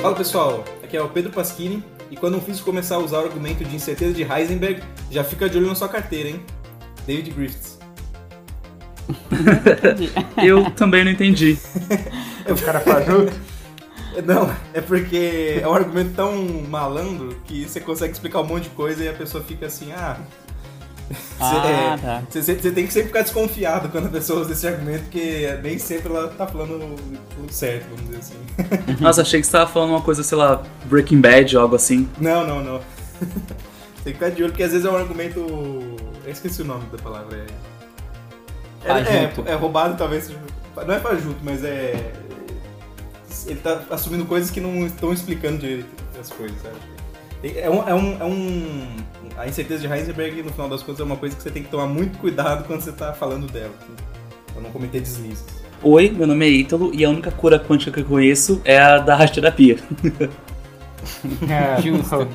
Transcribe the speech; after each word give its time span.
Fala 0.00 0.16
pessoal, 0.16 0.64
aqui 0.82 0.96
é 0.96 1.02
o 1.02 1.10
Pedro 1.10 1.30
Pasquini 1.30 1.84
e 2.10 2.16
quando 2.16 2.38
um 2.38 2.40
físico 2.40 2.64
começar 2.64 2.94
a 2.94 2.98
usar 3.00 3.18
o 3.18 3.24
argumento 3.24 3.62
de 3.62 3.76
incerteza 3.76 4.14
de 4.14 4.22
Heisenberg, 4.22 4.82
já 5.10 5.22
fica 5.22 5.46
de 5.46 5.58
olho 5.58 5.66
na 5.66 5.74
sua 5.74 5.90
carteira, 5.90 6.30
hein? 6.30 6.42
David 7.06 7.30
Griffiths. 7.32 7.78
Eu 10.42 10.70
também 10.70 11.04
não 11.04 11.12
entendi. 11.12 11.58
o 12.48 12.64
cara 12.64 12.80
fajuto? 12.80 13.49
Não, 14.24 14.54
é 14.72 14.80
porque 14.80 15.60
é 15.62 15.68
um 15.68 15.74
argumento 15.74 16.14
tão 16.14 16.34
malandro 16.68 17.36
que 17.44 17.68
você 17.68 17.80
consegue 17.80 18.12
explicar 18.12 18.40
um 18.40 18.46
monte 18.46 18.64
de 18.64 18.70
coisa 18.70 19.04
e 19.04 19.08
a 19.08 19.12
pessoa 19.12 19.42
fica 19.42 19.66
assim, 19.66 19.92
ah. 19.92 20.18
Ah, 21.40 21.66
é, 21.66 21.96
tá. 21.96 22.22
Você 22.30 22.54
tem 22.54 22.86
que 22.86 22.92
sempre 22.92 23.08
ficar 23.08 23.22
desconfiado 23.22 23.88
quando 23.88 24.06
a 24.06 24.10
pessoa 24.10 24.40
usa 24.40 24.52
esse 24.52 24.66
argumento, 24.66 25.04
porque 25.04 25.58
nem 25.62 25.78
sempre 25.78 26.08
ela 26.08 26.28
tá 26.28 26.46
falando 26.46 26.74
o 26.74 27.52
certo, 27.52 27.86
vamos 27.90 28.04
dizer 28.04 28.18
assim. 28.18 28.96
Nossa, 29.02 29.22
achei 29.22 29.40
que 29.40 29.46
você 29.46 29.52
tava 29.52 29.70
falando 29.70 29.90
uma 29.90 30.02
coisa, 30.02 30.22
sei 30.22 30.38
lá, 30.38 30.62
Breaking 30.84 31.20
Bad 31.20 31.56
ou 31.56 31.62
algo 31.62 31.76
assim. 31.76 32.08
Não, 32.20 32.46
não, 32.46 32.62
não. 32.62 32.80
tem 34.04 34.12
que 34.12 34.12
ficar 34.12 34.30
de 34.30 34.42
olho, 34.42 34.52
porque 34.52 34.62
às 34.62 34.72
vezes 34.72 34.86
é 34.86 34.90
um 34.90 34.96
argumento. 34.96 35.40
Eu 35.40 36.30
esqueci 36.30 36.62
o 36.62 36.64
nome 36.64 36.84
da 36.92 36.98
palavra. 36.98 37.44
É, 38.84 38.92
é, 38.92 39.32
é, 39.48 39.52
é 39.52 39.54
roubado, 39.54 39.96
talvez. 39.96 40.30
Não 40.76 40.94
é 40.94 41.00
fajuto, 41.00 41.38
mas 41.42 41.64
é. 41.64 42.12
Ele 43.46 43.60
tá 43.60 43.82
assumindo 43.90 44.24
coisas 44.24 44.50
que 44.50 44.60
não 44.60 44.86
estão 44.86 45.12
explicando 45.12 45.58
direito 45.58 45.88
as 46.20 46.30
coisas, 46.30 46.56
sabe? 46.60 46.76
É 47.42 47.70
um, 47.70 47.88
é, 47.88 47.94
um, 47.94 48.20
é 48.20 48.24
um. 48.24 48.96
A 49.36 49.48
incerteza 49.48 49.86
de 49.86 49.92
Heisenberg, 49.92 50.42
no 50.42 50.52
final 50.52 50.68
das 50.68 50.82
contas, 50.82 51.00
é 51.00 51.04
uma 51.04 51.16
coisa 51.16 51.34
que 51.34 51.42
você 51.42 51.50
tem 51.50 51.62
que 51.62 51.70
tomar 51.70 51.86
muito 51.86 52.18
cuidado 52.18 52.64
quando 52.66 52.82
você 52.82 52.92
tá 52.92 53.14
falando 53.14 53.50
dela. 53.50 53.72
Pra 54.52 54.60
não 54.60 54.70
cometer 54.70 55.00
deslizes. 55.00 55.44
Oi, 55.82 56.10
meu 56.10 56.26
nome 56.26 56.44
é 56.44 56.50
Ítalo 56.50 56.94
e 56.94 57.02
a 57.04 57.08
única 57.08 57.30
cura 57.30 57.58
quântica 57.58 57.90
que 57.90 58.00
eu 58.00 58.04
conheço 58.04 58.60
é 58.66 58.78
a 58.78 58.98
da 58.98 59.14
radioterapia. 59.14 59.78
É, 61.48 61.80
justo. 61.80 62.28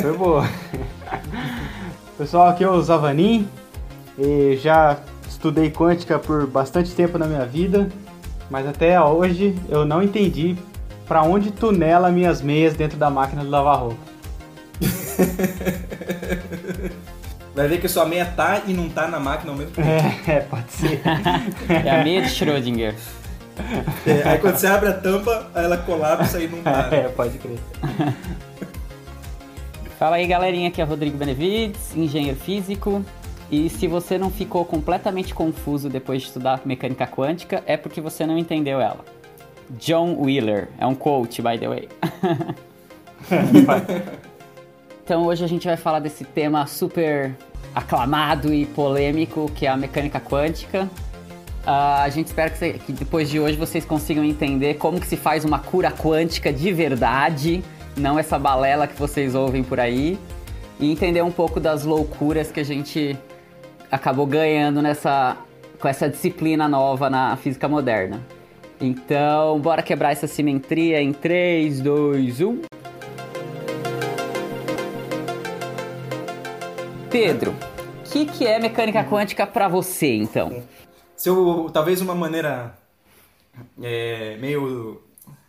Foi 0.00 0.16
boa. 0.16 0.48
Pessoal, 2.16 2.50
aqui 2.50 2.62
é 2.62 2.70
o 2.70 2.80
Zavanin. 2.80 3.48
E 4.16 4.56
já 4.62 4.96
estudei 5.28 5.70
quântica 5.70 6.20
por 6.20 6.46
bastante 6.46 6.94
tempo 6.94 7.18
na 7.18 7.26
minha 7.26 7.44
vida, 7.44 7.88
mas 8.50 8.66
até 8.66 9.00
hoje 9.00 9.54
eu 9.68 9.84
não 9.84 10.02
entendi 10.02 10.56
pra 11.06 11.22
onde 11.22 11.50
tunela 11.50 12.10
minhas 12.10 12.42
meias 12.42 12.74
dentro 12.74 12.98
da 12.98 13.10
máquina 13.10 13.42
de 13.42 13.48
lavar 13.48 13.78
roupa. 13.78 13.96
Vai 17.54 17.68
ver 17.68 17.80
que 17.80 17.86
a 17.86 17.88
sua 17.88 18.04
meia 18.04 18.26
tá 18.26 18.62
e 18.66 18.74
não 18.74 18.88
tá 18.88 19.08
na 19.08 19.18
máquina 19.18 19.50
ao 19.50 19.56
mesmo 19.56 19.72
tempo. 19.72 19.88
É, 19.88 20.20
é, 20.30 20.40
pode 20.40 20.70
ser. 20.70 21.00
É 21.68 22.00
a 22.00 22.04
meia 22.04 22.20
de 22.20 22.28
Schrödinger. 22.28 22.94
É, 24.06 24.28
aí 24.28 24.38
quando 24.38 24.56
você 24.56 24.66
abre 24.66 24.90
a 24.90 24.92
tampa, 24.92 25.50
ela 25.54 25.78
colapsa 25.78 26.38
e 26.38 26.46
não 26.46 26.60
tá. 26.60 26.88
É, 26.92 27.08
pode 27.08 27.38
crer. 27.38 27.58
Fala 29.98 30.16
aí, 30.16 30.26
galerinha, 30.26 30.68
aqui 30.68 30.82
é 30.82 30.84
Rodrigo 30.84 31.16
Benevides, 31.16 31.96
engenheiro 31.96 32.38
físico. 32.38 33.02
E 33.50 33.70
se 33.70 33.86
você 33.86 34.18
não 34.18 34.30
ficou 34.30 34.64
completamente 34.64 35.32
confuso 35.34 35.88
depois 35.88 36.22
de 36.22 36.28
estudar 36.28 36.60
mecânica 36.64 37.06
quântica, 37.06 37.62
é 37.66 37.76
porque 37.76 38.00
você 38.00 38.26
não 38.26 38.36
entendeu 38.36 38.80
ela. 38.80 39.04
John 39.78 40.16
Wheeler, 40.20 40.68
é 40.78 40.86
um 40.86 40.94
coach, 40.94 41.40
by 41.42 41.58
the 41.58 41.68
way. 41.68 41.88
então 45.04 45.24
hoje 45.26 45.44
a 45.44 45.48
gente 45.48 45.66
vai 45.66 45.76
falar 45.76 46.00
desse 46.00 46.24
tema 46.24 46.66
super 46.66 47.36
aclamado 47.74 48.52
e 48.52 48.66
polêmico 48.66 49.50
que 49.54 49.66
é 49.66 49.70
a 49.70 49.76
mecânica 49.76 50.20
quântica. 50.20 50.88
Ah, 51.64 52.02
a 52.02 52.08
gente 52.08 52.28
espera 52.28 52.48
que, 52.50 52.58
você- 52.58 52.74
que 52.74 52.92
depois 52.92 53.28
de 53.28 53.40
hoje 53.40 53.56
vocês 53.56 53.84
consigam 53.84 54.24
entender 54.24 54.74
como 54.74 55.00
que 55.00 55.06
se 55.06 55.16
faz 55.16 55.44
uma 55.44 55.58
cura 55.58 55.90
quântica 55.90 56.52
de 56.52 56.72
verdade, 56.72 57.62
não 57.96 58.18
essa 58.18 58.38
balela 58.38 58.86
que 58.86 58.98
vocês 58.98 59.34
ouvem 59.34 59.64
por 59.64 59.80
aí, 59.80 60.16
e 60.78 60.90
entender 60.90 61.22
um 61.22 61.30
pouco 61.32 61.58
das 61.58 61.84
loucuras 61.84 62.52
que 62.52 62.60
a 62.60 62.64
gente 62.64 63.18
acabou 63.90 64.26
ganhando 64.26 64.82
nessa 64.82 65.36
com 65.78 65.88
essa 65.88 66.08
disciplina 66.08 66.68
nova 66.68 67.10
na 67.10 67.36
física 67.36 67.68
moderna. 67.68 68.20
Então, 68.80 69.58
bora 69.60 69.82
quebrar 69.82 70.12
essa 70.12 70.26
simetria 70.26 71.00
em 71.00 71.10
um. 71.10 71.12
3, 71.12 71.80
2, 71.80 72.40
1. 72.40 72.62
Pedro, 77.10 77.52
o 77.52 78.10
que, 78.10 78.26
que 78.26 78.46
é 78.46 78.58
mecânica 78.58 79.02
quântica 79.04 79.46
pra 79.46 79.68
você, 79.68 80.14
então? 80.14 80.62
Se 81.16 81.28
eu, 81.28 81.70
talvez 81.72 82.02
uma 82.02 82.14
maneira 82.14 82.76
é, 83.82 84.36
meio 84.38 85.02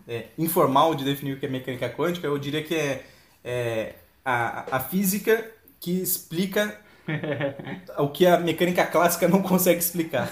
é, 0.08 0.28
informal 0.38 0.96
de 0.96 1.04
definir 1.04 1.34
o 1.34 1.40
que 1.40 1.46
é 1.46 1.50
mecânica 1.50 1.90
quântica, 1.90 2.28
eu 2.28 2.38
diria 2.38 2.64
que 2.64 2.76
é, 2.76 3.04
é 3.44 3.96
a, 4.24 4.78
a 4.78 4.80
física 4.80 5.46
que 5.80 6.02
explica 6.02 6.80
o 7.98 8.10
que 8.10 8.26
a 8.26 8.40
mecânica 8.40 8.86
clássica 8.86 9.28
não 9.28 9.42
consegue 9.42 9.80
explicar. 9.80 10.30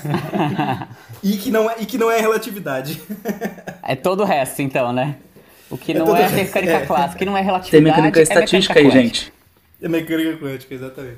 e, 1.23 1.37
que 1.37 1.49
não 1.51 1.69
é, 1.69 1.75
e 1.79 1.85
que 1.85 1.97
não 1.97 2.11
é 2.11 2.19
relatividade. 2.19 3.01
É 3.83 3.95
todo 3.95 4.21
o 4.21 4.25
resto, 4.25 4.61
então, 4.61 4.91
né? 4.91 5.17
O 5.69 5.77
que 5.77 5.93
É 5.93 5.95
não 5.99 6.15
é 6.15 6.21
resto, 6.21 6.35
mecânica 6.35 6.73
é. 6.73 6.85
clássica, 6.85 7.19
que 7.19 7.25
não 7.25 7.33
é 7.35 7.39
Tem 7.39 7.45
relatividade. 7.45 7.83
mecânica 7.83 8.19
é 8.19 8.23
estatística 8.23 8.79
aí, 8.79 8.85
quântica. 8.85 9.01
gente. 9.01 9.33
É 9.81 9.87
mecânica 9.89 10.37
quântica, 10.37 10.73
exatamente. 10.73 11.17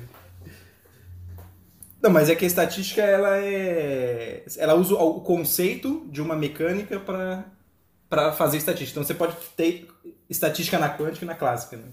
Não, 2.00 2.10
mas 2.10 2.30
é 2.30 2.34
que 2.34 2.44
a 2.44 2.48
estatística 2.48 3.02
ela 3.02 3.38
é. 3.38 4.44
Ela 4.56 4.74
usa 4.74 4.94
o 4.94 5.20
conceito 5.20 6.06
de 6.10 6.22
uma 6.22 6.36
mecânica 6.36 6.98
para 7.00 7.44
para 8.08 8.32
fazer 8.32 8.56
estatística. 8.56 8.92
Então 8.92 9.04
você 9.04 9.14
pode 9.14 9.34
ter 9.56 9.86
estatística 10.30 10.78
na 10.78 10.88
quântica 10.96 11.24
e 11.24 11.28
na 11.28 11.34
clássica. 11.34 11.76
Né? 11.76 11.84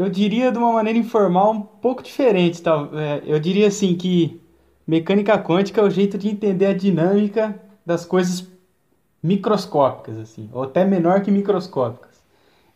Eu 0.00 0.08
diria 0.08 0.50
de 0.50 0.56
uma 0.56 0.72
maneira 0.72 0.98
informal 0.98 1.52
um 1.52 1.60
pouco 1.60 2.02
diferente, 2.02 2.62
tal. 2.62 2.88
É, 2.98 3.20
eu 3.26 3.38
diria 3.38 3.68
assim 3.68 3.94
que 3.94 4.40
mecânica 4.86 5.36
quântica 5.38 5.82
é 5.82 5.84
o 5.84 5.90
jeito 5.90 6.16
de 6.16 6.26
entender 6.26 6.64
a 6.64 6.72
dinâmica 6.72 7.60
das 7.84 8.06
coisas 8.06 8.48
microscópicas, 9.22 10.16
assim, 10.16 10.48
ou 10.54 10.62
até 10.62 10.86
menor 10.86 11.20
que 11.20 11.30
microscópicas. 11.30 12.18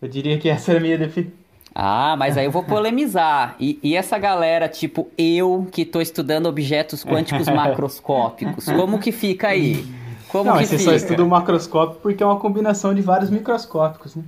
Eu 0.02 0.06
diria 0.06 0.38
que 0.38 0.50
essa 0.50 0.72
é 0.72 0.76
a 0.76 0.80
minha 0.80 0.98
definição. 0.98 1.38
Ah, 1.74 2.14
mas 2.18 2.36
aí 2.36 2.44
eu 2.44 2.50
vou 2.50 2.62
polemizar. 2.62 3.56
E, 3.58 3.78
e 3.82 3.96
essa 3.96 4.18
galera, 4.18 4.68
tipo 4.68 5.08
eu, 5.16 5.66
que 5.72 5.86
tô 5.86 6.02
estudando 6.02 6.44
objetos 6.44 7.02
quânticos 7.02 7.48
macroscópicos, 7.50 8.66
como 8.66 8.98
que 8.98 9.10
fica 9.10 9.48
aí? 9.48 9.82
Como 10.28 10.50
Não, 10.50 10.58
que 10.58 10.66
você 10.66 10.76
fica? 10.76 10.90
só 10.90 10.94
estuda 10.94 11.24
o 11.24 11.28
macroscópio 11.28 12.00
porque 12.02 12.22
é 12.22 12.26
uma 12.26 12.38
combinação 12.38 12.94
de 12.94 13.00
vários 13.00 13.30
microscópicos, 13.30 14.14
né? 14.14 14.22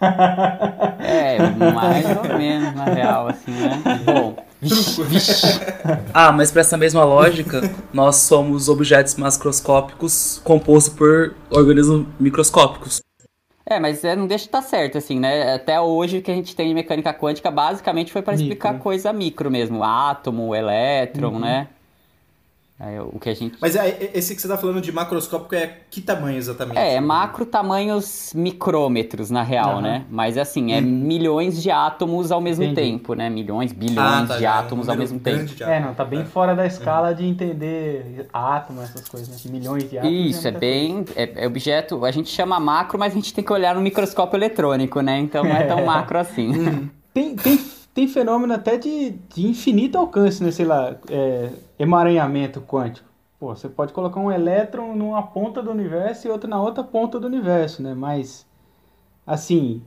É, 1.00 1.38
mais 1.72 2.06
ou 2.16 2.38
menos, 2.38 2.74
na 2.74 2.84
real, 2.84 3.28
assim, 3.28 3.50
né? 3.50 3.82
Bom, 4.04 4.34
vixe, 4.60 5.02
vixe. 5.04 5.46
Ah, 6.14 6.30
mas 6.32 6.50
pra 6.52 6.60
essa 6.60 6.76
mesma 6.76 7.04
lógica, 7.04 7.60
nós 7.92 8.16
somos 8.16 8.68
objetos 8.68 9.14
macroscópicos 9.16 10.40
compostos 10.44 10.92
por 10.94 11.34
organismos 11.50 12.06
microscópicos. 12.18 13.00
É, 13.66 13.78
mas 13.78 14.02
é, 14.04 14.16
não 14.16 14.26
deixa 14.26 14.44
de 14.44 14.48
estar 14.48 14.62
certo, 14.62 14.98
assim, 14.98 15.18
né? 15.20 15.54
Até 15.54 15.80
hoje 15.80 16.18
o 16.18 16.22
que 16.22 16.30
a 16.30 16.34
gente 16.34 16.56
tem 16.56 16.68
de 16.68 16.74
mecânica 16.74 17.12
quântica 17.14 17.50
basicamente 17.50 18.10
foi 18.12 18.20
para 18.22 18.34
explicar 18.34 18.70
Micro. 18.72 18.82
coisa 18.82 19.12
micro 19.12 19.50
mesmo, 19.50 19.84
átomo, 19.84 20.54
elétron, 20.54 21.32
Uhum. 21.34 21.38
né? 21.38 21.68
Aí, 22.82 22.98
o 22.98 23.18
que 23.18 23.28
a 23.28 23.34
gente 23.34 23.58
Mas 23.60 23.76
é- 23.76 24.10
esse 24.14 24.34
que 24.34 24.40
você 24.40 24.46
está 24.46 24.56
falando 24.56 24.80
de 24.80 24.90
macroscópico 24.90 25.54
é 25.54 25.80
que 25.90 26.00
tamanho 26.00 26.38
exatamente? 26.38 26.78
É, 26.78 26.94
é 26.94 27.00
macro 27.00 27.44
tamanhos 27.44 28.32
micrômetros, 28.34 29.30
na 29.30 29.42
real, 29.42 29.72
Aham. 29.72 29.80
né? 29.82 30.04
Mas 30.08 30.38
assim, 30.38 30.72
é 30.72 30.80
milhões 30.80 31.62
de 31.62 31.70
átomos 31.70 32.32
ao 32.32 32.40
mesmo 32.40 32.64
Entendi. 32.64 32.92
tempo, 32.92 33.12
né? 33.12 33.28
Milhões, 33.28 33.70
bilhões 33.74 33.98
Ah, 33.98 34.24
tá, 34.26 34.36
de 34.36 34.40
já 34.42 34.48
é 34.48 34.54
um 34.54 34.58
átomos 34.60 34.88
ao 34.88 34.94
número 34.94 35.12
mesmo 35.12 35.20
tempo. 35.20 35.44
de 35.54 35.62
É, 35.62 35.66
átomos. 35.66 35.86
não, 35.88 35.94
tá 35.94 36.04
bem 36.06 36.24
fora 36.24 36.54
da 36.54 36.64
escala 36.64 37.14
de 37.14 37.26
entender 37.26 38.26
átomo, 38.32 38.80
essas 38.80 39.06
coisas, 39.06 39.28
né? 39.44 39.50
Milhões 39.52 39.90
de 39.90 39.98
átomos. 39.98 40.14
Isso, 40.16 40.48
é 40.48 40.50
bem. 40.52 41.04
É, 41.14 41.44
é 41.44 41.46
objeto. 41.46 42.02
A 42.06 42.10
gente 42.10 42.30
chama 42.30 42.58
macro, 42.58 42.98
mas 42.98 43.12
a 43.12 43.16
gente 43.16 43.34
tem 43.34 43.44
que 43.44 43.52
olhar 43.52 43.74
no 43.74 43.82
microscópio 43.82 44.38
eletrônico, 44.38 45.02
né? 45.02 45.18
Então 45.18 45.44
não 45.44 45.54
é 45.54 45.64
tão 45.64 45.84
macro 45.84 46.18
assim. 46.18 46.88
Tem, 47.12 47.36
tem, 47.36 47.58
tem 47.94 48.06
fenômeno 48.06 48.52
até 48.52 48.76
de, 48.76 49.10
de 49.10 49.46
infinito 49.46 49.98
alcance, 49.98 50.42
né? 50.42 50.50
Sei 50.50 50.64
lá, 50.64 50.96
é, 51.08 51.50
emaranhamento 51.78 52.60
quântico. 52.60 53.08
Pô, 53.38 53.54
você 53.54 53.68
pode 53.68 53.92
colocar 53.92 54.20
um 54.20 54.30
elétron 54.30 54.94
numa 54.94 55.22
ponta 55.22 55.62
do 55.62 55.70
universo 55.70 56.26
e 56.26 56.30
outro 56.30 56.48
na 56.48 56.60
outra 56.60 56.84
ponta 56.84 57.18
do 57.18 57.26
universo, 57.26 57.82
né? 57.82 57.94
Mas, 57.94 58.46
assim, 59.26 59.82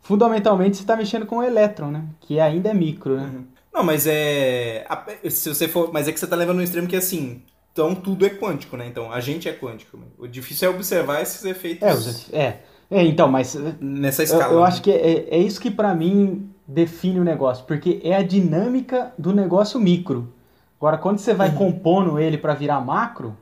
fundamentalmente 0.00 0.76
você 0.76 0.82
está 0.82 0.94
mexendo 0.94 1.24
com 1.26 1.38
o 1.38 1.42
elétron, 1.42 1.90
né? 1.90 2.04
Que 2.20 2.38
ainda 2.38 2.68
é 2.70 2.74
micro, 2.74 3.16
né? 3.16 3.44
Não, 3.72 3.82
mas 3.82 4.06
é. 4.06 4.86
Se 5.30 5.48
você 5.48 5.66
for. 5.66 5.90
Mas 5.92 6.06
é 6.06 6.12
que 6.12 6.20
você 6.20 6.26
tá 6.26 6.36
levando 6.36 6.58
no 6.58 6.62
extremo 6.62 6.86
que 6.86 6.96
assim. 6.96 7.42
Então 7.72 7.94
tudo 7.94 8.26
é 8.26 8.30
quântico, 8.30 8.76
né? 8.76 8.86
Então 8.86 9.10
a 9.10 9.18
gente 9.18 9.48
é 9.48 9.52
quântico. 9.52 9.98
O 10.18 10.28
difícil 10.28 10.68
é 10.68 10.70
observar 10.70 11.22
esses 11.22 11.42
efeitos. 11.46 12.30
É, 12.30 12.38
é. 12.38 12.62
É, 12.90 13.02
então, 13.02 13.26
mas 13.26 13.54
nessa 13.80 14.20
eu, 14.20 14.24
escala. 14.24 14.52
eu 14.52 14.60
né? 14.60 14.66
acho 14.66 14.82
que 14.82 14.90
é, 14.90 15.28
é 15.30 15.38
isso 15.38 15.58
que 15.58 15.70
pra 15.70 15.94
mim 15.94 16.51
define 16.72 17.20
o 17.20 17.24
negócio, 17.24 17.64
porque 17.66 18.00
é 18.02 18.16
a 18.16 18.22
dinâmica 18.22 19.12
do 19.18 19.32
negócio 19.32 19.78
micro. 19.78 20.32
Agora, 20.78 20.98
quando 20.98 21.18
você 21.18 21.30
Uhum. 21.32 21.36
vai 21.36 21.52
compondo 21.54 22.18
ele 22.18 22.36
pra 22.38 22.54
virar 22.54 22.80
macro, 22.80 23.36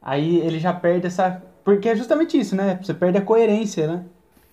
aí 0.00 0.36
ele 0.38 0.58
já 0.58 0.72
perde 0.72 1.06
essa. 1.06 1.42
Porque 1.64 1.88
é 1.88 1.96
justamente 1.96 2.38
isso, 2.38 2.54
né? 2.54 2.78
Você 2.82 2.94
perde 2.94 3.18
a 3.18 3.22
coerência, 3.22 3.86
né? 3.86 4.04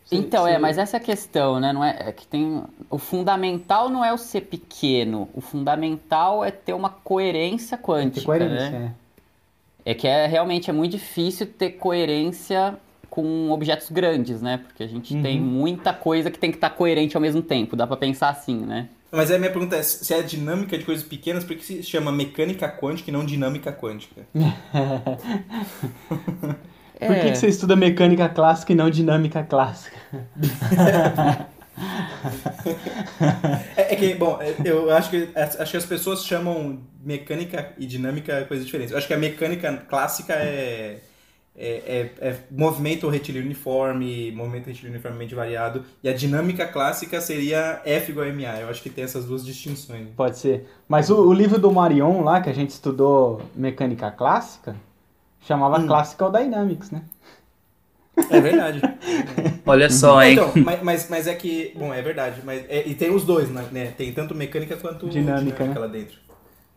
Você- 0.03 0.15
Então, 0.17 0.43
você- 0.43 0.51
é, 0.51 0.57
mas 0.59 0.77
essa 0.77 0.97
é 0.97 0.99
a 0.99 1.03
questão, 1.03 1.59
né? 1.59 1.71
Não 1.73 1.83
é, 1.83 1.95
é 2.07 2.11
que 2.11 2.25
tem. 2.27 2.63
O 2.89 2.97
fundamental 2.97 3.89
não 3.89 4.03
é 4.03 4.11
o 4.13 4.17
ser 4.17 4.41
pequeno. 4.41 5.29
O 5.33 5.41
fundamental 5.41 6.43
é 6.43 6.51
ter 6.51 6.73
uma 6.73 6.89
coerência 6.89 7.77
Tem 7.77 7.85
quântica. 7.85 8.25
coerência, 8.25 8.69
né? 8.71 8.91
é. 9.85 9.91
É 9.91 9.93
que 9.93 10.07
é 10.07 10.25
realmente 10.25 10.69
é 10.69 10.73
muito 10.73 10.93
difícil 10.93 11.45
ter 11.45 11.71
coerência 11.71 12.75
com 13.15 13.49
objetos 13.49 13.89
grandes, 13.89 14.41
né? 14.41 14.57
Porque 14.57 14.83
a 14.83 14.87
gente 14.87 15.15
tem 15.21 15.39
Uhum. 15.39 15.45
muita 15.45 15.93
coisa 15.93 16.29
que 16.29 16.37
tem 16.37 16.51
que 16.51 16.57
estar 16.57 16.69
coerente 16.71 17.15
ao 17.15 17.21
mesmo 17.21 17.41
tempo. 17.41 17.73
Dá 17.77 17.87
pra 17.87 17.95
pensar 17.95 18.27
assim, 18.29 18.57
né? 18.57 18.89
Mas 19.09 19.31
aí 19.31 19.37
a 19.37 19.39
minha 19.39 19.51
pergunta 19.51 19.77
é, 19.77 19.81
se 19.81 20.13
é 20.13 20.19
a 20.19 20.21
dinâmica 20.21 20.77
de 20.77 20.83
coisas 20.83 21.05
pequenas, 21.05 21.45
por 21.45 21.55
que 21.55 21.63
se 21.63 21.81
chama 21.81 22.11
mecânica 22.11 22.67
quântica 22.67 23.09
e 23.09 23.13
não 23.13 23.23
dinâmica 23.25 23.71
quântica? 23.71 24.23
Por 26.97 27.13
que, 27.19 27.31
que 27.31 27.35
você 27.35 27.47
estuda 27.47 27.75
mecânica 27.75 28.27
clássica 28.29 28.71
e 28.71 28.75
não 28.75 28.89
dinâmica 28.89 29.43
clássica? 29.43 29.97
É, 33.75 33.93
é 33.93 33.95
que, 33.97 34.15
bom, 34.15 34.39
é, 34.41 34.55
eu 34.63 34.89
acho 34.91 35.09
que, 35.09 35.27
acho 35.35 35.71
que 35.71 35.77
as 35.77 35.85
pessoas 35.85 36.23
chamam 36.25 36.79
mecânica 37.03 37.73
e 37.77 37.85
dinâmica 37.85 38.45
coisas 38.45 38.65
diferentes. 38.65 38.91
Eu 38.91 38.97
acho 38.97 39.07
que 39.07 39.13
a 39.13 39.17
mecânica 39.17 39.75
clássica 39.89 40.33
é, 40.33 40.99
é, 41.57 42.11
é- 42.19 42.27
é 42.29 42.37
movimento 42.51 43.07
retilíneo 43.07 43.45
uniforme, 43.45 44.31
movimento 44.31 44.67
retilíneo 44.67 44.93
uniformemente 44.95 45.33
variado, 45.33 45.83
e 46.03 46.09
a 46.09 46.13
dinâmica 46.13 46.67
clássica 46.67 47.21
seria 47.21 47.81
F 47.85 48.11
igual 48.11 48.25
a 48.27 48.29
MA. 48.31 48.59
Eu 48.61 48.69
acho 48.69 48.81
que 48.83 48.89
tem 48.89 49.03
essas 49.03 49.25
duas 49.25 49.45
distinções. 49.45 50.07
Pode 50.15 50.37
ser. 50.37 50.67
Mas 50.87 51.09
o, 51.09 51.27
o 51.27 51.33
livro 51.33 51.59
do 51.59 51.71
Marion 51.71 52.21
lá, 52.23 52.41
que 52.41 52.49
a 52.49 52.53
gente 52.53 52.71
estudou 52.71 53.41
mecânica 53.55 54.11
clássica, 54.11 54.75
chamava 55.41 55.79
Hum. 55.79 55.87
Classical 55.87 56.31
Dynamics, 56.31 56.91
né? 56.91 57.03
É 58.29 58.39
verdade. 58.39 58.81
Olha 59.65 59.89
só, 59.89 60.21
hein? 60.23 60.33
Então, 60.33 60.51
mas, 60.63 60.81
mas, 60.83 61.09
mas 61.09 61.27
é 61.27 61.35
que, 61.35 61.73
bom, 61.75 61.93
é 61.93 62.01
verdade, 62.01 62.41
mas 62.45 62.63
é- 62.69 62.87
e 62.87 62.95
tem 62.95 63.11
os 63.13 63.25
dois, 63.25 63.49
né? 63.49 63.65
né? 63.71 63.93
Tem 63.97 64.11
tanto 64.13 64.33
mecânica 64.33 64.77
quanto 64.77 65.09
Dinâmica, 65.09 65.65
né? 65.65 65.77
lá 65.77 65.87
dentro. 65.87 66.17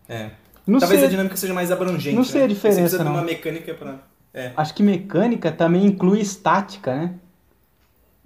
É. 0.09 0.31
Não 0.67 0.79
Talvez 0.81 1.01
sei, 1.01 1.07
a 1.09 1.11
dinâmica 1.11 1.37
seja 1.37 1.55
mais 1.55 1.71
abrangente. 1.71 2.15
não 2.17 2.25
sei 2.25 2.41
né? 2.41 2.45
a 2.47 2.49
diferença, 2.49 2.81
Você 2.81 2.97
precisa 2.97 3.05
não. 3.05 3.13
de 3.13 3.19
uma 3.19 3.25
mecânica 3.25 3.73
pra. 3.75 3.99
É. 4.33 4.53
acho 4.57 4.75
que 4.75 4.83
mecânica 4.83 5.51
também 5.51 5.87
inclui 5.87 6.21
estática, 6.21 6.95
né? 6.95 7.15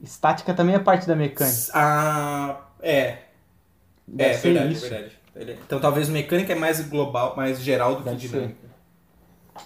Estática 0.03 0.53
também 0.53 0.75
é 0.75 0.79
parte 0.79 1.07
da 1.07 1.15
mecânica. 1.15 1.57
Ah, 1.73 2.61
é. 2.81 3.19
Deve 4.07 4.31
é, 4.31 4.37
verdade, 4.37 4.73
isso. 4.73 4.89
verdade. 4.91 5.19
Então 5.65 5.81
talvez 5.81 6.09
mecânica 6.09 6.53
é 6.53 6.57
mais 6.57 6.81
global, 6.89 7.35
mais 7.37 7.63
geral 7.63 7.97
do 7.97 8.03
Deve 8.03 8.17
que 8.17 8.29
dinâmica. 8.29 8.57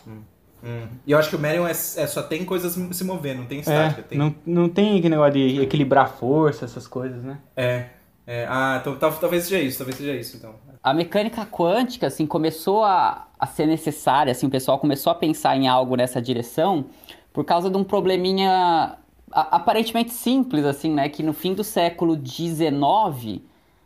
Hum, 0.06 0.22
hum. 0.62 0.86
E 1.06 1.12
eu 1.12 1.18
acho 1.18 1.30
que 1.30 1.36
o 1.36 1.38
Marion 1.38 1.66
é, 1.66 1.70
é 1.70 1.74
só 2.06 2.22
tem 2.22 2.44
coisas 2.44 2.72
se 2.74 3.04
movendo, 3.04 3.38
não 3.38 3.46
tem 3.46 3.58
É, 3.58 3.60
estática. 3.60 4.02
tem... 4.02 4.18
não, 4.18 4.34
não 4.44 4.68
tem 4.68 4.98
aquele 4.98 5.08
negócio 5.08 5.32
de 5.32 5.62
equilibrar 5.62 6.12
força, 6.12 6.64
essas 6.64 6.86
coisas, 6.86 7.24
né? 7.24 7.38
É, 7.56 7.86
é. 8.26 8.46
Ah, 8.48 8.78
então 8.80 8.96
tal- 8.96 9.12
talvez 9.14 9.44
seja 9.44 9.60
isso, 9.60 9.78
talvez 9.78 9.96
seja 9.96 10.14
isso, 10.14 10.36
então. 10.36 10.54
A 10.82 10.94
mecânica 10.94 11.44
quântica, 11.46 12.06
assim, 12.06 12.26
começou 12.26 12.84
a, 12.84 13.26
a 13.38 13.46
ser 13.46 13.66
necessária, 13.66 14.30
assim, 14.30 14.46
o 14.46 14.50
pessoal 14.50 14.78
começou 14.78 15.10
a 15.10 15.14
pensar 15.14 15.56
em 15.56 15.66
algo 15.68 15.96
nessa 15.96 16.20
direção 16.22 16.86
por 17.32 17.44
causa 17.44 17.68
de 17.68 17.76
um 17.76 17.84
probleminha 17.84 18.96
aparentemente 19.32 20.12
simples, 20.12 20.64
assim, 20.64 20.92
né? 20.92 21.08
Que 21.08 21.22
no 21.22 21.32
fim 21.32 21.54
do 21.54 21.64
século 21.64 22.16
XIX, 22.16 23.42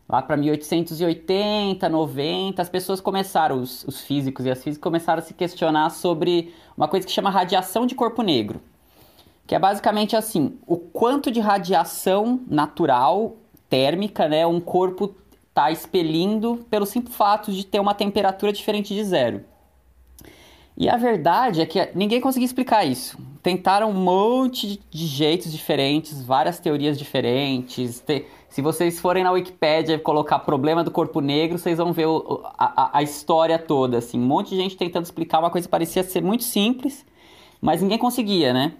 lá 0.08 0.20
para 0.22 0.37
1880, 0.37 1.88
90, 1.88 2.60
as 2.62 2.69
pessoas 2.69 3.00
começaram, 3.00 3.60
os, 3.60 3.82
os 3.84 4.00
físicos 4.02 4.44
e 4.46 4.50
as 4.50 4.62
físicas 4.62 4.82
começaram 4.82 5.20
a 5.20 5.22
se 5.22 5.34
questionar 5.34 5.90
sobre 5.90 6.54
uma 6.76 6.86
coisa 6.86 7.06
que 7.06 7.12
chama 7.12 7.31
radiação 7.31 7.86
de 7.86 7.94
corpo 7.94 8.22
negro. 8.22 8.60
Que 9.46 9.54
é 9.54 9.58
basicamente 9.58 10.14
assim, 10.14 10.58
o 10.66 10.76
quanto 10.76 11.31
de 11.31 11.40
radiação 11.40 12.40
natural, 12.46 13.36
térmica, 13.70 14.28
né, 14.28 14.46
um 14.46 14.61
corpo 14.61 15.14
está 15.49 15.70
expelindo 15.70 16.67
pelo 16.69 16.84
simples 16.84 17.17
fato 17.17 17.50
de 17.52 17.64
ter 17.64 17.81
uma 17.81 17.94
temperatura 17.94 18.52
diferente 18.52 18.94
de 18.94 19.02
zero. 19.05 19.43
E 20.76 20.88
a 20.88 20.96
verdade 20.96 21.61
é 21.61 21.67
que 21.67 21.90
ninguém 21.94 22.20
conseguia 22.20 22.46
explicar 22.46 22.84
isso. 22.84 23.19
Tentaram 23.43 23.90
um 23.90 23.94
monte 23.94 24.81
de 24.90 25.06
jeitos 25.06 25.52
diferentes, 25.52 26.22
várias 26.22 26.58
teorias 26.58 26.99
diferentes. 26.99 28.00
Te- 28.00 28.25
Se 28.49 28.62
vocês 28.62 28.99
forem 28.99 29.22
na 29.22 29.31
Wikipédia 29.31 29.94
e 29.94 29.99
colocar 29.99 30.38
problema 30.40 30.82
do 30.82 30.90
corpo 30.90 31.20
negro, 31.20 31.58
vocês 31.58 31.76
vão 31.78 31.93
ver 31.93 32.06
a, 32.58 32.82
a- 32.82 32.90
a 32.99 33.02
história 33.02 33.58
toda. 33.58 33.99
Assim. 33.99 34.19
Um 34.19 34.25
monte 34.26 34.50
de 34.50 34.56
gente 34.56 34.76
tentando 34.76 35.05
explicar 35.05 35.38
uma 35.40 35.50
coisa 35.50 35.67
que 35.69 35.70
parecia 35.70 36.02
ser 36.02 36.22
muito 36.22 36.44
simples, 36.44 37.05
mas 37.61 37.82
ninguém 37.82 37.99
conseguia, 37.99 38.52
né? 38.52 38.72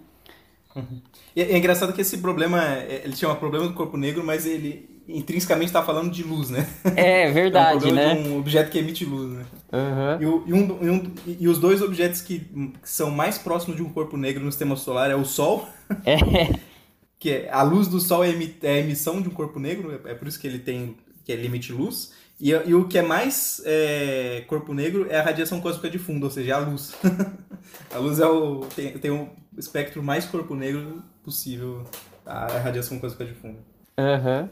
E 1.35 1.41
é 1.41 1.57
engraçado 1.57 1.93
que 1.93 2.01
esse 2.01 2.17
problema, 2.17 2.63
é- 2.63 3.01
ele 3.05 3.15
chama 3.15 3.35
problema 3.35 3.67
do 3.67 3.73
corpo 3.73 3.97
negro, 3.97 4.23
mas 4.23 4.45
ele 4.45 4.89
intrinsecamente 5.07 5.67
está 5.69 5.83
falando 5.83 6.11
de 6.11 6.23
luz, 6.23 6.49
né? 6.49 6.67
É 6.95 7.27
É 7.27 7.29
um 7.29 7.33
verdade, 7.33 7.91
né? 7.91 8.15
de 8.15 8.29
um 8.29 8.37
objeto 8.39 8.69
que 8.71 8.77
emite 8.79 9.03
luz, 9.05 9.31
né? 9.31 9.45
Aham. 9.73 10.17
E, 10.21 10.25
o- 10.25 10.43
e 10.45 10.53
um- 10.53 10.77
e 10.83 10.89
um- 10.89 11.13
e 11.39 11.47
os 11.47 11.57
dois 11.59 11.81
objetos 11.81 12.21
que, 12.21 12.39
que 12.39 12.89
são 12.89 13.09
mais 13.11 13.37
próximos 13.37 13.77
de 13.77 13.83
um 13.83 13.89
corpo 13.89 14.15
negro 14.17 14.43
no 14.43 14.51
sistema 14.51 14.75
solar 14.75 15.09
é 15.11 15.15
o 15.15 15.25
Sol, 15.25 15.67
É. 16.05 16.17
que 17.19 17.29
é, 17.29 17.49
a 17.51 17.61
luz 17.63 17.87
do 17.87 17.99
Sol 17.99 18.23
é, 18.23 18.29
emi- 18.29 18.55
é 18.61 18.73
a 18.75 18.79
emissão 18.79 19.21
de 19.21 19.27
um 19.29 19.31
corpo 19.31 19.59
negro, 19.59 19.99
é, 20.05 20.11
é 20.11 20.13
por 20.15 20.27
isso 20.27 20.39
que 20.39 20.47
ele 20.47 20.59
tem 20.59 20.95
que 21.23 21.31
ele 21.31 21.45
emite 21.45 21.71
luz. 21.71 22.13
E, 22.39 22.49
e 22.49 22.73
o 22.73 22.87
que 22.87 22.97
é 22.97 23.03
mais 23.03 23.61
é, 23.65 24.43
corpo 24.47 24.73
negro 24.73 25.05
é 25.09 25.19
a 25.19 25.23
radiação 25.23 25.61
cósmica 25.61 25.87
de 25.89 25.99
fundo, 25.99 26.23
ou 26.23 26.31
seja, 26.31 26.55
a 26.55 26.59
luz. 26.59 26.93
a 27.93 27.97
luz 27.99 28.19
é 28.19 28.25
o, 28.25 28.61
tem, 28.75 28.91
tem 28.97 29.11
o 29.11 29.29
espectro 29.57 30.01
mais 30.01 30.25
corpo 30.25 30.55
negro 30.55 31.03
possível, 31.23 31.83
a 32.25 32.45
radiação 32.59 32.99
cósmica 32.99 33.25
de 33.25 33.33
fundo. 33.33 33.57
Aham. 33.97 34.49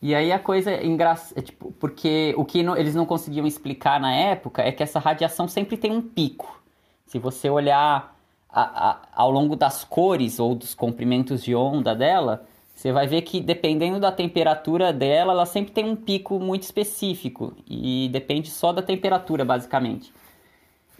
E 0.00 0.14
aí 0.16 0.32
a 0.32 0.38
coisa 0.38 0.72
é 0.72 0.84
engraçada, 0.84 1.40
tipo, 1.42 1.70
porque 1.78 2.34
o 2.36 2.44
que 2.44 2.62
não- 2.62 2.76
eles 2.76 2.94
não 2.94 3.06
conseguiam 3.06 3.46
explicar 3.46 4.00
na 4.00 4.12
época 4.12 4.60
é 4.62 4.72
que 4.72 4.82
essa 4.82 4.98
radiação 4.98 5.46
sempre 5.46 5.76
tem 5.76 5.92
um 5.92 6.02
pico. 6.02 6.60
Se 7.06 7.18
você 7.20 7.48
olhar 7.48 8.16
a- 8.50 8.90
a- 8.90 9.00
ao 9.14 9.30
longo 9.30 9.54
das 9.54 9.84
cores 9.84 10.40
ou 10.40 10.54
dos 10.56 10.74
comprimentos 10.74 11.42
de 11.44 11.54
onda 11.54 11.94
dela, 11.94 12.44
você 12.74 12.90
vai 12.90 13.06
ver 13.06 13.22
que 13.22 13.40
dependendo 13.40 14.00
da 14.00 14.10
temperatura 14.10 14.92
dela, 14.92 15.32
ela 15.32 15.46
sempre 15.46 15.72
tem 15.72 15.84
um 15.84 15.94
pico 15.94 16.40
muito 16.40 16.64
específico 16.64 17.54
e 17.68 18.08
depende 18.12 18.50
só 18.50 18.72
da 18.72 18.82
temperatura, 18.82 19.44
basicamente. 19.44 20.12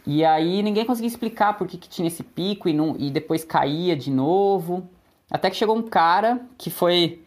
E 0.05 0.23
aí 0.25 0.61
ninguém 0.61 0.85
conseguia 0.85 1.07
explicar 1.07 1.57
por 1.57 1.67
que, 1.67 1.77
que 1.77 1.87
tinha 1.87 2.07
esse 2.07 2.23
pico 2.23 2.67
e, 2.67 2.73
não, 2.73 2.95
e 2.99 3.09
depois 3.09 3.43
caía 3.43 3.95
de 3.95 4.11
novo. 4.11 4.89
Até 5.31 5.49
que 5.49 5.55
chegou 5.55 5.75
um 5.77 5.81
cara 5.83 6.41
que 6.57 6.69
foi 6.69 7.21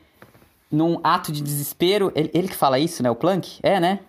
num 0.70 1.00
ato 1.02 1.32
de 1.32 1.40
desespero. 1.42 2.12
Ele, 2.14 2.30
ele 2.34 2.48
que 2.48 2.54
fala 2.54 2.78
isso, 2.78 3.02
né? 3.02 3.10
O 3.10 3.14
Planck? 3.16 3.58
É, 3.62 3.80
né? 3.80 4.00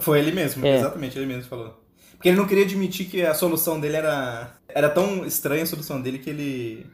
Foi 0.00 0.18
ele 0.18 0.32
mesmo, 0.32 0.66
É. 0.66 0.76
exatamente, 0.78 1.16
ele 1.16 1.26
mesmo 1.26 1.44
falou. 1.44 1.78
Porque 2.12 2.28
ele 2.28 2.36
não 2.38 2.46
queria 2.46 2.64
admitir 2.64 3.06
que 3.06 3.22
a 3.22 3.34
solução 3.34 3.78
dele 3.78 3.96
era. 3.96 4.52
Era 4.68 4.88
tão 4.88 5.24
estranha 5.24 5.62
a 5.62 5.66
solução 5.66 6.00
dele 6.00 6.18
que 6.18 6.30
ele. 6.30 6.86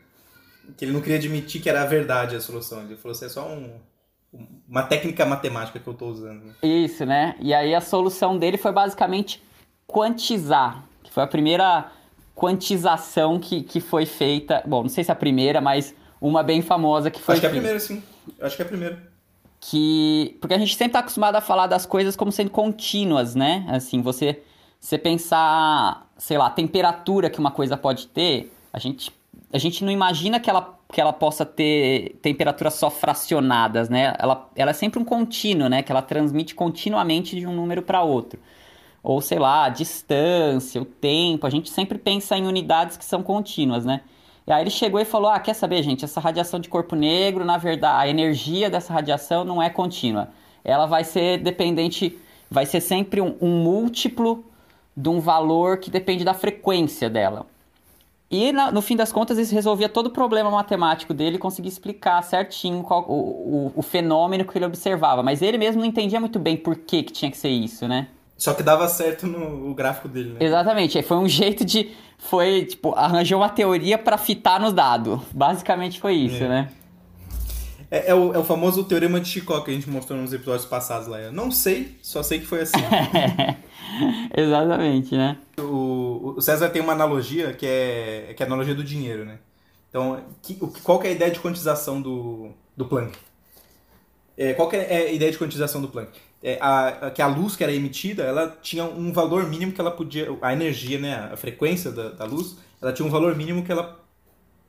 que 0.77 0.85
ele 0.85 0.93
não 0.93 1.01
queria 1.01 1.17
admitir 1.17 1.63
que 1.63 1.71
era 1.71 1.83
a 1.83 1.87
verdade 1.87 2.35
a 2.37 2.41
solução. 2.41 2.81
Ele 2.83 2.97
falou 2.97 3.15
assim: 3.15 3.27
é 3.27 3.29
só 3.29 3.49
um, 3.49 3.71
uma 4.69 4.83
técnica 4.83 5.25
matemática 5.25 5.79
que 5.79 5.87
eu 5.87 5.95
tô 5.95 6.07
usando. 6.07 6.43
Isso, 6.63 7.07
né? 7.07 7.37
E 7.41 7.55
aí 7.55 7.75
a 7.75 7.81
solução 7.81 8.37
dele 8.37 8.59
foi 8.59 8.73
basicamente 8.73 9.43
quantizar. 9.87 10.85
Que 11.03 11.13
foi 11.13 11.23
a 11.23 11.27
primeira 11.27 11.91
quantização 12.35 13.39
que, 13.39 13.63
que 13.63 13.81
foi 13.81 14.07
feita. 14.07 14.63
Bom, 14.67 14.83
não 14.83 14.89
sei 14.89 15.05
se 15.05 15.11
é 15.11 15.13
a 15.13 15.17
primeira, 15.17 15.61
mas 15.61 15.95
uma 16.21 16.43
bem 16.43 16.63
famosa 16.63 17.11
que 17.11 17.21
foi 17.21 17.35
Acho 17.35 17.41
que 17.41 17.47
é 17.47 17.49
a 17.49 17.53
primeira, 17.53 17.81
sim. 17.81 18.03
Acho 18.41 18.57
que 18.57 18.63
é 18.63 18.65
a 18.65 18.69
primeira. 18.69 19.13
que 19.61 20.37
porque 20.41 20.55
a 20.55 20.59
gente 20.59 20.73
sempre 20.73 20.89
está 20.89 21.01
acostumado 21.01 21.37
a 21.37 21.41
falar 21.41 21.67
das 21.67 21.87
coisas 21.87 22.17
como 22.17 22.33
sendo 22.33 22.51
contínuas, 22.51 23.35
né? 23.35 23.65
Assim, 23.69 24.03
você 24.03 24.43
você 24.81 24.99
pensar, 24.99 26.11
sei 26.19 26.37
lá, 26.37 26.47
a 26.47 26.51
temperatura 26.51 27.31
que 27.31 27.39
uma 27.39 27.53
coisa 27.53 27.77
pode 27.77 28.09
ter, 28.09 28.53
a 28.73 28.79
gente 28.79 29.13
a 29.53 29.59
gente 29.59 29.85
não 29.85 29.93
imagina 29.93 30.41
que 30.41 30.51
ela 30.51 30.79
que 30.93 31.01
ela 31.01 31.13
possa 31.13 31.47
ter 31.47 32.19
temperaturas 32.21 32.75
só 32.75 32.91
fracionadas, 32.91 33.89
né? 33.89 34.15
Ela, 34.19 34.51
ela 34.55 34.71
é 34.73 34.75
sempre 34.75 35.01
um 35.01 35.05
contínuo, 35.05 35.69
né? 35.69 35.83
Que 35.83 35.91
ela 35.91 36.03
transmite 36.03 36.55
continuamente 36.55 37.35
de 37.35 37.47
um 37.47 37.55
número 37.55 37.81
para 37.83 38.03
outro. 38.03 38.39
Ou 39.03 39.21
sei 39.21 39.39
lá, 39.39 39.65
a 39.65 39.69
distância, 39.69 40.81
o 40.81 40.85
tempo, 40.85 41.47
a 41.47 41.51
gente 41.51 41.71
sempre 41.71 41.99
pensa 41.99 42.37
em 42.37 42.47
unidades 42.47 42.97
que 42.97 43.05
são 43.05 43.23
contínuas, 43.23 43.85
né? 43.85 44.03
E 44.47 44.53
aí 44.53 44.63
ele 44.63 44.71
chegou 44.71 45.01
e 45.01 45.05
falou: 45.05 45.31
Ah, 45.31 45.41
quer 45.41 45.55
saber, 45.55 45.83
gente? 45.83 46.05
Essa 46.05 46.21
radiação 46.21 46.61
de 46.61 46.69
corpo 46.69 46.95
negro, 46.95 47.45
na 47.45 47.59
verdade, 47.59 48.07
a 48.07 48.09
energia 48.09 48.71
dessa 48.71 48.93
radiação 48.93 49.45
não 49.45 49.63
é 49.63 49.71
contínua. 49.71 50.29
Ela 50.65 50.87
vai 50.87 51.05
ser 51.05 51.39
dependente, 51.39 52.19
vai 52.51 52.67
ser 52.67 52.81
sempre 52.81 53.21
um, 53.21 53.37
um 53.41 53.63
múltiplo 53.63 54.45
de 54.97 55.09
um 55.09 55.21
valor 55.21 55.79
que 55.79 55.91
depende 55.91 56.25
da 56.25 56.35
frequência 56.35 57.09
dela. 57.09 57.47
E 58.31 58.51
no 58.51 58.81
fim 58.81 58.97
das 58.97 59.13
contas, 59.13 59.37
isso 59.37 59.55
resolvia 59.55 59.91
todo 59.91 60.07
o 60.07 60.11
problema 60.11 60.51
matemático 60.51 61.13
dele 61.13 61.37
e 61.37 61.39
conseguia 61.39 61.69
explicar 61.69 62.23
certinho 62.23 62.83
qual, 62.83 63.05
o, 63.07 63.13
o, 63.13 63.73
o, 63.77 63.83
fenômeno 63.83 64.43
que 64.47 64.57
ele 64.57 64.65
observava. 64.65 65.23
Mas 65.23 65.43
ele 65.43 65.59
mesmo 65.59 65.83
não 65.83 65.87
entendia 65.87 66.19
muito 66.19 66.39
bem 66.39 66.57
por 66.57 66.77
que, 66.77 67.03
que 67.03 67.13
tinha 67.13 67.31
que 67.31 67.37
ser 67.37 67.51
isso, 67.51 67.87
né? 67.87 68.09
Só 68.37 68.55
que 68.55 68.63
dava 68.63 68.89
certo 68.89 69.27
no 69.27 69.73
gráfico 69.75 70.09
dele, 70.09 70.33
né? 70.33 70.39
Exatamente. 70.41 71.01
Foi 71.03 71.17
um 71.17 71.29
jeito 71.29 71.65
de. 71.65 71.91
Foi, 72.19 72.65
tipo, 72.65 72.95
arranjou 72.95 73.41
uma 73.41 73.49
teoria 73.49 73.99
para 73.99 74.17
fitar 74.17 74.61
no 74.61 74.73
dado. 74.73 75.21
Basicamente 75.33 76.01
foi 76.01 76.15
isso, 76.15 76.45
é. 76.45 76.49
né? 76.49 76.69
É, 77.93 78.11
é, 78.11 78.15
o, 78.15 78.33
é 78.33 78.39
o 78.39 78.45
famoso 78.45 78.85
teorema 78.85 79.21
de 79.21 79.29
Chicago 79.29 79.63
que 79.65 79.71
a 79.71 79.75
gente 79.75 79.91
mostrou 79.91 80.19
nos 80.19 80.33
episódios 80.33 80.65
passados 80.65 81.07
lá. 81.07 81.21
Eu 81.21 81.31
não 81.31 81.51
sei, 81.51 81.99
só 82.01 82.23
sei 82.23 82.39
que 82.39 82.47
foi 82.47 82.63
assim. 82.63 82.79
Exatamente, 84.35 85.15
né? 85.15 85.37
O, 85.59 86.33
o, 86.37 86.41
César 86.41 86.71
tem 86.71 86.81
uma 86.81 86.95
analogia 86.95 87.53
que 87.53 87.67
é, 87.67 88.33
que 88.35 88.43
é 88.43 88.47
a 88.47 88.49
analogia 88.49 88.75
do 88.75 88.83
dinheiro, 88.83 89.27
né? 89.27 89.39
Então, 89.91 90.25
que, 90.41 90.55
qual 90.83 90.99
que 90.99 91.07
é 91.07 91.11
a 91.11 91.13
ideia 91.13 91.31
de 91.31 91.39
quantização 91.39 92.01
do, 92.01 92.53
do 92.75 92.87
Planck? 92.87 93.19
É, 94.39 94.55
qual 94.55 94.71
que 94.71 94.77
é 94.77 95.09
a 95.09 95.13
ideia 95.13 95.31
de 95.31 95.37
quantização 95.37 95.83
do 95.83 95.89
Planck? 95.89 96.19
É, 96.43 96.59
a, 96.61 96.89
a, 96.89 97.11
que 97.11 97.23
a 97.23 97.27
luz 97.27 97.55
que 97.55 97.63
era 97.63 97.73
emitida, 97.73 98.25
ela 98.25 98.57
tinha 98.61 98.85
um 98.85 99.13
valor 99.13 99.49
mínimo 99.49 99.73
que 99.73 99.81
ela 99.81 99.91
podia... 99.91 100.29
A 100.41 100.53
energia, 100.53 100.99
né? 100.99 101.31
A 101.33 101.37
frequência 101.37 101.93
da, 101.93 102.11
da 102.11 102.25
luz, 102.25 102.57
ela 102.81 102.93
tinha 102.93 103.07
um 103.07 103.11
valor 103.11 103.37
mínimo 103.37 103.65
que 103.65 103.71
ela 103.71 104.03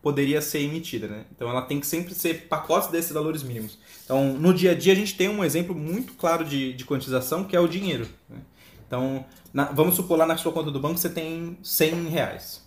poderia 0.04 0.42
ser 0.42 0.60
emitida, 0.60 1.08
né? 1.08 1.26
Então 1.34 1.50
ela 1.50 1.62
tem 1.62 1.80
que 1.80 1.88
sempre 1.88 2.14
ser 2.14 2.48
pacotes 2.50 2.90
desses 2.90 3.14
valores 3.14 3.42
mínimos. 3.42 3.80
Então 4.04 4.34
no 4.34 4.54
dia 4.54 4.72
a 4.72 4.76
dia 4.76 4.92
a 4.92 4.96
gente 4.96 5.16
tem 5.16 5.30
um 5.30 5.42
exemplo 5.42 5.74
muito 5.74 6.14
claro 6.14 6.44
de, 6.44 6.74
de 6.74 6.84
quantização 6.84 7.46
que 7.46 7.56
é 7.56 7.60
o 7.60 7.70
dinheiro. 7.70 8.06
Né? 8.30 8.38
Então 8.86 9.26
na, 9.54 9.64
vamos 9.66 9.96
supor 9.96 10.18
lá 10.18 10.26
na 10.26 10.36
sua 10.36 10.52
conta 10.52 10.70
do 10.70 10.80
banco 10.80 10.98
você 10.98 11.10
tem 11.10 11.58
100 11.64 12.10
reais. 12.10 12.62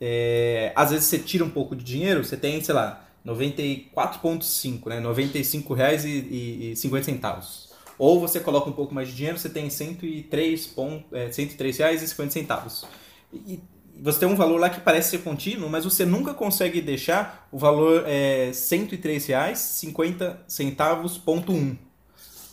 É, 0.00 0.72
às 0.74 0.90
vezes 0.90 1.06
você 1.06 1.20
tira 1.20 1.44
um 1.44 1.50
pouco 1.50 1.76
de 1.76 1.84
dinheiro, 1.84 2.24
você 2.24 2.36
tem, 2.36 2.60
sei 2.62 2.74
lá, 2.74 3.06
94,5, 3.24 4.88
né? 4.88 5.00
95 5.00 5.72
reais 5.72 6.04
e, 6.04 6.08
e, 6.08 6.72
e 6.72 6.76
50 6.76 7.04
centavos. 7.04 7.65
Ou 7.98 8.20
você 8.20 8.40
coloca 8.40 8.68
um 8.68 8.72
pouco 8.72 8.94
mais 8.94 9.08
de 9.08 9.14
dinheiro, 9.14 9.38
você 9.38 9.48
tem 9.48 9.70
103, 9.70 10.66
ponto, 10.68 11.04
é, 11.14 11.30
103 11.30 11.78
reais 11.78 12.02
e 12.02 12.08
50 12.08 12.30
centavos. 12.30 12.86
E, 13.32 13.60
você 14.00 14.20
tem 14.20 14.28
um 14.28 14.36
valor 14.36 14.60
lá 14.60 14.68
que 14.68 14.80
parece 14.80 15.10
ser 15.10 15.18
contínuo, 15.18 15.70
mas 15.70 15.84
você 15.84 16.04
nunca 16.04 16.34
consegue 16.34 16.80
deixar 16.80 17.48
o 17.50 17.58
valor 17.58 18.04
é, 18.06 18.46
R$ 18.46 18.50
103,50 18.52 20.36
centavos 20.46 21.16
ponto 21.16 21.52
um. 21.52 21.76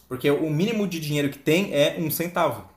Porque 0.07 0.29
o 0.29 0.49
mínimo 0.49 0.87
de 0.87 0.99
dinheiro 0.99 1.29
que 1.29 1.37
tem 1.37 1.73
é 1.73 1.97
um 1.99 2.09
centavo. 2.09 2.69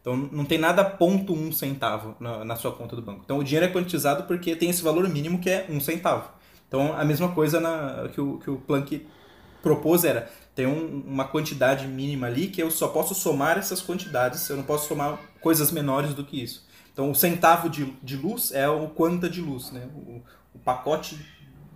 Então 0.00 0.16
não 0.16 0.44
tem 0.44 0.58
nada 0.58 0.84
ponto 0.84 1.32
um 1.32 1.52
centavo 1.52 2.16
na, 2.18 2.44
na, 2.44 2.56
sua 2.56 2.72
conta 2.72 2.96
do 2.96 3.02
banco. 3.02 3.20
Então 3.24 3.38
o 3.38 3.44
dinheiro 3.44 3.66
é 3.66 3.68
quantizado 3.68 4.24
porque 4.24 4.56
tem 4.56 4.70
esse 4.70 4.82
valor 4.82 5.08
mínimo 5.08 5.38
que 5.38 5.50
é 5.50 5.66
um 5.68 5.80
centavo. 5.80 6.30
Então 6.66 6.94
a 6.94 7.04
mesma 7.04 7.28
coisa 7.28 7.60
na, 7.60 8.08
que, 8.12 8.20
o, 8.20 8.38
que 8.38 8.50
o 8.50 8.56
Planck 8.56 9.06
propôs 9.62 10.04
era 10.04 10.30
tem 10.58 10.66
um, 10.66 11.04
uma 11.06 11.24
quantidade 11.24 11.86
mínima 11.86 12.26
ali 12.26 12.48
que 12.48 12.60
eu 12.60 12.68
só 12.68 12.88
posso 12.88 13.14
somar 13.14 13.56
essas 13.56 13.80
quantidades, 13.80 14.48
eu 14.50 14.56
não 14.56 14.64
posso 14.64 14.88
somar 14.88 15.16
coisas 15.40 15.70
menores 15.70 16.14
do 16.14 16.24
que 16.24 16.42
isso. 16.42 16.66
Então, 16.92 17.12
o 17.12 17.14
centavo 17.14 17.70
de, 17.70 17.84
de 18.02 18.16
luz 18.16 18.50
é 18.50 18.68
o 18.68 18.88
quanta 18.88 19.30
de 19.30 19.40
luz, 19.40 19.70
né? 19.70 19.86
O, 19.94 20.20
o 20.52 20.58
pacote 20.58 21.16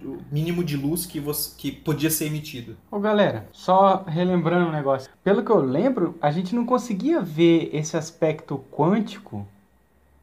o 0.05 0.19
mínimo 0.33 0.65
de 0.65 0.77
luz 0.77 1.07
que, 1.07 1.21
você, 1.21 1.55
que 1.57 1.71
podia 1.71 2.11
ser 2.11 2.27
emitido. 2.27 2.77
Ô 2.91 2.99
galera, 2.99 3.47
só 3.53 4.03
relembrando 4.03 4.67
um 4.67 4.73
negócio. 4.73 5.09
Pelo 5.23 5.45
que 5.45 5.53
eu 5.53 5.61
lembro, 5.61 6.19
a 6.21 6.33
gente 6.33 6.53
não 6.53 6.67
conseguia 6.67 7.21
ver 7.21 7.71
esse 7.73 7.97
aspecto 7.97 8.65
quântico 8.73 9.47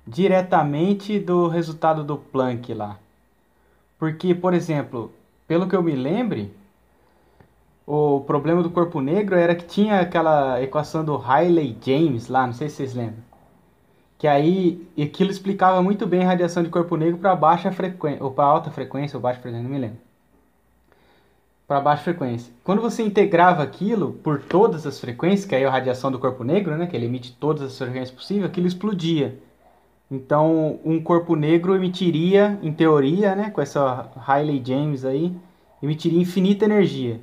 diretamente 0.06 1.18
do 1.18 1.48
resultado 1.48 2.04
do 2.04 2.18
Planck 2.18 2.74
lá. 2.74 3.00
Porque, 3.98 4.36
por 4.36 4.54
exemplo, 4.54 5.14
pelo 5.48 5.66
que 5.66 5.78
eu 5.78 5.82
me 5.82 5.96
lembre, 5.96 6.54
o 7.92 8.22
problema 8.22 8.62
do 8.62 8.70
corpo 8.70 9.02
negro 9.02 9.36
era 9.36 9.56
que 9.56 9.66
tinha 9.66 10.00
aquela 10.00 10.62
equação 10.62 11.04
do 11.04 11.18
Rayleigh-James 11.18 12.28
lá, 12.28 12.46
não 12.46 12.54
sei 12.54 12.70
se 12.70 12.76
vocês 12.76 12.94
lembram 12.94 13.30
que 14.20 14.28
aí 14.28 14.86
aquilo 15.02 15.32
explicava 15.32 15.82
muito 15.82 16.06
bem 16.06 16.24
a 16.24 16.28
radiação 16.28 16.62
de 16.62 16.70
corpo 16.70 16.98
negro 16.98 17.18
para 17.18 17.34
baixa 17.38 17.72
frequência, 17.72 18.22
ou 18.22 18.30
para 18.30 18.44
alta 18.44 18.70
frequência, 18.70 19.16
ou 19.16 19.22
baixa 19.22 19.40
frequência, 19.40 19.64
não 19.64 19.74
me 19.74 19.80
lembro. 19.80 19.98
Para 21.66 21.80
baixa 21.80 22.04
frequência. 22.04 22.52
Quando 22.62 22.82
você 22.82 23.02
integrava 23.02 23.64
aquilo 23.64 24.12
por 24.22 24.42
todas 24.42 24.86
as 24.86 25.00
frequências, 25.00 25.46
que 25.46 25.56
aí 25.56 25.64
é 25.64 25.66
a 25.66 25.72
radiação 25.72 26.12
do 26.12 26.20
corpo 26.20 26.44
negro, 26.44 26.76
né, 26.76 26.86
que 26.86 26.98
ele 26.98 27.06
emite 27.06 27.32
todas 27.40 27.64
as 27.64 27.78
frequências 27.78 28.12
possíveis, 28.12 28.46
aquilo 28.46 28.68
explodia. 28.68 29.40
Então, 30.12 30.82
um 30.84 31.02
corpo 31.02 31.34
negro 31.38 31.74
emitiria, 31.74 32.60
em 32.62 32.74
teoria, 32.74 33.34
né, 33.36 33.50
com 33.50 33.62
essa 33.62 34.12
Rayleigh-James 34.18 35.06
aí, 35.06 35.34
emitiria 35.82 36.20
infinita 36.20 36.66
energia. 36.66 37.22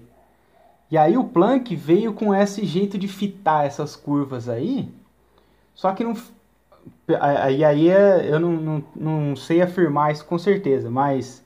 E 0.90 0.96
aí 0.96 1.16
o 1.16 1.24
Planck 1.24 1.74
veio 1.74 2.12
com 2.12 2.34
esse 2.34 2.64
jeito 2.64 2.96
de 2.96 3.08
fitar 3.08 3.66
essas 3.66 3.96
curvas 3.96 4.48
aí, 4.48 4.88
só 5.74 5.92
que 5.92 6.04
não 6.04 6.14
e 7.08 7.64
aí 7.64 7.88
é, 7.88 8.32
eu 8.32 8.38
não, 8.40 8.52
não, 8.52 8.84
não 8.94 9.36
sei 9.36 9.62
afirmar 9.62 10.12
isso 10.12 10.24
com 10.24 10.38
certeza, 10.38 10.90
mas 10.90 11.44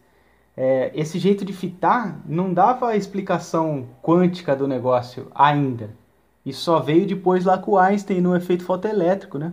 é, 0.57 0.91
esse 0.95 1.19
jeito 1.19 1.45
de 1.45 1.53
fitar 1.53 2.21
não 2.27 2.53
dava 2.53 2.89
a 2.89 2.97
explicação 2.97 3.89
quântica 4.03 4.55
do 4.55 4.69
negócio 4.69 5.29
ainda. 5.35 5.91
Isso 6.45 6.63
só 6.63 6.81
veio 6.81 7.07
depois 7.07 7.45
lá 7.45 7.59
com 7.59 7.79
Einstein 7.79 8.21
no 8.21 8.35
efeito 8.37 8.65
fotoelétrico, 8.65 9.39
né? 9.39 9.53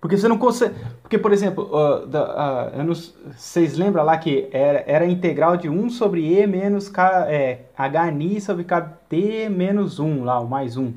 Porque 0.00 0.16
você 0.16 0.28
não 0.28 0.38
consegue. 0.38 0.74
Porque, 1.02 1.18
por 1.18 1.32
exemplo, 1.32 1.64
uh, 1.64 2.06
da, 2.06 2.70
uh, 2.72 2.84
não... 2.84 2.94
vocês 2.94 3.76
lembram 3.76 4.04
lá 4.04 4.16
que 4.16 4.48
era, 4.52 4.84
era 4.86 5.06
integral 5.06 5.56
de 5.56 5.68
1 5.68 5.90
sobre 5.90 6.40
E 6.40 6.46
menos 6.46 6.88
K, 6.88 7.26
é, 7.28 7.66
HNI 7.76 8.40
sobre 8.40 8.64
KT 8.64 9.48
menos 9.50 9.98
1, 9.98 10.24
lá, 10.24 10.38
o 10.40 10.48
mais 10.48 10.76
1. 10.76 10.92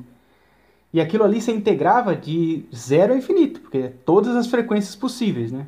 E 0.92 1.00
aquilo 1.00 1.24
ali 1.24 1.40
se 1.40 1.50
integrava 1.50 2.14
de 2.14 2.64
zero 2.74 3.14
a 3.14 3.16
infinito, 3.16 3.60
porque 3.60 3.90
todas 4.04 4.36
as 4.36 4.46
frequências 4.46 4.94
possíveis, 4.94 5.50
né? 5.50 5.66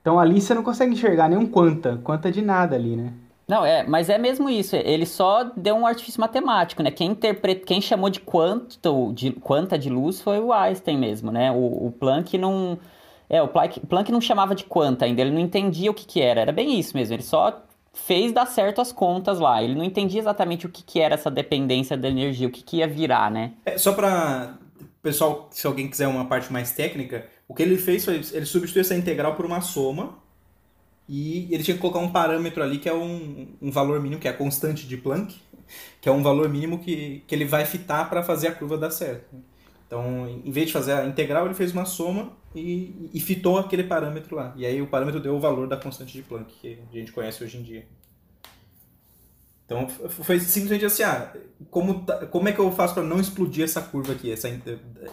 Então 0.00 0.18
ali 0.18 0.40
você 0.40 0.52
não 0.52 0.62
consegue 0.62 0.92
enxergar 0.92 1.28
nenhum 1.28 1.46
quanta, 1.46 1.98
quanta 2.04 2.30
de 2.30 2.42
nada 2.42 2.76
ali, 2.76 2.96
né? 2.96 3.12
Não, 3.52 3.66
é, 3.66 3.86
mas 3.86 4.08
é 4.08 4.16
mesmo 4.16 4.48
isso. 4.48 4.74
Ele 4.74 5.04
só 5.04 5.44
deu 5.54 5.74
um 5.74 5.86
artifício 5.86 6.18
matemático, 6.18 6.82
né? 6.82 6.90
Quem, 6.90 7.10
interpret... 7.10 7.56
Quem 7.66 7.82
chamou 7.82 8.08
de 8.08 8.18
quanto, 8.18 9.12
de 9.12 9.30
quanta 9.32 9.78
de 9.78 9.90
luz 9.90 10.22
foi 10.22 10.40
o 10.40 10.54
Einstein 10.54 10.96
mesmo, 10.96 11.30
né? 11.30 11.52
O, 11.52 11.88
o 11.88 11.92
Planck 11.92 12.38
não. 12.38 12.78
É, 13.28 13.42
o 13.42 13.48
Planck, 13.48 13.78
Planck 13.80 14.10
não 14.10 14.22
chamava 14.22 14.54
de 14.54 14.64
quanta 14.64 15.04
ainda, 15.04 15.20
ele 15.20 15.32
não 15.32 15.38
entendia 15.38 15.90
o 15.90 15.94
que, 15.94 16.06
que 16.06 16.22
era. 16.22 16.40
Era 16.40 16.50
bem 16.50 16.80
isso 16.80 16.96
mesmo. 16.96 17.14
Ele 17.14 17.22
só 17.22 17.62
fez 17.92 18.32
dar 18.32 18.46
certo 18.46 18.80
as 18.80 18.90
contas 18.90 19.38
lá. 19.38 19.62
Ele 19.62 19.74
não 19.74 19.84
entendia 19.84 20.18
exatamente 20.18 20.64
o 20.64 20.70
que, 20.70 20.82
que 20.82 20.98
era 20.98 21.12
essa 21.12 21.30
dependência 21.30 21.94
da 21.94 22.08
energia, 22.08 22.48
o 22.48 22.50
que, 22.50 22.62
que 22.62 22.78
ia 22.78 22.88
virar, 22.88 23.30
né? 23.30 23.52
É, 23.66 23.76
só 23.76 23.92
para 23.92 24.54
pessoal, 25.02 25.48
se 25.50 25.66
alguém 25.66 25.90
quiser 25.90 26.08
uma 26.08 26.24
parte 26.24 26.50
mais 26.50 26.72
técnica, 26.72 27.26
o 27.46 27.54
que 27.54 27.62
ele 27.62 27.76
fez 27.76 28.02
foi 28.02 28.14
ele 28.32 28.46
substituiu 28.46 28.80
essa 28.80 28.94
integral 28.94 29.34
por 29.34 29.44
uma 29.44 29.60
soma 29.60 30.21
e 31.08 31.52
ele 31.52 31.62
tinha 31.62 31.74
que 31.74 31.80
colocar 31.80 31.98
um 31.98 32.10
parâmetro 32.10 32.62
ali 32.62 32.78
que 32.78 32.88
é 32.88 32.94
um, 32.94 33.48
um 33.60 33.70
valor 33.70 34.00
mínimo, 34.00 34.20
que 34.20 34.28
é 34.28 34.30
a 34.30 34.34
constante 34.36 34.86
de 34.86 34.96
Planck, 34.96 35.36
que 36.00 36.08
é 36.08 36.12
um 36.12 36.22
valor 36.22 36.48
mínimo 36.48 36.78
que, 36.78 37.22
que 37.26 37.34
ele 37.34 37.44
vai 37.44 37.64
fitar 37.64 38.08
para 38.08 38.22
fazer 38.22 38.48
a 38.48 38.52
curva 38.52 38.78
dar 38.78 38.90
certo. 38.90 39.34
Então, 39.86 40.26
em 40.26 40.50
vez 40.50 40.68
de 40.68 40.72
fazer 40.72 40.92
a 40.92 41.04
integral, 41.04 41.44
ele 41.44 41.54
fez 41.54 41.72
uma 41.72 41.84
soma 41.84 42.32
e, 42.54 43.10
e 43.12 43.20
fitou 43.20 43.58
aquele 43.58 43.84
parâmetro 43.84 44.34
lá. 44.34 44.54
E 44.56 44.64
aí 44.64 44.80
o 44.80 44.86
parâmetro 44.86 45.20
deu 45.20 45.34
o 45.34 45.40
valor 45.40 45.68
da 45.68 45.76
constante 45.76 46.12
de 46.12 46.22
Planck, 46.22 46.54
que 46.60 46.78
a 46.90 46.96
gente 46.96 47.12
conhece 47.12 47.44
hoje 47.44 47.58
em 47.58 47.62
dia. 47.62 47.86
Então 49.66 49.88
foi 49.88 50.38
simplesmente 50.40 50.84
assim, 50.84 51.02
ah, 51.02 51.32
como, 51.70 52.04
tá, 52.04 52.26
como 52.26 52.48
é 52.48 52.52
que 52.52 52.58
eu 52.58 52.70
faço 52.72 52.94
para 52.94 53.02
não 53.02 53.20
explodir 53.20 53.64
essa 53.64 53.80
curva 53.80 54.12
aqui, 54.12 54.30
essa 54.30 54.48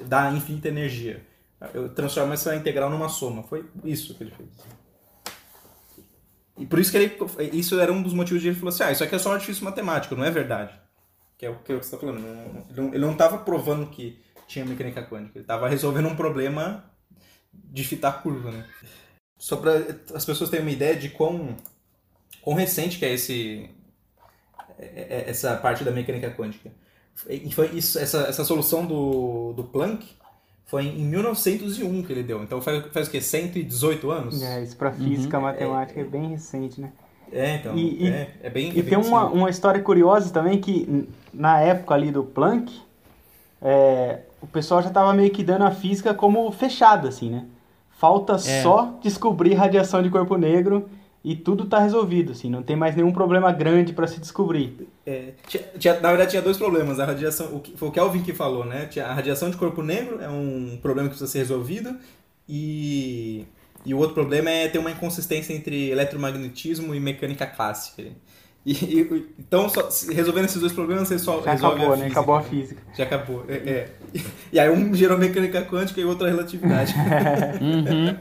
dar 0.05 0.36
infinita 0.36 0.67
energia? 0.67 1.25
Eu 1.74 1.89
transformo 1.89 2.34
essa 2.34 2.55
integral 2.55 2.89
numa 2.89 3.10
soma. 3.10 3.43
Foi 3.43 3.65
isso 3.84 4.15
que 4.15 4.24
ele 4.24 4.31
fez. 4.31 4.50
E 6.59 6.65
por 6.65 6.77
isso 6.77 6.91
que 6.91 6.97
ele, 6.97 7.17
isso 7.53 7.79
era 7.79 7.91
um 7.91 8.03
dos 8.03 8.13
motivos 8.13 8.41
de 8.41 8.49
ele 8.49 8.55
falou 8.57 8.69
assim, 8.69 8.83
ah, 8.83 8.91
isso 8.91 9.03
aqui 9.03 9.15
é 9.15 9.19
só 9.19 9.29
um 9.29 9.33
artifício 9.33 9.63
matemático, 9.63 10.15
não 10.15 10.25
é 10.25 10.29
verdade. 10.29 10.73
Que 11.37 11.45
é 11.45 11.49
o 11.49 11.55
que 11.59 11.73
você 11.73 11.95
está 11.95 11.97
falando. 11.97 12.19
Ele 12.93 12.99
não 12.99 13.13
estava 13.13 13.37
provando 13.37 13.87
que 13.87 14.19
tinha 14.45 14.65
mecânica 14.65 15.01
quântica. 15.01 15.37
Ele 15.37 15.43
estava 15.43 15.69
resolvendo 15.69 16.07
um 16.07 16.15
problema 16.15 16.83
de 17.53 17.83
fitar 17.83 18.21
curva, 18.21 18.51
né? 18.51 18.67
Só 19.37 19.55
para 19.55 19.71
as 20.13 20.25
pessoas 20.25 20.49
terem 20.49 20.65
uma 20.65 20.71
ideia 20.71 20.95
de 20.97 21.09
quão, 21.09 21.55
quão 22.41 22.55
recente 22.55 22.99
que 22.99 23.05
é 23.05 23.13
esse 23.13 23.69
é, 24.77 24.85
é, 25.09 25.29
essa 25.29 25.55
parte 25.57 25.83
da 25.83 25.91
mecânica 25.91 26.31
quântica. 26.31 26.71
Foi 27.51 27.67
isso, 27.67 27.99
essa, 27.99 28.23
essa 28.23 28.45
solução 28.45 28.85
do, 28.85 29.53
do 29.53 29.65
Planck 29.65 30.05
foi 30.69 30.85
em 30.85 31.05
1901 31.05 32.03
que 32.03 32.13
ele 32.13 32.23
deu. 32.23 32.43
Então 32.43 32.61
faz, 32.61 32.85
faz 32.91 33.07
o 33.07 33.11
quê? 33.11 33.19
118 33.19 34.11
anos? 34.11 34.41
É, 34.41 34.61
isso 34.61 34.77
para 34.77 34.91
física, 34.91 35.38
uhum. 35.38 35.43
matemática 35.43 35.99
é, 35.99 36.03
é, 36.03 36.05
bem 36.05 36.27
recente, 36.29 36.79
né? 36.79 36.91
É, 37.31 37.55
então. 37.55 37.75
E, 37.75 38.07
é, 38.07 38.35
é 38.43 38.49
bem 38.49 38.71
E 38.77 38.83
tem 38.83 38.97
uma, 38.97 39.25
uma 39.25 39.49
história 39.49 39.81
curiosa 39.81 40.31
também 40.31 40.59
que 40.59 41.07
na 41.33 41.59
época 41.59 41.93
ali 41.93 42.11
do 42.11 42.23
Planck, 42.23 42.71
é, 43.61 44.19
o 44.41 44.47
pessoal 44.47 44.81
já 44.81 44.89
estava 44.89 45.13
meio 45.13 45.31
que 45.31 45.43
dando 45.43 45.65
a 45.65 45.71
física 45.71 46.13
como 46.13 46.51
fechada, 46.51 47.09
assim, 47.09 47.29
né? 47.29 47.45
falta 47.99 48.35
é. 48.35 48.63
só 48.63 48.97
descobrir 49.01 49.53
radiação 49.55 50.01
de 50.01 50.09
corpo 50.09 50.38
negro 50.38 50.89
e 51.23 51.35
tudo 51.35 51.65
está 51.65 51.79
resolvido, 51.79 52.31
assim, 52.31 52.49
não 52.49 52.63
tem 52.63 52.75
mais 52.75 52.95
nenhum 52.95 53.11
problema 53.11 53.51
grande 53.51 53.91
para 53.91 54.07
se 54.07 54.19
descobrir. 54.19 54.88
É, 55.05 55.33
tinha, 55.77 55.99
na 55.99 56.09
verdade 56.09 56.31
tinha 56.31 56.41
dois 56.41 56.57
problemas, 56.57 56.99
a 56.99 57.05
radiação, 57.05 57.55
o 57.55 57.59
que, 57.59 57.75
foi 57.75 57.89
o 57.89 57.91
Kelvin 57.91 58.21
que 58.21 58.33
falou, 58.33 58.65
né? 58.65 58.85
Tinha, 58.85 59.05
a 59.05 59.13
radiação 59.13 59.49
de 59.49 59.57
corpo 59.57 59.81
negro 59.81 60.21
é 60.21 60.29
um 60.29 60.79
problema 60.81 61.09
que 61.09 61.15
precisa 61.15 61.29
ser 61.29 61.39
resolvido 61.39 61.97
e, 62.47 63.45
e 63.85 63.93
o 63.93 63.97
outro 63.97 64.13
problema 64.13 64.49
é 64.49 64.69
ter 64.69 64.79
uma 64.79 64.91
inconsistência 64.91 65.53
entre 65.53 65.89
eletromagnetismo 65.89 66.95
e 66.95 66.99
mecânica 67.01 67.45
clássica. 67.45 68.03
E, 68.65 68.71
e, 68.71 69.27
então, 69.39 69.67
só, 69.67 69.89
resolvendo 70.13 70.45
esses 70.45 70.59
dois 70.59 70.71
problemas, 70.71 71.07
você 71.07 71.19
só 71.19 71.41
Já 71.41 71.51
resolve 71.51 71.77
acabou, 71.77 71.93
a 71.93 71.97
né? 71.97 72.03
física. 72.03 72.19
Acabou 72.19 72.35
a 72.35 72.41
física. 72.41 72.81
Já 72.97 73.03
acabou. 73.03 73.45
É, 73.47 73.53
é. 73.55 73.89
E 74.53 74.59
aí 74.59 74.69
um 74.69 74.93
gerou 74.93 75.17
mecânica 75.17 75.63
quântica 75.63 75.99
e 75.99 76.05
o 76.05 76.09
outro 76.09 76.25
a 76.25 76.29
relatividade. 76.29 76.93
uhum. 77.59 78.17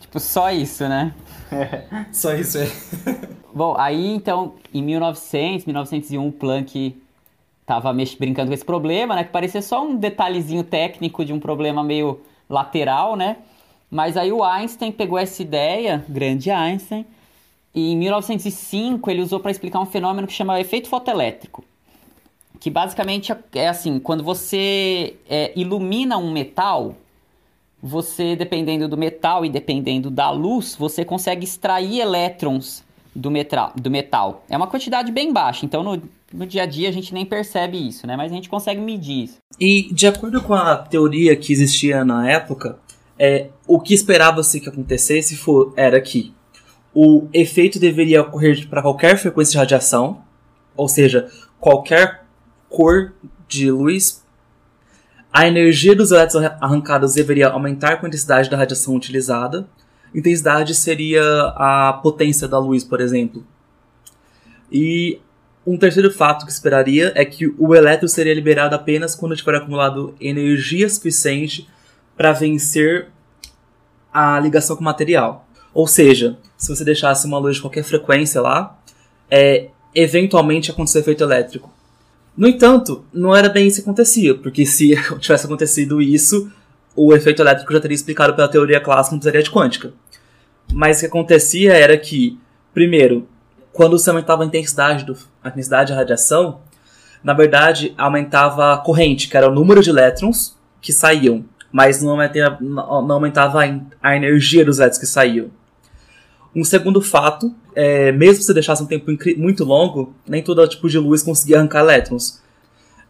Tipo, 0.00 0.20
só 0.20 0.50
isso, 0.50 0.88
né? 0.88 1.14
Só 2.12 2.34
isso, 2.34 2.58
é. 2.58 2.70
Bom, 3.54 3.74
aí 3.78 4.06
então, 4.06 4.54
em 4.72 4.82
1900, 4.82 5.66
1901, 5.66 6.26
o 6.26 6.32
Planck 6.32 6.96
tava 7.66 7.92
brincando 8.18 8.48
com 8.48 8.54
esse 8.54 8.64
problema, 8.64 9.14
né? 9.14 9.24
Que 9.24 9.30
parecia 9.30 9.60
só 9.60 9.84
um 9.84 9.96
detalhezinho 9.96 10.64
técnico 10.64 11.24
de 11.24 11.32
um 11.32 11.40
problema 11.40 11.82
meio 11.82 12.20
lateral, 12.48 13.14
né? 13.14 13.36
Mas 13.90 14.16
aí 14.16 14.32
o 14.32 14.42
Einstein 14.42 14.92
pegou 14.92 15.18
essa 15.18 15.42
ideia, 15.42 16.04
grande 16.08 16.50
Einstein, 16.50 17.06
e 17.74 17.92
em 17.92 17.96
1905 17.96 19.10
ele 19.10 19.22
usou 19.22 19.40
para 19.40 19.50
explicar 19.50 19.80
um 19.80 19.86
fenômeno 19.86 20.26
que 20.26 20.32
chama 20.32 20.60
efeito 20.60 20.88
fotoelétrico. 20.88 21.64
Que 22.60 22.70
basicamente 22.70 23.34
é 23.54 23.68
assim, 23.68 23.98
quando 23.98 24.22
você 24.22 25.16
é, 25.28 25.52
ilumina 25.54 26.18
um 26.18 26.32
metal, 26.32 26.96
você, 27.82 28.34
dependendo 28.34 28.88
do 28.88 28.96
metal 28.96 29.44
e 29.44 29.50
dependendo 29.50 30.10
da 30.10 30.30
luz, 30.30 30.76
você 30.78 31.04
consegue 31.04 31.44
extrair 31.44 32.00
elétrons 32.00 32.84
do 33.14 33.30
metal. 33.30 33.72
Do 33.76 33.90
metal. 33.90 34.44
É 34.48 34.56
uma 34.56 34.66
quantidade 34.66 35.12
bem 35.12 35.32
baixa, 35.32 35.64
então 35.64 35.82
no, 35.82 36.02
no 36.32 36.46
dia 36.46 36.62
a 36.62 36.66
dia 36.66 36.88
a 36.88 36.92
gente 36.92 37.14
nem 37.14 37.24
percebe 37.24 37.76
isso, 37.76 38.06
né? 38.06 38.16
Mas 38.16 38.32
a 38.32 38.34
gente 38.34 38.48
consegue 38.48 38.80
medir 38.80 39.24
isso. 39.24 39.38
E 39.58 39.92
de 39.92 40.06
acordo 40.06 40.42
com 40.42 40.54
a 40.54 40.76
teoria 40.76 41.34
que 41.36 41.52
existia 41.52 42.04
na 42.04 42.28
época, 42.28 42.78
é, 43.18 43.48
o 43.66 43.80
que 43.80 43.94
esperava-se 43.94 44.60
que 44.60 44.68
acontecesse 44.68 45.36
for, 45.36 45.72
era 45.76 46.00
que 46.00 46.32
o 46.94 47.28
efeito 47.32 47.78
deveria 47.78 48.22
ocorrer 48.22 48.68
para 48.68 48.82
qualquer 48.82 49.16
frequência 49.18 49.52
de 49.52 49.58
radiação, 49.58 50.22
ou 50.76 50.88
seja, 50.88 51.28
qualquer 51.60 52.24
cor 52.68 53.14
de 53.48 53.70
luz 53.70 54.24
a 55.38 55.46
energia 55.46 55.94
dos 55.94 56.10
elétrons 56.10 56.44
arrancados 56.60 57.14
deveria 57.14 57.46
aumentar 57.50 57.98
com 57.98 58.06
a 58.06 58.08
intensidade 58.08 58.50
da 58.50 58.56
radiação 58.56 58.96
utilizada. 58.96 59.68
Intensidade 60.12 60.74
seria 60.74 61.22
a 61.54 61.92
potência 62.02 62.48
da 62.48 62.58
luz, 62.58 62.82
por 62.82 63.00
exemplo. 63.00 63.46
E 64.68 65.20
um 65.64 65.78
terceiro 65.78 66.10
fato 66.10 66.44
que 66.44 66.50
esperaria 66.50 67.12
é 67.14 67.24
que 67.24 67.54
o 67.56 67.72
elétron 67.72 68.08
seria 68.08 68.34
liberado 68.34 68.74
apenas 68.74 69.14
quando 69.14 69.36
tiver 69.36 69.54
acumulado 69.54 70.12
energia 70.20 70.90
suficiente 70.90 71.68
para 72.16 72.32
vencer 72.32 73.06
a 74.12 74.40
ligação 74.40 74.74
com 74.74 74.82
o 74.82 74.84
material. 74.84 75.46
Ou 75.72 75.86
seja, 75.86 76.36
se 76.56 76.74
você 76.74 76.84
deixasse 76.84 77.28
uma 77.28 77.38
luz 77.38 77.54
de 77.54 77.62
qualquer 77.62 77.84
frequência 77.84 78.40
lá, 78.40 78.76
é, 79.30 79.68
eventualmente 79.94 80.72
acontecer 80.72 80.98
efeito 80.98 81.22
elétrico. 81.22 81.77
No 82.38 82.46
entanto, 82.46 83.04
não 83.12 83.34
era 83.34 83.48
bem 83.48 83.66
isso 83.66 83.78
que 83.78 83.82
acontecia, 83.82 84.32
porque 84.32 84.64
se 84.64 84.94
tivesse 85.18 85.44
acontecido 85.44 86.00
isso, 86.00 86.48
o 86.94 87.12
efeito 87.12 87.42
elétrico 87.42 87.72
já 87.72 87.80
teria 87.80 87.96
explicado 87.96 88.32
pela 88.34 88.46
teoria 88.46 88.80
clássica 88.80 89.14
não 89.14 89.18
precisaria 89.18 89.42
de 89.42 89.50
quântica. 89.50 89.92
Mas 90.72 90.98
o 90.98 91.00
que 91.00 91.06
acontecia 91.06 91.72
era 91.72 91.98
que, 91.98 92.38
primeiro, 92.72 93.26
quando 93.72 93.98
se 93.98 94.08
aumentava 94.08 94.44
a 94.44 94.46
intensidade, 94.46 95.04
do, 95.04 95.16
a 95.42 95.48
intensidade 95.48 95.90
da 95.90 95.98
radiação, 95.98 96.60
na 97.24 97.34
verdade 97.34 97.92
aumentava 97.98 98.72
a 98.72 98.78
corrente, 98.78 99.28
que 99.28 99.36
era 99.36 99.48
o 99.48 99.52
número 99.52 99.82
de 99.82 99.90
elétrons 99.90 100.56
que 100.80 100.92
saíam, 100.92 101.44
mas 101.72 102.00
não 102.00 102.12
aumentava, 102.12 102.58
não 102.60 103.12
aumentava 103.12 103.60
a 104.00 104.16
energia 104.16 104.64
dos 104.64 104.78
elétrons 104.78 105.00
que 105.00 105.06
saíam. 105.06 105.50
Um 106.54 106.64
segundo 106.64 107.00
fato, 107.00 107.54
é, 107.74 108.10
mesmo 108.12 108.42
se 108.42 108.52
deixasse 108.54 108.82
um 108.82 108.86
tempo 108.86 109.10
muito 109.36 109.64
longo, 109.64 110.14
nem 110.26 110.42
todo 110.42 110.66
tipo 110.66 110.88
de 110.88 110.98
luz 110.98 111.22
conseguia 111.22 111.58
arrancar 111.58 111.80
elétrons. 111.80 112.42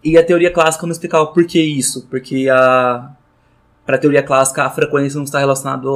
E 0.03 0.17
a 0.17 0.25
teoria 0.25 0.51
clássica 0.51 0.87
não 0.87 0.93
explicava 0.93 1.27
por 1.27 1.45
que 1.45 1.61
isso, 1.61 2.07
porque 2.09 2.49
a 2.49 3.11
para 3.85 3.97
a 3.97 3.99
teoria 3.99 4.23
clássica 4.23 4.65
a 4.65 4.71
frequência 4.71 5.17
não 5.17 5.25
está 5.25 5.39
relacionada 5.39 5.89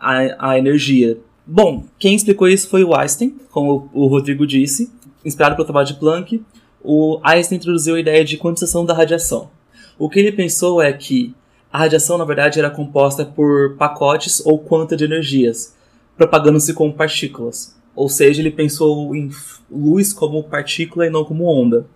à 0.00 0.56
energia. 0.56 1.18
Bom, 1.46 1.84
quem 1.98 2.14
explicou 2.14 2.48
isso 2.48 2.66
foi 2.66 2.82
o 2.82 2.96
Einstein, 2.96 3.36
como 3.50 3.90
o 3.92 4.06
Rodrigo 4.06 4.46
disse, 4.46 4.90
inspirado 5.22 5.54
pelo 5.54 5.66
trabalho 5.66 5.86
de 5.86 5.94
Planck. 5.94 6.42
O 6.82 7.20
Einstein 7.22 7.58
introduziu 7.58 7.94
a 7.94 8.00
ideia 8.00 8.24
de 8.24 8.38
quantização 8.38 8.86
da 8.86 8.94
radiação. 8.94 9.50
O 9.98 10.08
que 10.08 10.18
ele 10.18 10.32
pensou 10.32 10.80
é 10.80 10.90
que 10.94 11.34
a 11.70 11.76
radiação, 11.76 12.16
na 12.16 12.24
verdade, 12.24 12.58
era 12.58 12.70
composta 12.70 13.22
por 13.22 13.76
pacotes 13.76 14.40
ou 14.46 14.58
quanta 14.58 14.96
de 14.96 15.04
energias 15.04 15.75
propagando-se 16.16 16.72
como 16.74 16.92
partículas. 16.92 17.76
Ou 17.94 18.08
seja, 18.08 18.40
ele 18.40 18.50
pensou 18.50 19.14
em 19.14 19.30
luz 19.70 20.12
como 20.12 20.44
partícula 20.44 21.06
e 21.06 21.10
não 21.10 21.24
como 21.24 21.44
onda. 21.44 21.86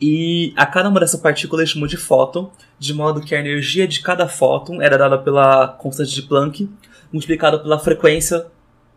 E 0.00 0.54
a 0.56 0.64
cada 0.64 0.88
uma 0.88 0.98
dessas 0.98 1.20
partículas 1.20 1.60
ele 1.60 1.70
chamou 1.70 1.86
de 1.86 1.98
fóton, 1.98 2.50
de 2.78 2.94
modo 2.94 3.20
que 3.20 3.34
a 3.34 3.38
energia 3.38 3.86
de 3.86 4.00
cada 4.00 4.26
fóton 4.26 4.80
era 4.80 4.96
dada 4.96 5.18
pela 5.18 5.68
constante 5.68 6.14
de 6.14 6.22
Planck, 6.22 6.68
multiplicada 7.12 7.58
pela 7.58 7.78
frequência 7.78 8.46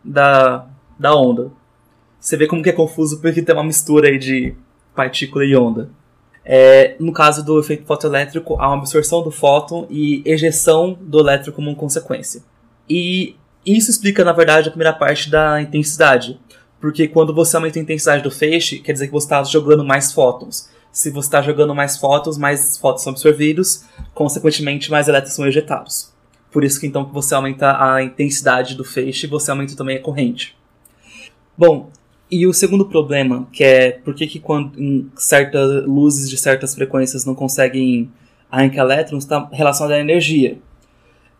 da, 0.03 0.65
da 0.97 1.13
onda. 1.13 1.51
Você 2.19 2.37
vê 2.37 2.47
como 2.47 2.63
que 2.63 2.69
é 2.69 2.73
confuso 2.73 3.19
porque 3.19 3.41
tem 3.41 3.53
uma 3.53 3.65
mistura 3.65 4.07
aí 4.07 4.17
de 4.17 4.55
partícula 4.95 5.43
e 5.43 5.55
onda. 5.55 5.89
É, 6.45 6.95
no 6.99 7.11
caso 7.11 7.43
do 7.43 7.59
efeito 7.59 7.85
fotoelétrico, 7.85 8.55
há 8.59 8.67
uma 8.67 8.77
absorção 8.77 9.21
do 9.21 9.31
fóton 9.31 9.85
e 9.89 10.21
ejeção 10.25 10.97
do 11.01 11.19
elétron 11.19 11.53
como 11.53 11.75
consequência. 11.75 12.41
E 12.89 13.35
isso 13.65 13.89
explica, 13.89 14.23
na 14.23 14.33
verdade, 14.33 14.67
a 14.67 14.71
primeira 14.71 14.93
parte 14.93 15.29
da 15.29 15.61
intensidade. 15.61 16.39
Porque 16.81 17.07
quando 17.07 17.33
você 17.33 17.55
aumenta 17.55 17.79
a 17.79 17.81
intensidade 17.81 18.21
do 18.21 18.29
feixe, 18.29 18.79
quer 18.79 18.91
dizer 18.91 19.07
que 19.07 19.13
você 19.13 19.25
está 19.25 19.43
jogando 19.43 19.85
mais 19.85 20.11
fótons. 20.11 20.69
Se 20.91 21.09
você 21.09 21.27
está 21.27 21.41
jogando 21.41 21.73
mais 21.73 21.97
fótons, 21.97 22.37
mais 22.37 22.77
fótons 22.77 23.03
são 23.03 23.11
absorvidos, 23.11 23.85
consequentemente 24.13 24.91
mais 24.91 25.07
elétrons 25.07 25.33
são 25.33 25.47
ejetados. 25.47 26.11
Por 26.51 26.63
isso 26.63 26.79
que 26.79 26.85
então 26.85 27.05
que 27.05 27.13
você 27.13 27.33
aumenta 27.33 27.81
a 27.81 28.03
intensidade 28.03 28.75
do 28.75 28.83
feixe, 28.83 29.25
você 29.25 29.49
aumenta 29.49 29.75
também 29.75 29.97
a 29.97 30.01
corrente. 30.01 30.55
Bom, 31.57 31.89
e 32.29 32.45
o 32.45 32.53
segundo 32.53 32.85
problema, 32.85 33.47
que 33.51 33.63
é 33.63 33.91
por 33.91 34.13
que, 34.13 34.27
que 34.27 34.39
quando 34.39 35.09
certas 35.15 35.85
luzes 35.85 36.29
de 36.29 36.35
certas 36.35 36.75
frequências 36.75 37.25
não 37.25 37.33
conseguem 37.33 38.11
arrancar 38.51 38.81
elétrons, 38.81 39.23
está 39.23 39.47
relacionado 39.51 39.93
à 39.93 39.99
energia 39.99 40.59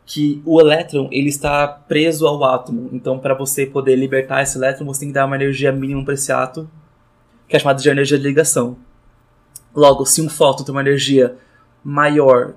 que 0.05 0.41
o 0.45 0.59
elétron 0.59 1.07
ele 1.11 1.29
está 1.29 1.67
preso 1.67 2.27
ao 2.27 2.43
átomo. 2.43 2.89
Então, 2.91 3.17
para 3.19 3.33
você 3.33 3.65
poder 3.65 3.95
libertar 3.95 4.41
esse 4.41 4.57
elétron, 4.57 4.85
você 4.85 5.01
tem 5.01 5.09
que 5.09 5.13
dar 5.13 5.25
uma 5.25 5.35
energia 5.35 5.71
mínima 5.71 6.03
para 6.03 6.13
esse 6.13 6.31
átomo, 6.31 6.69
que 7.47 7.55
é 7.55 7.59
chamada 7.59 7.81
de 7.81 7.89
energia 7.89 8.17
de 8.17 8.23
ligação. 8.23 8.77
Logo, 9.75 10.05
se 10.05 10.21
um 10.21 10.29
fóton 10.29 10.63
tem 10.63 10.73
uma 10.73 10.81
energia 10.81 11.35
maior 11.83 12.53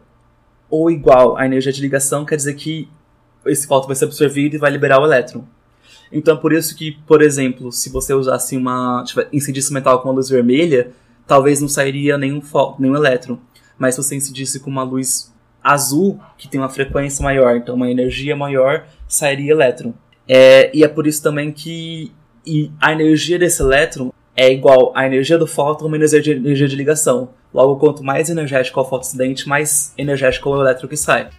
ou 0.68 0.90
igual 0.90 1.36
à 1.36 1.46
energia 1.46 1.72
de 1.72 1.80
ligação, 1.80 2.24
quer 2.24 2.36
dizer 2.36 2.54
que 2.54 2.88
esse 3.46 3.66
fóton 3.66 3.86
vai 3.86 3.96
ser 3.96 4.06
absorvido 4.06 4.54
e 4.54 4.58
vai 4.58 4.70
liberar 4.70 5.00
o 5.00 5.04
elétron. 5.04 5.44
Então, 6.10 6.36
por 6.36 6.52
isso 6.52 6.76
que, 6.76 6.92
por 7.06 7.22
exemplo, 7.22 7.72
se 7.72 7.90
você 7.90 8.12
usasse 8.12 8.56
uma 8.56 9.04
incidisse 9.32 9.72
metal 9.72 10.00
com 10.00 10.08
uma 10.08 10.14
luz 10.14 10.28
vermelha, 10.28 10.92
talvez 11.26 11.60
não 11.60 11.68
sairia 11.68 12.18
nenhum, 12.18 12.40
nenhum 12.78 12.96
elétron. 12.96 13.38
Mas 13.78 13.94
se 13.94 14.02
você 14.02 14.16
incidisse 14.16 14.60
com 14.60 14.70
uma 14.70 14.82
luz 14.82 15.32
azul, 15.66 16.18
que 16.38 16.46
tem 16.46 16.60
uma 16.60 16.68
frequência 16.68 17.22
maior, 17.22 17.56
então 17.56 17.74
uma 17.74 17.90
energia 17.90 18.36
maior, 18.36 18.86
sairia 19.08 19.52
elétron. 19.52 19.92
É, 20.28 20.70
e 20.72 20.84
é 20.84 20.88
por 20.88 21.06
isso 21.06 21.22
também 21.22 21.50
que 21.50 22.12
a 22.80 22.92
energia 22.92 23.38
desse 23.38 23.60
elétron 23.60 24.12
é 24.36 24.52
igual 24.52 24.92
à 24.94 25.06
energia 25.06 25.38
do 25.38 25.46
fóton 25.46 25.88
menos 25.88 26.14
a 26.14 26.18
energia 26.18 26.68
de 26.68 26.76
ligação. 26.76 27.30
Logo, 27.52 27.76
quanto 27.76 28.04
mais 28.04 28.28
energético 28.30 28.78
é 28.78 28.82
o 28.82 28.86
fotoincidente, 28.86 29.48
mais 29.48 29.92
energético 29.96 30.48
é 30.48 30.52
o 30.52 30.60
elétron 30.60 30.88
que 30.88 30.96
sai. 30.96 31.30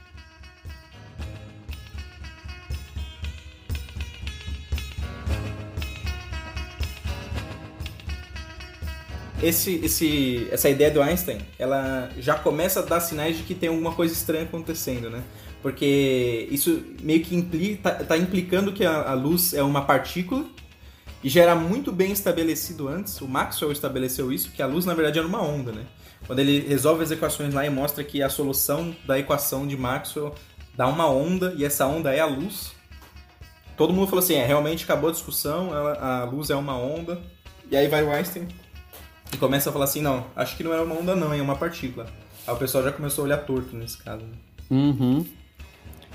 Esse, 9.41 9.76
esse, 9.84 10.47
essa 10.52 10.69
ideia 10.69 10.89
do 10.89 11.02
Einstein, 11.02 11.39
ela 11.60 12.10
já 12.17 12.36
começa 12.36 12.80
a 12.80 12.84
dar 12.84 13.00
sinais 13.00 13.38
de 13.38 13.43
que 13.43 13.54
tem 13.54 13.69
alguma 13.69 13.93
coisa 13.93 14.13
estranha 14.13 14.43
acontecendo, 14.43 15.10
né? 15.10 15.23
Porque 15.62 16.47
isso 16.52 16.84
meio 17.02 17.23
que 17.23 17.36
implica, 17.36 17.91
tá, 17.91 18.04
tá 18.04 18.17
implicando 18.17 18.71
que 18.71 18.86
a, 18.86 19.12
a, 19.12 19.13
luz 19.13 19.54
é 19.54 19.62
uma 19.62 19.84
partícula 19.86 20.45
e 21.23 21.30
já 21.30 21.41
era 21.41 21.56
muito 21.56 21.91
bem 21.91 22.12
estabelecido 22.12 22.88
antes, 22.88 23.19
o 23.21 23.28
Maxwell 23.28 23.71
estabeleceu 23.71 24.32
isso, 24.32 24.52
que 24.52 24.62
a 24.62 24.67
luz 24.67 24.86
na 24.86 24.93
verdade 24.93 25.19
era 25.19 25.28
uma 25.28 25.41
onda, 25.41 25.71
né? 25.71 25.86
Quando 26.26 26.39
ele 26.39 26.60
resolve 26.67 27.04
as 27.04 27.12
equações 27.12 27.54
lá 27.54 27.65
e 27.65 27.69
mostra 27.69 28.04
que 28.04 28.21
a 28.21 28.30
solução 28.30 28.95
da 29.06 29.19
equação 29.19 29.67
de 29.67 29.78
Maxwell 29.78 30.34
dá 30.76 30.88
uma 30.88 31.10
onda 31.10 31.54
e 31.58 31.63
essa 31.63 31.86
onda 31.86 32.13
é 32.13 32.19
a 32.19 32.26
luz. 32.26 32.71
Todo 33.76 33.93
mundo 33.93 34.08
falou 34.08 34.23
assim, 34.23 34.34
é, 34.34 34.45
realmente 34.45 34.84
acabou 34.84 35.10
a 35.10 35.13
discussão, 35.13 35.76
ela, 35.76 35.93
a 35.93 36.23
luz 36.26 36.50
é 36.50 36.56
uma 36.56 36.76
onda. 36.78 37.21
E 37.69 37.76
aí 37.76 37.88
vai 37.88 38.04
o 38.04 38.12
Einstein 38.12 38.47
e 39.34 39.38
começa 39.38 39.70
a 39.70 39.74
falar 39.74 39.86
assim, 39.86 40.02
não, 40.02 40.26
acho 40.36 40.56
que 40.56 40.63
não 40.63 40.74
é 40.74 40.82
uma 40.82 40.96
onda 40.96 41.16
não, 41.16 41.34
é 41.34 41.42
uma 41.42 41.56
partícula. 41.56 42.08
Aí 42.46 42.54
o 42.54 42.58
pessoal 42.58 42.84
já 42.84 42.92
começou 42.92 43.24
a 43.24 43.26
olhar 43.26 43.38
torto 43.38 43.76
nesse 43.76 43.98
caso. 43.98 44.24
Né? 44.24 44.38
Uhum. 44.70 45.26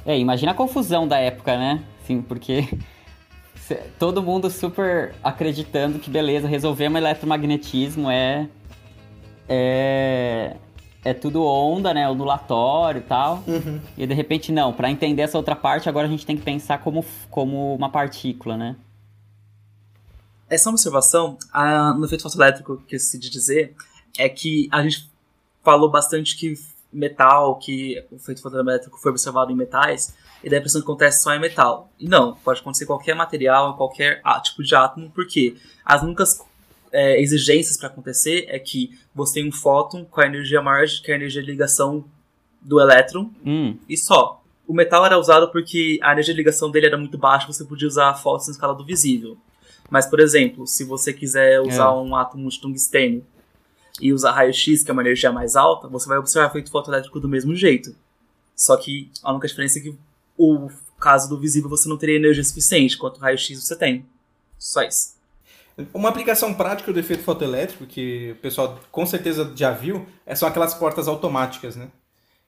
É, 0.05 0.19
imagina 0.19 0.53
a 0.53 0.55
confusão 0.55 1.07
da 1.07 1.19
época, 1.19 1.57
né? 1.57 1.83
Sim, 2.07 2.23
porque 2.23 2.69
todo 3.99 4.23
mundo 4.23 4.51
super 4.51 5.15
acreditando 5.23 5.99
que 5.99 6.11
beleza, 6.11 6.49
resolvemos 6.49 6.99
eletromagnetismo 6.99 8.11
é 8.11 8.49
é 9.49 10.57
é 11.05 11.13
tudo 11.13 11.45
onda, 11.45 11.93
né, 11.93 12.09
ondulatório 12.09 13.01
e 13.01 13.03
tal. 13.03 13.43
Uhum. 13.47 13.81
E 13.99 14.07
de 14.07 14.15
repente 14.15 14.53
não, 14.53 14.73
para 14.73 14.91
entender 14.91 15.23
essa 15.23 15.37
outra 15.37 15.57
parte, 15.57 15.89
agora 15.89 16.07
a 16.07 16.11
gente 16.11 16.25
tem 16.25 16.37
que 16.37 16.43
pensar 16.43 16.79
como 16.79 17.05
como 17.31 17.75
uma 17.75 17.89
partícula, 17.89 18.57
né? 18.57 18.77
Essa 20.53 20.69
observação, 20.69 21.39
a, 21.51 21.95
no 21.95 22.05
efeito 22.05 22.23
fotoelétrico 22.23 22.77
que 22.87 22.95
eu 22.95 22.99
esqueci 22.99 23.19
de 23.19 23.31
dizer, 23.31 23.75
é 24.19 24.29
que 24.29 24.69
a 24.71 24.83
gente 24.83 25.11
falou 25.65 25.91
bastante 25.91 26.37
que 26.37 26.55
metal, 26.93 27.59
que 27.59 28.05
o 28.11 28.17
efeito 28.17 28.43
fotoelétrico 28.43 28.99
foi 28.99 29.13
observado 29.13 29.51
em 29.51 29.57
metais, 29.57 30.15
e 30.45 30.51
daí 30.51 30.59
a 30.59 30.61
impressão 30.61 30.83
que 30.83 30.85
acontece 30.85 31.23
só 31.23 31.33
em 31.35 31.41
metal. 31.41 31.91
E 31.99 32.07
não, 32.07 32.35
pode 32.35 32.61
acontecer 32.61 32.85
em 32.85 32.87
qualquer 32.87 33.15
material, 33.15 33.73
em 33.73 33.77
qualquer 33.79 34.21
tipo 34.43 34.63
de 34.63 34.75
átomo, 34.75 35.11
porque 35.15 35.57
as 35.87 36.03
únicas 36.03 36.45
é, 36.93 37.19
exigências 37.19 37.79
para 37.79 37.89
acontecer 37.89 38.45
é 38.49 38.59
que 38.59 38.91
você 39.15 39.41
tem 39.41 39.49
um 39.49 39.53
fóton 39.53 40.05
com 40.05 40.21
a 40.21 40.27
energia 40.27 40.61
maior 40.61 40.87
que 40.87 41.11
a 41.11 41.15
energia 41.15 41.43
de 41.43 41.51
ligação 41.51 42.05
do 42.61 42.79
elétron, 42.79 43.31
Hum. 43.43 43.79
e 43.89 43.97
só. 43.97 44.43
O 44.69 44.75
metal 44.75 45.05
era 45.07 45.19
usado 45.19 45.51
porque 45.51 45.99
a 46.03 46.13
energia 46.13 46.35
de 46.35 46.39
ligação 46.39 46.71
dele 46.71 46.89
era 46.89 46.99
muito 46.99 47.17
baixa, 47.17 47.47
você 47.47 47.65
podia 47.65 47.89
usar 47.89 48.13
fótons 48.15 48.49
na 48.49 48.53
escala 48.53 48.75
do 48.75 48.85
visível. 48.85 49.39
Mas, 49.93 50.07
por 50.07 50.21
exemplo, 50.21 50.67
se 50.67 50.85
você 50.85 51.13
quiser 51.13 51.61
usar 51.61 51.85
É. 51.85 51.91
um 51.91 52.17
átomo 52.17 52.49
de 52.49 52.59
tungstênio 52.59 53.23
e 54.01 54.11
usar 54.11 54.33
raio-x, 54.33 54.83
que 54.83 54.91
é 54.91 54.93
uma 54.95 55.03
energia 55.03 55.31
mais 55.31 55.55
alta, 55.55 55.87
você 55.87 56.09
vai 56.09 56.17
observar 56.17 56.49
efeito 56.49 56.71
fotoelétrico 56.71 57.21
do 57.21 57.29
mesmo 57.29 57.55
jeito. 57.55 57.95
Só 58.57 58.75
que 58.79 59.11
a 59.23 59.31
única 59.31 59.47
diferença 59.47 59.79
é 59.79 59.83
que 59.83 59.95
o 60.39 60.71
caso 60.99 61.29
do 61.29 61.39
visível 61.39 61.69
você 61.69 61.91
não 61.91 61.99
teria 61.99 62.17
energia 62.17 62.43
suficiente, 62.43 62.97
quanto 62.97 63.21
raio-x 63.21 63.63
você 63.63 63.77
tem. 63.77 64.07
Só 64.59 64.81
isso. 64.83 65.13
Uma 65.93 66.09
aplicação 66.09 66.55
prática 66.55 66.91
do 66.91 66.99
efeito 66.99 67.23
fotoelétrico, 67.23 67.85
que 67.85 68.31
o 68.33 68.37
pessoal 68.37 68.81
com 68.91 69.05
certeza 69.05 69.53
já 69.55 69.73
viu, 69.73 70.07
é- 70.25 70.35
são 70.35 70.49
aquelas 70.49 70.73
portas 70.73 71.07
automáticas, 71.07 71.77
né? 71.77 71.89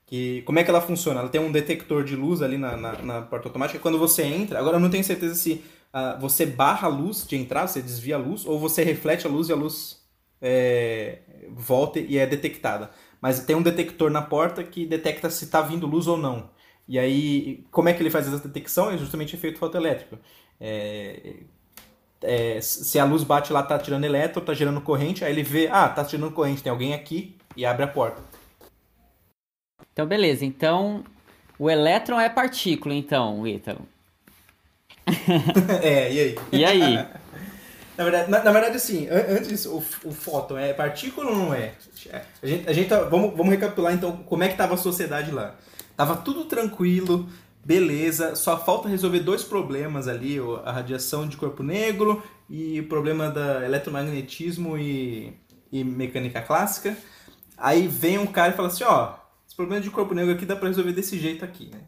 Que, 0.07 0.41
como 0.47 0.59
é 0.59 0.65
que 0.65 0.71
ela 0.71 0.81
funciona? 0.81 1.21
Ela 1.21 1.29
tem 1.29 1.43
um 1.43 1.53
detector 1.53 2.05
de 2.05 2.17
luz 2.17 2.41
ali 2.41 2.57
na, 2.57 2.75
na, 2.75 2.93
na 3.03 3.21
porta 3.23 3.49
automática. 3.49 3.79
Quando 3.79 3.99
você 3.99 4.23
entra, 4.23 4.59
agora 4.59 4.77
eu 4.77 4.81
não 4.81 4.89
tenho 4.89 5.05
certeza 5.05 5.35
se 5.35 5.63
ah, 5.95 6.17
você 6.21 6.45
barra 6.45 6.89
a 6.89 6.91
luz 6.91 7.25
de 7.25 7.37
entrar, 7.37 7.69
você 7.69 7.81
desvia 7.81 8.17
a 8.17 8.19
luz, 8.19 8.45
ou 8.45 8.59
você 8.59 8.83
reflete 8.83 9.29
a 9.29 9.31
luz 9.31 9.49
e 9.49 9.53
a 9.53 9.57
luz 9.57 10.05
é, 10.43 11.21
volta 11.51 12.01
e 12.01 12.19
é 12.19 12.27
detectada. 12.27 12.91
Mas 13.21 13.39
tem 13.45 13.55
um 13.55 13.63
detector 13.63 14.11
na 14.11 14.21
porta 14.21 14.65
que 14.65 14.85
detecta 14.85 15.31
se 15.31 15.45
está 15.45 15.61
vindo 15.61 15.87
luz 15.87 16.09
ou 16.09 16.17
não. 16.17 16.51
E 16.89 16.99
aí, 16.99 17.65
como 17.71 17.89
é 17.89 17.93
que 17.95 18.03
ele 18.03 18.11
faz 18.11 18.27
essa 18.27 18.41
detecção? 18.41 18.91
É 18.91 18.99
justamente 18.99 19.37
efeito 19.37 19.57
fotoelétrico. 19.57 20.19
É, 20.61 21.37
é, 22.23 22.61
se 22.61 22.99
a 22.99 23.05
luz 23.05 23.23
bate 23.23 23.53
lá, 23.53 23.63
tá 23.63 23.79
tirando 23.79 24.03
elétron, 24.03 24.43
tá 24.43 24.53
gerando 24.53 24.81
corrente, 24.81 25.25
aí 25.25 25.33
ele 25.33 25.45
vê, 25.45 25.69
ah, 25.71 25.89
tá 25.89 26.05
tirando 26.05 26.33
corrente, 26.33 26.61
tem 26.61 26.73
alguém 26.73 26.93
aqui 26.93 27.37
e 27.57 27.65
abre 27.65 27.85
a 27.85 27.89
porta. 27.89 28.21
Então 29.93 30.07
beleza, 30.07 30.45
então 30.45 31.05
o 31.57 31.71
elétron 31.71 32.19
é 32.19 32.29
partícula, 32.29 32.97
então, 32.97 33.47
Ítalo. 33.47 33.94
é, 35.83 36.13
e 36.13 36.21
aí? 36.21 36.39
E 36.53 36.65
aí? 36.65 37.07
Na 37.97 38.03
verdade, 38.03 38.29
na, 38.31 38.43
na 38.43 38.51
verdade 38.51 38.77
assim, 38.77 39.07
an- 39.09 39.37
antes 39.37 39.47
disso, 39.49 39.71
o, 40.05 40.09
o 40.09 40.13
fóton 40.13 40.59
é 40.59 40.73
partícula 40.73 41.31
ou 41.31 41.37
não 41.37 41.55
é? 41.55 41.75
A 42.43 42.47
gente, 42.47 42.69
a 42.69 42.73
gente 42.73 42.89
tá- 42.89 43.05
vamos, 43.05 43.31
vamos 43.37 43.51
recapitular 43.51 43.93
então 43.95 44.17
como 44.17 44.43
é 44.43 44.49
que 44.49 44.57
tava 44.57 44.75
a 44.75 44.77
sociedade 44.77 45.31
lá. 45.31 45.55
Tava 45.97 46.17
tudo 46.17 46.45
tranquilo, 46.47 47.29
beleza, 47.65 48.35
só 48.35 48.59
falta 48.59 48.89
resolver 48.89 49.21
dois 49.21 49.45
problemas 49.45 50.09
ali, 50.09 50.39
a 50.65 50.73
radiação 50.73 51.29
de 51.29 51.37
corpo 51.37 51.63
negro 51.63 52.21
e 52.51 52.81
o 52.81 52.89
problema 52.89 53.31
da 53.31 53.65
eletromagnetismo 53.65 54.77
e, 54.77 55.33
e 55.71 55.85
mecânica 55.85 56.43
clássica. 56.43 56.97
Aí 57.57 57.87
vem 57.87 58.19
um 58.19 58.27
cara 58.27 58.53
e 58.53 58.57
fala 58.57 58.67
assim, 58.69 58.83
ó, 58.83 59.15
esse 59.47 59.55
problema 59.55 59.81
de 59.81 59.91
corpo 59.91 60.15
negro 60.15 60.35
aqui 60.35 60.45
dá 60.45 60.57
pra 60.57 60.67
resolver 60.69 60.93
desse 60.93 61.17
jeito 61.17 61.45
aqui, 61.45 61.71
né? 61.73 61.79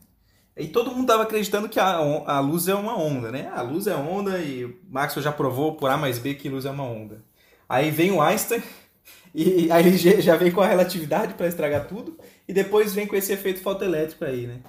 E 0.56 0.68
todo 0.68 0.90
mundo 0.90 1.06
tava 1.06 1.24
acreditando 1.24 1.68
que 1.68 1.78
a, 1.78 1.86
a 1.96 2.40
luz 2.40 2.66
é 2.66 2.74
uma 2.74 2.96
onda, 2.98 3.30
né? 3.30 3.50
A 3.54 3.60
luz 3.60 3.86
é 3.86 3.94
onda 3.94 4.38
e 4.38 4.74
Maxwell 4.88 5.22
já 5.22 5.32
provou 5.32 5.74
por 5.74 5.90
A 5.90 5.96
mais 5.98 6.18
B 6.18 6.34
que 6.34 6.48
luz 6.48 6.64
é 6.64 6.70
uma 6.70 6.84
onda. 6.84 7.22
Aí 7.68 7.90
vem 7.90 8.10
o 8.12 8.22
Einstein 8.22 8.62
e 9.34 9.70
aí 9.70 9.86
ele 9.86 9.98
já- 10.22 10.36
vem 10.36 10.50
com 10.50 10.62
a 10.62 10.66
relatividade 10.66 11.34
para 11.34 11.46
estragar 11.46 11.86
tudo 11.86 12.16
e 12.48 12.52
depois 12.54 12.94
vem 12.94 13.06
com 13.06 13.16
esse 13.16 13.32
efeito 13.32 13.60
fotoelétrico 13.60 14.24
aí, 14.24 14.46
né? 14.46 14.60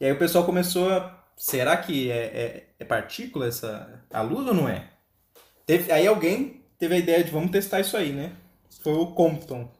E 0.00 0.04
aí 0.06 0.12
o 0.12 0.18
pessoal 0.18 0.44
começou 0.44 0.90
a... 0.90 1.18
Será 1.36 1.74
que 1.78 2.10
é, 2.10 2.16
é, 2.16 2.64
é 2.78 2.84
partícula 2.84 3.46
essa... 3.46 4.02
a 4.12 4.20
luz 4.20 4.46
ou 4.46 4.52
não 4.54 4.68
é? 4.68 4.88
Teve- 5.66 5.90
aí 5.92 6.06
alguém 6.06 6.62
teve 6.78 6.94
a 6.94 6.98
ideia 6.98 7.24
de 7.24 7.30
vamos 7.30 7.50
testar 7.50 7.80
isso 7.80 7.96
aí, 7.96 8.12
né? 8.12 8.32
Foi 8.82 8.92
o 8.94 9.06
Compton. 9.08 9.70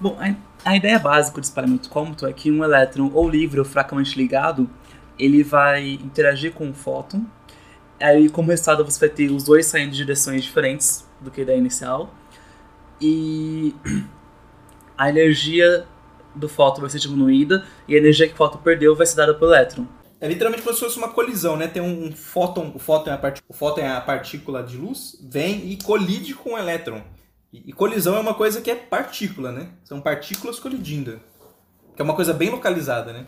Bom, 0.00 0.16
a, 0.20 0.34
a 0.70 0.76
ideia 0.76 0.98
básica 0.98 1.40
do 1.40 1.44
espalhamento 1.44 1.88
cômuto 1.88 2.26
é 2.26 2.32
que 2.32 2.50
um 2.50 2.62
elétron 2.64 3.10
ou 3.14 3.28
livre 3.28 3.58
ou 3.58 3.64
fracamente 3.64 4.16
ligado, 4.16 4.68
ele 5.18 5.42
vai 5.42 5.90
interagir 5.92 6.52
com 6.52 6.66
um 6.66 6.74
fóton. 6.74 7.24
Aí, 8.00 8.28
como 8.28 8.50
resultado, 8.50 8.84
você 8.84 9.00
vai 9.00 9.08
ter 9.08 9.30
os 9.30 9.44
dois 9.44 9.66
saindo 9.66 9.90
de 9.90 9.98
direções 9.98 10.44
diferentes 10.44 11.08
do 11.20 11.30
que 11.30 11.40
a 11.40 11.42
ideia 11.44 11.58
inicial. 11.58 12.14
E 13.00 13.74
a 14.96 15.08
energia 15.08 15.86
do 16.34 16.48
fóton 16.48 16.82
vai 16.82 16.90
ser 16.90 16.98
diminuída 16.98 17.66
e 17.88 17.94
a 17.94 17.98
energia 17.98 18.28
que 18.28 18.34
o 18.34 18.36
fóton 18.36 18.58
perdeu 18.58 18.94
vai 18.94 19.06
ser 19.06 19.16
dada 19.16 19.34
pelo 19.34 19.52
elétron. 19.52 19.86
É 20.20 20.28
literalmente 20.28 20.62
como 20.62 20.74
se 20.74 20.80
fosse 20.80 20.98
uma 20.98 21.10
colisão, 21.10 21.56
né? 21.56 21.66
Tem 21.68 21.82
um, 21.82 22.10
fóton, 22.12 22.72
o 22.74 22.78
fóton, 22.78 23.10
é 23.10 23.14
a 23.14 23.34
o 23.48 23.52
fóton 23.52 23.80
é 23.80 23.88
a 23.88 24.00
partícula 24.00 24.62
de 24.62 24.76
luz, 24.76 25.18
vem 25.22 25.70
e 25.70 25.76
colide 25.82 26.34
com 26.34 26.54
o 26.54 26.58
elétron. 26.58 27.02
E 27.52 27.72
colisão 27.72 28.16
é 28.16 28.20
uma 28.20 28.34
coisa 28.34 28.60
que 28.60 28.70
é 28.70 28.74
partícula, 28.74 29.52
né? 29.52 29.70
São 29.84 30.00
partículas 30.00 30.58
colidindo. 30.58 31.20
Que 31.94 32.02
é 32.02 32.04
uma 32.04 32.14
coisa 32.14 32.32
bem 32.32 32.50
localizada, 32.50 33.12
né? 33.12 33.26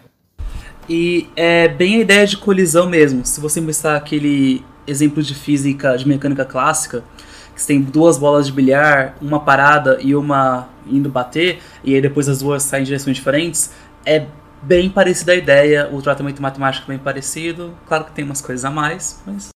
E 0.88 1.28
é 1.36 1.68
bem 1.68 1.96
a 1.96 2.00
ideia 2.00 2.26
de 2.26 2.36
colisão 2.36 2.88
mesmo. 2.88 3.24
Se 3.26 3.40
você 3.40 3.60
mostrar 3.60 3.96
aquele 3.96 4.64
exemplo 4.86 5.22
de 5.22 5.34
física, 5.34 5.96
de 5.96 6.08
mecânica 6.08 6.44
clássica, 6.44 7.04
que 7.54 7.60
você 7.60 7.66
tem 7.68 7.82
duas 7.82 8.16
bolas 8.16 8.46
de 8.46 8.52
bilhar, 8.52 9.16
uma 9.20 9.40
parada 9.40 9.98
e 10.00 10.14
uma 10.14 10.68
indo 10.86 11.10
bater, 11.10 11.58
e 11.84 11.94
aí 11.94 12.00
depois 12.00 12.28
as 12.28 12.38
duas 12.38 12.62
saem 12.62 12.82
em 12.82 12.84
direções 12.86 13.16
diferentes, 13.16 13.72
é 14.06 14.26
bem 14.62 14.88
parecida 14.88 15.32
a 15.32 15.34
ideia, 15.34 15.88
o 15.92 16.00
tratamento 16.00 16.40
matemático 16.40 16.90
é 16.90 16.94
bem 16.94 17.04
parecido. 17.04 17.76
Claro 17.86 18.04
que 18.04 18.12
tem 18.12 18.24
umas 18.24 18.40
coisas 18.40 18.64
a 18.64 18.70
mais, 18.70 19.20
mas. 19.26 19.48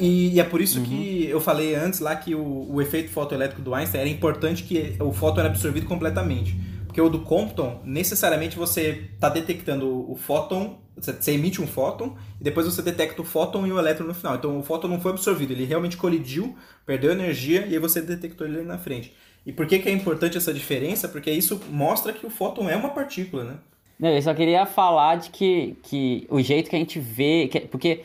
E, 0.00 0.34
e 0.34 0.40
é 0.40 0.44
por 0.44 0.60
isso 0.60 0.80
que 0.80 1.26
eu 1.28 1.40
falei 1.40 1.74
antes 1.74 2.00
lá 2.00 2.16
que 2.16 2.34
o, 2.34 2.66
o 2.72 2.80
efeito 2.80 3.10
fotoelétrico 3.10 3.60
do 3.60 3.74
Einstein 3.74 4.00
era 4.00 4.10
importante 4.10 4.62
que 4.62 4.96
o 4.98 5.12
fóton 5.12 5.40
era 5.40 5.50
absorvido 5.50 5.86
completamente. 5.86 6.56
Porque 6.94 7.02
o 7.02 7.08
do 7.08 7.22
Compton, 7.22 7.80
necessariamente 7.84 8.56
você 8.56 9.08
está 9.14 9.28
detectando 9.28 10.08
o, 10.08 10.14
fóton, 10.14 10.78
você, 10.96 11.32
emite 11.32 11.60
um 11.60 11.66
fóton, 11.66 12.14
e 12.40 12.44
depois 12.44 12.66
você 12.66 12.82
detecta 12.82 13.20
o 13.20 13.24
fóton 13.24 13.66
e 13.66 13.72
o 13.72 13.80
elétron 13.80 14.06
no 14.06 14.14
final. 14.14 14.36
Então 14.36 14.56
o 14.56 14.62
fóton 14.62 14.86
não 14.86 15.00
foi 15.00 15.10
absorvido, 15.10 15.50
ele 15.50 15.64
realmente 15.64 15.96
colidiu, 15.96 16.54
perdeu 16.86 17.10
energia, 17.10 17.66
e 17.66 17.72
aí 17.72 17.80
você 17.80 18.00
detectou 18.00 18.46
ele 18.46 18.62
na 18.62 18.78
frente. 18.78 19.12
E 19.44 19.52
por 19.52 19.66
que, 19.66 19.80
que 19.80 19.88
é 19.88 19.92
importante 19.92 20.38
essa 20.38 20.54
diferença? 20.54 21.08
Porque 21.08 21.32
isso 21.32 21.60
mostra 21.68 22.12
que 22.12 22.24
o 22.24 22.30
fóton 22.30 22.70
é 22.70 22.76
uma 22.76 22.90
partícula, 22.90 23.42
né? 23.42 23.54
Não, 23.98 24.10
eu 24.10 24.22
só 24.22 24.32
queria 24.32 24.64
falar 24.64 25.16
de 25.16 25.30
que, 25.30 25.76
que 25.82 26.28
o 26.30 26.40
jeito 26.40 26.70
que 26.70 26.76
a 26.76 26.78
gente 26.78 27.00
vê. 27.00 27.48
que- 27.48 27.60
porque 27.62 28.02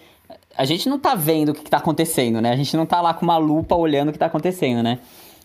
a 0.58 0.66
gente 0.66 0.90
não 0.90 0.98
tá 0.98 1.14
vendo 1.14 1.50
o 1.50 1.54
que, 1.54 1.62
que 1.62 1.70
tá 1.70 1.78
acontecendo, 1.78 2.42
né? 2.42 2.52
A 2.52 2.56
gente 2.56 2.76
não 2.76 2.88
tá 2.88 3.00
lá 3.02 3.14
com 3.14 3.24
uma 3.24 3.38
lupa 3.38 3.76
olhando 3.76 4.10
o 4.10 4.12
que 4.12 4.18
tá 4.18 4.26
acontecendo, 4.26 4.82
né? 4.82 4.98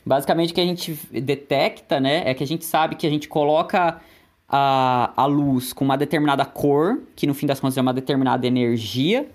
Basicamente 0.04 0.52
o 0.52 0.54
que 0.54 0.60
a 0.60 0.66
gente 0.66 0.98
detecta, 1.10 1.98
né? 1.98 2.22
É 2.26 2.34
que 2.34 2.44
a 2.44 2.46
gente 2.46 2.64
sabe 2.64 2.94
que 2.94 3.06
a 3.06 3.10
gente 3.10 3.28
coloca 3.28 4.00
a, 4.48 5.12
a 5.16 5.26
luz 5.26 5.72
com 5.72 5.84
uma 5.84 5.96
determinada 5.96 6.44
cor, 6.44 7.00
que 7.16 7.26
no 7.26 7.34
fim 7.34 7.46
das 7.46 7.60
contas 7.60 7.78
é 7.78 7.80
uma 7.80 7.94
determinada 7.94 8.46
energia 8.46 9.26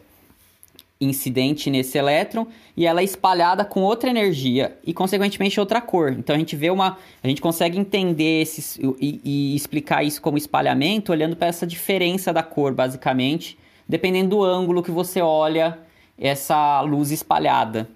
incidente 1.02 1.70
nesse 1.70 1.98
elétron 1.98 2.46
e 2.76 2.86
ela 2.86 3.00
é 3.00 3.04
espalhada 3.04 3.64
com 3.64 3.82
outra 3.82 4.10
energia 4.10 4.78
e 4.86 4.94
consequentemente 4.94 5.60
outra 5.60 5.80
cor. 5.80 6.12
Então 6.12 6.36
a 6.36 6.40
gente 6.40 6.56
vê 6.56 6.70
uma, 6.70 6.98
a 7.24 7.28
gente 7.28 7.42
consegue 7.42 7.80
entender 7.80 8.42
esses 8.42 8.78
e, 9.00 9.22
e 9.24 9.56
explicar 9.56 10.04
isso 10.04 10.22
como 10.22 10.38
espalhamento 10.38 11.12
olhando 11.12 11.36
para 11.36 11.48
essa 11.48 11.66
diferença 11.66 12.34
da 12.34 12.44
cor, 12.44 12.74
basicamente, 12.74 13.58
dependendo 13.88 14.30
do 14.30 14.44
ângulo 14.44 14.84
que 14.84 14.92
você 14.92 15.22
olha 15.22 15.80
essa 16.18 16.82
luz 16.82 17.12
espalhada. 17.12 17.90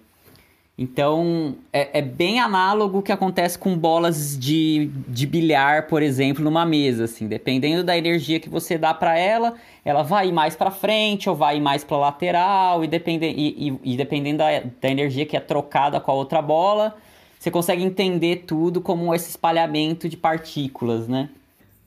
Então, 0.76 1.56
é, 1.72 2.00
é, 2.00 2.02
bem 2.02 2.40
análogo 2.40 2.98
o 2.98 3.02
que 3.04 3.12
acontece 3.12 3.60
com 3.60 3.78
bolas 3.78 4.38
de, 4.38 4.90
de 5.08 5.28
bilhar, 5.28 5.88
por 5.88 6.02
exemplo, 6.02 6.44
numa 6.44 6.66
mesa, 6.66 7.04
assim. 7.04 7.28
Dependendo 7.28 7.84
da 7.84 7.96
energia 7.96 8.40
que 8.40 8.50
você 8.50 8.76
dá 8.76 8.92
para 8.92 9.18
ela, 9.18 9.54
ela 9.86 10.02
vai 10.02 10.30
ir 10.30 10.32
mais 10.32 10.56
para 10.56 10.72
frente 10.72 11.30
ou 11.30 11.36
vai 11.36 11.58
ir 11.58 11.62
mais 11.62 11.84
para 11.84 11.98
lateral, 11.98 12.84
e, 12.84 12.88
depende, 12.88 13.28
e, 13.28 13.70
e, 13.70 13.94
e 13.94 13.98
dependendo 13.98 14.40
da, 14.40 14.64
da 14.82 14.90
energia 14.90 15.28
que 15.28 15.38
é 15.38 15.40
trocada 15.40 16.00
com 16.00 16.10
a 16.10 16.16
outra 16.16 16.42
bola, 16.42 16.96
você 17.40 17.52
consegue 17.52 17.84
entender 17.84 18.46
tudo 18.48 18.82
como 18.82 19.14
esse 19.14 19.30
espalhamento 19.30 20.10
de 20.10 20.18
partículas, 20.18 21.08
né? 21.08 21.30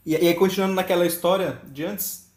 E, 0.04 0.12
e 0.12 0.28
aí, 0.28 0.34
continuando 0.34 0.74
naquela 0.74 1.04
história 1.04 1.60
de 1.72 1.84
antes, 1.84 2.30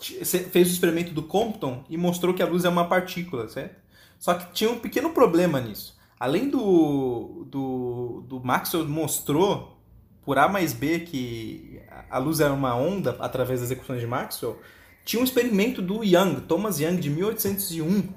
você 0.00 0.38
fez 0.38 0.68
o 0.68 0.72
experimento 0.72 1.12
do 1.12 1.22
Compton 1.22 1.84
e 1.90 1.98
mostrou 1.98 2.32
que 2.32 2.42
a 2.42 2.46
luz 2.46 2.64
é 2.64 2.70
uma 2.70 2.86
partícula, 2.86 3.46
certo? 3.48 3.76
Só 4.20 4.34
que 4.34 4.52
tinha 4.52 4.70
um 4.70 4.78
pequeno 4.78 5.10
problema 5.10 5.58
nisso. 5.60 5.98
Além 6.18 6.50
do, 6.50 7.46
do, 7.50 8.22
do 8.28 8.40
Maxwell 8.44 8.86
mostrou 8.86 9.80
por 10.22 10.38
A 10.38 10.46
mais 10.46 10.74
B 10.74 11.00
que 11.00 11.80
a 12.10 12.18
luz 12.18 12.38
era 12.38 12.52
uma 12.52 12.76
onda 12.76 13.16
através 13.18 13.62
das 13.62 13.70
equações 13.70 14.00
de 14.00 14.06
Maxwell, 14.06 14.60
tinha 15.06 15.20
um 15.20 15.24
experimento 15.24 15.80
do 15.80 16.04
Young, 16.04 16.42
Thomas 16.42 16.78
Young, 16.78 16.98
de 16.98 17.08
1801, 17.08 18.12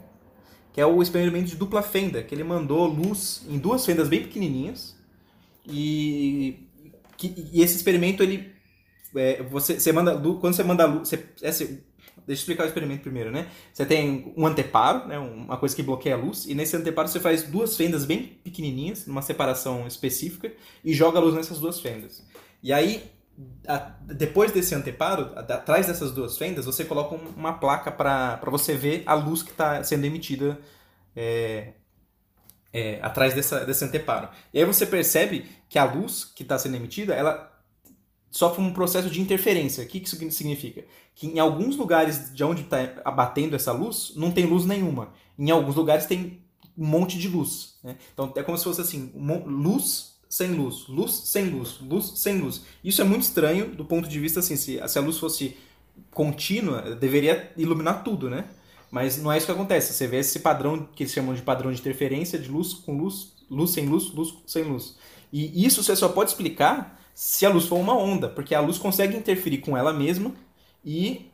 que 0.73 0.81
é 0.81 0.85
o 0.85 1.01
experimento 1.01 1.45
de 1.45 1.55
dupla 1.55 1.81
fenda, 1.81 2.21
que 2.21 2.35
ele 2.35 2.43
mandou 2.43 2.85
luz 2.85 3.45
em 3.49 3.57
duas 3.57 3.85
fendas 3.85 4.09
bem 4.09 4.23
pequenininhas. 4.23 4.97
E, 5.65 6.67
que, 7.15 7.49
e 7.53 7.61
esse 7.61 7.77
experimento, 7.77 8.21
ele, 8.21 8.51
é, 9.15 9.41
você, 9.43 9.79
você 9.79 9.93
manda, 9.93 10.17
quando 10.17 10.53
você 10.53 10.63
manda 10.63 10.85
luz, 10.85 11.07
você, 11.07 11.25
esse, 11.41 11.81
Deixa 12.26 12.41
eu 12.41 12.43
explicar 12.43 12.63
o 12.63 12.67
experimento 12.67 13.02
primeiro, 13.02 13.32
né? 13.32 13.47
Você 13.73 13.86
tem 13.86 14.34
um 14.38 14.45
anteparo, 14.47 15.08
né? 15.08 15.19
uma 15.19 15.58
coisa 15.58 15.76
que 15.76 15.84
bloqueia 15.84 16.15
a 16.15 16.17
luz, 16.17 16.45
e 16.45 16.56
nesse 16.56 16.76
anteparo 16.76 17.08
você 17.08 17.19
faz 17.19 17.43
duas 17.43 17.76
fendas 17.76 18.06
bem 18.06 18.39
pequenininhas, 18.43 19.06
numa 19.06 19.21
separação 19.21 19.86
específica, 19.86 20.52
e 20.84 20.93
joga 20.93 21.19
a 21.19 21.21
luz 21.21 21.36
nessas 21.36 21.60
duas 21.60 21.82
fendas. 21.82 22.26
E 22.62 22.71
aí, 22.71 23.04
a, 23.67 23.78
depois 24.02 24.52
desse 24.52 24.73
anteparo, 24.73 25.32
a, 25.36 25.41
atrás 25.41 25.88
dessas 25.88 26.12
duas 26.12 26.38
fendas, 26.38 26.65
você 26.65 26.86
coloca 26.86 27.15
uma 27.15 27.54
placa 27.54 27.91
para 27.91 28.39
você 28.45 28.73
ver 28.73 29.04
a 29.06 29.13
luz 29.13 29.43
que 29.43 29.52
está 29.52 29.84
sendo 29.84 30.06
emitida 30.06 30.58
é, 31.15 31.73
é, 32.71 32.99
atrás 33.02 33.34
dessa, 33.34 33.65
desse 33.65 33.84
anteparo. 33.84 34.30
E 34.54 34.60
aí 34.60 34.65
você 34.65 34.86
percebe 34.86 35.45
que 35.67 35.78
a 35.78 35.84
luz 35.84 36.23
que 36.23 36.43
está 36.43 36.58
sendo 36.58 36.76
emitida, 36.76 37.13
ela 37.13 37.52
sofre 38.34 38.63
um 38.63 38.74
processo 38.74 39.12
de 39.12 39.22
interferência. 39.22 39.84
O 39.84 39.88
que 39.88 40.00
isso 40.00 40.17
significa? 40.32 40.84
Que 41.13 41.28
em 41.28 41.38
alguns 41.38 41.78
lugares 41.78 42.34
de 42.34 42.43
onde 42.43 42.63
está 42.63 43.02
abatendo 43.06 43.56
essa 43.56 43.72
luz, 43.72 44.12
não 44.15 44.32
tem 44.32 44.48
luz 44.48 44.65
nenhuma. 44.65 45.13
Em 45.38 45.52
alguns 45.52 45.76
lugares 45.76 46.08
tem 46.08 46.41
um 46.76 46.88
monte 46.88 47.19
de 47.19 47.28
luz. 47.28 47.76
Né? 47.84 47.96
Então 48.12 48.34
é 48.36 48.41
como 48.41 48.58
se 48.58 48.63
fosse 48.63 48.82
assim, 48.82 49.12
luz 49.46 50.15
sem 50.28 50.52
luz, 50.52 50.88
luz 50.88 51.12
sem 51.13 51.46
luz, 51.46 51.78
luz 51.80 52.13
sem 52.15 52.39
luz. 52.39 52.63
Isso 52.84 53.02
é 53.02 53.06
muito 53.06 53.22
estranho 53.22 53.67
do 53.67 53.86
ponto 53.86 54.10
de 54.10 54.19
vista 54.19 54.39
assim, 54.39 54.56
se, 54.56 54.82
se 54.88 54.98
a 54.98 55.02
luz 55.02 55.19
fosse 55.19 55.56
contínua, 56.10 56.96
deveria 56.96 57.54
iluminar 57.56 58.04
tudo, 58.04 58.32
né? 58.32 58.46
Mas 58.89 59.22
não 59.22 59.32
é 59.32 59.38
isso 59.38 59.46
que 59.46 59.52
acontece. 59.52 59.93
Você 59.93 60.08
vê 60.08 60.17
esse 60.17 60.39
padrão 60.39 60.89
que 60.96 61.04
eles 61.04 61.13
chamam 61.13 61.36
de 61.36 61.43
padrão 61.43 61.72
de 61.72 61.80
interferência 61.80 62.39
de 62.39 62.50
luz 62.50 62.74
com 62.74 62.98
luz, 62.98 63.34
luz 63.48 63.69
sem 63.69 63.86
luz, 63.86 64.12
luz 64.12 64.34
sem 64.48 64.63
luz. 64.63 64.98
E 65.32 65.63
isso 65.63 65.84
você 65.84 65.96
só 65.96 66.10
pode 66.10 66.32
explicar 66.32 67.00
se 67.13 67.45
a 67.45 67.49
luz 67.49 67.65
for 67.65 67.80
uma 67.80 67.95
onda, 67.95 68.28
porque 68.28 68.56
a 68.56 68.60
luz 68.60 68.78
consegue 68.78 69.15
interferir 69.15 69.60
com 69.60 69.78
ela 69.78 69.93
mesma 69.93 70.32
e, 70.84 71.30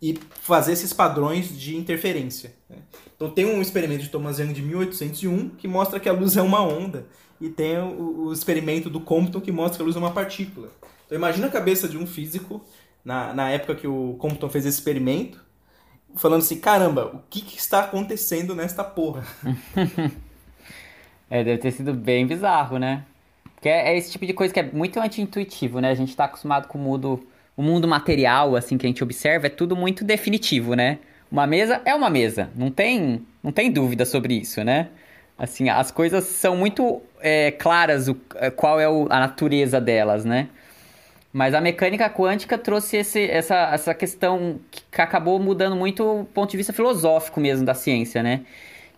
e 0.00 0.18
fazer 0.42 0.72
esses 0.72 0.92
padrões 0.92 1.58
de 1.58 1.76
interferência. 1.76 2.54
Né? 2.68 2.76
Então 3.16 3.30
tem 3.30 3.46
um 3.46 3.62
experimento 3.62 4.02
de 4.02 4.10
Thomas 4.10 4.38
Young 4.38 4.52
de 4.52 4.62
1801 4.62 5.50
que 5.50 5.66
mostra 5.66 5.98
que 5.98 6.08
a 6.08 6.12
luz 6.12 6.36
é 6.36 6.42
uma 6.42 6.62
onda 6.62 7.06
e 7.40 7.48
tem 7.48 7.78
o, 7.78 8.26
o 8.26 8.32
experimento 8.32 8.90
do 8.90 9.00
Compton 9.00 9.40
que 9.40 9.52
mostra 9.52 9.78
que 9.78 9.82
a 9.82 9.86
luz 9.86 9.96
é 9.96 9.98
uma 9.98 10.12
partícula. 10.12 10.70
Então 11.06 11.16
imagina 11.16 11.46
a 11.46 11.50
cabeça 11.50 11.88
de 11.88 11.96
um 11.96 12.06
físico 12.06 12.64
na, 13.04 13.32
na 13.32 13.50
época 13.50 13.74
que 13.74 13.86
o 13.86 14.16
Compton 14.18 14.48
fez 14.48 14.66
esse 14.66 14.78
experimento, 14.78 15.44
falando 16.16 16.40
assim, 16.40 16.58
caramba, 16.58 17.06
o 17.06 17.20
que, 17.28 17.40
que 17.40 17.58
está 17.58 17.80
acontecendo 17.80 18.54
nesta 18.54 18.82
porra? 18.82 19.24
é, 21.28 21.44
deve 21.44 21.58
ter 21.58 21.72
sido 21.72 21.92
bem 21.92 22.26
bizarro, 22.26 22.78
né? 22.78 23.04
Que 23.64 23.70
é, 23.70 23.94
é, 23.94 23.96
esse 23.96 24.12
tipo 24.12 24.26
de 24.26 24.34
coisa 24.34 24.52
que 24.52 24.60
é 24.60 24.62
muito 24.62 25.00
anti-intuitivo, 25.00 25.80
né? 25.80 25.88
A 25.88 25.94
gente 25.94 26.14
tá 26.14 26.26
acostumado 26.26 26.68
com 26.68 26.76
o 26.76 26.80
mundo, 26.82 27.26
o 27.56 27.62
mundo 27.62 27.88
material, 27.88 28.54
assim, 28.56 28.76
que 28.76 28.84
a 28.84 28.88
gente 28.90 29.02
observa, 29.02 29.46
é 29.46 29.48
tudo 29.48 29.74
muito 29.74 30.04
definitivo, 30.04 30.74
né? 30.74 30.98
Uma 31.32 31.46
mesa 31.46 31.80
é 31.86 31.94
uma 31.94 32.10
mesa, 32.10 32.50
não 32.54 32.70
tem, 32.70 33.22
não 33.42 33.50
tem 33.50 33.72
dúvida 33.72 34.04
sobre 34.04 34.34
isso, 34.34 34.62
né? 34.62 34.88
Assim, 35.38 35.70
as 35.70 35.90
coisas 35.90 36.24
são 36.24 36.54
muito 36.54 37.00
é, 37.22 37.52
claras 37.52 38.06
o, 38.06 38.14
é, 38.34 38.50
qual 38.50 38.78
é 38.78 38.86
o, 38.86 39.06
a 39.08 39.18
natureza 39.18 39.80
delas, 39.80 40.26
né? 40.26 40.48
Mas 41.32 41.54
a 41.54 41.60
mecânica 41.62 42.10
quântica 42.10 42.58
trouxe 42.58 42.98
esse, 42.98 43.24
essa, 43.30 43.70
essa 43.72 43.94
questão 43.94 44.60
que 44.70 45.00
acabou 45.00 45.40
mudando 45.40 45.74
muito 45.74 46.04
o 46.04 46.24
ponto 46.26 46.50
de 46.50 46.58
vista 46.58 46.74
filosófico 46.74 47.40
mesmo 47.40 47.64
da 47.64 47.72
ciência, 47.72 48.22
né? 48.22 48.42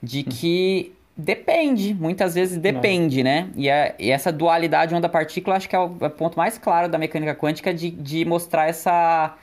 De 0.03 0.25
que 0.25 0.93
Depende, 1.19 1.95
muitas 1.95 2.35
vezes 2.35 2.59
depende, 2.59 3.23
Não. 3.23 3.31
né? 3.31 3.51
E, 3.57 3.71
a, 3.71 3.95
e, 3.99 4.11
essa 4.11 4.31
dualidade 4.31 4.95
onda-partícula 4.95 5.57
acho 5.57 5.67
que 5.67 5.75
é 5.75 5.79
o, 5.79 5.97
é 6.01 6.07
o, 6.09 6.11
ponto 6.11 6.37
mais 6.37 6.59
claro 6.59 6.91
da 6.91 6.99
mecânica 6.99 7.35
quântica 7.35 7.73
de, 7.73 7.91
de 7.91 8.23
mostrar 8.27 8.69
essa, 8.69 9.35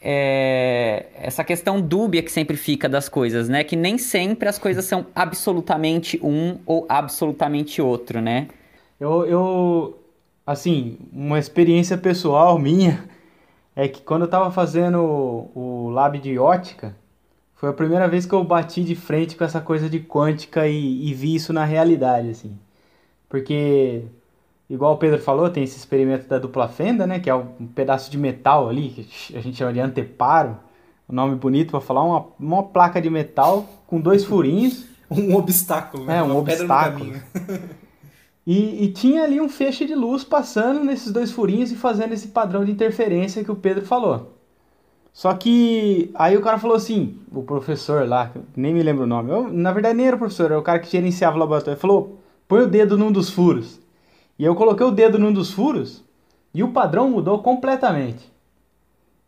é, 0.00 1.06
essa 1.20 1.44
questão 1.44 1.78
dúbia 1.78 2.22
que 2.22 2.32
sempre 2.32 2.56
fica 2.56 2.88
das 2.88 3.06
coisas, 3.06 3.50
né? 3.50 3.62
Que 3.62 3.76
nem 3.76 3.98
sempre 3.98 4.48
as 4.48 4.58
coisas 4.58 4.86
são 4.86 5.06
absolutamente 5.14 6.18
um 6.22 6.58
ou 6.64 6.86
absolutamente 6.88 7.82
outro, 7.82 8.22
né? 8.22 8.48
Eu, 8.98 9.26
eu 9.26 9.98
assim, 10.46 10.96
uma 11.12 11.38
experiência 11.38 11.98
pessoal 11.98 12.58
minha 12.58 13.04
é 13.76 13.86
que 13.88 14.00
quando 14.00 14.22
eu 14.22 14.28
tava 14.28 14.50
fazendo 14.50 15.02
o, 15.54 15.86
o 15.86 15.90
lab 15.90 16.18
de 16.18 16.38
ótica, 16.38 16.96
foi 17.60 17.68
a 17.68 17.74
primeira 17.74 18.08
vez 18.08 18.24
que 18.24 18.32
eu 18.32 18.42
bati 18.42 18.82
de 18.82 18.94
frente 18.94 19.36
com 19.36 19.44
essa 19.44 19.60
coisa 19.60 19.86
de 19.86 20.00
quântica 20.00 20.66
e, 20.66 21.10
e 21.10 21.12
vi 21.12 21.34
isso 21.34 21.52
na 21.52 21.62
realidade, 21.62 22.30
assim. 22.30 22.58
Porque, 23.28 24.04
igual 24.70 24.94
o 24.94 24.96
Pedro 24.96 25.20
falou, 25.20 25.50
tem 25.50 25.62
esse 25.62 25.76
experimento 25.76 26.26
da 26.26 26.38
dupla 26.38 26.68
fenda, 26.68 27.06
né? 27.06 27.20
Que 27.20 27.28
é 27.28 27.34
um 27.34 27.66
pedaço 27.66 28.10
de 28.10 28.16
metal 28.16 28.66
ali, 28.66 28.88
que 28.88 29.36
a 29.36 29.42
gente 29.42 29.58
chama 29.58 29.74
de 29.74 29.80
anteparo. 29.80 30.56
Um 31.06 31.14
nome 31.14 31.36
bonito 31.36 31.72
para 31.72 31.82
falar, 31.82 32.02
uma, 32.02 32.28
uma 32.40 32.62
placa 32.62 32.98
de 32.98 33.10
metal 33.10 33.68
com 33.86 34.00
dois 34.00 34.24
furinhos. 34.24 34.86
um 35.12 35.36
obstáculo, 35.36 36.06
né? 36.06 36.16
É, 36.16 36.22
um 36.22 36.38
obstáculo. 36.38 37.12
E, 38.46 38.84
e, 38.84 38.92
tinha 38.92 39.22
ali 39.22 39.38
um 39.38 39.50
feixe 39.50 39.84
de 39.84 39.94
luz 39.94 40.24
passando 40.24 40.82
nesses 40.82 41.12
dois 41.12 41.30
furinhos 41.30 41.70
e 41.70 41.76
fazendo 41.76 42.14
esse 42.14 42.28
padrão 42.28 42.64
de 42.64 42.72
interferência 42.72 43.44
que 43.44 43.52
o 43.52 43.54
Pedro 43.54 43.84
falou. 43.84 44.39
Só 45.12 45.34
que 45.34 46.10
aí 46.14 46.36
o 46.36 46.40
cara 46.40 46.58
falou 46.58 46.76
assim, 46.76 47.18
o 47.32 47.42
professor 47.42 48.08
lá, 48.08 48.30
nem 48.56 48.72
me 48.72 48.82
lembro 48.82 49.04
o 49.04 49.06
nome, 49.06 49.30
eu, 49.30 49.52
na 49.52 49.72
verdade 49.72 49.96
nem 49.96 50.06
era 50.06 50.16
o 50.16 50.18
professor, 50.18 50.46
era 50.46 50.58
o 50.58 50.62
cara 50.62 50.78
que 50.78 50.90
gerenciava 50.90 51.36
o 51.36 51.40
laboratório, 51.40 51.74
ele 51.74 51.80
falou, 51.80 52.18
põe 52.46 52.62
o 52.62 52.68
dedo 52.68 52.96
num 52.96 53.12
dos 53.12 53.28
furos. 53.28 53.80
E 54.38 54.44
eu 54.44 54.54
coloquei 54.54 54.86
o 54.86 54.90
dedo 54.90 55.18
num 55.18 55.32
dos 55.32 55.52
furos 55.52 56.02
e 56.54 56.62
o 56.62 56.72
padrão 56.72 57.10
mudou 57.10 57.42
completamente. 57.42 58.30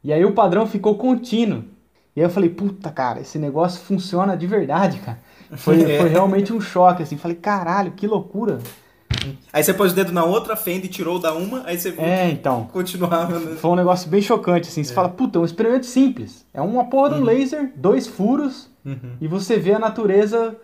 E 0.02 0.12
aí 0.12 0.24
o 0.24 0.32
padrão 0.32 0.66
ficou 0.66 0.96
contínuo. 0.96 1.64
E 2.14 2.20
aí 2.20 2.26
eu 2.26 2.30
falei, 2.30 2.50
puta 2.50 2.90
cara, 2.90 3.20
esse 3.20 3.38
negócio 3.38 3.80
funciona 3.80 4.36
de 4.36 4.46
verdade, 4.46 4.98
cara. 4.98 5.18
Foi, 5.56 5.78
foi 5.98 6.08
realmente 6.08 6.52
um 6.52 6.60
choque, 6.60 7.02
assim. 7.02 7.16
Falei, 7.16 7.36
caralho, 7.36 7.92
que 7.92 8.06
loucura. 8.06 8.58
Aí 9.52 9.62
você 9.62 9.74
pôs 9.74 9.92
o 9.92 9.94
dedo 9.94 10.12
na 10.12 10.24
outra 10.24 10.56
fenda 10.56 10.86
e 10.86 10.88
tirou 10.88 11.18
da 11.18 11.34
uma, 11.34 11.62
aí 11.66 11.78
você 11.78 11.94
é, 11.98 12.30
então, 12.30 12.64
continuava. 12.72 13.38
Né? 13.38 13.56
Foi 13.56 13.70
um 13.70 13.76
negócio 13.76 14.08
bem 14.08 14.22
chocante, 14.22 14.68
assim. 14.68 14.82
Você 14.82 14.92
é. 14.92 14.94
fala, 14.94 15.08
puta, 15.08 15.38
é 15.38 15.42
um 15.42 15.44
experimento 15.44 15.86
simples. 15.86 16.46
É 16.52 16.60
uma 16.60 16.84
porra 16.86 17.10
de 17.10 17.14
um 17.16 17.18
uhum. 17.18 17.24
laser, 17.24 17.72
dois 17.76 18.06
furos, 18.06 18.70
uhum. 18.84 19.16
e 19.20 19.28
você 19.28 19.58
vê 19.58 19.72
a 19.72 19.78
natureza 19.78 20.56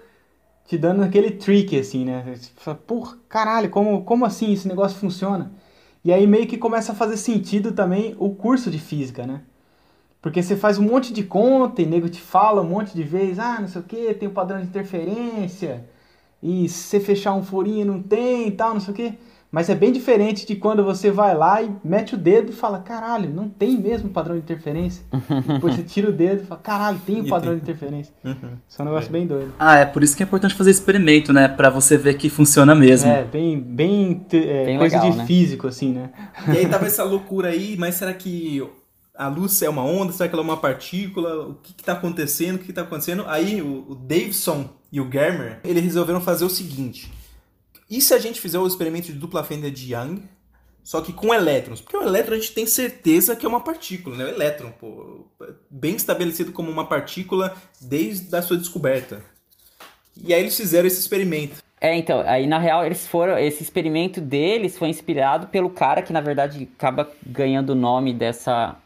te 0.67 0.77
dando 0.77 1.03
aquele 1.03 1.31
trick, 1.31 1.79
assim, 1.79 2.05
né? 2.05 2.25
Você 2.37 2.51
fala, 2.57 2.77
porra, 2.77 3.17
caralho, 3.29 3.71
como, 3.71 4.03
como 4.05 4.25
assim 4.25 4.53
esse 4.53 4.69
negócio 4.69 4.99
funciona? 4.99 5.53
E 6.05 6.13
aí 6.13 6.27
meio 6.27 6.47
que 6.47 6.57
começa 6.57 6.93
a 6.93 6.95
fazer 6.95 7.17
sentido 7.17 7.73
também 7.73 8.15
o 8.19 8.31
curso 8.31 8.71
de 8.71 8.79
física, 8.79 9.27
né? 9.27 9.43
Porque 10.21 10.43
você 10.43 10.57
faz 10.57 10.79
um 10.79 10.83
monte 10.83 11.13
de 11.13 11.23
conta 11.23 11.81
e 11.81 11.87
nego 11.87 12.09
te 12.09 12.21
fala 12.21 12.61
um 12.61 12.69
monte 12.69 12.95
de 12.95 13.03
vezes, 13.03 13.39
ah, 13.39 13.59
não 13.61 13.69
sei 13.69 13.81
o 13.81 13.85
que, 13.85 14.15
tem 14.15 14.29
o 14.29 14.31
um 14.31 14.35
padrão 14.35 14.61
de 14.61 14.67
interferência 14.67 15.85
e 16.43 16.69
se 16.69 16.85
você 16.85 17.01
fechar 17.01 17.35
um 17.35 17.43
furinho 17.43 17.87
não 17.87 18.03
tem 18.03 18.49
e 18.49 18.51
tal, 18.51 18.75
não 18.75 18.81
sei 18.81 18.93
o 18.93 18.97
quê. 18.97 19.15
Mas 19.51 19.71
é 19.71 19.75
bem 19.75 19.91
diferente 19.91 20.47
de 20.47 20.57
quando 20.57 20.85
você 20.85 21.11
vai 21.11 21.35
lá 21.35 21.63
e 21.63 21.71
mete 21.83 22.15
o 22.15 22.19
dedo 22.19 22.51
e 22.51 22.55
fala, 22.55 22.81
caralho, 22.81 23.31
não 23.31 23.49
tem 23.49 23.79
mesmo 23.79 24.11
padrão 24.11 24.37
de 24.37 24.43
interferência. 24.43 25.03
Depois 25.55 25.75
você 25.75 25.83
tira 25.83 26.11
o 26.11 26.13
dedo 26.13 26.43
e 26.43 26.47
fala, 26.47 26.61
caralho, 26.61 27.01
tem 27.07 27.23
o 27.23 27.29
padrão 27.29 27.55
de 27.55 27.63
interferência. 27.63 28.13
Uhum. 28.23 28.59
Isso 28.69 28.79
é 28.79 28.83
um 28.83 28.85
negócio 28.85 29.09
é. 29.09 29.13
bem 29.13 29.27
doido. 29.27 29.55
Ah, 29.59 29.79
é 29.79 29.87
por 29.87 30.03
isso 30.03 30.15
que 30.15 30.23
é 30.23 30.27
importante 30.27 30.55
fazer 30.55 30.71
experimento, 30.71 31.33
né? 31.33 31.49
Pra 31.49 31.71
você 31.71 31.97
ver 31.97 32.19
que 32.19 32.29
funciona 32.29 32.75
mesmo. 32.75 33.11
É, 33.11 33.25
bem, 33.25 33.59
bem, 33.59 34.27
é, 34.33 34.67
bem 34.67 34.79
coisa 34.79 34.97
legal, 34.97 35.13
de 35.13 35.17
né? 35.17 35.27
físico, 35.27 35.67
assim, 35.67 35.95
né? 35.95 36.11
E 36.47 36.51
aí 36.51 36.69
tava 36.69 36.85
essa 36.87 37.03
loucura 37.03 37.49
aí, 37.49 37.75
mas 37.79 37.95
será 37.95 38.13
que 38.13 38.63
a 39.19 39.27
luz 39.27 39.61
é 39.63 39.69
uma 39.69 39.83
onda, 39.83 40.13
será 40.13 40.29
que 40.29 40.35
ela 40.37 40.45
é 40.45 40.47
uma 40.47 40.57
partícula? 40.57 41.49
O 41.49 41.55
que 41.57 41.73
está 41.73 41.95
acontecendo? 41.95 42.55
O 42.55 42.59
que 42.61 42.71
está 42.71 42.83
acontecendo? 42.83 43.25
Aí 43.27 43.61
o, 43.61 43.85
o 43.91 43.95
Davidson 43.97 44.71
e 44.93 45.01
o 45.01 45.11
Germer, 45.11 45.59
eles 45.65 45.83
resolveram 45.83 46.21
fazer 46.21 46.45
o 46.45 46.49
seguinte. 46.49 47.11
E 47.91 48.01
se 48.01 48.15
a 48.15 48.19
gente 48.19 48.41
fizer 48.41 48.61
o 48.61 48.67
experimento 48.67 49.09
de 49.09 49.15
dupla 49.15 49.43
fenda 49.43 49.69
de 49.69 49.93
Young, 49.93 50.23
só 50.85 51.01
que 51.01 51.13
com 51.13 51.35
elétrons? 51.35 51.81
Porque 51.81 51.97
o 51.97 52.03
elétron 52.03 52.37
a 52.37 52.39
gente 52.39 52.53
tem 52.53 52.65
certeza 52.65 53.35
que 53.35 53.45
é 53.45 53.49
uma 53.49 53.61
partícula, 53.61 54.17
né? 54.17 54.25
O 54.25 54.29
elétron, 54.29 54.71
pô, 54.71 55.27
bem 55.69 55.97
estabelecido 55.97 56.53
como 56.53 56.71
uma 56.71 56.87
partícula 56.87 57.57
desde 57.81 58.35
a 58.37 58.41
sua 58.41 58.57
descoberta. 58.57 59.21
E 60.17 60.33
aí 60.33 60.41
eles 60.41 60.57
fizeram 60.57 60.87
esse 60.87 61.01
experimento. 61.01 61.63
É, 61.81 61.97
então, 61.97 62.23
aí 62.25 62.47
na 62.47 62.59
real 62.59 62.87
eles 62.87 63.07
foram. 63.07 63.37
Esse 63.37 63.63
experimento 63.65 64.21
deles 64.21 64.79
foi 64.79 64.89
inspirado 64.89 65.49
pelo 65.49 65.71
cara 65.71 66.03
que 66.03 66.13
na 66.13 66.21
verdade 66.21 66.69
acaba 66.77 67.11
ganhando 67.27 67.71
o 67.71 67.75
nome 67.75 68.13
dessa, 68.13 68.77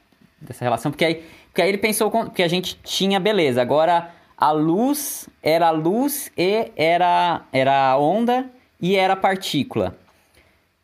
dessa 0.43 0.65
relação. 0.65 0.91
Porque 0.91 1.05
aí, 1.05 1.23
porque 1.47 1.63
aí 1.63 1.69
ele 1.69 1.79
pensou 1.79 2.11
que 2.31 2.43
a 2.43 2.49
gente 2.49 2.79
tinha, 2.83 3.19
beleza, 3.21 3.61
agora 3.63 4.11
a 4.37 4.51
luz 4.51 5.29
era 5.43 5.71
luz 5.71 6.31
e 6.37 6.71
era, 6.77 7.43
era 7.53 7.97
onda 7.99 8.51
e 8.81 8.97
era 8.97 9.15
partícula. 9.15 9.97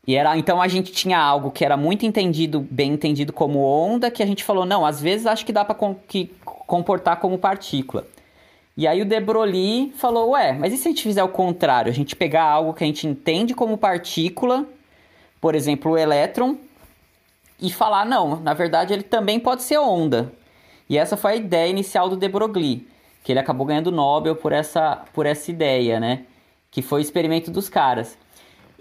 E 0.06 0.14
era, 0.14 0.38
então 0.38 0.62
a 0.62 0.68
gente 0.68 0.90
tinha 0.90 1.18
algo 1.18 1.50
que 1.50 1.64
era 1.64 1.76
muito 1.76 2.06
entendido, 2.06 2.66
bem 2.70 2.92
entendido 2.92 3.30
como 3.32 3.58
onda, 3.58 4.10
que 4.10 4.22
a 4.22 4.26
gente 4.26 4.42
falou, 4.42 4.64
não, 4.64 4.86
às 4.86 5.02
vezes 5.02 5.26
acho 5.26 5.44
que 5.44 5.52
dá 5.52 5.64
para 5.64 5.74
com, 5.74 5.94
comportar 6.44 7.20
como 7.20 7.36
partícula. 7.36 8.06
E 8.74 8.86
aí 8.86 9.02
o 9.02 9.04
De 9.04 9.20
Broglie 9.20 9.92
falou, 9.96 10.30
ué, 10.30 10.52
mas 10.52 10.72
e 10.72 10.76
se 10.76 10.88
a 10.88 10.90
gente 10.92 11.02
fizer 11.02 11.22
o 11.24 11.28
contrário? 11.28 11.90
A 11.90 11.94
gente 11.94 12.14
pegar 12.14 12.44
algo 12.44 12.72
que 12.72 12.84
a 12.84 12.86
gente 12.86 13.06
entende 13.06 13.52
como 13.52 13.76
partícula, 13.76 14.64
por 15.40 15.54
exemplo, 15.54 15.92
o 15.92 15.98
elétron, 15.98 16.56
e 17.60 17.70
falar, 17.70 18.04
não, 18.04 18.40
na 18.40 18.54
verdade 18.54 18.92
ele 18.92 19.02
também 19.02 19.40
pode 19.40 19.62
ser 19.62 19.78
onda. 19.78 20.32
E 20.88 20.96
essa 20.96 21.16
foi 21.16 21.32
a 21.32 21.36
ideia 21.36 21.68
inicial 21.68 22.08
do 22.08 22.16
De 22.16 22.28
Broglie, 22.28 22.86
que 23.22 23.32
ele 23.32 23.38
acabou 23.40 23.66
ganhando 23.66 23.88
o 23.88 23.92
Nobel 23.92 24.36
por 24.36 24.52
essa, 24.52 25.04
por 25.12 25.26
essa 25.26 25.50
ideia, 25.50 26.00
né? 26.00 26.22
Que 26.70 26.80
foi 26.80 27.00
o 27.00 27.02
experimento 27.02 27.50
dos 27.50 27.68
caras. 27.68 28.16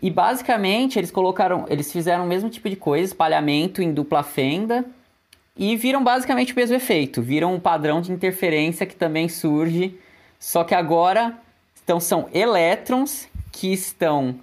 E 0.02 0.10
basicamente 0.10 1.00
eles 1.00 1.12
colocaram, 1.12 1.66
eles 1.70 1.92
fizeram 1.92 2.24
o 2.24 2.28
mesmo 2.28 2.50
tipo 2.50 2.70
de 2.70 2.76
coisa, 2.76 3.06
espalhamento 3.06 3.82
em 3.82 3.92
dupla 3.92 4.24
fenda, 4.24 4.86
e 5.56 5.76
viram 5.76 6.04
basicamente 6.04 6.54
o 6.54 6.56
mesmo 6.56 6.76
efeito. 6.76 7.22
Viram 7.22 7.54
um 7.56 7.60
padrão 7.60 8.00
de 8.00 8.12
interferência 8.12 8.86
que 8.86 8.96
também 8.96 9.28
surge, 9.28 10.00
só 10.40 10.64
que 10.64 10.76
agora 10.76 11.36
então, 11.88 12.02
são 12.02 12.28
elétrons 12.34 13.30
que 13.50 13.72
estão, 13.72 14.36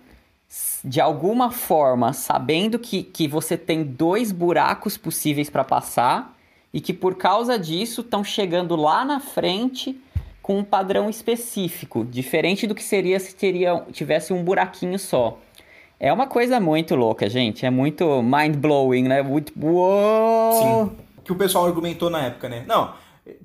de 0.84 1.00
alguma 1.00 1.50
forma, 1.50 2.12
sabendo 2.12 2.78
que, 2.78 3.02
que 3.02 3.26
você 3.26 3.56
tem 3.56 3.82
dois 3.82 4.32
buracos 4.32 4.96
possíveis 4.96 5.48
para 5.48 5.64
passar 5.64 6.36
e 6.72 6.80
que 6.80 6.92
por 6.92 7.16
causa 7.16 7.58
disso 7.58 8.02
estão 8.02 8.22
chegando 8.22 8.76
lá 8.76 9.04
na 9.04 9.20
frente 9.20 9.98
com 10.42 10.58
um 10.58 10.64
padrão 10.64 11.08
específico, 11.08 12.04
diferente 12.04 12.66
do 12.66 12.74
que 12.74 12.82
seria 12.82 13.18
se 13.18 13.34
teria, 13.34 13.82
tivesse 13.92 14.32
um 14.32 14.44
buraquinho 14.44 14.98
só. 14.98 15.38
É 15.98 16.12
uma 16.12 16.26
coisa 16.26 16.60
muito 16.60 16.94
louca, 16.94 17.30
gente. 17.30 17.64
É 17.64 17.70
muito 17.70 18.22
mind-blowing, 18.22 19.04
né? 19.04 19.22
Muito... 19.22 19.52
Uou! 19.58 20.88
Sim 20.90 21.04
que 21.24 21.32
o 21.32 21.36
pessoal 21.36 21.66
argumentou 21.66 22.10
na 22.10 22.26
época, 22.26 22.48
né? 22.48 22.64
Não, 22.68 22.92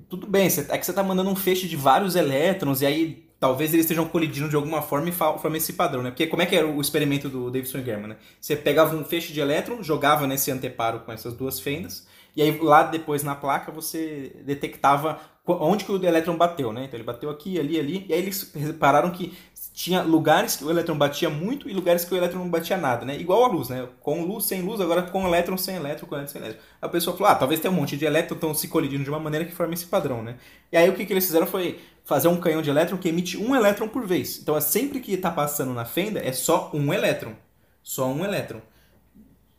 tudo 0.08 0.26
bem, 0.26 0.46
é 0.46 0.78
que 0.78 0.84
você 0.84 0.92
tá 0.92 1.02
mandando 1.02 1.30
um 1.30 1.36
feixe 1.36 1.66
de 1.66 1.76
vários 1.76 2.14
elétrons 2.14 2.82
e 2.82 2.86
aí 2.86 3.24
talvez 3.40 3.72
eles 3.72 3.86
estejam 3.86 4.06
colidindo 4.06 4.50
de 4.50 4.54
alguma 4.54 4.82
forma 4.82 5.08
e 5.08 5.12
formem 5.12 5.56
esse 5.56 5.72
padrão, 5.72 6.02
né? 6.02 6.10
Porque 6.10 6.26
como 6.26 6.42
é 6.42 6.46
que 6.46 6.54
era 6.54 6.66
o 6.66 6.80
experimento 6.80 7.28
do 7.28 7.50
Davidson 7.50 7.78
e 7.78 7.84
German, 7.84 8.08
né? 8.08 8.16
Você 8.38 8.54
pegava 8.54 8.94
um 8.94 9.04
feixe 9.04 9.32
de 9.32 9.40
elétron, 9.40 9.82
jogava 9.82 10.26
nesse 10.26 10.50
anteparo 10.50 11.00
com 11.00 11.10
essas 11.10 11.32
duas 11.32 11.58
fendas, 11.58 12.06
e 12.36 12.42
aí 12.42 12.56
lá 12.60 12.82
depois 12.82 13.22
na 13.22 13.34
placa 13.34 13.72
você 13.72 14.36
detectava 14.44 15.18
onde 15.46 15.84
que 15.84 15.90
o 15.90 16.04
elétron 16.04 16.36
bateu, 16.36 16.72
né? 16.72 16.84
Então 16.84 16.98
ele 16.98 17.04
bateu 17.04 17.30
aqui, 17.30 17.58
ali, 17.58 17.80
ali, 17.80 18.06
e 18.08 18.12
aí 18.12 18.20
eles 18.20 18.52
repararam 18.54 19.10
que 19.10 19.32
tinha 19.72 20.02
lugares 20.02 20.56
que 20.56 20.64
o 20.64 20.70
elétron 20.70 20.96
batia 20.96 21.30
muito 21.30 21.68
e 21.68 21.72
lugares 21.72 22.04
que 22.04 22.12
o 22.12 22.16
elétron 22.16 22.40
não 22.40 22.50
batia 22.50 22.76
nada, 22.76 23.06
né? 23.06 23.18
Igual 23.18 23.44
a 23.44 23.48
luz, 23.48 23.68
né? 23.70 23.88
Com 24.00 24.24
luz, 24.24 24.44
sem 24.44 24.60
luz, 24.62 24.80
agora 24.80 25.02
com 25.02 25.26
elétron, 25.26 25.56
sem 25.56 25.76
elétron, 25.76 26.06
com 26.06 26.14
elétron, 26.14 26.32
sem 26.32 26.42
elétron. 26.42 26.62
A 26.82 26.88
pessoa 26.88 27.16
falou, 27.16 27.32
ah, 27.32 27.34
talvez 27.34 27.60
tenha 27.60 27.72
um 27.72 27.76
monte 27.76 27.96
de 27.96 28.04
elétrons 28.04 28.36
estão 28.36 28.54
se 28.54 28.68
colidindo 28.68 29.02
de 29.02 29.10
uma 29.10 29.18
maneira 29.18 29.46
que 29.46 29.52
forma 29.52 29.72
esse 29.72 29.86
padrão, 29.86 30.22
né? 30.22 30.36
E 30.70 30.76
aí 30.76 30.88
o 30.90 30.94
que, 30.94 31.06
que 31.06 31.12
eles 31.12 31.24
fizeram 31.24 31.46
foi 31.46 31.80
fazer 32.04 32.28
um 32.28 32.40
canhão 32.40 32.62
de 32.62 32.70
elétron 32.70 32.98
que 32.98 33.08
emite 33.08 33.36
um 33.36 33.54
elétron 33.54 33.88
por 33.88 34.06
vez. 34.06 34.38
Então 34.38 34.56
é 34.56 34.60
sempre 34.60 35.00
que 35.00 35.12
está 35.12 35.30
passando 35.30 35.72
na 35.72 35.84
fenda 35.84 36.20
é 36.20 36.32
só 36.32 36.70
um 36.74 36.92
elétron. 36.92 37.34
Só 37.82 38.08
um 38.08 38.24
elétron. 38.24 38.60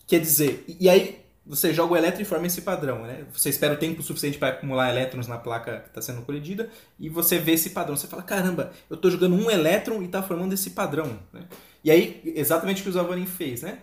Quer 0.05 0.19
dizer, 0.19 0.65
e 0.67 0.89
aí 0.89 1.21
você 1.45 1.73
joga 1.73 1.93
o 1.93 1.97
elétron 1.97 2.21
e 2.21 2.25
forma 2.25 2.47
esse 2.47 2.61
padrão, 2.61 3.03
né? 3.03 3.25
Você 3.33 3.49
espera 3.49 3.73
o 3.73 3.77
tempo 3.77 4.03
suficiente 4.03 4.37
para 4.37 4.49
acumular 4.49 4.89
elétrons 4.89 5.27
na 5.27 5.37
placa 5.37 5.79
que 5.79 5.89
está 5.89 6.01
sendo 6.01 6.21
colidida 6.21 6.69
e 6.99 7.09
você 7.09 7.39
vê 7.39 7.53
esse 7.53 7.71
padrão. 7.71 7.95
Você 7.95 8.07
fala, 8.07 8.21
caramba, 8.21 8.71
eu 8.89 8.95
estou 8.95 9.09
jogando 9.09 9.35
um 9.35 9.49
elétron 9.49 10.01
e 10.01 10.05
está 10.05 10.21
formando 10.21 10.53
esse 10.53 10.71
padrão. 10.71 11.19
Né? 11.33 11.41
E 11.83 11.89
aí, 11.89 12.21
exatamente 12.35 12.81
o 12.81 12.83
que 12.83 12.89
o 12.89 12.93
Zavorin 12.93 13.25
fez, 13.25 13.63
né? 13.63 13.79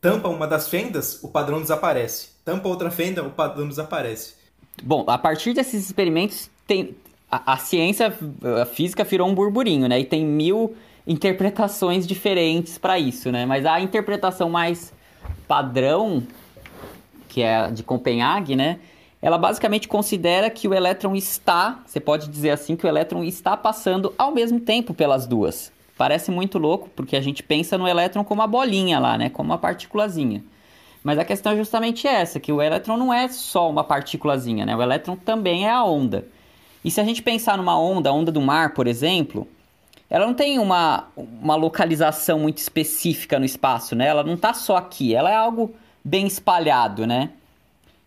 Tampa 0.00 0.28
uma 0.28 0.46
das 0.46 0.68
fendas, 0.68 1.22
o 1.22 1.28
padrão 1.28 1.60
desaparece. 1.60 2.28
Tampa 2.44 2.68
outra 2.68 2.90
fenda, 2.90 3.22
o 3.22 3.30
padrão 3.30 3.68
desaparece. 3.68 4.34
Bom, 4.82 5.04
a 5.06 5.18
partir 5.18 5.52
desses 5.52 5.84
experimentos, 5.84 6.48
tem 6.66 6.96
a, 7.30 7.54
a 7.54 7.56
ciência, 7.56 8.12
a 8.60 8.64
física 8.66 9.04
virou 9.04 9.28
um 9.28 9.34
burburinho, 9.34 9.88
né? 9.88 10.00
E 10.00 10.04
tem 10.04 10.24
mil 10.24 10.74
interpretações 11.06 12.06
diferentes 12.06 12.78
para 12.78 12.98
isso, 12.98 13.30
né? 13.30 13.46
Mas 13.46 13.64
a 13.64 13.80
interpretação 13.80 14.50
mais 14.50 14.92
padrão 15.46 16.22
que 17.30 17.42
é 17.42 17.70
de 17.70 17.82
Copenhague, 17.82 18.56
né? 18.56 18.80
Ela 19.22 19.38
basicamente 19.38 19.86
considera 19.86 20.50
que 20.50 20.66
o 20.66 20.74
elétron 20.74 21.14
está, 21.14 21.80
você 21.86 22.00
pode 22.00 22.28
dizer 22.28 22.50
assim, 22.50 22.74
que 22.74 22.84
o 22.84 22.88
elétron 22.88 23.22
está 23.22 23.56
passando 23.56 24.12
ao 24.18 24.32
mesmo 24.32 24.58
tempo 24.58 24.92
pelas 24.92 25.26
duas. 25.26 25.72
Parece 25.96 26.30
muito 26.30 26.58
louco, 26.58 26.88
porque 26.96 27.14
a 27.16 27.20
gente 27.20 27.42
pensa 27.42 27.78
no 27.78 27.86
elétron 27.86 28.24
como 28.24 28.40
uma 28.40 28.46
bolinha 28.46 28.98
lá, 28.98 29.16
né? 29.16 29.30
Como 29.30 29.50
uma 29.50 29.58
partículazinha. 29.58 30.42
Mas 31.04 31.18
a 31.18 31.24
questão 31.24 31.52
é 31.52 31.56
justamente 31.56 32.06
essa, 32.06 32.40
que 32.40 32.52
o 32.52 32.60
elétron 32.60 32.96
não 32.96 33.12
é 33.12 33.28
só 33.28 33.70
uma 33.70 33.84
partículazinha, 33.84 34.66
né? 34.66 34.74
O 34.74 34.82
elétron 34.82 35.16
também 35.16 35.66
é 35.66 35.70
a 35.70 35.84
onda. 35.84 36.26
E 36.84 36.90
se 36.90 37.00
a 37.00 37.04
gente 37.04 37.22
pensar 37.22 37.56
numa 37.56 37.78
onda, 37.78 38.10
a 38.10 38.12
onda 38.12 38.32
do 38.32 38.40
mar, 38.40 38.72
por 38.74 38.86
exemplo, 38.86 39.46
ela 40.08 40.26
não 40.26 40.34
tem 40.34 40.58
uma, 40.58 41.08
uma 41.16 41.54
localização 41.54 42.40
muito 42.40 42.58
específica 42.58 43.38
no 43.38 43.44
espaço, 43.44 43.94
né? 43.94 44.06
Ela 44.06 44.24
não 44.24 44.34
está 44.34 44.52
só 44.52 44.76
aqui, 44.76 45.14
ela 45.14 45.30
é 45.30 45.36
algo 45.36 45.74
bem 46.02 46.26
espalhado, 46.26 47.06
né? 47.06 47.30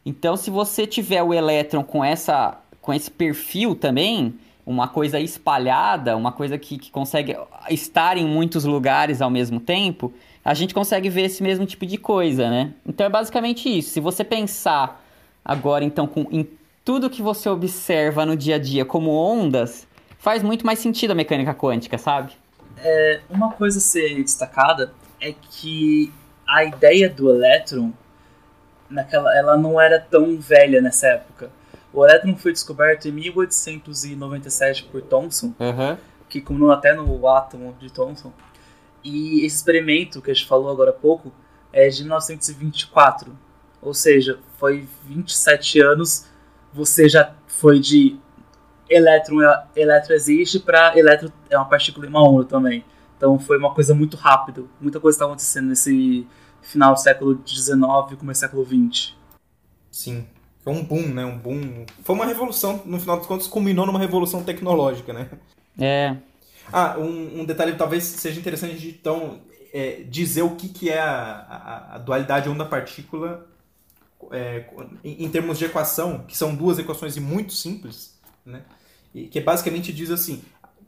Então, 0.06 0.36
se 0.36 0.50
você 0.50 0.86
tiver 0.86 1.24
o 1.24 1.34
elétron 1.34 1.84
com, 1.84 2.04
essa, 2.04 2.58
com 2.82 2.94
esse 2.94 3.10
perfil 3.10 3.74
também, 3.74 4.34
uma 4.66 4.88
coisa 4.88 5.20
espalhada, 5.20 6.18
uma 6.18 6.32
coisa 6.32 6.58
que, 6.58 6.78
que 6.78 6.92
consegue 6.92 7.38
estar 7.70 8.18
em 8.18 8.26
muitos 8.26 8.66
lugares 8.66 9.22
ao 9.22 9.30
mesmo 9.30 9.60
tempo, 9.60 10.12
a 10.44 10.54
gente 10.54 10.74
consegue 10.74 11.10
ver 11.10 11.24
esse 11.24 11.42
mesmo 11.42 11.66
tipo 11.66 11.86
de 11.86 11.98
coisa, 11.98 12.50
né? 12.50 12.74
Então 12.86 13.06
é 13.06 13.10
basicamente 13.10 13.70
isso. 13.70 13.92
Se 13.92 14.02
você 14.02 14.26
pensar 14.26 15.02
agora, 15.46 15.86
então, 15.86 16.06
com, 16.06 16.28
em 16.30 16.48
tudo 16.84 17.10
que 17.10 17.22
você 17.22 17.50
observa 17.50 18.26
no 18.26 18.36
dia 18.36 18.56
a 18.56 18.60
dia 18.60 18.86
como 18.86 19.12
ondas, 19.12 19.88
faz 20.17 20.43
muito 20.43 20.65
mais 20.65 20.80
sentido 20.80 21.12
a 21.12 21.15
mecânica 21.15 21.54
quântica, 21.54 21.98
sabe? 21.98 22.34
É, 22.78 23.22
uma 23.30 23.52
coisa 23.54 23.78
a 23.78 23.82
ser 23.82 24.22
destacada 24.22 24.93
é 25.22 25.34
que 25.34 26.12
a 26.48 26.63
ideia 26.63 27.10
do 27.10 27.30
elétron 27.30 27.91
naquela, 28.89 29.36
ela 29.38 29.58
não 29.58 29.80
era 29.80 30.00
tão 30.00 30.38
velha 30.38 30.82
nessa 30.82 31.08
época. 31.08 31.50
O 31.91 32.06
elétron 32.06 32.36
foi 32.36 32.52
descoberto 32.52 33.08
em 33.08 33.12
1897 33.12 34.86
por 34.86 35.02
Thomson, 35.02 35.54
uhum. 35.60 35.98
que 36.28 36.41
culminou 36.41 36.72
até 36.72 36.93
no 36.93 37.28
átomo 37.28 37.76
de 37.80 37.91
Thomson. 37.91 38.32
E 39.04 39.46
esse 39.46 39.58
experimento 39.58 40.22
que 40.22 40.32
a 40.32 40.34
gente 40.34 40.48
falou 40.48 40.72
agora 40.72 40.89
há 40.91 40.93
pouco 40.93 41.32
é 41.72 41.88
de 41.88 42.02
1924. 42.02 43.38
Ou 43.82 43.93
seja, 43.93 44.39
foi 44.58 44.88
27 45.04 45.82
anos, 45.82 46.28
você 46.74 47.08
já 47.08 47.34
foi 47.48 47.80
de 47.80 48.18
elétron, 48.90 49.38
elétron 49.76 50.14
existe 50.14 50.60
para 50.60 50.98
elétron 50.98 51.30
é 51.50 51.58
uma 51.58 51.66
partícula 51.66 52.06
e 52.06 52.10
uma 52.10 52.28
onda 52.28 52.46
também. 52.46 52.84
Então 53.18 53.40
foi 53.40 53.58
uma 53.58 53.74
coisa 53.74 53.94
muito 53.94 54.18
rápida, 54.18 54.64
muita 54.82 55.00
coisa 55.00 55.16
estava 55.16 55.32
acontecendo 55.32 55.70
nesse 55.70 56.28
final 56.62 56.94
do 56.94 57.00
século 57.00 57.40
XIX 57.46 57.72
e 58.12 58.16
começo 58.16 58.40
do 58.40 58.44
século 58.46 58.66
XX. 58.66 59.14
Sim. 59.92 60.28
Foi 60.64 60.74
um 60.74 60.84
boom, 60.84 61.08
né? 61.10 61.26
Um 61.26 61.38
boom. 61.38 61.86
Foi 62.04 62.16
uma 62.16 62.26
revolução, 62.26 62.82
no 62.86 63.00
final 63.00 63.18
dos 63.18 63.28
contos, 63.28 63.48
culminou 63.48 63.86
numa 63.86 64.00
revolução 64.00 64.44
tecnológica, 64.44 65.12
né? 65.12 65.30
É. 65.78 66.15
Ah, 66.71 66.96
um, 66.98 67.42
um 67.42 67.46
detalhe 67.46 67.76
talvez 67.76 68.04
seja 68.04 68.40
interessante 68.40 68.78
de 68.78 68.90
então 68.90 69.42
é, 69.74 70.04
dizer 70.08 70.44
o 70.44 70.52
que, 70.52 70.69
que 70.69 70.90
é 70.90 71.02
a, 71.02 71.12
a, 71.12 71.96
a 71.96 71.98
dualidade 71.98 72.48
onda-partícula 72.48 73.46
é, 74.32 74.65
em, 75.04 75.30
termos 75.30 75.58
de 75.58 75.65
equação, 75.65 76.26
que 76.28 76.38
são 76.38 76.56
duas 76.56 76.80
equações 76.80 77.17
muito 77.17 77.54
simples, 77.54 78.19
né? 78.46 78.63
E 79.13 79.28
que 79.28 79.40
basicamente 79.42 79.92
diz 79.94 80.10
assim, 80.10 80.42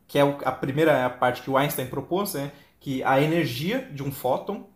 que 0.07 0.17
é 0.17 0.21
a 0.21 0.51
primeira 0.51 1.09
parte 1.09 1.41
que 1.41 1.49
o 1.49 1.57
Einstein 1.57 1.87
propôs, 1.87 2.33
né? 2.33 2.51
que 2.79 3.03
a 3.03 3.19
energia 3.19 3.89
de 3.91 4.03
um 4.03 4.11
fóton 4.11 4.67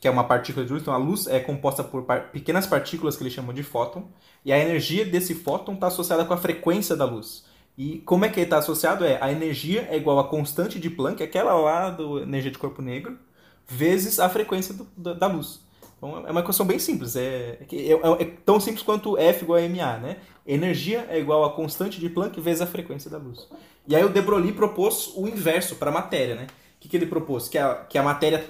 que 0.00 0.06
é 0.06 0.10
uma 0.10 0.24
partícula 0.24 0.64
de 0.64 0.72
luz. 0.72 0.82
Então 0.82 0.94
a 0.94 0.98
luz 0.98 1.26
é 1.26 1.40
composta 1.40 1.82
por 1.82 2.04
par 2.04 2.30
pequenas 2.30 2.66
partículas 2.66 3.16
que 3.16 3.22
eles 3.22 3.32
chamam 3.32 3.54
de 3.54 3.62
fóton, 3.62 4.08
e 4.44 4.52
a 4.52 4.58
energia 4.58 5.04
desse 5.04 5.34
fóton 5.34 5.74
está 5.74 5.88
associada 5.88 6.24
com 6.24 6.34
a 6.34 6.36
frequência 6.36 6.96
da 6.96 7.04
luz. 7.04 7.44
E 7.76 7.98
como 8.00 8.24
é 8.24 8.28
que 8.28 8.40
ele 8.40 8.46
está 8.46 8.58
associado? 8.58 9.04
É 9.04 9.18
a 9.22 9.30
energia 9.30 9.86
é 9.90 9.96
igual 9.96 10.18
a 10.18 10.28
constante 10.28 10.78
de 10.78 10.90
Planck, 10.90 11.22
aquela 11.22 11.54
lá 11.54 11.90
do 11.90 12.20
energia 12.20 12.50
de 12.50 12.58
corpo 12.58 12.82
negro, 12.82 13.18
vezes 13.66 14.18
a 14.18 14.28
frequência 14.28 14.74
do, 14.74 14.86
da, 14.96 15.14
da, 15.14 15.26
luz. 15.26 15.60
Então 15.98 16.26
é 16.26 16.30
uma 16.30 16.40
equação 16.40 16.64
bem 16.64 16.78
simples. 16.78 17.16
É, 17.16 17.58
é, 17.60 17.92
é, 17.92 18.22
é, 18.22 18.24
tão 18.44 18.58
simples 18.58 18.82
quanto 18.82 19.18
F 19.18 19.44
igual 19.44 19.58
a 19.58 19.68
MA, 19.68 19.98
né? 19.98 20.16
Energia 20.46 21.06
é 21.10 21.18
igual 21.18 21.44
a 21.44 21.52
constante 21.52 22.00
de 22.00 22.08
Planck 22.08 22.40
vezes 22.40 22.62
a 22.62 22.66
frequência 22.66 23.10
da 23.10 23.18
luz. 23.18 23.48
E 23.86 23.94
aí 23.94 24.04
o 24.04 24.08
de 24.08 24.22
Broglie 24.22 24.52
propôs 24.52 25.12
o 25.16 25.26
inverso 25.26 25.76
para 25.76 25.90
a 25.90 25.92
matéria, 25.92 26.36
né? 26.36 26.46
O 26.76 26.80
que, 26.80 26.88
que 26.88 26.96
ele 26.96 27.06
propôs? 27.06 27.48
Que 27.48 27.58
a, 27.58 27.74
que 27.74 27.98
a 27.98 28.02
matéria 28.02 28.44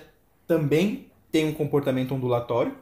também 0.47 1.11
tem 1.33 1.47
um 1.47 1.53
comportamento 1.53 2.15
ondulatório 2.15 2.77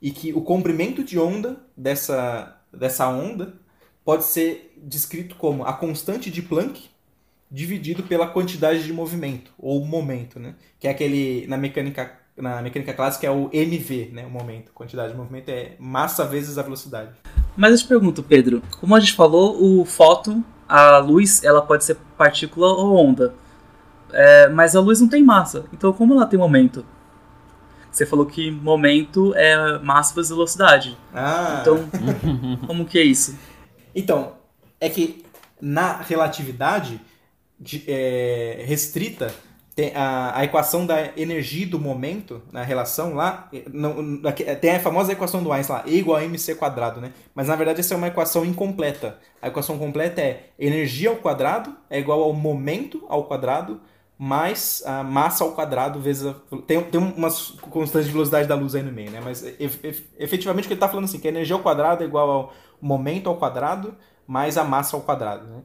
e 0.00 0.10
que 0.10 0.32
o 0.32 0.42
comprimento 0.42 1.02
de 1.02 1.18
onda 1.18 1.64
dessa, 1.76 2.60
dessa 2.72 3.08
onda 3.08 3.54
pode 4.04 4.24
ser 4.24 4.74
descrito 4.76 5.36
como 5.36 5.64
a 5.64 5.72
constante 5.72 6.30
de 6.30 6.42
Planck 6.42 6.90
dividido 7.50 8.02
pela 8.02 8.26
quantidade 8.26 8.82
de 8.82 8.92
movimento, 8.92 9.52
ou 9.58 9.84
momento, 9.84 10.40
né? 10.40 10.54
Que 10.80 10.88
é 10.88 10.90
aquele, 10.90 11.46
na 11.46 11.58
mecânica, 11.58 12.18
na 12.36 12.62
mecânica 12.62 12.94
clássica, 12.94 13.26
é 13.26 13.30
o 13.30 13.50
MV, 13.52 14.10
né? 14.12 14.26
O 14.26 14.30
momento, 14.30 14.72
quantidade 14.72 15.12
de 15.12 15.18
movimento 15.18 15.48
é 15.48 15.76
massa 15.78 16.24
vezes 16.24 16.58
a 16.58 16.62
velocidade. 16.62 17.10
Mas 17.56 17.72
eu 17.72 17.78
te 17.78 17.86
pergunto, 17.86 18.22
Pedro, 18.22 18.62
como 18.80 18.96
a 18.96 19.00
gente 19.00 19.12
falou, 19.12 19.62
o 19.62 19.84
fóton, 19.84 20.42
a 20.68 20.98
luz, 20.98 21.44
ela 21.44 21.62
pode 21.62 21.84
ser 21.84 21.96
partícula 22.16 22.68
ou 22.68 22.96
onda. 22.96 23.34
É, 24.12 24.48
mas 24.48 24.76
a 24.76 24.80
luz 24.80 25.00
não 25.00 25.08
tem 25.08 25.22
massa, 25.22 25.64
então 25.72 25.92
como 25.92 26.12
ela 26.14 26.26
tem 26.26 26.38
momento? 26.38 26.84
Você 27.90 28.06
falou 28.06 28.24
que 28.24 28.50
momento 28.50 29.34
é 29.34 29.78
massa 29.78 30.14
vezes 30.14 30.30
velocidade. 30.30 30.96
Ah. 31.14 31.58
Então, 31.60 31.78
como 32.66 32.86
que 32.86 32.98
é 32.98 33.02
isso? 33.02 33.38
Então, 33.94 34.32
é 34.80 34.88
que 34.88 35.24
na 35.60 35.98
relatividade 35.98 36.98
de, 37.60 37.84
é, 37.86 38.64
restrita, 38.66 39.32
a, 39.94 40.38
a, 40.38 40.44
equação 40.44 40.84
da 40.84 41.16
energia 41.16 41.66
do 41.66 41.78
momento, 41.78 42.42
na 42.52 42.62
relação 42.62 43.14
lá, 43.14 43.48
não, 43.72 44.20
tem 44.60 44.76
a 44.76 44.80
famosa 44.80 45.12
equação 45.12 45.42
do 45.42 45.50
Einstein 45.50 45.76
lá, 45.78 45.84
E 45.86 45.98
igual 45.98 46.18
a 46.18 46.24
mc 46.24 46.54
quadrado, 46.56 47.00
né? 47.00 47.12
Mas 47.34 47.48
na 47.48 47.56
verdade 47.56 47.80
essa 47.80 47.94
é 47.94 47.96
uma 47.96 48.08
equação 48.08 48.44
incompleta. 48.44 49.18
A 49.40 49.48
equação 49.48 49.78
completa 49.78 50.20
é 50.20 50.50
energia 50.58 51.08
ao 51.08 51.16
quadrado 51.16 51.74
é 51.88 51.98
igual 51.98 52.22
ao 52.22 52.34
momento 52.34 53.04
ao 53.08 53.24
quadrado 53.24 53.80
mais 54.18 54.82
a 54.84 55.02
massa 55.02 55.42
ao 55.42 55.52
quadrado 55.52 55.98
vezes 56.00 56.26
a, 56.26 56.34
tem, 56.66 56.82
tem 56.82 57.00
umas 57.00 57.52
constantes 57.70 58.06
de 58.06 58.12
velocidade 58.12 58.46
da 58.46 58.54
luz 58.54 58.74
aí 58.74 58.82
no 58.82 58.92
meio, 58.92 59.10
né? 59.10 59.20
Mas 59.24 59.42
efetivamente 60.18 60.64
o 60.64 60.68
que 60.68 60.74
ele 60.74 60.78
está 60.78 60.88
falando 60.88 61.06
assim, 61.06 61.18
que 61.18 61.28
a 61.28 61.30
energia 61.30 61.56
ao 61.56 61.62
quadrado 61.62 62.04
é 62.04 62.06
igual 62.06 62.30
ao 62.30 62.52
momento 62.80 63.30
ao 63.30 63.36
quadrado 63.36 63.96
mais 64.26 64.58
a 64.58 64.64
massa 64.64 64.96
ao 64.96 65.02
quadrado, 65.02 65.46
né? 65.46 65.62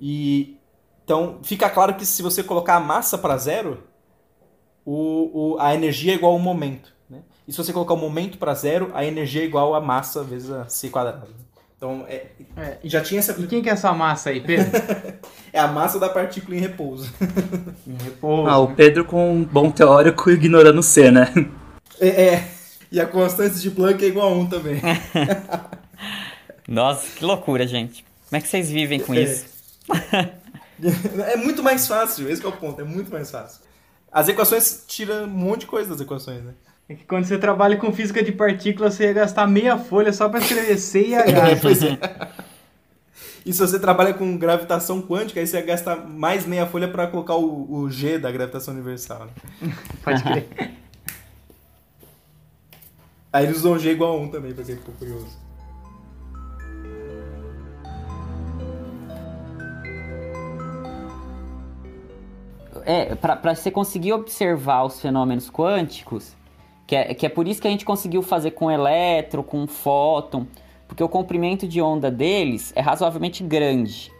E 0.00 0.59
então 1.04 1.40
fica 1.42 1.68
claro 1.68 1.94
que 1.94 2.06
se 2.06 2.22
você 2.22 2.42
colocar 2.42 2.76
a 2.76 2.80
massa 2.80 3.18
para 3.18 3.36
zero, 3.36 3.82
o, 4.84 5.54
o, 5.54 5.60
a 5.60 5.74
energia 5.74 6.12
é 6.12 6.16
igual 6.16 6.32
ao 6.32 6.38
momento, 6.38 6.92
né? 7.08 7.20
E 7.46 7.52
se 7.52 7.58
você 7.58 7.72
colocar 7.72 7.94
o 7.94 7.96
momento 7.96 8.38
para 8.38 8.54
zero, 8.54 8.90
a 8.94 9.04
energia 9.04 9.42
é 9.42 9.44
igual 9.44 9.74
a 9.74 9.80
massa 9.80 10.22
vezes 10.22 10.50
a 10.50 10.68
c 10.68 10.88
quadrado. 10.88 11.28
Então, 11.76 12.04
é, 12.06 12.26
é, 12.58 12.78
já 12.84 13.00
tinha 13.00 13.20
essa... 13.20 13.32
E 13.40 13.46
quem 13.46 13.62
que 13.62 13.70
é 13.70 13.72
essa 13.72 13.90
massa 13.94 14.28
aí, 14.28 14.42
Pedro? 14.42 14.70
é 15.50 15.58
a 15.58 15.66
massa 15.66 15.98
da 15.98 16.10
partícula 16.10 16.54
em 16.54 16.60
repouso. 16.60 17.10
em 17.88 17.96
repouso. 18.04 18.50
Ah, 18.50 18.58
o 18.58 18.74
Pedro 18.74 19.02
com 19.02 19.32
um 19.32 19.42
bom 19.42 19.70
teórico 19.70 20.28
ignorando 20.30 20.82
C, 20.82 21.10
né? 21.10 21.32
É, 21.98 22.08
é. 22.08 22.48
E 22.92 23.00
a 23.00 23.06
constante 23.06 23.58
de 23.60 23.70
Planck 23.70 24.04
é 24.04 24.08
igual 24.08 24.28
a 24.28 24.36
1 24.36 24.46
também. 24.48 24.82
Nossa, 26.68 27.06
que 27.16 27.24
loucura, 27.24 27.66
gente. 27.66 28.04
Como 28.28 28.38
é 28.38 28.40
que 28.42 28.48
vocês 28.48 28.70
vivem 28.70 29.00
com 29.00 29.14
é. 29.14 29.22
isso? 29.22 29.46
É 31.26 31.36
muito 31.36 31.62
mais 31.62 31.86
fácil, 31.86 32.28
esse 32.30 32.44
é 32.44 32.48
o 32.48 32.52
ponto, 32.52 32.80
é 32.80 32.84
muito 32.84 33.10
mais 33.10 33.30
fácil. 33.30 33.60
As 34.12 34.28
equações 34.28 34.84
tiram 34.86 35.24
um 35.24 35.28
monte 35.28 35.60
de 35.60 35.66
coisa 35.66 35.90
das 35.90 36.00
equações, 36.00 36.42
né? 36.42 36.54
É 36.88 36.94
que 36.94 37.04
quando 37.04 37.24
você 37.24 37.38
trabalha 37.38 37.76
com 37.76 37.92
física 37.92 38.20
de 38.22 38.32
partículas, 38.32 38.94
você 38.94 39.04
ia 39.04 39.12
gastar 39.12 39.46
meia 39.46 39.78
folha 39.78 40.12
só 40.12 40.28
para 40.28 40.40
escrever 40.40 40.76
C 40.76 41.08
e 41.08 41.14
H. 41.14 41.48
É, 41.50 41.54
pois 41.62 41.82
é. 41.82 41.96
E 43.46 43.52
se 43.52 43.60
você 43.60 43.78
trabalha 43.78 44.12
com 44.12 44.36
gravitação 44.36 45.00
quântica, 45.00 45.38
aí 45.38 45.46
você 45.46 45.56
ia 45.56 45.64
gastar 45.64 45.96
mais 45.96 46.44
meia 46.44 46.66
folha 46.66 46.88
para 46.88 47.06
colocar 47.06 47.36
o, 47.36 47.72
o, 47.72 47.90
G 47.90 48.18
da 48.18 48.30
gravitação 48.32 48.74
universal. 48.74 49.26
Né? 49.26 49.72
Pode 50.02 50.22
crer. 50.22 50.48
Aí 53.32 53.46
eles 53.46 53.58
usam 53.58 53.78
G 53.78 53.92
igual 53.92 54.18
a 54.18 54.20
1 54.22 54.28
também, 54.30 54.52
pra 54.52 54.64
quem 54.64 54.76
ficou 54.76 54.94
curioso. 54.94 55.38
É, 62.84 63.14
para 63.14 63.54
você 63.54 63.70
conseguir 63.70 64.12
observar 64.12 64.84
os 64.84 65.00
fenômenos 65.00 65.50
quânticos, 65.50 66.36
que 66.86 66.96
é, 66.96 67.14
que 67.14 67.24
é 67.24 67.28
por 67.28 67.46
isso 67.46 67.62
que 67.62 67.68
a 67.68 67.70
gente 67.70 67.84
conseguiu 67.84 68.22
fazer 68.22 68.50
com 68.50 68.70
elétron, 68.70 69.42
com 69.42 69.66
fóton, 69.66 70.46
porque 70.88 71.04
o 71.04 71.08
comprimento 71.08 71.68
de 71.68 71.80
onda 71.80 72.10
deles 72.10 72.72
é 72.74 72.80
razoavelmente 72.80 73.44
grande. 73.44 74.12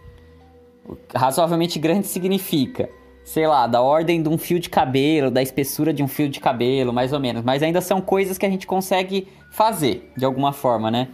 Razoavelmente 1.13 1.77
grande 1.77 2.07
significa, 2.07 2.89
sei 3.25 3.45
lá, 3.45 3.67
da 3.67 3.81
ordem 3.81 4.23
de 4.23 4.29
um 4.29 4.37
fio 4.37 4.59
de 4.59 4.69
cabelo, 4.69 5.29
da 5.29 5.41
espessura 5.41 5.93
de 5.93 6.01
um 6.01 6.07
fio 6.07 6.29
de 6.29 6.39
cabelo, 6.39 6.93
mais 6.93 7.11
ou 7.11 7.19
menos. 7.19 7.43
Mas 7.43 7.61
ainda 7.61 7.81
são 7.81 7.99
coisas 7.99 8.37
que 8.37 8.45
a 8.45 8.49
gente 8.49 8.65
consegue 8.65 9.27
fazer 9.51 10.11
de 10.15 10.23
alguma 10.23 10.53
forma, 10.53 10.89
né? 10.89 11.09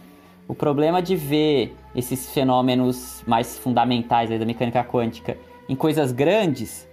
O 0.46 0.54
problema 0.54 1.02
de 1.02 1.14
ver 1.14 1.76
esses 1.94 2.30
fenômenos 2.30 3.22
mais 3.26 3.58
fundamentais 3.58 4.30
da 4.30 4.46
mecânica 4.46 4.82
quântica 4.82 5.36
em 5.68 5.76
coisas 5.76 6.12
grandes 6.12 6.87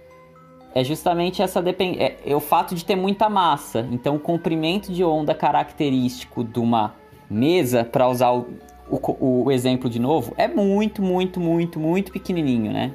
é 0.76 0.84
justamente 0.84 1.40
essa 1.40 1.62
depend... 1.62 1.98
é, 1.98 2.18
é 2.22 2.36
o 2.36 2.40
fato 2.40 2.74
de 2.74 2.84
ter 2.84 2.96
muita 2.96 3.30
massa. 3.30 3.88
Então, 3.90 4.16
o 4.16 4.20
comprimento 4.20 4.92
de 4.92 5.02
onda 5.02 5.34
característico 5.34 6.44
de 6.44 6.58
uma 6.58 6.94
mesa, 7.30 7.82
para 7.82 8.06
usar 8.06 8.30
o, 8.32 8.46
o, 8.90 9.44
o, 9.44 9.50
exemplo 9.50 9.88
de 9.88 9.98
novo, 9.98 10.34
é 10.36 10.46
muito, 10.46 11.00
muito, 11.00 11.40
muito, 11.40 11.80
muito 11.80 12.12
pequenininho, 12.12 12.70
né? 12.74 12.94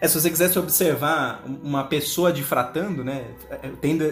É, 0.00 0.08
se 0.08 0.20
você 0.20 0.28
quisesse 0.28 0.58
observar 0.58 1.44
uma 1.62 1.84
pessoa 1.84 2.32
difratando, 2.32 3.04
né, 3.04 3.24
é, 3.50 3.70
tendo, 3.80 4.04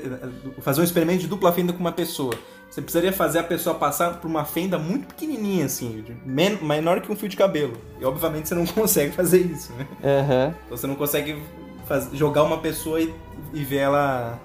fazer 0.60 0.80
um 0.80 0.84
experimento 0.84 1.18
de 1.18 1.26
dupla 1.26 1.52
fenda 1.52 1.72
com 1.72 1.80
uma 1.80 1.92
pessoa, 1.92 2.32
você 2.70 2.80
precisaria 2.80 3.12
fazer 3.12 3.40
a 3.40 3.44
pessoa 3.44 3.74
passar 3.74 4.20
por 4.20 4.28
uma 4.28 4.44
fenda 4.44 4.78
muito 4.78 5.08
pequenininha, 5.08 5.66
assim, 5.66 6.04
menor 6.24 7.00
que 7.00 7.10
um 7.10 7.16
fio 7.16 7.28
de 7.28 7.36
cabelo. 7.36 7.76
E 8.00 8.04
obviamente 8.04 8.48
você 8.48 8.54
não 8.54 8.66
consegue 8.72 9.12
fazer 9.12 9.40
isso, 9.40 9.72
né? 9.72 9.84
Uhum. 10.02 10.54
Então 10.66 10.76
você 10.76 10.86
não 10.86 10.94
consegue 10.94 11.42
jogar 12.12 12.42
uma 12.42 12.58
pessoa 12.58 13.00
e, 13.00 13.14
e 13.52 13.64
ver 13.64 13.78
ela 13.78 14.38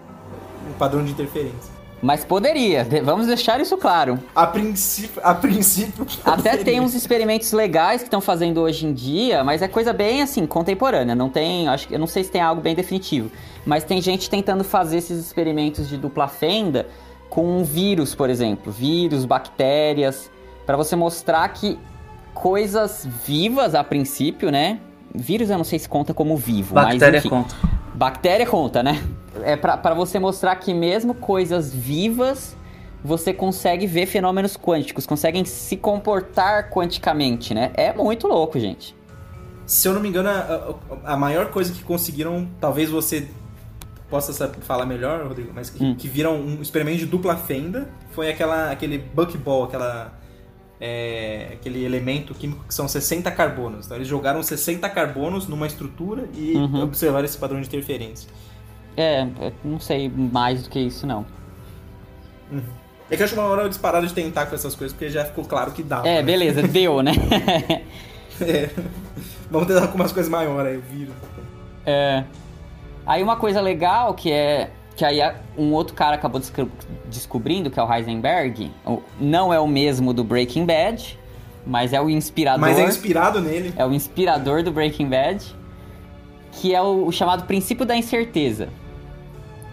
um 0.69 0.73
padrão 0.73 1.03
de 1.03 1.11
interferência. 1.11 1.79
Mas 2.01 2.23
poderia, 2.23 2.87
vamos 3.03 3.27
deixar 3.27 3.59
isso 3.59 3.75
claro. 3.75 4.19
A 4.33 4.47
princípio, 4.47 5.21
a 5.21 5.33
princípio 5.33 6.07
Até 6.23 6.55
tem 6.55 6.79
uns 6.79 6.93
experimentos 6.93 7.51
legais 7.51 8.01
que 8.01 8.07
estão 8.07 8.21
fazendo 8.21 8.61
hoje 8.61 8.85
em 8.85 8.93
dia, 8.93 9.43
mas 9.43 9.61
é 9.61 9.67
coisa 9.67 9.91
bem 9.91 10.21
assim, 10.21 10.45
contemporânea, 10.45 11.13
não 11.13 11.29
tem, 11.29 11.67
acho 11.67 11.87
que 11.87 11.95
eu 11.95 11.99
não 11.99 12.07
sei 12.07 12.23
se 12.23 12.31
tem 12.31 12.41
algo 12.41 12.61
bem 12.61 12.73
definitivo, 12.73 13.29
mas 13.65 13.83
tem 13.83 14.01
gente 14.01 14.29
tentando 14.29 14.63
fazer 14.63 14.97
esses 14.97 15.19
experimentos 15.19 15.89
de 15.89 15.97
dupla 15.97 16.29
fenda 16.29 16.87
com 17.29 17.63
vírus, 17.65 18.15
por 18.15 18.29
exemplo, 18.29 18.71
vírus, 18.71 19.25
bactérias, 19.25 20.31
para 20.65 20.77
você 20.77 20.95
mostrar 20.95 21.49
que 21.49 21.77
coisas 22.33 23.05
vivas 23.25 23.75
a 23.75 23.83
princípio, 23.83 24.49
né, 24.49 24.79
Vírus 25.13 25.49
eu 25.49 25.57
não 25.57 25.63
sei 25.63 25.79
se 25.79 25.89
conta 25.89 26.13
como 26.13 26.37
vivo, 26.37 26.75
Bactéria 26.75 27.07
mas 27.07 27.25
enfim. 27.25 27.29
conta. 27.29 27.55
Bactéria 27.93 28.45
conta, 28.45 28.83
né? 28.83 29.03
É 29.43 29.55
para 29.55 29.93
você 29.93 30.19
mostrar 30.19 30.55
que 30.55 30.73
mesmo 30.73 31.13
coisas 31.13 31.73
vivas 31.73 32.55
você 33.03 33.33
consegue 33.33 33.87
ver 33.87 34.05
fenômenos 34.05 34.57
quânticos, 34.57 35.05
conseguem 35.05 35.45
se 35.45 35.77
comportar 35.77 36.69
quanticamente, 36.69 37.53
né? 37.53 37.71
É 37.75 37.93
muito 37.93 38.27
louco, 38.27 38.59
gente. 38.59 38.95
Se 39.65 39.87
eu 39.87 39.93
não 39.93 40.01
me 40.01 40.09
engano, 40.09 40.29
a, 40.29 40.75
a, 41.05 41.13
a 41.13 41.17
maior 41.17 41.51
coisa 41.51 41.71
que 41.71 41.83
conseguiram, 41.83 42.49
talvez 42.59 42.89
você 42.89 43.27
possa 44.09 44.47
falar 44.61 44.85
melhor, 44.85 45.27
Rodrigo, 45.27 45.51
mas 45.53 45.69
que, 45.69 45.83
hum. 45.83 45.95
que 45.95 46.07
viram 46.07 46.35
um 46.35 46.61
experimento 46.61 46.97
de 46.97 47.05
dupla 47.05 47.37
fenda, 47.37 47.87
foi 48.11 48.29
aquela, 48.29 48.71
aquele 48.71 48.97
buckball, 48.97 49.65
aquela 49.65 50.18
é, 50.79 51.49
aquele 51.53 51.83
elemento 51.83 52.33
químico 52.33 52.63
que 52.67 52.73
são 52.73 52.87
60 52.87 53.29
carbonos. 53.31 53.85
Então 53.85 53.97
eles 53.97 54.07
jogaram 54.07 54.41
60 54.41 54.89
carbonos 54.89 55.47
numa 55.47 55.67
estrutura 55.67 56.29
e 56.33 56.53
uhum. 56.55 56.83
observaram 56.83 57.25
esse 57.25 57.37
padrão 57.37 57.59
de 57.59 57.67
interferência. 57.67 58.29
É, 58.95 59.27
não 59.63 59.79
sei 59.79 60.09
mais 60.09 60.63
do 60.63 60.69
que 60.69 60.79
isso 60.79 61.05
não. 61.05 61.25
Uhum. 62.51 62.61
É 63.09 63.15
que 63.15 63.23
eu 63.23 63.25
acho 63.25 63.33
uma 63.33 63.45
hora 63.45 63.63
eu 63.63 63.69
disparado 63.69 64.05
de 64.05 64.13
tentar 64.13 64.45
com 64.45 64.55
essas 64.55 64.75
coisas, 64.75 64.95
porque 64.95 65.09
já 65.09 65.25
ficou 65.25 65.43
claro 65.43 65.71
que 65.71 65.81
dá. 65.81 66.01
É, 66.05 66.15
né? 66.15 66.23
beleza, 66.23 66.61
deu, 66.61 67.01
né? 67.01 67.11
é. 68.39 68.69
Vamos 69.49 69.67
tentar 69.67 69.87
com 69.87 69.95
umas 69.95 70.11
coisas 70.11 70.31
maiores 70.31 70.73
aí, 70.73 70.77
o 70.77 70.81
vírus. 70.81 71.15
É. 71.85 72.23
Aí 73.05 73.23
uma 73.23 73.35
coisa 73.35 73.59
legal 73.59 74.13
que 74.13 74.31
é 74.31 74.69
que 74.99 75.05
aí 75.05 75.21
um 75.57 75.71
outro 75.71 75.95
cara 75.95 76.15
acabou 76.15 76.41
descobrindo, 77.05 77.71
que 77.71 77.79
é 77.79 77.83
o 77.83 77.89
Heisenberg, 77.89 78.69
não 79.17 79.53
é 79.53 79.57
o 79.57 79.65
mesmo 79.65 80.13
do 80.13 80.25
Breaking 80.25 80.65
Bad, 80.65 81.17
mas 81.65 81.93
é 81.93 82.01
o 82.01 82.09
inspirador. 82.09 82.59
Mas 82.59 82.77
é 82.77 82.83
inspirado 82.83 83.39
nele. 83.39 83.73
É 83.77 83.85
o 83.85 83.93
inspirador 83.93 84.61
do 84.61 84.73
Breaking 84.73 85.07
Bad, 85.07 85.55
que 86.51 86.75
é 86.75 86.81
o, 86.81 87.05
o 87.05 87.13
chamado 87.13 87.45
princípio 87.45 87.85
da 87.85 87.95
incerteza. 87.95 88.67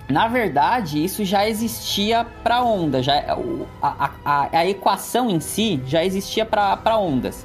Na 0.08 0.28
verdade, 0.28 1.04
isso 1.04 1.24
já 1.24 1.48
existia 1.48 2.24
para 2.44 2.62
onda, 2.62 3.02
já 3.02 3.36
a, 3.82 4.10
a, 4.24 4.48
a, 4.52 4.66
equação 4.66 5.28
em 5.28 5.40
si 5.40 5.82
já 5.86 6.04
existia 6.04 6.46
para 6.46 6.96
ondas, 6.96 7.44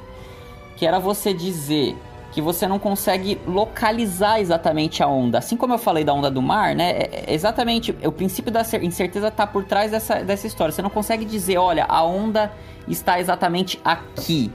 que 0.76 0.86
era 0.86 1.00
você 1.00 1.34
dizer 1.34 1.96
que 2.32 2.40
você 2.40 2.66
não 2.66 2.78
consegue 2.78 3.38
localizar 3.46 4.40
exatamente 4.40 5.02
a 5.02 5.06
onda. 5.06 5.38
Assim 5.38 5.54
como 5.54 5.74
eu 5.74 5.78
falei 5.78 6.02
da 6.02 6.14
onda 6.14 6.30
do 6.30 6.40
mar, 6.40 6.74
né? 6.74 6.90
É, 6.92 7.24
é 7.26 7.34
exatamente 7.34 7.94
o 8.02 8.10
princípio 8.10 8.50
da 8.50 8.62
incerteza 8.82 9.28
está 9.28 9.46
por 9.46 9.64
trás 9.64 9.90
dessa, 9.90 10.24
dessa 10.24 10.46
história. 10.46 10.72
Você 10.72 10.80
não 10.80 10.90
consegue 10.90 11.26
dizer, 11.26 11.58
olha, 11.58 11.84
a 11.84 12.02
onda 12.02 12.50
está 12.88 13.20
exatamente 13.20 13.78
aqui. 13.84 14.50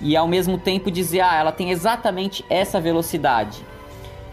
E 0.00 0.16
ao 0.16 0.26
mesmo 0.26 0.58
tempo 0.58 0.90
dizer, 0.90 1.20
ah, 1.20 1.36
ela 1.36 1.52
tem 1.52 1.70
exatamente 1.70 2.44
essa 2.50 2.80
velocidade. 2.80 3.64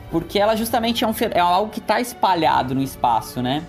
Porque 0.09 0.39
ela 0.39 0.55
justamente 0.55 1.03
é, 1.03 1.07
um, 1.07 1.13
é 1.31 1.39
algo 1.39 1.71
que 1.71 1.79
está 1.79 2.01
espalhado 2.01 2.73
no 2.73 2.81
espaço, 2.81 3.39
né? 3.39 3.63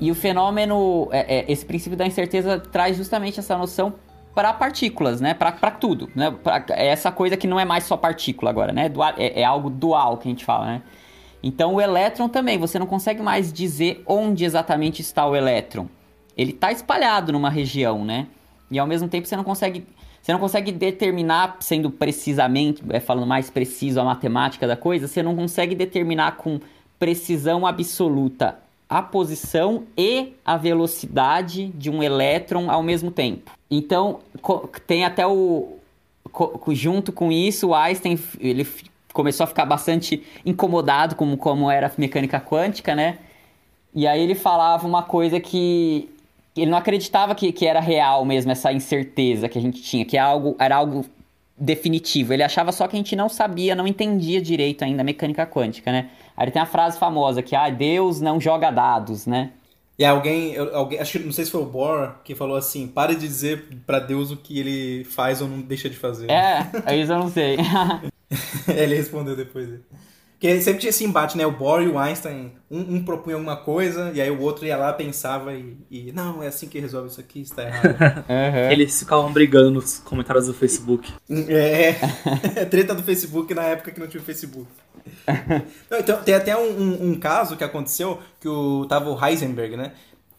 E 0.00 0.10
o 0.10 0.14
fenômeno, 0.14 1.08
é, 1.12 1.40
é, 1.40 1.52
esse 1.52 1.64
princípio 1.64 1.96
da 1.96 2.06
incerteza 2.06 2.58
traz 2.58 2.96
justamente 2.96 3.38
essa 3.38 3.56
noção 3.56 3.94
para 4.34 4.52
partículas, 4.52 5.20
né? 5.20 5.32
Para 5.32 5.70
tudo, 5.70 6.10
né? 6.14 6.30
Pra, 6.30 6.64
é 6.70 6.88
essa 6.88 7.12
coisa 7.12 7.36
que 7.36 7.46
não 7.46 7.58
é 7.58 7.64
mais 7.64 7.84
só 7.84 7.96
partícula 7.96 8.50
agora, 8.50 8.72
né? 8.72 8.90
É, 9.16 9.42
é, 9.42 9.44
algo 9.44 9.70
dual 9.70 10.18
que 10.18 10.28
a 10.28 10.30
gente 10.30 10.44
fala, 10.44 10.66
né? 10.66 10.82
Então 11.42 11.74
o 11.74 11.80
elétron 11.80 12.28
também, 12.28 12.58
você 12.58 12.78
não 12.78 12.86
consegue 12.86 13.22
mais 13.22 13.52
dizer 13.52 14.02
onde 14.06 14.44
exatamente 14.44 15.00
está 15.00 15.26
o 15.26 15.36
elétron. 15.36 15.86
Ele 16.36 16.50
está 16.50 16.72
espalhado 16.72 17.32
numa 17.32 17.50
região, 17.50 18.04
né? 18.04 18.26
E 18.70 18.78
ao 18.78 18.86
mesmo 18.86 19.08
tempo 19.08 19.28
você 19.28 19.36
não 19.36 19.44
consegue, 19.44 19.86
você 20.20 20.32
não 20.32 20.40
consegue 20.40 20.72
determinar, 20.72 21.58
sendo 21.60 21.90
precisamente, 21.90 22.82
é, 22.88 22.98
falando 22.98 23.26
mais 23.26 23.50
preciso 23.50 24.00
a 24.00 24.04
matemática 24.04 24.66
da 24.66 24.76
coisa, 24.76 25.06
você 25.06 25.22
não 25.22 25.36
consegue 25.36 25.74
determinar 25.74 26.36
com 26.36 26.58
precisão 26.98 27.66
absoluta 27.66 28.63
a 28.94 29.02
posição 29.02 29.82
e 29.98 30.34
a 30.44 30.56
velocidade 30.56 31.66
de 31.74 31.90
um 31.90 32.00
elétron 32.00 32.70
ao 32.70 32.80
mesmo 32.80 33.10
tempo. 33.10 33.50
Então, 33.68 34.20
tem 34.86 35.04
até 35.04 35.26
o. 35.26 35.78
Junto 36.70 37.10
com 37.10 37.32
isso, 37.32 37.70
o 37.70 37.74
Einstein 37.74 38.16
ele 38.38 38.64
começou 39.12 39.42
a 39.42 39.46
ficar 39.48 39.66
bastante 39.66 40.22
incomodado 40.46 41.16
com 41.16 41.36
como 41.36 41.68
era 41.68 41.88
a 41.88 41.90
mecânica 41.98 42.38
quântica, 42.38 42.94
né? 42.94 43.18
E 43.92 44.06
aí 44.06 44.22
ele 44.22 44.36
falava 44.36 44.86
uma 44.86 45.02
coisa 45.02 45.40
que 45.40 46.08
ele 46.56 46.70
não 46.70 46.78
acreditava 46.78 47.34
que, 47.34 47.50
que 47.50 47.66
era 47.66 47.80
real 47.80 48.24
mesmo, 48.24 48.52
essa 48.52 48.72
incerteza 48.72 49.48
que 49.48 49.58
a 49.58 49.60
gente 49.60 49.82
tinha, 49.82 50.04
que 50.04 50.16
era 50.16 50.26
algo, 50.28 50.54
era 50.56 50.76
algo 50.76 51.04
definitivo. 51.56 52.32
Ele 52.32 52.42
achava 52.42 52.72
só 52.72 52.86
que 52.88 52.96
a 52.96 52.98
gente 52.98 53.14
não 53.14 53.28
sabia, 53.28 53.74
não 53.74 53.86
entendia 53.86 54.40
direito 54.40 54.84
ainda 54.84 55.02
a 55.02 55.04
mecânica 55.04 55.46
quântica, 55.46 55.92
né? 55.92 56.10
Aí 56.36 56.50
tem 56.50 56.60
a 56.60 56.66
frase 56.66 56.98
famosa 56.98 57.42
que, 57.42 57.54
ah, 57.54 57.70
Deus 57.70 58.20
não 58.20 58.40
joga 58.40 58.70
dados, 58.70 59.26
né? 59.26 59.52
E 59.96 60.04
alguém, 60.04 60.56
alguém, 60.56 60.98
acho 60.98 61.18
que 61.18 61.24
não 61.24 61.32
sei 61.32 61.44
se 61.44 61.52
foi 61.52 61.62
o 61.62 61.66
Bohr 61.66 62.16
que 62.24 62.34
falou 62.34 62.56
assim: 62.56 62.88
pare 62.88 63.14
de 63.14 63.28
dizer 63.28 63.68
para 63.86 64.00
Deus 64.00 64.32
o 64.32 64.36
que 64.36 64.58
ele 64.58 65.04
faz 65.04 65.40
ou 65.40 65.46
não 65.46 65.60
deixa 65.60 65.88
de 65.88 65.96
fazer. 65.96 66.28
É, 66.28 66.68
isso 66.96 67.12
eu 67.12 67.18
não 67.18 67.30
sei. 67.30 67.56
ele 68.66 68.96
respondeu 68.96 69.36
depois. 69.36 69.68
Porque 70.44 70.60
sempre 70.60 70.80
tinha 70.80 70.90
esse 70.90 71.02
embate, 71.02 71.38
né? 71.38 71.46
O 71.46 71.50
Bohr 71.50 71.80
e 71.80 71.88
o 71.88 71.98
Einstein, 71.98 72.52
um, 72.70 72.96
um 72.96 73.02
propunha 73.02 73.34
alguma 73.34 73.56
coisa, 73.56 74.12
e 74.12 74.20
aí 74.20 74.30
o 74.30 74.42
outro 74.42 74.66
ia 74.66 74.76
lá, 74.76 74.92
pensava 74.92 75.54
e, 75.54 75.74
e 75.90 76.12
não, 76.12 76.42
é 76.42 76.48
assim 76.48 76.68
que 76.68 76.78
resolve 76.78 77.08
isso 77.08 77.18
aqui, 77.18 77.40
está 77.40 77.62
errado. 77.62 77.96
uhum. 78.28 78.70
Eles 78.70 78.98
ficavam 78.98 79.32
brigando 79.32 79.70
nos 79.70 80.00
comentários 80.00 80.46
do 80.46 80.52
Facebook. 80.52 81.10
É, 81.48 81.96
é, 82.60 82.64
treta 82.68 82.94
do 82.94 83.02
Facebook 83.02 83.54
na 83.54 83.62
época 83.62 83.90
que 83.90 83.98
não 83.98 84.06
tinha 84.06 84.20
o 84.22 84.24
Facebook. 84.24 84.68
então, 85.90 86.22
tem 86.22 86.34
até 86.34 86.54
um, 86.54 86.78
um, 86.78 87.08
um, 87.12 87.14
caso 87.18 87.56
que 87.56 87.64
aconteceu 87.64 88.18
que 88.38 88.46
o, 88.46 88.84
tava 88.84 89.08
o 89.08 89.26
Heisenberg, 89.26 89.78
né? 89.78 89.92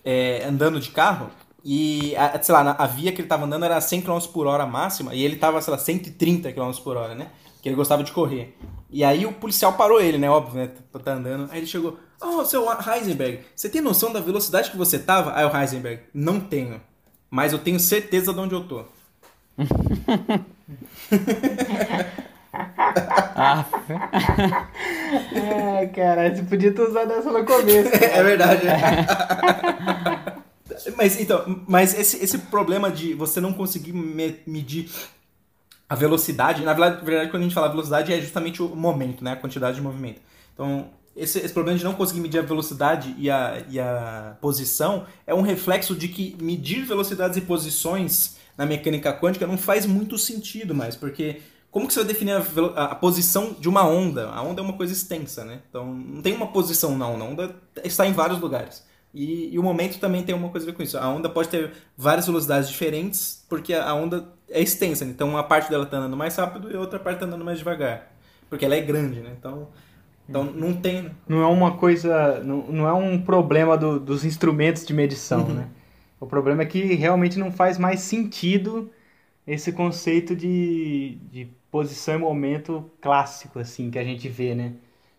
É, 0.03 0.45
andando 0.45 0.79
de 0.79 0.91
carro 0.91 1.31
e, 1.63 2.15
a, 2.15 2.39
sei 2.43 2.53
lá, 2.53 2.75
a 2.77 2.85
via 2.85 3.11
que 3.11 3.21
ele 3.21 3.27
tava 3.27 3.45
andando 3.45 3.65
era 3.65 3.81
100 3.81 4.01
km 4.01 4.19
por 4.31 4.45
hora 4.45 4.67
máxima 4.67 5.15
e 5.15 5.23
ele 5.23 5.37
tava, 5.37 5.59
sei 5.63 5.71
lá, 5.71 5.79
130 5.79 6.51
km 6.51 6.71
por 6.83 6.95
hora, 6.95 7.15
né? 7.15 7.29
Que 7.65 7.69
ele 7.69 7.75
gostava 7.75 8.03
de 8.03 8.11
correr. 8.11 8.55
E 8.91 9.03
aí 9.03 9.25
o 9.25 9.33
policial 9.33 9.73
parou 9.73 9.99
ele, 9.99 10.19
né? 10.19 10.29
Óbvio, 10.29 10.61
né? 10.61 10.69
Tá, 10.93 10.99
tá 10.99 11.13
andando. 11.13 11.49
Aí 11.51 11.57
ele 11.57 11.65
chegou, 11.65 11.97
oh, 12.21 12.45
seu 12.45 12.63
Heisenberg, 12.79 13.39
você 13.55 13.67
tem 13.67 13.81
noção 13.81 14.13
da 14.13 14.19
velocidade 14.19 14.69
que 14.69 14.77
você 14.77 14.99
tava? 14.99 15.35
Aí 15.35 15.43
o 15.43 15.57
Heisenberg, 15.57 16.03
não 16.13 16.39
tenho. 16.39 16.79
Mas 17.27 17.53
eu 17.53 17.57
tenho 17.57 17.79
certeza 17.79 18.31
de 18.31 18.39
onde 18.39 18.53
eu 18.53 18.67
tô. 18.67 18.85
ah. 23.35 23.65
é, 25.33 25.87
cara, 25.87 26.35
você 26.35 26.43
podia 26.43 26.71
ter 26.71 26.83
usado 26.83 27.13
essa 27.13 27.31
no 27.31 27.43
começo. 27.43 27.89
É 27.97 28.21
verdade. 28.21 28.67
mas 30.95 31.19
então, 31.19 31.63
mas 31.67 31.97
esse, 31.97 32.23
esse 32.23 32.37
problema 32.37 32.91
de 32.91 33.15
você 33.15 33.41
não 33.41 33.53
conseguir 33.53 33.91
me 33.91 34.39
medir 34.45 34.87
a 35.87 35.95
velocidade, 35.95 36.63
na 36.63 36.73
verdade, 36.73 37.29
quando 37.29 37.41
a 37.41 37.45
gente 37.45 37.53
fala 37.53 37.69
velocidade 37.69 38.11
é 38.11 38.19
justamente 38.19 38.61
o 38.61 38.75
momento, 38.75 39.23
né, 39.23 39.33
a 39.33 39.35
quantidade 39.35 39.75
de 39.75 39.81
movimento. 39.81 40.19
Então, 40.53 40.89
esse, 41.15 41.39
esse 41.39 41.53
problema 41.53 41.77
de 41.77 41.83
não 41.83 41.93
conseguir 41.93 42.19
medir 42.19 42.39
a 42.39 42.41
velocidade 42.41 43.15
e 43.17 43.29
a, 43.29 43.63
e 43.69 43.79
a 43.79 44.35
posição 44.41 45.05
é 45.25 45.33
um 45.33 45.41
reflexo 45.41 45.95
de 45.95 46.07
que 46.07 46.35
medir 46.41 46.83
velocidades 46.85 47.37
e 47.37 47.41
posições 47.41 48.37
na 48.57 48.65
mecânica 48.65 49.13
quântica 49.13 49.45
não 49.45 49.57
faz 49.57 49.85
muito 49.85 50.17
sentido 50.17 50.73
mais, 50.73 50.95
porque 50.95 51.41
como 51.69 51.87
que 51.87 51.93
você 51.93 51.99
vai 51.99 52.07
definir 52.07 52.31
a, 52.31 52.83
a, 52.85 52.95
posição 52.95 53.53
de 53.59 53.67
uma 53.67 53.85
onda? 53.85 54.29
A 54.29 54.41
onda 54.41 54.61
é 54.61 54.63
uma 54.63 54.73
coisa 54.73 54.93
extensa, 54.93 55.43
né? 55.43 55.59
Então 55.69 55.93
não 55.93 56.21
tem 56.21 56.33
uma 56.33 56.47
posição 56.47 56.97
na 56.97 57.07
onda, 57.07 57.23
a 57.23 57.27
onda 57.27 57.55
está 57.83 58.07
em 58.07 58.13
vários 58.13 58.39
lugares. 58.39 58.83
E, 59.13 59.53
e, 59.53 59.59
o 59.59 59.63
momento 59.63 59.99
também 59.99 60.23
tem 60.23 60.35
uma 60.35 60.49
coisa 60.49 60.65
a 60.65 60.69
ver 60.69 60.75
com 60.75 60.83
isso. 60.83 60.97
A 60.97 61.07
onda 61.07 61.29
pode 61.29 61.47
ter 61.47 61.71
várias 61.97 62.27
velocidades 62.27 62.69
diferentes, 62.69 63.45
porque 63.47 63.73
a 63.73 63.93
onda 63.93 64.27
é 64.49 64.61
extensa. 64.61 65.05
Então 65.05 65.29
uma 65.29 65.43
parte 65.43 65.69
dela 65.69 65.83
está 65.83 65.97
andando 65.97 66.17
mais 66.17 66.35
rápido 66.35 66.71
e 66.71 66.75
a 66.75 66.79
outra 66.79 66.99
parte 66.99 67.17
está 67.17 67.25
andando 67.25 67.45
mais 67.45 67.59
devagar. 67.59 68.11
Porque 68.49 68.65
ela 68.65 68.75
é 68.75 68.81
grande, 68.81 69.19
né? 69.19 69.31
Então, 69.37 69.67
então 70.27 70.43
não 70.43 70.73
tem. 70.73 71.03
Né? 71.03 71.11
Não 71.27 71.41
é 71.41 71.47
uma 71.47 71.77
coisa. 71.77 72.43
Não, 72.43 72.67
não 72.67 72.87
é 72.87 72.93
um 72.93 73.21
problema 73.21 73.77
do, 73.77 73.99
dos 73.99 74.23
instrumentos 74.23 74.85
de 74.85 74.93
medição, 74.93 75.41
uhum. 75.41 75.53
né? 75.53 75.67
O 76.19 76.25
problema 76.25 76.63
é 76.63 76.65
que 76.65 76.81
realmente 76.95 77.37
não 77.37 77.51
faz 77.51 77.77
mais 77.77 77.99
sentido 77.99 78.89
esse 79.45 79.71
conceito 79.71 80.35
de, 80.35 81.17
de 81.31 81.47
posição 81.69 82.15
e 82.15 82.17
momento 82.17 82.89
clássico, 83.01 83.59
assim, 83.59 83.91
que 83.91 83.99
a 83.99 84.03
gente 84.03 84.27
vê, 84.29 84.55
né? 84.55 84.73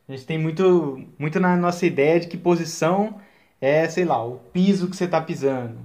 A 0.08 0.12
gente 0.12 0.24
tem 0.24 0.38
muito, 0.38 1.04
muito 1.18 1.38
na 1.38 1.56
nossa 1.56 1.84
ideia 1.84 2.18
de 2.18 2.26
que 2.28 2.36
posição 2.36 3.20
é, 3.60 3.88
sei 3.88 4.04
lá, 4.04 4.24
o 4.24 4.38
piso 4.52 4.88
que 4.88 4.96
você 4.96 5.04
está 5.04 5.20
pisando, 5.20 5.78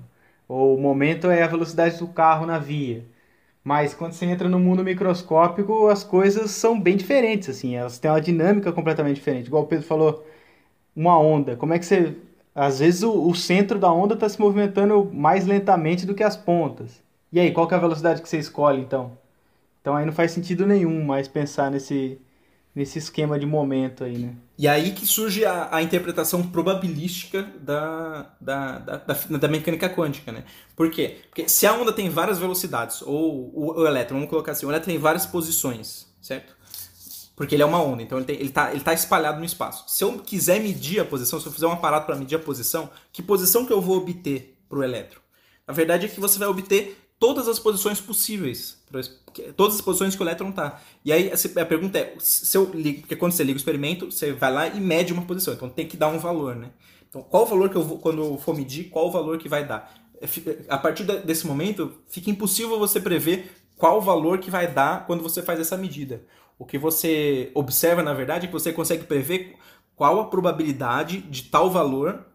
ou 0.47 0.77
o 0.77 0.81
momento 0.81 1.29
é 1.29 1.43
a 1.43 1.47
velocidade 1.47 1.97
do 1.97 2.07
carro 2.07 2.45
na 2.45 2.59
via. 2.59 3.05
Mas 3.63 3.93
quando 3.93 4.13
você 4.13 4.25
entra 4.25 4.49
no 4.49 4.59
mundo 4.59 4.83
microscópico, 4.83 5.87
as 5.87 6.03
coisas 6.03 6.51
são 6.51 6.79
bem 6.79 6.97
diferentes, 6.97 7.49
assim, 7.49 7.75
elas 7.75 7.99
têm 7.99 8.09
uma 8.09 8.21
dinâmica 8.21 8.71
completamente 8.71 9.15
diferente. 9.17 9.47
Igual 9.47 9.63
o 9.63 9.67
Pedro 9.67 9.85
falou, 9.85 10.25
uma 10.95 11.19
onda, 11.19 11.55
como 11.55 11.73
é 11.73 11.79
que 11.79 11.85
você... 11.85 12.15
Às 12.53 12.79
vezes 12.79 13.03
o, 13.03 13.29
o 13.29 13.35
centro 13.35 13.79
da 13.79 13.91
onda 13.91 14.13
está 14.15 14.27
se 14.27 14.39
movimentando 14.39 15.09
mais 15.13 15.45
lentamente 15.45 16.05
do 16.05 16.13
que 16.15 16.23
as 16.23 16.35
pontas. 16.35 17.01
E 17.31 17.39
aí, 17.39 17.51
qual 17.51 17.69
é 17.71 17.75
a 17.75 17.77
velocidade 17.79 18.21
que 18.21 18.27
você 18.27 18.37
escolhe, 18.39 18.81
então? 18.81 19.17
Então 19.81 19.95
aí 19.95 20.05
não 20.05 20.13
faz 20.13 20.31
sentido 20.31 20.65
nenhum 20.67 21.03
mais 21.03 21.27
pensar 21.27 21.71
nesse, 21.71 22.19
nesse 22.75 22.99
esquema 22.99 23.39
de 23.39 23.45
momento 23.45 24.03
aí, 24.03 24.17
né? 24.17 24.35
E 24.61 24.67
aí 24.67 24.91
que 24.91 25.07
surge 25.07 25.43
a, 25.43 25.75
a 25.75 25.81
interpretação 25.81 26.43
probabilística 26.43 27.41
da, 27.59 28.31
da, 28.39 28.77
da, 28.77 28.97
da, 29.39 29.47
mecânica 29.47 29.89
quântica, 29.89 30.31
né? 30.31 30.43
Por 30.75 30.91
quê? 30.91 31.17
Porque 31.29 31.49
se 31.49 31.65
a 31.65 31.73
onda 31.73 31.91
tem 31.91 32.11
várias 32.11 32.37
velocidades, 32.37 33.01
ou 33.01 33.51
o, 33.55 33.79
o 33.79 33.87
elétron, 33.87 34.17
vamos 34.17 34.29
colocar 34.29 34.51
assim, 34.51 34.67
o 34.67 34.69
elétron 34.69 34.91
tem 34.91 34.99
várias 34.99 35.25
posições, 35.25 36.05
certo? 36.21 36.55
Porque 37.35 37.55
ele 37.55 37.63
é 37.63 37.65
uma 37.65 37.81
onda, 37.81 38.03
então 38.03 38.19
ele, 38.19 38.27
tem, 38.27 38.35
ele, 38.35 38.49
tá, 38.49 38.71
ele 38.71 38.81
tá 38.81 38.93
espalhado 38.93 39.39
no 39.39 39.45
espaço. 39.45 39.83
Se 39.87 40.03
eu 40.03 40.19
quiser 40.19 40.61
medir 40.61 40.99
a 40.99 41.05
posição, 41.05 41.39
se 41.39 41.47
eu 41.47 41.51
fizer 41.51 41.65
um 41.65 41.71
aparato 41.71 42.05
para 42.05 42.15
medir 42.15 42.35
a 42.35 42.39
posição, 42.39 42.87
que 43.11 43.23
posição 43.23 43.65
que 43.65 43.73
eu 43.73 43.81
vou 43.81 43.97
obter 43.97 44.59
para 44.69 44.77
o 44.77 44.83
elétron? 44.83 45.21
Na 45.65 45.73
verdade 45.73 46.05
é 46.05 46.07
que 46.07 46.19
você 46.19 46.37
vai 46.37 46.47
obter 46.47 47.01
todas 47.17 47.47
as 47.47 47.57
posições 47.57 47.99
possíveis. 47.99 48.77
Todas 49.55 49.75
as 49.75 49.81
posições 49.81 50.15
que 50.15 50.21
o 50.21 50.25
elétron 50.25 50.49
está. 50.49 50.81
E 51.03 51.11
aí 51.11 51.31
a 51.57 51.65
pergunta 51.65 51.97
é, 51.97 52.15
se 52.19 52.57
eu 52.57 52.69
ligo, 52.73 53.01
porque 53.01 53.15
quando 53.15 53.31
você 53.31 53.43
liga 53.43 53.55
o 53.55 53.59
experimento, 53.59 54.11
você 54.11 54.31
vai 54.31 54.51
lá 54.51 54.67
e 54.67 54.79
mede 54.79 55.13
uma 55.13 55.23
posição. 55.23 55.53
Então 55.53 55.69
tem 55.69 55.87
que 55.87 55.97
dar 55.97 56.09
um 56.09 56.19
valor, 56.19 56.55
né? 56.55 56.71
Então 57.07 57.21
qual 57.21 57.43
o 57.43 57.45
valor 57.45 57.69
que 57.69 57.75
eu 57.75 57.83
vou, 57.83 57.99
quando 57.99 58.21
eu 58.21 58.37
for 58.37 58.55
medir, 58.55 58.89
qual 58.89 59.07
o 59.07 59.11
valor 59.11 59.37
que 59.37 59.49
vai 59.49 59.65
dar? 59.65 59.93
É, 60.21 60.27
a 60.69 60.77
partir 60.77 61.03
desse 61.03 61.47
momento, 61.47 61.93
fica 62.07 62.29
impossível 62.29 62.77
você 62.77 62.99
prever 62.99 63.51
qual 63.77 63.97
o 63.97 64.01
valor 64.01 64.37
que 64.37 64.51
vai 64.51 64.71
dar 64.71 65.07
quando 65.07 65.23
você 65.23 65.41
faz 65.41 65.59
essa 65.59 65.75
medida. 65.75 66.21
O 66.59 66.65
que 66.65 66.77
você 66.77 67.49
observa, 67.55 68.03
na 68.03 68.13
verdade, 68.13 68.45
é 68.45 68.47
que 68.47 68.53
você 68.53 68.71
consegue 68.71 69.05
prever 69.05 69.55
qual 69.95 70.19
a 70.19 70.25
probabilidade 70.25 71.21
de 71.21 71.43
tal 71.43 71.71
valor 71.71 72.25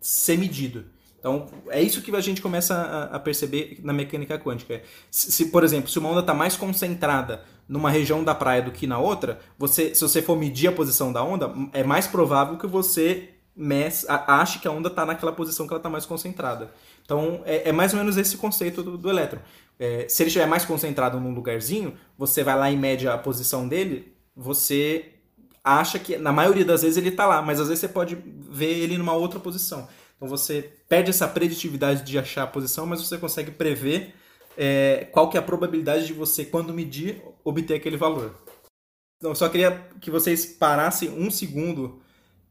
ser 0.00 0.38
medido. 0.38 0.86
Então, 1.18 1.46
é 1.68 1.82
isso 1.82 2.02
que 2.02 2.14
a 2.14 2.20
gente 2.20 2.40
começa 2.40 2.74
a, 2.74 3.16
a 3.16 3.18
perceber 3.18 3.80
na 3.82 3.92
mecânica 3.92 4.38
quântica. 4.38 4.82
Se, 5.10 5.32
se, 5.32 5.46
por 5.46 5.64
exemplo, 5.64 5.90
se 5.90 5.98
uma 5.98 6.10
onda 6.10 6.20
está 6.20 6.34
mais 6.34 6.56
concentrada 6.56 7.42
numa 7.68 7.90
região 7.90 8.22
da 8.22 8.34
praia 8.34 8.62
do 8.62 8.70
que 8.70 8.86
na 8.86 8.98
outra, 8.98 9.40
você, 9.58 9.94
se 9.94 10.00
você 10.00 10.22
for 10.22 10.38
medir 10.38 10.68
a 10.68 10.72
posição 10.72 11.12
da 11.12 11.22
onda, 11.22 11.52
é 11.72 11.82
mais 11.82 12.06
provável 12.06 12.56
que 12.56 12.66
você 12.66 13.30
mes, 13.56 14.04
a, 14.08 14.40
ache 14.40 14.58
que 14.58 14.68
a 14.68 14.70
onda 14.70 14.88
está 14.88 15.06
naquela 15.06 15.32
posição 15.32 15.66
que 15.66 15.72
ela 15.72 15.78
está 15.78 15.88
mais 15.88 16.04
concentrada. 16.04 16.70
Então, 17.04 17.42
é, 17.44 17.70
é, 17.70 17.72
mais 17.72 17.92
ou 17.92 17.98
menos 17.98 18.16
esse 18.16 18.36
conceito 18.36 18.82
do, 18.82 18.98
do 18.98 19.10
elétron. 19.10 19.40
É, 19.78 20.06
se 20.08 20.22
ele 20.22 20.28
estiver 20.28 20.46
mais 20.46 20.64
concentrado 20.64 21.18
num 21.18 21.34
lugarzinho, 21.34 21.94
você 22.16 22.44
vai 22.44 22.56
lá 22.56 22.70
e 22.70 22.76
mede 22.76 23.08
a 23.08 23.16
posição 23.16 23.66
dele, 23.66 24.14
você 24.34 25.12
acha 25.64 25.98
que, 25.98 26.16
na 26.16 26.32
maioria 26.32 26.64
das 26.64 26.82
vezes, 26.82 26.96
ele 26.96 27.08
está 27.08 27.26
lá, 27.26 27.42
mas 27.42 27.58
às 27.58 27.68
vezes 27.68 27.80
você 27.80 27.88
pode 27.88 28.14
ver 28.14 28.78
ele 28.78 28.96
numa 28.98 29.14
outra 29.14 29.40
posição. 29.40 29.88
Então 30.16 30.28
você 30.28 30.72
perde 30.88 31.10
essa 31.10 31.26
preditividade 31.26 32.02
de 32.02 32.18
achar 32.18 32.44
a 32.44 32.46
posição, 32.46 32.86
mas 32.86 33.00
você 33.00 33.18
consegue 33.18 33.50
prever 33.50 34.14
é, 34.56 35.08
qual 35.12 35.28
que 35.28 35.36
é 35.36 35.40
a 35.40 35.42
probabilidade 35.42 36.06
de 36.06 36.12
você, 36.12 36.44
quando 36.44 36.72
medir, 36.72 37.22
obter 37.44 37.74
aquele 37.74 37.96
valor. 37.96 38.34
Então, 39.18 39.30
eu 39.30 39.34
só 39.34 39.48
queria 39.48 39.88
que 40.00 40.10
vocês 40.10 40.46
parassem 40.46 41.10
um 41.10 41.30
segundo 41.30 42.00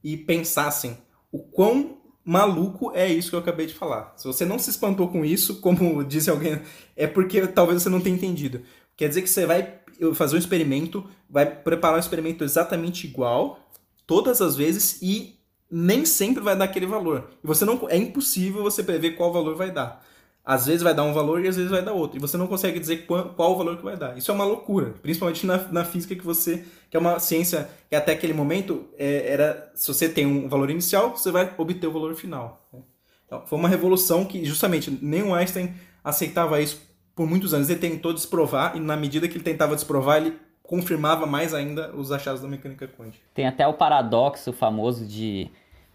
e 0.04 0.18
pensassem 0.18 0.98
o 1.32 1.40
quão 1.40 1.98
maluco 2.24 2.92
é 2.96 3.08
isso 3.08 3.30
que 3.30 3.36
eu 3.36 3.40
acabei 3.40 3.68
de 3.68 3.74
falar. 3.74 4.14
Se 4.18 4.26
você 4.26 4.46
não 4.46 4.58
se 4.58 4.72
espantou 4.72 5.08
com 5.10 5.24
isso, 5.24 5.62
como 5.62 6.04
disse 6.06 6.30
alguém, 6.30 6.62
é 6.96 7.06
porque 7.06 7.46
talvez 7.48 7.84
você 7.84 7.90
não 7.90 8.02
tenha 8.02 8.16
entendido. 8.16 8.62
Quer 8.98 9.10
dizer 9.10 9.22
que 9.22 9.30
você 9.30 9.46
vai 9.46 9.80
fazer 10.14 10.36
um 10.36 10.40
experimento, 10.40 11.08
vai 11.30 11.46
preparar 11.46 11.98
um 11.98 12.00
experimento 12.00 12.44
exatamente 12.44 13.06
igual, 13.06 13.60
todas 14.08 14.42
as 14.42 14.56
vezes, 14.56 15.00
e 15.02 15.35
nem 15.70 16.06
sempre 16.06 16.42
vai 16.42 16.56
dar 16.56 16.66
aquele 16.66 16.86
valor. 16.86 17.30
E 17.44 17.48
você 17.48 17.66
não 17.66 17.88
é 17.90 17.98
impossível 17.98 18.64
você 18.64 18.84
prever 18.84 19.12
qual 19.12 19.34
valor 19.34 19.56
vai 19.56 19.72
dar. 19.72 20.04
Às 20.46 20.68
vezes 20.68 20.84
vai 20.84 20.94
dar 20.94 21.04
um 21.04 21.14
valor 21.14 21.44
e 21.44 21.48
às 21.48 21.56
vezes 21.56 21.72
vai 21.72 21.82
dar 21.82 21.94
outro. 21.94 22.18
E 22.18 22.22
você 22.22 22.38
não 22.38 22.46
consegue 22.46 22.80
dizer 22.80 23.08
qual, 23.08 23.30
qual 23.30 23.54
o 23.54 23.58
valor 23.58 23.78
que 23.78 23.84
vai 23.84 23.98
dar. 23.98 24.16
Isso 24.16 24.30
é 24.30 24.34
uma 24.34 24.46
loucura, 24.46 24.94
principalmente 25.02 25.44
na, 25.46 25.58
na 25.70 25.84
física 25.84 26.16
que 26.16 26.24
você 26.24 26.64
que 26.90 26.96
é 26.96 27.00
uma 27.00 27.20
ciência 27.20 27.68
que 27.90 27.96
até 27.96 28.12
aquele 28.12 28.34
momento 28.34 28.86
é, 28.98 29.28
era 29.28 29.72
se 29.74 29.88
você 29.88 30.08
tem 30.08 30.26
um 30.26 30.48
valor 30.48 30.70
inicial, 30.70 31.18
você 31.18 31.32
vai 31.32 31.52
obter 31.58 31.88
o 31.88 31.92
valor 31.92 32.16
final. 32.16 32.70
Né? 32.72 32.80
Então, 33.26 33.44
foi 33.48 33.58
uma 33.58 33.68
revolução 33.68 34.24
que 34.24 34.46
justamente 34.46 34.92
nenhum 35.02 35.34
Einstein 35.34 35.74
aceitava 36.04 36.62
isso 36.62 36.80
por 37.16 37.28
muitos 37.28 37.54
anos. 37.54 37.70
Ele 37.70 37.80
tentou 37.80 38.14
desprovar 38.14 38.78
e 38.78 38.80
na 38.80 38.96
medida 38.96 39.28
que 39.28 39.36
ele 39.38 39.44
tentava 39.44 39.74
desprovar, 39.74 40.18
ele 40.18 40.38
confirmava 40.68 41.26
mais 41.26 41.54
ainda 41.54 41.96
os 41.96 42.12
achados 42.12 42.42
da 42.42 42.48
mecânica 42.48 42.88
quântica. 42.88 43.24
Tem 43.34 43.48
até 43.48 43.68
o 43.68 43.74
paradoxo 43.74 44.52
famoso 44.52 45.06
de 45.06 45.50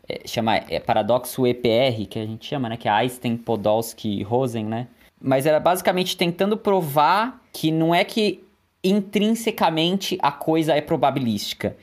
é, 0.09 0.27
chama 0.27 0.57
é, 0.57 0.81
paradoxo 0.81 1.47
EPR, 1.47 2.07
que 2.09 2.19
a 2.19 2.27
gente 2.27 2.47
chama, 2.47 2.69
né, 2.69 2.77
que 2.77 2.89
é 2.89 2.91
Einstein, 2.91 3.37
Podolsky, 3.37 4.23
Rosen, 4.23 4.65
né? 4.65 4.89
Mas 5.21 5.47
era 5.47 5.61
basicamente 5.61 6.17
tentando 6.17 6.57
provar 6.57 7.41
que 7.53 7.71
não 7.71 7.95
é 7.95 8.05
que 8.05 8.43
intrinsecamente 8.83 10.19
a 10.23 10.33
coisa 10.33 10.75
é 10.75 10.81
probabilística. 10.81 11.77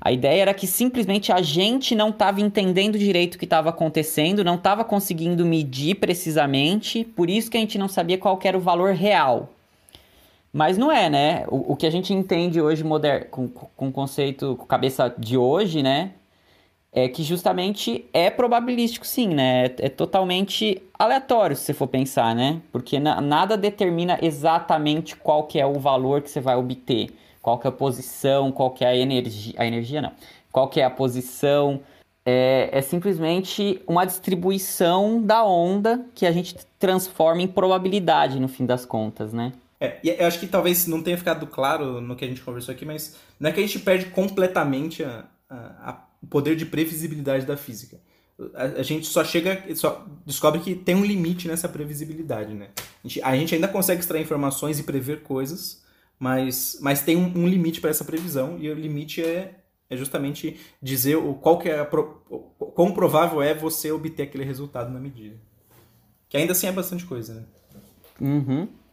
A 0.00 0.12
ideia 0.12 0.42
era 0.42 0.52
que 0.52 0.66
simplesmente 0.66 1.32
a 1.32 1.40
gente 1.40 1.94
não 1.94 2.10
estava 2.10 2.40
entendendo 2.40 2.98
direito 2.98 3.36
o 3.36 3.38
que 3.38 3.46
estava 3.46 3.70
acontecendo, 3.70 4.44
não 4.44 4.56
estava 4.56 4.84
conseguindo 4.84 5.46
medir 5.46 5.94
precisamente, 5.94 7.04
por 7.04 7.30
isso 7.30 7.50
que 7.50 7.56
a 7.56 7.60
gente 7.60 7.78
não 7.78 7.88
sabia 7.88 8.18
qual 8.18 8.38
era 8.42 8.58
o 8.58 8.60
valor 8.60 8.92
real. 8.92 9.53
Mas 10.54 10.78
não 10.78 10.92
é, 10.92 11.10
né? 11.10 11.44
O, 11.48 11.72
o 11.72 11.76
que 11.76 11.84
a 11.84 11.90
gente 11.90 12.14
entende 12.14 12.60
hoje 12.60 12.84
moder, 12.84 13.28
com, 13.28 13.48
com 13.48 13.88
o 13.88 13.92
conceito, 13.92 14.54
com 14.54 14.64
cabeça 14.64 15.12
de 15.18 15.36
hoje, 15.36 15.82
né? 15.82 16.12
É 16.92 17.08
que 17.08 17.24
justamente 17.24 18.04
é 18.12 18.30
probabilístico, 18.30 19.04
sim, 19.04 19.26
né? 19.26 19.64
É, 19.64 19.86
é 19.86 19.88
totalmente 19.88 20.80
aleatório, 20.96 21.56
se 21.56 21.62
você 21.62 21.74
for 21.74 21.88
pensar, 21.88 22.36
né? 22.36 22.62
Porque 22.70 23.00
na, 23.00 23.20
nada 23.20 23.56
determina 23.56 24.16
exatamente 24.22 25.16
qual 25.16 25.42
que 25.42 25.58
é 25.58 25.66
o 25.66 25.80
valor 25.80 26.22
que 26.22 26.30
você 26.30 26.40
vai 26.40 26.54
obter. 26.54 27.10
Qual 27.42 27.58
que 27.58 27.66
é 27.66 27.70
a 27.70 27.72
posição, 27.72 28.52
qual 28.52 28.70
que 28.70 28.84
é 28.84 28.88
a 28.88 28.96
energia... 28.96 29.54
A 29.58 29.66
energia, 29.66 30.00
não. 30.00 30.12
Qual 30.52 30.68
que 30.68 30.80
é 30.80 30.84
a 30.84 30.90
posição... 30.90 31.80
É, 32.26 32.70
é, 32.72 32.80
simplesmente 32.80 33.82
uma 33.86 34.06
distribuição 34.06 35.20
da 35.20 35.44
onda 35.44 36.06
que 36.14 36.24
a 36.24 36.32
gente 36.32 36.56
transforma 36.78 37.42
em 37.42 37.46
probabilidade 37.46 38.40
no 38.40 38.48
fim 38.48 38.64
das 38.64 38.86
contas, 38.86 39.32
né? 39.32 39.52
É, 39.84 40.00
eu 40.22 40.26
acho 40.26 40.38
que 40.38 40.46
talvez 40.46 40.86
não 40.86 41.02
tenha 41.02 41.18
ficado 41.18 41.46
claro 41.46 42.00
no 42.00 42.16
que 42.16 42.24
a 42.24 42.28
gente 42.28 42.40
conversou 42.40 42.72
aqui, 42.72 42.84
mas 42.84 43.16
não 43.38 43.50
é 43.50 43.52
que 43.52 43.60
a 43.60 43.66
gente 43.66 43.78
perde 43.78 44.06
completamente 44.06 45.02
a, 45.02 45.26
a, 45.48 45.90
a, 45.90 46.06
o 46.22 46.26
poder 46.26 46.56
de 46.56 46.64
previsibilidade 46.64 47.44
da 47.44 47.56
física. 47.56 48.00
A, 48.54 48.82
gente 48.82 49.06
só 49.06 49.22
chega, 49.22 49.62
só 49.76 50.04
descobre 50.26 50.60
que 50.60 50.74
tem 50.74 50.96
um 50.96 51.04
limite 51.04 51.46
nessa 51.46 51.68
previsibilidade, 51.68 52.52
né? 52.52 52.70
A 52.76 53.08
gente, 53.08 53.22
a 53.22 53.36
gente 53.36 53.54
ainda 53.54 53.68
consegue 53.68 54.00
extrair 54.00 54.22
informações 54.22 54.78
e 54.80 54.82
prever 54.82 55.22
coisas, 55.22 55.84
mas, 56.18 56.78
mas 56.80 57.02
tem 57.02 57.16
um, 57.16 57.32
um 57.36 57.46
limite 57.46 57.80
para 57.80 57.90
essa 57.90 58.04
previsão 58.04 58.58
e 58.58 58.68
o 58.68 58.74
limite 58.74 59.22
é, 59.22 59.60
é 59.88 59.96
justamente 59.96 60.58
dizer 60.82 61.14
o, 61.16 61.34
qual 61.34 61.60
que 61.60 61.68
é 61.68 61.78
a, 61.78 61.88
o, 62.28 62.72
quão 62.74 62.92
provável 62.92 63.40
é 63.40 63.54
você 63.54 63.92
obter 63.92 64.24
aquele 64.24 64.44
resultado 64.44 64.92
na 64.92 64.98
medida. 64.98 65.36
Que 66.28 66.36
ainda 66.36 66.52
assim 66.52 66.66
é 66.66 66.72
bastante 66.72 67.06
coisa, 67.06 67.34
né? 67.34 67.44
Uhum 68.20 68.83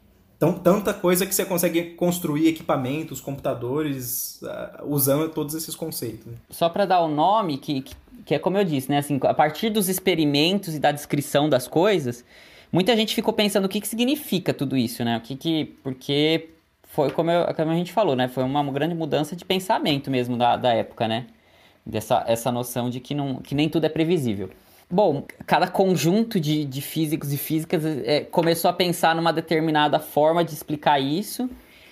tão, 0.41 0.53
tanta 0.53 0.91
coisa 0.91 1.23
que 1.27 1.35
você 1.35 1.45
consegue 1.45 1.91
construir 1.91 2.47
equipamentos, 2.47 3.21
computadores, 3.21 4.41
uh, 4.41 4.83
usando 4.87 5.29
todos 5.29 5.53
esses 5.53 5.75
conceitos. 5.75 6.25
Né? 6.25 6.33
Só 6.49 6.67
para 6.67 6.83
dar 6.83 7.01
o 7.01 7.05
um 7.05 7.13
nome, 7.13 7.59
que, 7.59 7.83
que, 7.83 7.95
que, 8.25 8.33
é 8.33 8.39
como 8.39 8.57
eu 8.57 8.63
disse, 8.63 8.89
né? 8.89 8.97
Assim, 8.97 9.19
a 9.21 9.35
partir 9.35 9.69
dos 9.69 9.87
experimentos 9.87 10.73
e 10.73 10.79
da 10.79 10.91
descrição 10.91 11.47
das 11.47 11.67
coisas, 11.67 12.25
muita 12.71 12.97
gente 12.97 13.13
ficou 13.13 13.31
pensando 13.31 13.65
o 13.65 13.69
que, 13.69 13.79
que 13.79 13.87
significa 13.87 14.51
tudo 14.51 14.75
isso, 14.75 15.05
né? 15.05 15.15
O 15.15 15.21
que 15.21 15.35
que... 15.35 15.65
Porque 15.83 16.49
foi 16.85 17.11
como, 17.11 17.29
eu, 17.29 17.53
como 17.53 17.69
a 17.69 17.75
gente 17.75 17.93
falou, 17.93 18.15
né? 18.15 18.27
Foi 18.27 18.43
uma 18.43 18.63
grande 18.71 18.95
mudança 18.95 19.35
de 19.35 19.45
pensamento 19.45 20.09
mesmo 20.09 20.35
da, 20.37 20.57
da 20.57 20.73
época, 20.73 21.07
né? 21.07 21.27
Dessa 21.85 22.23
essa 22.27 22.51
noção 22.51 22.89
de 22.89 22.99
que, 22.99 23.13
não, 23.13 23.35
que 23.35 23.53
nem 23.53 23.69
tudo 23.69 23.85
é 23.85 23.89
previsível. 23.89 24.49
Bom, 24.91 25.23
cada 25.45 25.67
conjunto 25.67 26.39
de, 26.39 26.65
de 26.65 26.81
físicos 26.81 27.31
e 27.31 27.37
físicas 27.37 27.85
é, 27.85 28.21
começou 28.21 28.69
a 28.69 28.73
pensar 28.73 29.15
numa 29.15 29.31
determinada 29.31 29.99
forma 29.99 30.43
de 30.43 30.53
explicar 30.53 30.99
isso. 30.99 31.49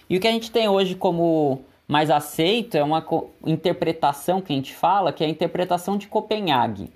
E 0.09 0.17
o 0.17 0.19
que 0.19 0.27
a 0.27 0.31
gente 0.31 0.51
tem 0.51 0.67
hoje 0.67 0.95
como 0.95 1.61
mais 1.87 2.11
aceito 2.11 2.75
é 2.75 2.83
uma 2.83 3.05
interpretação 3.45 4.41
que 4.41 4.51
a 4.51 4.55
gente 4.55 4.75
fala, 4.75 5.13
que 5.13 5.23
é 5.23 5.27
a 5.27 5.29
interpretação 5.29 5.97
de 5.97 6.07
Copenhague 6.07 6.91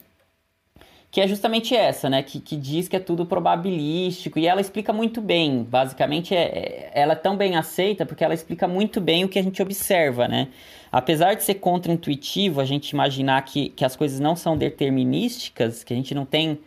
que 1.14 1.22
é 1.22 1.28
justamente 1.28 1.76
essa, 1.76 2.10
né? 2.10 2.24
Que, 2.24 2.40
que 2.40 2.56
diz 2.56 2.88
que 2.88 2.96
é 2.96 3.00
tudo 3.00 3.24
probabilístico 3.24 4.40
e 4.40 4.48
ela 4.48 4.60
explica 4.60 4.92
muito 4.92 5.22
bem. 5.22 5.62
Basicamente, 5.62 6.34
é, 6.34 6.42
é, 6.42 6.92
ela 6.92 7.14
é 7.14 7.16
tão 7.16 7.38
bem 7.38 7.56
aceita 7.56 8.04
porque 8.04 8.24
ela 8.24 8.34
explica 8.34 8.68
muito 8.68 9.00
bem 9.00 9.24
o 9.24 9.30
que 9.30 9.38
a 9.38 9.44
gente 9.44 9.62
observa, 9.62 10.28
né? 10.28 10.48
Apesar 10.92 11.36
de 11.36 11.44
ser 11.44 11.54
contra-intuitivo 11.56 12.60
a 12.60 12.66
gente 12.66 12.90
imaginar 12.90 13.40
que, 13.44 13.70
que 13.70 13.86
as 13.86 13.96
coisas 13.96 14.20
não 14.20 14.36
são 14.36 14.58
determinísticas, 14.58 15.84
que 15.84 15.94
a 15.94 15.96
gente 15.96 16.16
não 16.16 16.26
tem 16.26 16.58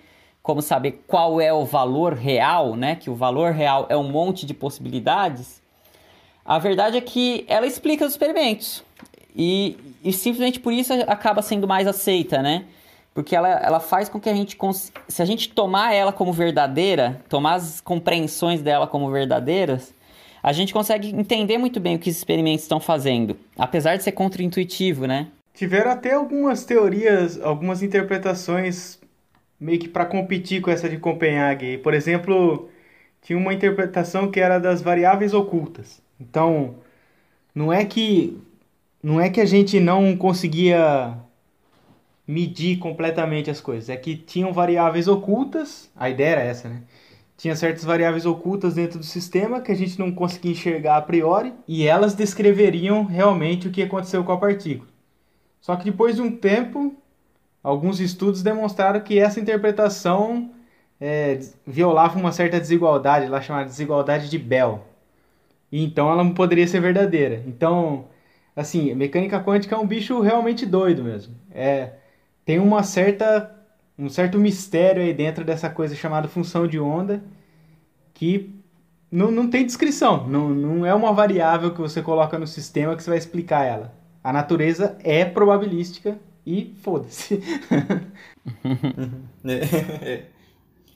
como 0.45 0.63
saber 0.63 1.03
qual 1.09 1.41
é 1.41 1.53
o 1.53 1.65
valor 1.65 2.15
real, 2.15 2.77
né? 2.77 2.95
Que 2.95 3.11
o 3.11 3.17
valor 3.17 3.51
real 3.51 3.87
é 3.89 3.97
um 3.97 4.09
monte 4.09 4.47
de 4.47 4.55
possibilidades. 4.55 5.61
A 6.45 6.61
verdade 6.61 6.97
é 6.97 7.01
que 7.01 7.45
ela 7.49 7.67
explica 7.67 8.07
os 8.07 8.13
experimentos 8.13 8.85
e, 9.35 9.77
e 10.05 10.13
simplesmente 10.13 10.61
por 10.61 10.73
isso 10.73 10.93
acaba 11.09 11.43
sendo 11.43 11.67
mais 11.67 11.89
aceita, 11.89 12.41
né? 12.41 12.65
Porque 13.17 13.35
ela, 13.35 13.49
ela 13.49 13.81
faz 13.81 14.11
com 14.11 14.21
que 14.21 14.29
a 14.29 14.35
gente, 14.35 14.59
se 15.09 15.23
a 15.23 15.25
gente 15.25 15.49
tomar 15.49 15.95
ela 15.95 16.13
como 16.13 16.35
verdadeira, 16.35 17.19
tomar 17.31 17.55
as 17.55 17.81
compreensões 17.81 18.61
dela 18.61 18.87
como 18.87 19.11
verdadeiras, 19.11 19.95
a 20.43 20.53
gente 20.53 20.71
consegue 20.71 21.09
entender 21.09 21.57
muito 21.57 21.81
bem 21.81 21.97
o 21.97 21.99
que 21.99 22.11
os 22.11 22.17
experimentos 22.19 22.65
estão 22.65 22.79
fazendo, 22.79 23.35
apesar 23.57 23.97
de 23.97 24.03
ser 24.03 24.13
contra-intuitivo, 24.13 25.07
né? 25.07 25.29
Tiveram 25.55 25.93
até 25.93 26.13
algumas 26.13 26.67
teorias, 26.67 27.41
algumas 27.41 27.83
interpretações 27.83 28.99
meio 29.59 29.79
que 29.79 29.89
para 29.89 30.05
competir 30.05 30.61
com 30.61 30.71
essa 30.71 30.87
de 30.87 30.99
Copenhague. 30.99 31.79
Por 31.79 31.95
exemplo, 31.95 32.69
tinha 33.23 33.39
uma 33.39 33.55
interpretação 33.55 34.31
que 34.31 34.39
era 34.39 34.59
das 34.59 34.83
variáveis 34.83 35.33
ocultas. 35.33 36.03
Então, 36.21 36.75
não 37.55 37.73
é 37.73 37.83
que 37.83 38.39
não 39.03 39.19
é 39.19 39.31
que 39.31 39.41
a 39.41 39.47
gente 39.47 39.81
não 39.81 40.15
conseguia 40.15 41.17
medir 42.27 42.79
completamente 42.79 43.51
as 43.51 43.61
coisas. 43.61 43.89
É 43.89 43.97
que 43.97 44.17
tinham 44.17 44.53
variáveis 44.53 45.07
ocultas, 45.09 45.91
a 45.95 46.11
ideia 46.11 46.31
era 46.31 46.43
essa, 46.43 46.69
né? 46.69 46.83
Tinha 47.37 47.55
certas 47.55 47.85
variáveis 47.85 48.25
ocultas 48.25 48.75
dentro 48.75 48.99
do 48.99 49.05
sistema 49.05 49.61
que 49.61 49.71
a 49.71 49.75
gente 49.75 49.99
não 49.99 50.11
conseguia 50.11 50.53
enxergar 50.53 50.97
a 50.97 51.03
priori 51.03 51.53
e 51.69 51.87
elas 51.87 52.15
descreveriam 52.15 53.05
realmente 53.05 53.69
o 53.69 53.71
que 53.71 53.83
aconteceu 53.83 54.25
com 54.25 54.33
a 54.33 54.39
partícula. 54.39 54.89
Só 55.61 55.77
que 55.77 55.85
depois 55.85 56.17
de 56.17 56.23
um 56.23 56.35
tempo, 56.35 56.95
alguns 57.63 58.01
estudos 58.01 58.43
demonstraram 58.43 59.01
que 59.01 59.19
essa 59.19 59.39
interpretação 59.39 60.51
é, 61.01 61.39
violava 61.67 62.19
uma 62.19 62.33
certa 62.33 62.59
desigualdade, 62.59 63.29
lá 63.29 63.41
chamada 63.43 63.67
desigualdade 63.67 64.31
de 64.31 64.39
Bell. 64.39 64.83
E 65.71 65.85
então 65.85 66.11
ela 66.11 66.25
não 66.25 66.33
poderia 66.33 66.67
ser 66.67 66.81
verdadeira. 66.81 67.43
Então, 67.47 68.07
assim, 68.55 68.95
mecânica 68.95 69.43
quântica 69.43 69.75
é 69.75 69.79
um 69.79 69.87
bicho 69.87 70.21
realmente 70.21 70.65
doido 70.65 71.05
mesmo. 71.05 71.35
É, 71.53 71.93
tem 72.47 72.59
uma 72.59 72.83
certa 72.83 73.53
um 73.99 74.09
certo 74.09 74.39
mistério 74.39 75.03
aí 75.03 75.13
dentro 75.13 75.45
dessa 75.45 75.69
coisa 75.69 75.95
chamada 75.95 76.29
função 76.29 76.67
de 76.67 76.79
onda 76.79 77.23
que 78.15 78.55
não, 79.11 79.31
não 79.31 79.49
tem 79.51 79.65
descrição, 79.65 80.27
não, 80.27 80.49
não 80.51 80.87
é 80.87 80.95
uma 80.95 81.13
variável 81.13 81.73
que 81.73 81.81
você 81.81 82.03
coloca 82.03 82.39
no 82.39 82.47
sistema 82.47 82.95
que 82.97 83.03
você 83.03 83.11
vai 83.11 83.19
explicar 83.19 83.65
ela. 83.65 83.95
A 84.23 84.33
natureza 84.33 84.97
é 85.03 85.25
probabilística 85.25 86.19
e 86.45 86.75
foda-se. 86.83 87.43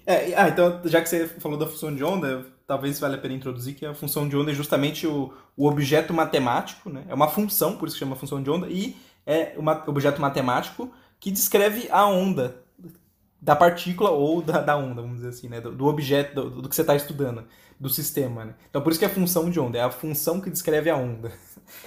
é, 0.07 0.35
ah, 0.37 0.49
então, 0.49 0.81
já 0.85 1.01
que 1.01 1.09
você 1.09 1.27
falou 1.27 1.57
da 1.59 1.67
função 1.67 1.95
de 1.95 2.03
onda, 2.03 2.45
talvez 2.67 2.99
valha 2.99 3.15
a 3.15 3.19
pena 3.19 3.35
introduzir 3.35 3.75
que 3.75 3.87
a 3.87 3.95
função 3.95 4.29
de 4.29 4.37
onda 4.37 4.51
é 4.51 4.55
justamente 4.55 5.07
o, 5.07 5.33
o 5.57 5.67
objeto 5.67 6.13
matemático, 6.13 6.91
né? 6.91 7.05
É 7.09 7.15
uma 7.15 7.29
função, 7.29 7.77
por 7.77 7.87
isso 7.87 7.97
que 7.97 8.01
chama 8.01 8.17
função 8.17 8.43
de 8.43 8.51
onda, 8.51 8.67
e 8.69 8.97
é 9.27 9.55
um 9.57 9.69
objeto 9.89 10.21
matemático 10.21 10.91
que 11.21 11.31
descreve 11.31 11.87
a 11.91 12.07
onda 12.07 12.63
da 13.41 13.55
partícula 13.55 14.11
ou 14.11 14.43
da, 14.43 14.61
da 14.61 14.77
onda, 14.77 15.01
vamos 15.01 15.19
dizer 15.19 15.29
assim, 15.29 15.49
né? 15.49 15.61
Do, 15.61 15.73
do 15.73 15.87
objeto, 15.87 16.35
do, 16.35 16.63
do, 16.63 16.69
que 16.69 16.75
você 16.75 16.81
está 16.81 16.95
estudando, 16.95 17.45
do 17.79 17.89
sistema, 17.89 18.45
né? 18.45 18.55
Então, 18.69 18.83
por 18.83 18.91
isso 18.91 18.99
que 18.99 19.05
é 19.05 19.09
a 19.09 19.13
função 19.13 19.49
de 19.49 19.59
onda, 19.59 19.79
é 19.79 19.83
a 19.83 19.91
função 19.91 20.41
que 20.41 20.51
descreve 20.51 20.91
a 20.91 20.97
onda. 20.97 21.31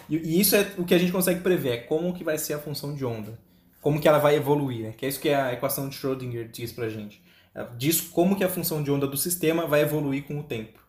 E, 0.08 0.16
e, 0.16 0.40
isso 0.40 0.56
é 0.56 0.72
o 0.78 0.86
que 0.86 0.94
a 0.94 0.98
gente 0.98 1.12
consegue 1.12 1.42
prever, 1.42 1.70
é 1.72 1.78
como 1.78 2.14
que 2.14 2.24
vai 2.24 2.38
ser 2.38 2.54
a 2.54 2.60
função 2.60 2.96
de 2.96 3.04
onda. 3.04 3.38
Como 3.82 4.00
que 4.00 4.08
ela 4.08 4.18
vai 4.18 4.38
evoluir, 4.38 4.82
né? 4.82 4.94
Que 4.96 5.06
é 5.06 5.10
isso 5.10 5.20
que 5.20 5.28
a 5.28 5.52
equação 5.52 5.90
de 5.90 5.96
Schrödinger 5.98 6.50
diz 6.50 6.72
pra 6.72 6.88
gente. 6.88 7.22
Ela 7.54 7.70
diz 7.78 8.00
como 8.00 8.34
que 8.38 8.46
a 8.46 8.50
função 8.50 8.82
de 8.82 8.90
onda 8.90 9.06
do 9.06 9.18
sistema 9.18 9.68
vai 9.68 9.82
evoluir 9.82 10.24
com 10.24 10.40
o 10.40 10.44
tempo. 10.44 10.80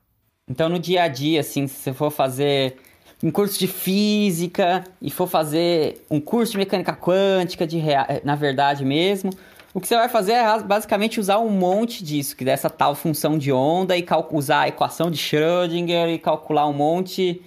Então, 0.49 0.69
no 0.69 0.79
dia 0.79 1.03
a 1.03 1.09
dia, 1.09 1.41
assim, 1.41 1.67
se 1.67 1.75
você 1.75 1.93
for 1.93 2.09
fazer 2.09 2.77
um 3.23 3.31
curso 3.31 3.59
de 3.59 3.67
física 3.67 4.85
e 5.01 5.11
for 5.11 5.27
fazer 5.27 6.05
um 6.11 6.21
curso 6.21 6.53
de 6.53 6.59
mecânica 6.59 6.93
quântica, 6.95 7.67
de 7.67 7.83
na 8.23 8.35
verdade 8.35 8.85
mesmo, 8.85 9.31
o 9.75 9.81
que 9.81 9.89
você 9.89 9.97
vai 9.97 10.09
fazer 10.09 10.33
é 10.33 10.63
basicamente 10.63 11.19
usar 11.19 11.41
um 11.41 11.51
monte 11.51 12.05
disso, 12.05 12.37
que 12.37 12.45
dessa 12.45 12.71
tal 12.71 12.95
função 12.95 13.37
de 13.37 13.51
onda, 13.51 13.97
e 13.97 14.07
usar 14.31 14.61
a 14.61 14.69
equação 14.69 15.11
de 15.11 15.19
Schrödinger 15.19 16.09
e 16.11 16.19
calcular 16.19 16.67
um 16.69 16.73
monte 16.73 17.43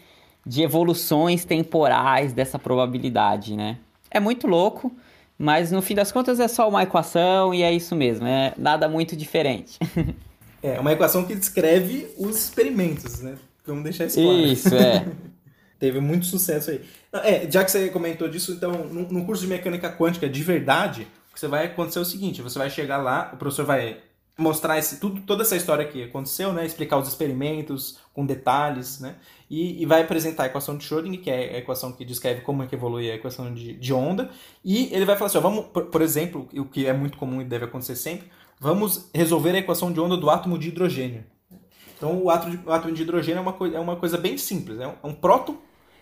de 0.45 0.61
evoluções 0.61 1.45
temporais 1.45 2.33
dessa 2.33 2.59
probabilidade, 2.59 3.55
né? 3.55 3.77
É 4.11 4.19
muito 4.19 4.45
louco, 4.45 4.91
mas 5.37 5.71
no 5.71 5.81
fim 5.81 5.95
das 5.95 6.11
contas 6.11 6.39
é 6.39 6.49
só 6.49 6.67
uma 6.67 6.83
equação 6.83 7.53
e 7.53 7.63
é 7.63 7.71
isso 7.71 7.95
mesmo, 7.95 8.27
é 8.27 8.53
nada 8.57 8.89
muito 8.89 9.15
diferente. 9.15 9.79
é, 10.61 10.79
uma 10.79 10.91
equação 10.91 11.23
que 11.23 11.33
descreve 11.33 12.07
os 12.17 12.35
experimentos, 12.35 13.21
né? 13.21 13.35
Vamos 13.65 13.83
deixar 13.83 14.05
isso 14.05 14.21
claro. 14.21 14.37
Isso, 14.37 14.75
é. 14.75 15.05
Teve 15.79 15.99
muito 15.99 16.25
sucesso 16.25 16.71
aí. 16.71 16.81
É, 17.13 17.49
já 17.49 17.63
que 17.63 17.71
você 17.71 17.89
comentou 17.89 18.27
disso, 18.27 18.53
então, 18.53 18.71
no 18.71 19.25
curso 19.25 19.43
de 19.43 19.47
mecânica 19.47 19.91
quântica 19.91 20.27
de 20.27 20.43
verdade, 20.43 21.07
que 21.33 21.39
você 21.39 21.47
vai 21.47 21.65
acontecer 21.65 21.99
o 21.99 22.05
seguinte: 22.05 22.41
você 22.41 22.57
vai 22.57 22.69
chegar 22.69 22.97
lá, 22.97 23.31
o 23.33 23.37
professor 23.37 23.65
vai 23.65 23.97
mostrar 24.37 24.77
esse, 24.77 24.99
tudo, 24.99 25.21
toda 25.21 25.41
essa 25.41 25.55
história 25.55 25.85
que 25.85 26.03
aconteceu, 26.03 26.53
né? 26.53 26.65
Explicar 26.65 26.97
os 26.97 27.07
experimentos 27.07 27.99
com 28.13 28.25
detalhes, 28.25 28.99
né? 28.99 29.15
E, 29.49 29.81
e, 29.81 29.85
vai 29.85 30.01
apresentar 30.01 30.43
a 30.43 30.45
equação 30.47 30.77
de 30.77 30.83
Schrödinger, 30.83 31.21
que 31.21 31.29
é 31.29 31.55
a 31.55 31.57
equação 31.57 31.91
que 31.91 32.05
descreve 32.05 32.41
como 32.41 32.61
é 32.61 32.67
que 32.67 32.75
evolui 32.75 33.09
a 33.09 33.15
equação 33.15 33.53
de, 33.53 33.73
de 33.73 33.93
onda. 33.93 34.29
E 34.63 34.93
ele 34.93 35.05
vai 35.05 35.15
falar 35.15 35.27
assim, 35.27 35.37
ó, 35.37 35.41
vamos, 35.41 35.65
por, 35.67 35.85
por, 35.85 36.01
exemplo, 36.01 36.47
o 36.53 36.65
que 36.65 36.85
é 36.85 36.93
muito 36.93 37.17
comum 37.17 37.41
e 37.41 37.45
deve 37.45 37.65
acontecer 37.65 37.95
sempre, 37.95 38.29
vamos 38.59 39.09
resolver 39.13 39.51
a 39.51 39.59
equação 39.59 39.91
de 39.91 39.99
onda 39.99 40.17
do 40.17 40.29
átomo 40.29 40.57
de 40.57 40.67
hidrogênio. 40.67 41.23
Então 41.95 42.21
o 42.21 42.29
átomo 42.29 42.93
de, 42.93 43.01
o 43.01 43.03
hidrogênio 43.03 43.39
é 43.39 43.41
uma, 43.41 43.75
é 43.75 43.79
uma 43.79 43.95
coisa 43.95 44.17
bem 44.17 44.37
simples, 44.37 44.79
é 44.79 44.87
um, 44.87 44.93
é 45.01 45.07
um 45.07 45.13
próton 45.13 45.57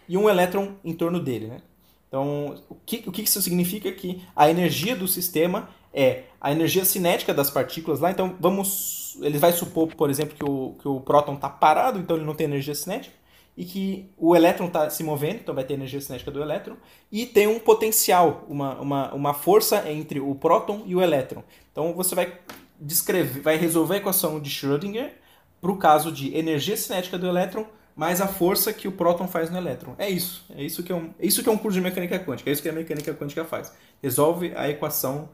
e 0.07 0.17
um 0.17 0.29
elétron 0.29 0.73
em 0.83 0.93
torno 0.93 1.19
dele, 1.19 1.47
né? 1.47 1.61
Então, 2.07 2.55
o 2.69 2.75
que, 2.85 3.03
o 3.07 3.11
que 3.11 3.23
isso 3.23 3.41
significa? 3.41 3.91
Que 3.91 4.21
a 4.35 4.49
energia 4.49 4.95
do 4.95 5.07
sistema 5.07 5.69
é 5.93 6.23
a 6.39 6.51
energia 6.51 6.85
cinética 6.85 7.33
das 7.33 7.49
partículas 7.49 7.99
lá. 7.99 8.11
Então, 8.11 8.35
vamos. 8.39 9.17
Ele 9.21 9.37
vai 9.37 9.51
supor, 9.51 9.87
por 9.95 10.09
exemplo, 10.09 10.35
que 10.35 10.45
o, 10.45 10.75
que 10.79 10.87
o 10.87 10.99
próton 10.99 11.35
está 11.35 11.49
parado, 11.49 11.99
então 11.99 12.15
ele 12.15 12.25
não 12.25 12.35
tem 12.35 12.45
energia 12.45 12.75
cinética. 12.75 13.15
E 13.57 13.63
que 13.63 14.09
o 14.17 14.35
elétron 14.35 14.67
está 14.67 14.89
se 14.89 15.01
movendo, 15.01 15.35
então 15.35 15.55
vai 15.55 15.63
ter 15.63 15.73
energia 15.73 15.99
cinética 16.01 16.29
do 16.29 16.41
elétron. 16.41 16.75
E 17.11 17.25
tem 17.25 17.47
um 17.47 17.59
potencial, 17.59 18.45
uma, 18.49 18.79
uma, 18.79 19.13
uma 19.13 19.33
força 19.33 19.89
entre 19.89 20.19
o 20.19 20.35
próton 20.35 20.83
e 20.85 20.95
o 20.95 21.01
elétron. 21.01 21.43
Então, 21.71 21.93
você 21.93 22.13
vai 22.13 22.37
descrever, 22.79 23.41
vai 23.41 23.57
resolver 23.57 23.95
a 23.95 23.97
equação 23.97 24.39
de 24.39 24.49
Schrödinger 24.49 25.13
para 25.61 25.71
o 25.71 25.77
caso 25.77 26.11
de 26.11 26.35
energia 26.35 26.77
cinética 26.77 27.17
do 27.17 27.27
elétron 27.27 27.65
mais 27.95 28.19
a 28.19 28.27
força 28.27 28.73
que 28.73 28.87
o 28.87 28.91
próton 28.91 29.27
faz 29.27 29.49
no 29.49 29.57
elétron. 29.57 29.95
É 29.97 30.09
isso. 30.09 30.45
É 30.55 30.63
isso 30.63 30.83
que 30.83 30.91
é 30.91 30.95
um, 30.95 31.11
é 31.19 31.25
isso 31.25 31.41
que 31.41 31.49
é 31.49 31.51
um 31.51 31.57
curso 31.57 31.77
de 31.77 31.81
mecânica 31.81 32.19
quântica. 32.19 32.49
É 32.49 32.53
isso 32.53 32.61
que 32.61 32.69
a 32.69 32.73
mecânica 32.73 33.13
quântica 33.13 33.45
faz. 33.45 33.71
Resolve 34.03 34.53
a 34.55 34.69
equação 34.69 35.29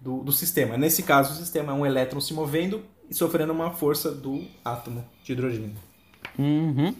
do, 0.00 0.18
do 0.22 0.30
sistema. 0.32 0.76
Nesse 0.76 1.02
caso, 1.02 1.32
o 1.32 1.36
sistema 1.36 1.72
é 1.72 1.74
um 1.74 1.84
elétron 1.84 2.20
se 2.20 2.32
movendo 2.32 2.82
e 3.10 3.14
sofrendo 3.14 3.52
uma 3.52 3.72
força 3.72 4.10
do 4.10 4.44
átomo 4.64 5.04
de 5.24 5.32
hidrogênio. 5.32 5.74
Uhum. 6.38 6.94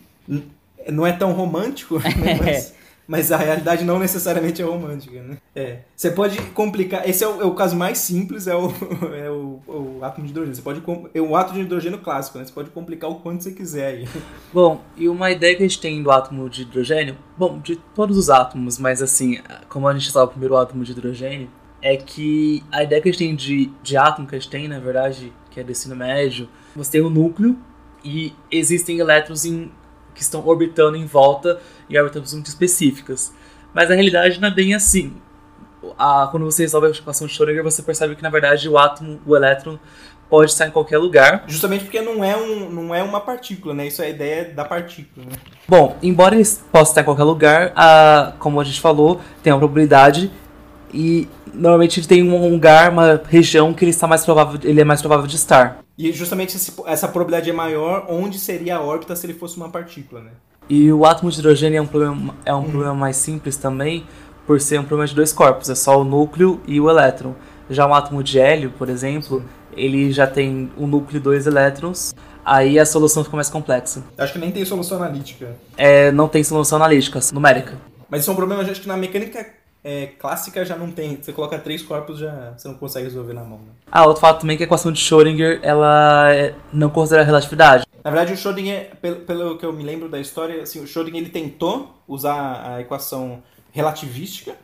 Não 0.90 1.06
é 1.06 1.12
tão 1.12 1.32
romântico, 1.32 1.98
né? 1.98 2.10
mas 2.42 2.74
mas 3.06 3.30
a 3.30 3.36
realidade 3.36 3.84
não 3.84 3.98
necessariamente 3.98 4.62
é 4.62 4.64
romântica, 4.64 5.22
né? 5.22 5.36
É. 5.54 5.80
Você 5.94 6.10
pode 6.10 6.40
complicar. 6.52 7.08
Esse 7.08 7.22
é 7.22 7.28
o, 7.28 7.42
é 7.42 7.44
o 7.44 7.54
caso 7.54 7.76
mais 7.76 7.98
simples, 7.98 8.46
é 8.46 8.56
o, 8.56 8.72
é 9.14 9.30
o, 9.30 9.60
o, 9.66 9.83
átomo 10.04 10.26
de 10.26 10.32
hidrogênio. 10.32 10.54
Você 10.54 10.62
pode. 10.62 10.82
É 11.14 11.20
o 11.20 11.36
átomo 11.36 11.58
de 11.58 11.64
hidrogênio 11.64 11.98
clássico, 11.98 12.38
né? 12.38 12.44
Você 12.44 12.52
pode 12.52 12.70
complicar 12.70 13.10
o 13.10 13.16
quanto 13.16 13.42
você 13.42 13.52
quiser 13.52 13.86
aí. 13.86 14.08
Bom, 14.52 14.80
e 14.96 15.08
uma 15.08 15.30
ideia 15.30 15.56
que 15.56 15.62
a 15.62 15.66
gente 15.66 15.80
tem 15.80 16.02
do 16.02 16.10
átomo 16.10 16.48
de 16.48 16.62
hidrogênio, 16.62 17.16
bom, 17.36 17.58
de 17.58 17.76
todos 17.76 18.16
os 18.16 18.30
átomos, 18.30 18.78
mas 18.78 19.02
assim, 19.02 19.38
como 19.68 19.88
a 19.88 19.92
gente 19.92 20.06
estava 20.06 20.26
o 20.26 20.28
primeiro 20.28 20.56
átomo 20.56 20.84
de 20.84 20.92
hidrogênio, 20.92 21.50
é 21.82 21.96
que 21.96 22.62
a 22.70 22.82
ideia 22.82 23.02
que 23.02 23.08
a 23.08 23.12
gente 23.12 23.18
tem 23.18 23.34
de, 23.34 23.70
de 23.82 23.96
átomo 23.96 24.26
que 24.26 24.34
a 24.34 24.38
gente 24.38 24.50
tem, 24.50 24.68
na 24.68 24.78
verdade, 24.78 25.32
que 25.50 25.60
é 25.60 25.64
do 25.64 25.72
ensino 25.72 25.96
médio, 25.96 26.48
você 26.74 26.92
tem 26.92 27.00
o 27.00 27.08
um 27.08 27.10
núcleo 27.10 27.58
e 28.04 28.32
existem 28.50 28.98
elétrons 28.98 29.44
em 29.44 29.70
que 30.14 30.22
estão 30.22 30.46
orbitando 30.46 30.96
em 30.96 31.04
volta 31.04 31.60
em 31.90 31.98
órbitas 31.98 32.32
muito 32.32 32.46
específicas. 32.46 33.34
Mas 33.72 33.88
na 33.88 33.94
realidade 33.96 34.40
não 34.40 34.48
é 34.48 34.54
bem 34.54 34.74
assim. 34.74 35.14
A, 35.98 36.28
quando 36.30 36.44
você 36.44 36.62
resolve 36.62 36.86
a 36.86 36.90
equação 36.90 37.26
de 37.26 37.32
Schrödinger, 37.34 37.62
você 37.62 37.82
percebe 37.82 38.14
que 38.14 38.22
na 38.22 38.30
verdade 38.30 38.68
o 38.68 38.78
átomo, 38.78 39.20
o 39.26 39.36
elétron, 39.36 39.78
pode 40.28 40.50
estar 40.50 40.66
em 40.66 40.70
qualquer 40.70 40.98
lugar. 40.98 41.44
Justamente 41.46 41.84
porque 41.84 42.00
não 42.00 42.24
é, 42.24 42.36
um, 42.36 42.70
não 42.70 42.94
é 42.94 43.02
uma 43.02 43.20
partícula, 43.20 43.74
né? 43.74 43.86
Isso 43.86 44.02
é 44.02 44.06
a 44.06 44.08
ideia 44.08 44.52
da 44.52 44.64
partícula. 44.64 45.26
Né? 45.26 45.36
Bom, 45.68 45.96
embora 46.02 46.34
ele 46.34 46.48
possa 46.72 46.90
estar 46.90 47.00
em 47.02 47.04
qualquer 47.04 47.24
lugar, 47.24 47.72
a, 47.76 48.32
como 48.38 48.60
a 48.60 48.64
gente 48.64 48.80
falou, 48.80 49.20
tem 49.42 49.52
uma 49.52 49.58
probabilidade 49.58 50.30
e 50.92 51.28
normalmente 51.52 52.00
ele 52.00 52.06
tem 52.06 52.22
um 52.22 52.50
lugar, 52.50 52.90
uma 52.90 53.20
região 53.28 53.72
que 53.72 53.84
ele 53.84 53.90
está 53.90 54.06
mais 54.06 54.24
provável, 54.24 54.58
ele 54.64 54.80
é 54.80 54.84
mais 54.84 55.00
provável 55.00 55.26
de 55.26 55.36
estar. 55.36 55.84
E 55.96 56.12
justamente 56.12 56.56
esse, 56.56 56.72
essa 56.86 57.06
probabilidade 57.06 57.48
é 57.48 57.52
maior 57.52 58.06
onde 58.08 58.38
seria 58.38 58.76
a 58.76 58.80
órbita 58.80 59.14
se 59.14 59.26
ele 59.26 59.34
fosse 59.34 59.56
uma 59.56 59.68
partícula, 59.68 60.20
né? 60.22 60.30
E 60.68 60.90
o 60.90 61.04
átomo 61.04 61.30
de 61.30 61.38
hidrogênio 61.38 61.78
é 61.78 61.82
um 61.82 61.86
problema, 61.86 62.34
é 62.44 62.54
um 62.54 62.60
hum. 62.60 62.70
problema 62.70 62.94
mais 62.94 63.16
simples 63.16 63.56
também, 63.56 64.04
por 64.46 64.60
ser 64.60 64.78
um 64.78 64.84
problema 64.84 65.06
de 65.06 65.14
dois 65.14 65.32
corpos, 65.32 65.70
é 65.70 65.74
só 65.74 66.00
o 66.00 66.04
núcleo 66.04 66.60
e 66.66 66.80
o 66.80 66.88
elétron. 66.88 67.34
Já 67.70 67.86
um 67.86 67.94
átomo 67.94 68.22
de 68.22 68.38
hélio, 68.38 68.72
por 68.76 68.88
exemplo, 68.88 69.44
ele 69.76 70.12
já 70.12 70.26
tem 70.26 70.70
um 70.76 70.86
núcleo 70.86 71.18
e 71.18 71.20
dois 71.20 71.46
elétrons, 71.46 72.14
aí 72.44 72.78
a 72.78 72.84
solução 72.84 73.24
fica 73.24 73.36
mais 73.36 73.48
complexa. 73.48 74.04
Acho 74.18 74.32
que 74.34 74.38
nem 74.38 74.52
tem 74.52 74.64
solução 74.64 74.98
analítica. 74.98 75.56
É, 75.76 76.12
não 76.12 76.28
tem 76.28 76.44
solução 76.44 76.76
analítica, 76.76 77.18
numérica. 77.32 77.78
Mas 78.08 78.20
isso 78.20 78.30
é 78.30 78.32
um 78.32 78.36
problema, 78.36 78.62
acho 78.62 78.80
que 78.80 78.88
na 78.88 78.96
mecânica 78.96 79.46
é, 79.82 80.06
clássica 80.18 80.64
já 80.64 80.76
não 80.76 80.90
tem. 80.90 81.18
Você 81.20 81.32
coloca 81.32 81.58
três 81.58 81.82
corpos, 81.82 82.18
já 82.18 82.54
você 82.56 82.68
não 82.68 82.74
consegue 82.74 83.06
resolver 83.06 83.34
na 83.34 83.44
mão. 83.44 83.58
Né? 83.58 83.72
Ah, 83.90 84.06
outro 84.06 84.20
fato 84.20 84.40
também 84.40 84.54
é 84.54 84.56
que 84.56 84.62
a 84.62 84.66
equação 84.66 84.92
de 84.92 85.00
Schrödinger, 85.00 85.60
ela 85.62 86.32
é, 86.32 86.54
não 86.72 86.88
considera 86.88 87.22
relatividade. 87.22 87.84
Na 88.02 88.10
verdade, 88.10 88.32
o 88.32 88.36
Schrödinger, 88.36 88.90
pelo, 89.00 89.16
pelo 89.16 89.58
que 89.58 89.64
eu 89.64 89.72
me 89.72 89.82
lembro 89.82 90.08
da 90.08 90.18
história, 90.18 90.62
assim, 90.62 90.80
o 90.80 90.84
Schrödinger 90.84 91.20
ele 91.20 91.30
tentou 91.30 91.94
usar 92.06 92.62
a 92.66 92.80
equação 92.80 93.42
relativística, 93.74 94.54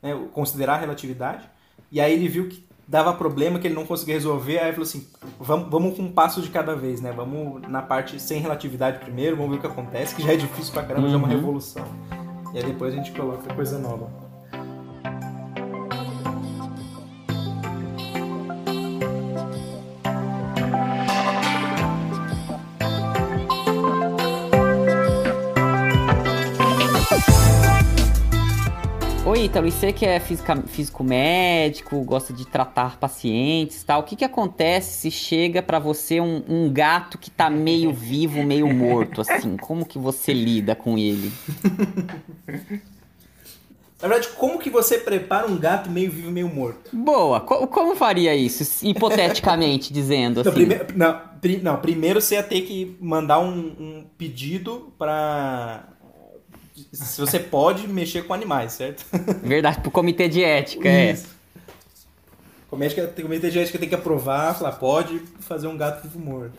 né, 0.00 0.16
considerar 0.32 0.74
a 0.74 0.78
relatividade, 0.78 1.44
e 1.90 2.00
aí 2.00 2.12
ele 2.12 2.28
viu 2.28 2.48
que 2.48 2.64
dava 2.86 3.12
problema, 3.12 3.58
que 3.58 3.66
ele 3.66 3.74
não 3.74 3.84
conseguia 3.84 4.14
resolver, 4.14 4.58
aí 4.58 4.66
ele 4.66 4.72
falou 4.72 4.86
assim, 4.86 5.06
vamos, 5.40 5.68
vamos 5.68 5.96
com 5.96 6.04
um 6.04 6.12
passo 6.12 6.40
de 6.40 6.48
cada 6.48 6.76
vez, 6.76 7.00
né? 7.00 7.12
Vamos 7.12 7.60
na 7.68 7.82
parte 7.82 8.20
sem 8.20 8.40
relatividade 8.40 8.98
primeiro, 9.00 9.36
vamos 9.36 9.50
ver 9.50 9.58
o 9.58 9.60
que 9.60 9.66
acontece, 9.66 10.14
que 10.14 10.22
já 10.22 10.32
é 10.32 10.36
difícil 10.36 10.72
pra 10.72 10.84
caramba, 10.84 11.06
uhum. 11.06 11.08
já 11.08 11.14
é 11.14 11.18
uma 11.18 11.28
uhum. 11.28 11.34
revolução. 11.34 11.84
E 12.54 12.58
aí 12.58 12.64
depois 12.64 12.94
a 12.94 12.96
gente 12.96 13.10
coloca 13.12 13.52
coisa 13.54 13.78
nova. 13.78 14.21
Então, 29.52 29.66
e 29.66 29.70
você 29.70 29.92
que 29.92 30.06
é 30.06 30.18
física, 30.18 30.56
físico 30.66 31.04
médico, 31.04 32.02
gosta 32.04 32.32
de 32.32 32.46
tratar 32.46 32.96
pacientes 32.96 33.84
tal, 33.84 34.00
o 34.00 34.02
que 34.02 34.16
que 34.16 34.24
acontece 34.24 34.94
se 34.98 35.10
chega 35.10 35.60
para 35.62 35.78
você 35.78 36.22
um, 36.22 36.42
um, 36.48 36.72
gato 36.72 37.18
que 37.18 37.30
tá 37.30 37.50
meio 37.50 37.92
vivo, 37.92 38.42
meio 38.42 38.66
morto, 38.72 39.20
assim? 39.20 39.58
Como 39.58 39.84
que 39.84 39.98
você 39.98 40.32
lida 40.32 40.74
com 40.74 40.96
ele? 40.96 41.30
Na 44.00 44.08
verdade, 44.08 44.28
como 44.36 44.58
que 44.58 44.70
você 44.70 44.96
prepara 44.96 45.46
um 45.46 45.58
gato 45.58 45.90
meio 45.90 46.10
vivo 46.10 46.30
meio 46.30 46.48
morto? 46.48 46.88
Boa. 46.90 47.38
Co- 47.38 47.66
como 47.68 47.94
faria 47.94 48.34
isso, 48.34 48.84
hipoteticamente 48.84 49.92
dizendo 49.94 50.40
assim? 50.40 50.48
Então, 50.48 50.52
primeiro, 50.54 50.86
não, 50.96 51.20
pri- 51.42 51.60
não, 51.62 51.76
primeiro 51.76 52.22
você 52.22 52.36
ia 52.36 52.42
ter 52.42 52.62
que 52.62 52.96
mandar 52.98 53.38
um, 53.38 53.58
um 53.78 54.06
pedido 54.16 54.92
pra. 54.98 55.91
Se 56.92 57.20
você 57.20 57.38
pode 57.38 57.86
mexer 57.86 58.22
com 58.22 58.34
animais, 58.34 58.72
certo? 58.72 59.04
Verdade, 59.42 59.80
pro 59.80 59.90
comitê 59.90 60.28
de 60.28 60.42
ética, 60.42 60.88
é. 60.88 61.12
Isso. 61.12 61.28
O 62.70 62.76
comitê 62.76 63.50
de 63.50 63.58
ética 63.58 63.78
tem 63.78 63.88
que 63.88 63.94
aprovar, 63.94 64.54
falar, 64.56 64.72
pode 64.72 65.20
fazer 65.40 65.66
um 65.66 65.76
gato 65.76 66.02
vivo 66.02 66.18
morto. 66.18 66.54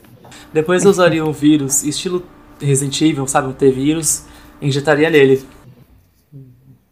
Depois 0.53 0.83
eu 0.85 0.91
usaria 0.91 1.25
um 1.25 1.31
vírus 1.31 1.83
estilo 1.83 2.23
Resident 2.61 3.01
Evil, 3.01 3.27
sabe? 3.27 3.47
Um 3.47 3.53
T-vírus, 3.53 4.23
injetaria 4.61 5.09
nele. 5.09 5.43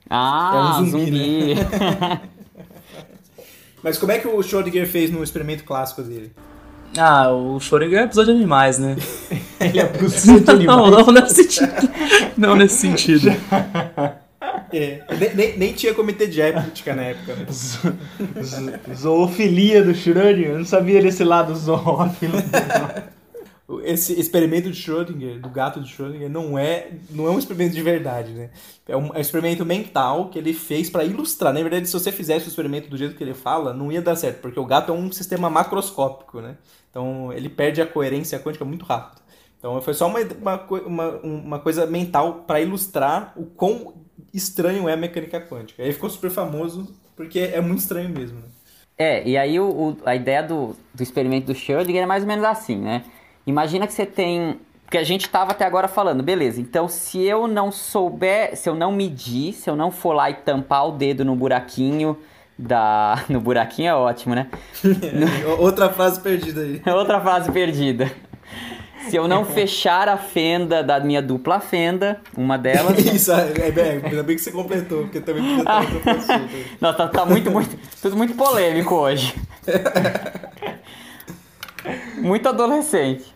Ah, 0.10 0.78
É 0.78 0.82
um 0.82 0.86
zumbi. 0.90 1.56
zumbi, 1.56 1.56
Mas 3.84 3.98
como 3.98 4.12
é 4.12 4.20
que 4.20 4.28
o 4.28 4.38
Schrödinger 4.44 4.88
fez 4.88 5.10
no 5.10 5.24
experimento 5.24 5.64
clássico 5.64 6.04
dele? 6.04 6.32
Ah, 6.98 7.32
o 7.32 7.58
Schrödinger 7.60 8.00
é 8.00 8.04
episódio 8.04 8.34
de 8.34 8.39
animais, 8.39 8.78
né? 8.78 8.96
Ele 9.60 9.80
abusou 9.82 10.39
de 10.39 10.66
Não, 10.66 10.86
animais. 10.86 11.06
não 11.08 11.14
nesse 11.14 11.36
sentido. 11.36 11.89
Não 12.38 12.56
nesse 12.56 12.78
sentido. 12.78 13.32
É, 14.74 15.02
nem, 15.36 15.58
nem, 15.58 15.74
tinha 15.74 15.94
comitê 15.94 16.28
de 16.28 16.39
ética 16.42 16.96
na 16.96 17.04
época, 17.04 17.36
né? 17.36 17.46
Zo- 17.52 17.94
Zoofilia 18.96 19.84
do 19.84 19.92
Schrödinger. 19.94 20.52
Eu 20.52 20.58
não 20.60 20.66
sabia 20.66 21.02
desse 21.02 21.26
lado 21.26 21.54
zoófilo. 21.54 22.38
Esse 23.84 24.19
experimento 24.19 24.69
de 24.69 24.78
Schrödinger, 24.78 25.39
do 25.39 25.49
gato 25.49 25.80
de 25.80 25.89
Schrödinger, 25.89 26.30
não 26.30 26.57
é, 26.57 26.91
não 27.09 27.28
é 27.28 27.32
um 27.32 27.39
experimento 27.39 27.74
de 27.74 27.82
verdade, 27.82 28.32
né? 28.34 28.49
É 28.88 28.97
um, 28.97 29.15
é 29.15 29.22
experimento 29.22 29.65
mental 29.65 30.30
que 30.30 30.38
ele 30.38 30.53
fez 30.53 30.89
pra 30.89 31.03
ilustrar. 31.05 31.53
Na 31.53 31.61
verdade, 31.61 31.88
se 31.88 31.93
você 31.93 32.11
fizesse 32.11 32.47
o 32.47 32.49
experimento 32.49 32.89
do 32.89 32.97
jeito 32.97 33.15
que 33.15 33.24
ele 33.24 33.34
fala, 33.34 33.74
não 33.74 33.91
ia 33.91 34.01
dar 34.01 34.15
certo, 34.15 34.41
porque 34.41 34.59
o 34.59 34.65
gato 34.65 34.91
é 34.91 34.95
um 34.95 35.11
sistema 35.11 35.49
macroscópico, 35.49 36.41
né? 36.41 36.57
Então 36.89 37.32
ele 37.32 37.47
perde 37.49 37.82
a 37.82 37.86
coerência 37.86 38.39
quântica 38.39 38.65
muito 38.65 38.84
rápido. 38.86 39.22
Então 39.57 39.80
foi 39.82 39.93
só 39.93 40.07
uma, 40.07 40.19
uma, 40.41 40.61
uma, 40.86 41.09
uma 41.19 41.59
coisa 41.59 41.86
mental 41.86 42.43
pra 42.47 42.59
ilustrar 42.59 43.32
o 43.38 43.45
quão 43.45 43.93
estranho 44.34 44.89
é 44.89 44.93
a 44.93 44.97
mecânica 44.97 45.39
quântica. 45.39 45.84
Aí 45.84 45.93
ficou 45.93 46.09
super 46.09 46.32
famoso 46.32 46.93
porque 47.15 47.39
é 47.39 47.61
muito 47.61 47.80
estranho 47.80 48.09
mesmo, 48.09 48.39
né? 48.39 48.45
É, 48.97 49.28
e 49.28 49.38
aí 49.38 49.59
o, 49.59 49.65
o- 49.69 49.97
a 50.05 50.15
ideia 50.15 50.43
do, 50.43 50.76
do 50.93 51.01
experimento 51.03 51.47
do 51.47 51.53
Schrödinger 51.55 52.03
é 52.03 52.05
mais 52.05 52.24
ou 52.24 52.28
menos 52.28 52.45
assim, 52.45 52.76
né? 52.78 53.03
Imagina 53.46 53.88
que 53.88 53.94
você 53.94 54.06
tem. 54.06 54.60
Porque 54.84 54.98
a 54.98 55.04
gente 55.04 55.26
estava 55.26 55.52
até 55.52 55.64
agora 55.64 55.88
falando, 55.88 56.22
beleza, 56.22 56.60
então 56.60 56.89
se 56.89 57.22
eu 57.22 57.48
não 57.48 57.72
souber, 57.72 58.58
se 58.58 58.68
eu 58.68 58.76
não 58.76 58.92
medir, 58.92 59.54
se 59.54 59.70
eu 59.70 59.76
não 59.76 59.89
for 59.89 60.12
lá 60.12 60.30
e 60.30 60.34
tampar 60.34 60.86
o 60.86 60.92
dedo 60.92 61.24
no 61.24 61.36
buraquinho 61.36 62.18
da. 62.58 63.24
No 63.30 63.39
buraquinho 63.39 63.89
é 63.89 63.96
ótimo, 63.96 64.36
né? 64.36 64.48
Outra 65.60 65.89
frase 65.89 66.20
perdida 66.20 66.62
aí. 66.62 66.82
Outra 66.94 67.22
frase 67.22 67.52
perdida. 67.52 68.12
Se 69.10 69.16
eu 69.16 69.28
não 69.28 69.44
fechar 69.44 70.08
a 70.08 70.16
fenda 70.16 70.84
da 70.84 71.00
minha 71.00 71.24
dupla 71.24 71.60
fenda, 71.60 72.22
uma 72.38 72.56
delas. 72.56 73.00
Isso, 73.00 73.32
é, 73.32 73.52
é, 73.58 73.70
é, 73.70 74.02
ainda 74.06 74.22
bem 74.22 74.36
que 74.36 74.42
você 74.44 74.52
completou, 74.52 75.04
porque 75.04 75.20
também 75.20 75.58
outra 75.58 76.14
pessoa. 76.14 76.42
Nossa, 76.80 76.98
tá, 76.98 77.08
tá 77.08 77.26
muito, 77.26 77.50
muito. 77.50 77.76
Tudo 78.00 78.16
muito 78.16 78.36
polêmico 78.36 78.94
hoje. 78.94 79.34
Muito 82.18 82.48
adolescente. 82.48 83.31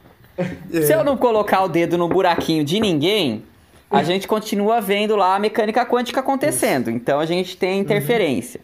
Se 0.72 0.94
eu 0.94 1.04
não 1.04 1.16
colocar 1.18 1.64
o 1.64 1.68
dedo 1.70 1.98
no 1.98 2.08
buraquinho 2.10 2.64
de 2.64 2.80
ninguém, 2.80 3.44
a 3.90 4.04
gente 4.04 4.28
continua 4.28 4.82
vendo 4.82 5.16
lá 5.16 5.36
a 5.36 5.40
mecânica 5.40 5.86
quântica 5.86 6.20
acontecendo. 6.20 6.90
Então 6.92 7.20
a 7.20 7.26
gente 7.26 7.56
tem 7.56 7.80
interferência. 7.80 8.60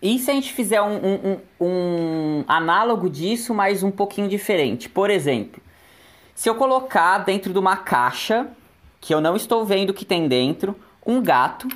E 0.00 0.18
se 0.18 0.30
a 0.30 0.34
gente 0.34 0.52
fizer 0.52 0.82
um, 0.82 0.96
um- 0.96 1.38
um- 1.60 1.66
um 1.66 2.44
análogo 2.48 3.08
disso, 3.08 3.54
mas 3.54 3.84
um 3.84 3.90
pouquinho 3.90 4.28
diferente? 4.28 4.88
Por 4.88 5.10
exemplo, 5.10 5.62
se 6.34 6.48
eu 6.48 6.56
colocar 6.56 7.18
dentro 7.18 7.52
de 7.52 7.58
uma 7.58 7.76
caixa, 7.76 8.48
que 9.00 9.14
eu 9.14 9.20
não 9.20 9.36
estou 9.36 9.64
vendo 9.64 9.90
o 9.90 9.94
que 9.94 10.04
tem 10.04 10.26
dentro, 10.26 10.74
um 11.06 11.22
gato, 11.22 11.68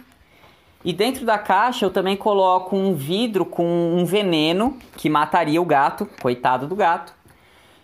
e 0.84 0.92
dentro 0.92 1.24
da 1.24 1.38
caixa 1.38 1.84
eu 1.84 1.90
também 1.90 2.16
coloco 2.16 2.74
um 2.76 2.94
vidro 2.94 3.44
com 3.44 3.64
um 3.96 4.04
veneno 4.04 4.76
que 4.96 5.08
mataria 5.08 5.62
o 5.62 5.64
gato, 5.64 6.08
coitado 6.20 6.66
do 6.66 6.74
gato. 6.74 7.14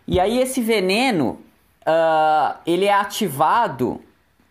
E 0.07 0.19
aí 0.19 0.39
esse 0.41 0.61
veneno, 0.61 1.39
ah, 1.87 2.57
ele 2.67 2.87
é 2.87 2.93
ativado 2.93 4.01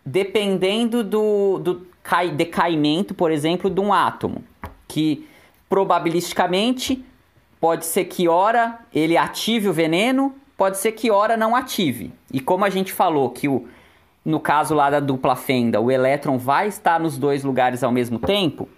dependendo 0.04 1.04
do, 1.04 1.58
do 1.58 1.86
cai- 2.02 2.30
decaimento, 2.30 3.14
por 3.14 3.30
exemplo, 3.30 3.70
de 3.70 3.80
um 3.80 3.92
átomo. 3.92 4.42
Que 4.88 5.26
probabilisticamente 5.68 7.04
pode 7.60 7.86
ser 7.86 8.04
que 8.06 8.28
hora 8.28 8.78
ele 8.92 9.16
ative 9.16 9.68
o 9.68 9.72
veneno, 9.72 10.34
pode 10.56 10.78
ser 10.78 10.92
que 10.92 11.10
hora 11.10 11.36
não 11.36 11.56
ative. 11.56 12.12
E 12.32 12.40
como 12.40 12.64
a 12.64 12.70
gente 12.70 12.92
falou 12.92 13.30
que 13.30 13.48
o, 13.48 13.66
no 14.24 14.38
caso 14.38 14.74
lá 14.74 14.90
da 14.90 15.00
dupla 15.00 15.34
fenda, 15.36 15.80
o 15.80 15.90
elétron 15.90 16.38
vai 16.38 16.68
estar 16.68 17.00
nos 17.00 17.16
dois 17.16 17.42
lugares 17.44 17.82
ao 17.82 17.90
mesmo 17.90 18.18
tempo, 18.18 18.68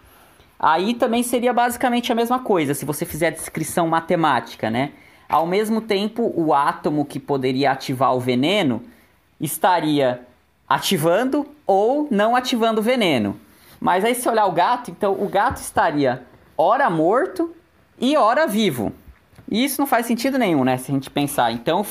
aí 0.59 0.95
também 0.95 1.23
seria 1.23 1.53
basicamente 1.53 2.13
a 2.13 2.15
mesma 2.15 2.39
coisa, 2.39 2.75
se 2.75 2.85
você 2.85 3.05
fizer 3.05 3.29
a 3.29 3.31
descrição 3.31 3.89
matemática, 3.89 4.71
né? 4.71 4.93
Ao 5.29 5.47
mesmo 5.47 5.81
tempo, 5.81 6.33
o 6.35 6.53
átomo 6.53 7.05
que 7.05 7.19
poderia 7.19 7.73
ativar 7.73 8.15
o 8.15 8.21
veneno 8.21 8.83
estaria 9.41 10.27
ativando 10.69 11.47
ou 11.67 12.09
não 12.11 12.35
ativando 12.35 12.81
o 12.81 12.85
veneno. 12.85 13.39
Mas 13.81 14.05
aí 14.05 14.15
se 14.15 14.29
olhar 14.29 14.47
o 14.47 14.53
gato, 14.53 14.91
então 14.91 15.13
o 15.13 15.29
gato 15.29 15.59
estaria 15.59 16.23
ora 16.57 16.89
morto 16.89 17.55
e 17.99 18.17
ora 18.17 18.47
vivo. 18.47 18.93
E 19.51 19.65
isso 19.65 19.81
não 19.81 19.87
faz 19.87 20.07
sentido 20.07 20.39
nenhum, 20.39 20.65
né? 20.65 20.77
Se 20.79 20.91
a 20.91 20.95
gente 20.95 21.11
pensar. 21.11 21.53
Então, 21.53 21.85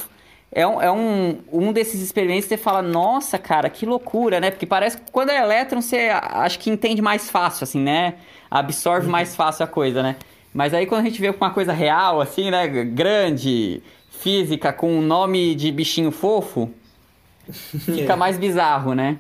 é 0.52 0.66
um, 0.66 0.82
é 0.82 0.92
um, 0.92 1.40
um 1.52 1.74
desses 1.74 2.02
experimentos 2.02 2.46
que 2.46 2.50
você 2.50 2.58
fala, 2.58 2.82
nossa, 2.82 3.38
cara, 3.38 3.70
que 3.70 3.86
loucura, 3.86 4.40
né? 4.40 4.52
Porque 4.52 4.66
parece 4.66 4.98
que 4.98 5.12
quando 5.12 5.30
é 5.30 5.38
elétron, 5.38 5.82
você 5.82 6.10
acho 6.12 6.60
que 6.60 6.70
entende 6.70 7.02
mais 7.02 7.30
fácil, 7.30 7.64
assim, 7.64 7.80
né? 7.80 8.16
Absorve 8.50 9.08
mais 9.08 9.36
fácil 9.36 9.64
a 9.64 9.68
coisa, 9.68 10.04
né? 10.04 10.16
Mas 10.54 10.74
aí 10.74 10.86
quando 10.86 11.02
a 11.02 11.04
gente 11.06 11.20
vê 11.20 11.30
uma 11.30 11.50
coisa 11.50 11.74
real, 11.74 12.22
assim, 12.22 12.52
né? 12.52 12.68
Grande, 12.68 13.82
física, 14.10 14.72
com 14.72 14.98
um 14.98 15.02
nome 15.02 15.56
de 15.56 15.72
bichinho 15.72 16.12
fofo, 16.12 16.72
fica 17.50 18.16
mais 18.16 18.38
bizarro, 18.38 18.94
né? 18.94 19.20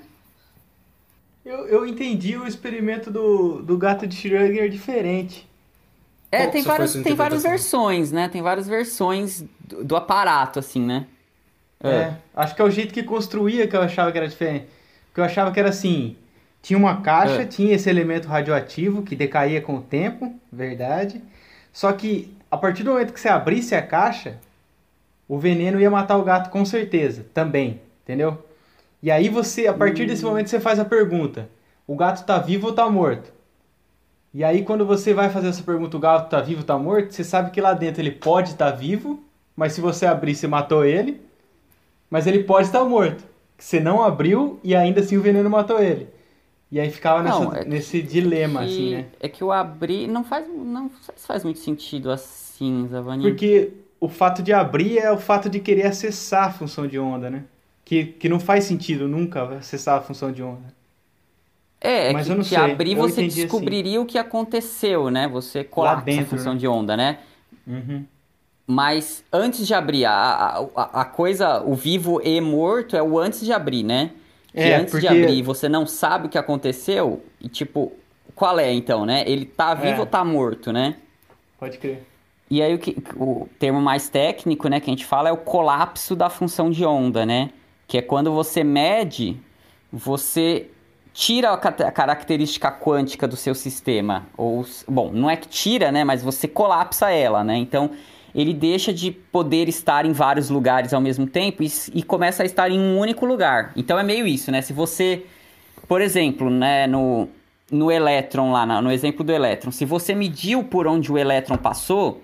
Eu, 1.45 1.67
eu 1.67 1.85
entendi 1.85 2.37
o 2.37 2.47
experimento 2.47 3.11
do, 3.11 3.61
do 3.61 3.77
gato 3.77 4.07
de 4.07 4.15
Schrödinger 4.15 4.69
diferente. 4.69 5.47
É, 6.31 6.47
tem 6.47 6.63
sua 6.63 6.77
tem 7.03 7.13
várias 7.13 7.43
versões, 7.43 8.11
né? 8.11 8.29
Tem 8.29 8.41
várias 8.41 8.67
versões 8.67 9.43
do, 9.59 9.83
do 9.83 9.95
aparato, 9.95 10.57
assim, 10.57 10.81
né? 10.81 11.05
É. 11.83 12.13
acho 12.33 12.55
que 12.55 12.61
é 12.61 12.65
o 12.65 12.71
jeito 12.71 12.93
que 12.93 13.03
construía 13.03 13.67
que 13.67 13.75
eu 13.75 13.81
achava 13.81 14.09
que 14.09 14.17
era 14.17 14.27
diferente. 14.27 14.67
Porque 15.07 15.19
eu 15.19 15.25
achava 15.25 15.51
que 15.51 15.59
era 15.59 15.69
assim: 15.69 16.15
tinha 16.63 16.79
uma 16.79 17.01
caixa, 17.01 17.41
É. 17.41 17.45
tinha 17.45 17.75
esse 17.75 17.89
elemento 17.89 18.27
radioativo 18.27 19.03
que 19.03 19.17
decaía 19.17 19.61
com 19.61 19.75
o 19.75 19.81
tempo, 19.81 20.33
verdade. 20.51 21.21
Só 21.73 21.91
que 21.91 22.33
a 22.49 22.57
partir 22.57 22.83
do 22.83 22.91
momento 22.91 23.13
que 23.13 23.19
você 23.19 23.27
abrisse 23.27 23.75
a 23.75 23.81
caixa, 23.81 24.37
o 25.27 25.37
veneno 25.37 25.79
ia 25.79 25.91
matar 25.91 26.17
o 26.17 26.23
gato 26.23 26.49
com 26.49 26.63
certeza, 26.63 27.25
também, 27.33 27.81
entendeu? 28.03 28.43
E 29.01 29.11
aí 29.11 29.27
você, 29.27 29.67
a 29.67 29.73
partir 29.73 30.05
desse 30.07 30.23
momento, 30.23 30.49
você 30.49 30.59
faz 30.59 30.79
a 30.79 30.85
pergunta: 30.85 31.49
o 31.85 31.95
gato 31.97 32.25
tá 32.25 32.39
vivo 32.39 32.67
ou 32.67 32.73
tá 32.73 32.89
morto? 32.89 33.33
E 34.33 34.41
aí 34.43 34.63
quando 34.63 34.85
você 34.85 35.13
vai 35.13 35.29
fazer 35.29 35.49
essa 35.49 35.61
pergunta, 35.63 35.97
o 35.97 35.99
gato 35.99 36.29
tá 36.29 36.39
vivo 36.39 36.61
ou 36.61 36.65
tá 36.65 36.77
morto, 36.77 37.13
você 37.13 37.25
sabe 37.25 37.51
que 37.51 37.59
lá 37.59 37.73
dentro 37.73 38.01
ele 38.01 38.11
pode 38.11 38.51
estar 38.51 38.71
vivo, 38.71 39.21
mas 39.55 39.73
se 39.73 39.81
você 39.81 40.05
abrir, 40.05 40.33
você 40.33 40.47
matou 40.47 40.85
ele. 40.85 41.21
Mas 42.09 42.25
ele 42.25 42.43
pode 42.43 42.67
estar 42.67 42.85
morto. 42.85 43.23
Que 43.57 43.63
você 43.65 43.79
não 43.81 44.01
abriu 44.01 44.59
e 44.63 44.73
ainda 44.73 45.01
assim 45.01 45.17
o 45.17 45.21
veneno 45.21 45.49
matou 45.49 45.81
ele. 45.83 46.07
E 46.73 46.79
aí 46.79 46.89
ficava 46.89 47.21
nessa- 47.21 47.39
Não, 47.39 47.53
é 47.53 47.65
nesse 47.65 48.01
dilema, 48.01 48.61
que- 48.61 48.65
assim, 48.65 48.91
né? 48.95 49.05
É 49.19 49.29
que 49.29 49.43
o 49.43 49.51
abrir 49.51 50.07
não 50.07 50.23
faz, 50.23 50.47
não 50.47 50.89
faz 51.17 51.43
muito 51.43 51.59
sentido 51.59 52.09
assim, 52.09 52.87
Zavani. 52.89 53.21
Porque 53.21 53.73
o 53.99 54.09
fato 54.09 54.41
de 54.41 54.51
abrir 54.51 54.97
é 54.97 55.11
o 55.11 55.19
fato 55.19 55.49
de 55.49 55.59
querer 55.59 55.85
acessar 55.85 56.47
a 56.47 56.51
função 56.51 56.87
de 56.87 56.97
onda, 56.97 57.29
né? 57.29 57.43
Que, 57.85 58.05
que 58.05 58.27
não 58.27 58.39
faz 58.39 58.63
sentido 58.63 59.07
nunca 59.07 59.43
acessar 59.57 59.99
a 59.99 60.01
função 60.01 60.31
de 60.31 60.41
onda. 60.41 60.73
É, 61.79 62.09
é 62.09 62.13
Mas 62.13 62.25
que, 62.25 62.31
eu 62.31 62.35
não 62.37 62.43
que 62.43 62.49
sei, 62.49 62.57
abrir 62.57 62.93
eu 62.93 62.97
você 62.97 63.25
assim. 63.25 63.41
descobriria 63.41 64.01
o 64.01 64.05
que 64.05 64.17
aconteceu, 64.17 65.11
né? 65.11 65.27
Você 65.27 65.63
colapsa 65.63 66.21
a 66.21 66.25
função 66.25 66.53
né? 66.53 66.59
de 66.59 66.67
onda, 66.67 66.97
né? 66.97 67.19
Uhum. 67.67 68.05
Mas 68.65 69.23
antes 69.31 69.67
de 69.67 69.73
abrir, 69.73 70.05
a, 70.05 70.13
a- 70.75 71.01
a 71.01 71.05
coisa, 71.05 71.61
o 71.63 71.75
vivo 71.75 72.21
e 72.23 72.39
morto 72.39 72.95
é 72.95 73.03
o 73.03 73.19
antes 73.19 73.41
de 73.41 73.51
abrir, 73.51 73.83
né? 73.83 74.11
Que 74.53 74.59
É, 74.59 74.75
antes 74.75 74.93
de 74.93 75.01
porque- 75.01 75.07
abrir 75.07 75.41
você 75.41 75.67
não 75.67 75.85
sabe 75.85 76.27
o 76.27 76.29
que 76.29 76.37
aconteceu 76.37 77.23
e 77.41 77.47
tipo, 77.49 77.91
qual 78.35 78.59
é 78.59 78.71
então, 78.71 79.05
né? 79.05 79.23
Ele 79.25 79.45
tá 79.45 79.73
vivo 79.73 79.97
É. 79.97 79.99
ou 79.99 80.05
tá 80.05 80.23
morto, 80.23 80.71
né? 80.71 80.95
Pode 81.59 81.77
crer. 81.77 82.03
E 82.51 82.61
aí 82.61 82.73
o, 82.75 82.77
que, 82.77 82.95
o 83.15 83.47
termo 83.57 83.81
mais 83.81 84.09
técnico, 84.09 84.67
né, 84.67 84.79
que 84.79 84.89
a 84.89 84.93
gente 84.93 85.05
fala 85.05 85.29
é 85.29 85.31
o 85.31 85.37
colapso 85.37 86.15
da 86.15 86.29
função 86.29 86.69
de 86.69 86.85
onda, 86.85 87.25
né? 87.25 87.49
Que 87.87 87.97
é 87.97 88.01
quando 88.01 88.31
você 88.31 88.63
mede, 88.63 89.37
você 89.91 90.67
tira 91.13 91.51
a 91.51 91.57
característica 91.91 92.71
quântica 92.71 93.27
do 93.27 93.35
seu 93.35 93.53
sistema. 93.55 94.25
Ou, 94.37 94.65
bom, 94.87 95.11
não 95.13 95.29
é 95.29 95.35
que 95.35 95.47
tira, 95.47 95.91
né? 95.91 96.03
Mas 96.03 96.23
você 96.23 96.47
colapsa 96.47 97.09
ela, 97.11 97.43
né? 97.43 97.55
Então, 97.57 97.91
ele 98.35 98.53
deixa 98.53 98.91
de 98.91 99.11
poder 99.11 99.69
estar 99.69 100.05
em 100.05 100.11
vários 100.11 100.49
lugares 100.49 100.93
ao 100.93 101.01
mesmo 101.01 101.27
tempo 101.27 101.61
e, 101.61 101.71
e, 101.93 102.01
começa 102.01 102.43
a 102.43 102.45
estar 102.45 102.69
em 102.71 102.79
um 102.79 102.97
único 102.97 103.25
lugar. 103.25 103.71
Então 103.75 103.97
é 103.99 104.03
meio 104.03 104.25
isso, 104.25 104.51
né? 104.51 104.61
Se 104.61 104.73
você, 104.73 105.25
por 105.87 106.01
exemplo, 106.01 106.49
né, 106.49 106.87
no, 106.87 107.27
no 107.71 107.91
elétron 107.91 108.51
lá, 108.51 108.65
no 108.81 108.91
exemplo 108.91 109.23
do 109.23 109.31
elétron, 109.31 109.71
se 109.71 109.85
você 109.85 110.15
mediu 110.15 110.63
por 110.63 110.87
onde 110.87 111.11
o 111.11 111.17
elétron 111.17 111.57
passou, 111.57 112.21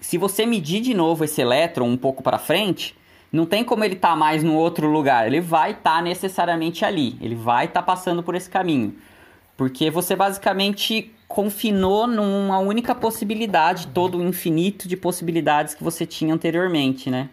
se 0.00 0.18
você 0.18 0.44
medir 0.44 0.80
de 0.80 0.94
novo 0.94 1.24
esse 1.24 1.40
elétron 1.40 1.86
um 1.86 1.96
pouco 1.96 2.22
para 2.22 2.38
frente, 2.38 2.96
não 3.32 3.46
tem 3.46 3.62
como 3.62 3.84
ele 3.84 3.94
estar 3.94 4.10
tá 4.10 4.16
mais 4.16 4.42
no 4.42 4.54
outro 4.54 4.88
lugar. 4.88 5.26
Ele 5.26 5.40
vai 5.40 5.72
estar 5.72 5.96
tá 5.96 6.02
necessariamente 6.02 6.84
ali. 6.84 7.16
Ele 7.20 7.34
vai 7.34 7.66
estar 7.66 7.80
tá 7.80 7.86
passando 7.86 8.22
por 8.22 8.34
esse 8.34 8.50
caminho. 8.50 8.94
Porque 9.60 9.90
você 9.90 10.16
basicamente 10.16 11.12
confinou 11.28 12.06
numa 12.06 12.58
única 12.60 12.94
possibilidade 12.94 13.88
todo 13.88 14.16
o 14.16 14.22
infinito 14.22 14.88
de 14.88 14.96
possibilidades 14.96 15.74
que 15.74 15.84
você 15.84 16.06
tinha 16.06 16.32
anteriormente, 16.32 17.10
né? 17.10 17.28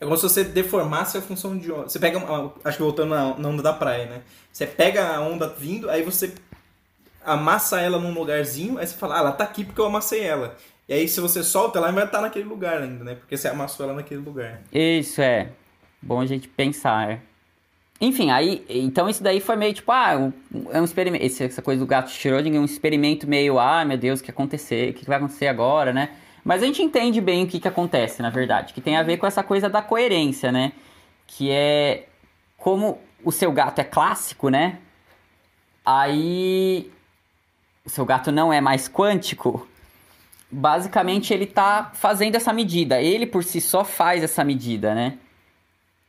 É 0.00 0.04
como 0.04 0.16
se 0.16 0.24
você 0.24 0.42
deformasse 0.42 1.16
a 1.16 1.22
função 1.22 1.56
de 1.56 1.70
onda. 1.70 1.88
Você 1.88 2.00
pega, 2.00 2.18
acho 2.64 2.76
que 2.76 2.82
voltando 2.82 3.10
na, 3.10 3.48
onda 3.48 3.62
da 3.62 3.72
praia, 3.72 4.06
né? 4.06 4.22
Você 4.52 4.66
pega 4.66 5.14
a 5.14 5.20
onda 5.20 5.48
vindo, 5.48 5.88
aí 5.88 6.02
você 6.02 6.34
amassa 7.24 7.80
ela 7.80 8.00
num 8.00 8.12
lugarzinho, 8.12 8.76
aí 8.76 8.84
você 8.84 8.96
fala, 8.96 9.14
ah, 9.14 9.18
ela 9.20 9.32
tá 9.32 9.44
aqui 9.44 9.64
porque 9.64 9.80
eu 9.80 9.86
amassei 9.86 10.22
ela. 10.22 10.56
E 10.88 10.94
aí 10.94 11.06
se 11.06 11.20
você 11.20 11.44
solta, 11.44 11.78
ela 11.78 11.92
vai 11.92 12.04
estar 12.04 12.20
naquele 12.20 12.46
lugar 12.46 12.82
ainda, 12.82 13.04
né? 13.04 13.14
Porque 13.14 13.36
você 13.36 13.46
amassou 13.46 13.86
ela 13.86 13.94
naquele 13.94 14.22
lugar. 14.22 14.60
Isso, 14.72 15.22
é. 15.22 15.52
Bom 16.02 16.20
a 16.20 16.26
gente 16.26 16.48
pensar, 16.48 17.12
é. 17.12 17.20
Enfim, 18.00 18.30
aí, 18.30 18.64
então 18.68 19.08
isso 19.08 19.22
daí 19.22 19.40
foi 19.40 19.56
meio 19.56 19.72
tipo, 19.72 19.90
ah, 19.90 20.30
é 20.70 20.80
um 20.80 20.84
experimento, 20.84 21.24
essa 21.24 21.62
coisa 21.62 21.80
do 21.80 21.86
gato 21.86 22.10
Schrödinger, 22.10 22.60
um 22.60 22.64
experimento 22.64 23.26
meio, 23.26 23.58
ah, 23.58 23.84
meu 23.84 23.96
Deus, 23.96 24.20
o 24.20 24.22
que 24.22 24.30
acontecer, 24.30 24.90
o 24.90 24.94
que 24.94 25.06
vai 25.06 25.16
acontecer 25.16 25.46
agora, 25.46 25.92
né? 25.92 26.10
Mas 26.44 26.62
a 26.62 26.66
gente 26.66 26.82
entende 26.82 27.20
bem 27.20 27.44
o 27.44 27.46
que, 27.46 27.58
que 27.58 27.66
acontece, 27.66 28.20
na 28.20 28.30
verdade, 28.30 28.74
que 28.74 28.80
tem 28.80 28.96
a 28.96 29.02
ver 29.02 29.16
com 29.16 29.26
essa 29.26 29.42
coisa 29.42 29.68
da 29.68 29.80
coerência, 29.80 30.52
né? 30.52 30.72
Que 31.26 31.50
é 31.50 32.06
como 32.58 32.98
o 33.24 33.32
seu 33.32 33.50
gato 33.50 33.80
é 33.80 33.84
clássico, 33.84 34.50
né? 34.50 34.78
Aí 35.84 36.90
o 37.84 37.90
seu 37.90 38.04
gato 38.04 38.30
não 38.30 38.52
é 38.52 38.60
mais 38.60 38.88
quântico. 38.88 39.66
Basicamente 40.50 41.32
ele 41.32 41.44
está 41.44 41.90
fazendo 41.94 42.36
essa 42.36 42.52
medida. 42.52 43.00
Ele 43.00 43.26
por 43.26 43.42
si 43.42 43.60
só 43.60 43.84
faz 43.84 44.22
essa 44.22 44.44
medida, 44.44 44.94
né? 44.94 45.18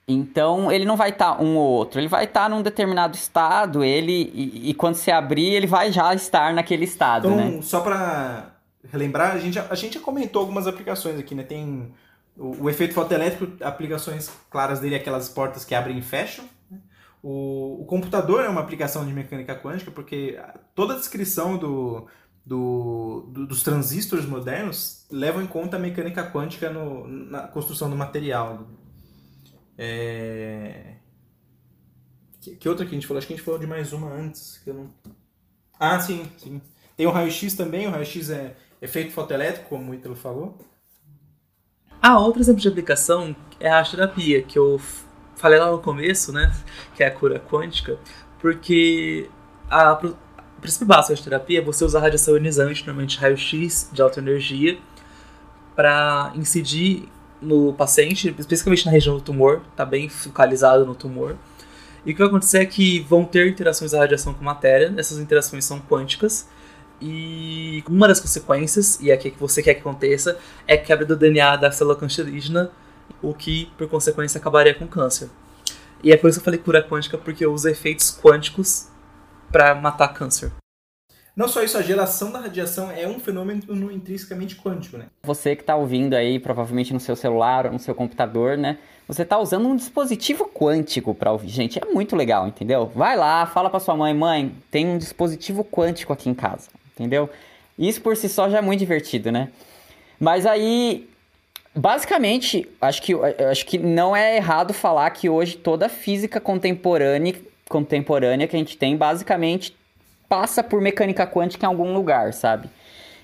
Então, 0.07 0.71
ele 0.71 0.85
não 0.85 0.95
vai 0.95 1.09
estar 1.09 1.35
tá 1.35 1.41
um 1.41 1.57
ou 1.57 1.69
outro, 1.69 1.99
ele 1.99 2.07
vai 2.07 2.23
estar 2.23 2.43
tá 2.43 2.49
num 2.49 2.61
determinado 2.61 3.15
estado, 3.15 3.83
ele 3.83 4.31
e, 4.33 4.69
e, 4.69 4.73
quando 4.73 4.95
você 4.95 5.11
abrir, 5.11 5.53
ele 5.53 5.67
vai 5.67 5.91
já 5.91 6.13
estar 6.13 6.53
naquele 6.53 6.85
estado, 6.85 7.27
então, 7.27 7.51
né? 7.51 7.61
só 7.61 7.81
para 7.81 8.57
relembrar, 8.89 9.33
a 9.35 9.37
gente, 9.37 9.59
a 9.59 9.75
gente 9.75 9.95
já 9.95 9.99
comentou 9.99 10.41
algumas 10.41 10.65
aplicações 10.65 11.19
aqui, 11.19 11.35
né? 11.35 11.43
Tem 11.43 11.91
o, 12.37 12.63
o, 12.63 12.69
efeito 12.69 12.93
fotoelétrico, 12.93 13.51
aplicações 13.61 14.31
claras 14.49 14.79
dele, 14.79 14.95
aquelas 14.95 15.27
portas 15.27 15.65
que 15.65 15.75
abrem 15.75 15.97
e 15.97 16.01
fecham. 16.01 16.45
Né? 16.71 16.79
O, 17.21 17.81
o 17.81 17.85
computador 17.85 18.45
é 18.45 18.49
uma 18.49 18.61
aplicação 18.61 19.05
de 19.05 19.11
mecânica 19.11 19.55
quântica, 19.55 19.91
porque 19.91 20.39
toda 20.73 20.93
a 20.93 20.97
descrição 20.97 21.57
do, 21.57 22.07
do, 22.45 23.29
do, 23.29 23.45
dos 23.45 23.61
transistores 23.61 24.25
modernos 24.25 25.05
levam 25.11 25.41
em 25.41 25.47
conta 25.47 25.75
a 25.75 25.79
mecânica 25.79 26.23
quântica 26.31 26.69
no, 26.69 27.05
na 27.07 27.41
construção 27.41 27.89
do 27.89 27.95
material, 27.95 28.67
é... 29.77 30.95
Que, 32.41 32.55
que, 32.55 32.69
outra 32.69 32.85
que 32.85 32.91
a 32.91 32.95
gente 32.95 33.05
falou? 33.05 33.19
Acho 33.19 33.27
que 33.27 33.33
a 33.33 33.35
gente 33.35 33.45
falou 33.45 33.59
de 33.59 33.67
mais 33.67 33.93
uma 33.93 34.11
antes. 34.11 34.59
Que 34.63 34.69
eu 34.69 34.73
não... 34.73 34.93
Ah, 35.79 35.99
sim, 35.99 36.25
sim. 36.37 36.61
Tem 36.95 37.05
o 37.05 37.11
raio-x 37.11 37.53
também. 37.53 37.87
O 37.87 37.91
raio-x 37.91 38.29
é 38.29 38.55
efeito 38.81 39.11
fotoelétrico, 39.11 39.69
como 39.69 39.91
o 39.91 39.95
Ítalo 39.95 40.15
falou. 40.15 40.57
Ah, 42.01 42.19
outro 42.19 42.41
exemplo 42.41 42.61
de 42.61 42.67
aplicação 42.67 43.35
é 43.59 43.69
a 43.69 43.83
terapia, 43.83 44.41
que 44.41 44.57
eu 44.57 44.79
falei 45.35 45.59
lá 45.59 45.71
no 45.71 45.79
começo, 45.79 46.31
né? 46.31 46.51
Que 46.95 47.03
é 47.03 47.07
a 47.07 47.11
cura 47.11 47.39
quântica. 47.39 47.99
Porque 48.39 49.29
a, 49.69 49.93
o 49.93 50.61
princípio 50.61 50.87
básico 50.87 51.17
da 51.17 51.23
terapia 51.23 51.59
é 51.59 51.61
você 51.61 51.83
usar 51.83 52.01
radiação 52.01 52.35
ionizante, 52.35 52.85
normalmente 52.85 53.17
raio-x 53.17 53.89
de 53.91 54.01
alta 54.01 54.19
energia, 54.19 54.79
para 55.75 56.31
incidir 56.35 57.09
no 57.41 57.73
paciente, 57.73 58.33
especificamente 58.37 58.85
na 58.85 58.91
região 58.91 59.15
do 59.15 59.21
tumor, 59.21 59.61
está 59.71 59.85
bem 59.85 60.09
focalizado 60.09 60.85
no 60.85 60.95
tumor. 60.95 61.35
E 62.05 62.11
o 62.11 62.13
que 62.13 62.19
vai 62.19 62.27
acontecer 62.27 62.59
é 62.59 62.65
que 62.65 63.01
vão 63.01 63.25
ter 63.25 63.47
interações 63.47 63.91
da 63.91 63.99
radiação 63.99 64.33
com 64.33 64.43
matéria, 64.43 64.93
essas 64.97 65.19
interações 65.19 65.65
são 65.65 65.79
quânticas, 65.79 66.47
e 67.01 67.83
uma 67.87 68.07
das 68.07 68.19
consequências, 68.19 68.99
e 69.01 69.11
é 69.11 69.17
que 69.17 69.29
você 69.37 69.61
quer 69.61 69.75
que 69.75 69.81
aconteça, 69.81 70.37
é 70.67 70.75
a 70.75 70.81
quebra 70.81 71.05
do 71.05 71.15
DNA 71.15 71.55
da 71.57 71.71
célula 71.71 71.95
cancerígena, 71.95 72.71
o 73.21 73.33
que, 73.33 73.71
por 73.77 73.87
consequência, 73.87 74.39
acabaria 74.39 74.73
com 74.73 74.87
câncer. 74.87 75.29
E 76.03 76.11
é 76.11 76.17
por 76.17 76.29
isso 76.29 76.39
que 76.39 76.41
eu 76.41 76.45
falei 76.45 76.59
cura 76.59 76.83
quântica, 76.83 77.17
porque 77.17 77.45
usa 77.45 77.71
efeitos 77.71 78.17
quânticos 78.19 78.87
para 79.51 79.75
matar 79.75 80.09
câncer. 80.09 80.51
Não 81.37 81.47
só 81.47 81.61
isso, 81.61 81.77
a 81.77 81.83
geração 81.83 82.31
da 82.31 82.39
radiação 82.39 82.89
é 82.89 83.07
um 83.07 83.19
fenômeno 83.19 83.91
intrinsecamente 83.91 84.55
quântico, 84.55 84.97
né? 84.97 85.05
Você 85.21 85.55
que 85.55 85.61
está 85.61 85.75
ouvindo 85.75 86.15
aí, 86.15 86.39
provavelmente 86.39 86.91
no 86.91 86.99
seu 86.99 87.15
celular 87.15 87.67
ou 87.67 87.73
no 87.73 87.77
seu 87.77 87.93
computador, 87.93 88.57
né? 88.57 88.79
Você 89.07 89.21
está 89.21 89.37
usando 89.37 89.67
um 89.67 89.75
dispositivo 89.75 90.49
quântico 90.51 91.13
para 91.13 91.31
ouvir. 91.31 91.49
Gente, 91.49 91.77
é 91.77 91.85
muito 91.85 92.15
legal, 92.15 92.47
entendeu? 92.47 92.91
Vai 92.95 93.15
lá, 93.15 93.45
fala 93.45 93.69
para 93.69 93.79
sua 93.79 93.95
mãe, 93.95 94.15
mãe, 94.15 94.51
tem 94.71 94.87
um 94.87 94.97
dispositivo 94.97 95.63
quântico 95.63 96.11
aqui 96.11 96.27
em 96.27 96.33
casa, 96.33 96.71
entendeu? 96.95 97.29
Isso 97.77 98.01
por 98.01 98.17
si 98.17 98.27
só 98.27 98.49
já 98.49 98.57
é 98.57 98.61
muito 98.61 98.79
divertido, 98.79 99.31
né? 99.31 99.49
Mas 100.19 100.43
aí, 100.47 101.07
basicamente, 101.75 102.67
acho 102.81 102.99
que, 102.99 103.13
acho 103.47 103.63
que 103.63 103.77
não 103.77 104.15
é 104.15 104.37
errado 104.37 104.73
falar 104.73 105.11
que 105.11 105.29
hoje 105.29 105.55
toda 105.55 105.85
a 105.85 105.89
física 105.89 106.41
contemporânea, 106.41 107.35
contemporânea 107.69 108.47
que 108.47 108.55
a 108.55 108.59
gente 108.59 108.75
tem, 108.75 108.97
basicamente 108.97 109.77
passa 110.27 110.63
por 110.63 110.81
mecânica 110.81 111.25
quântica 111.25 111.65
em 111.65 111.69
algum 111.69 111.93
lugar, 111.93 112.33
sabe? 112.33 112.69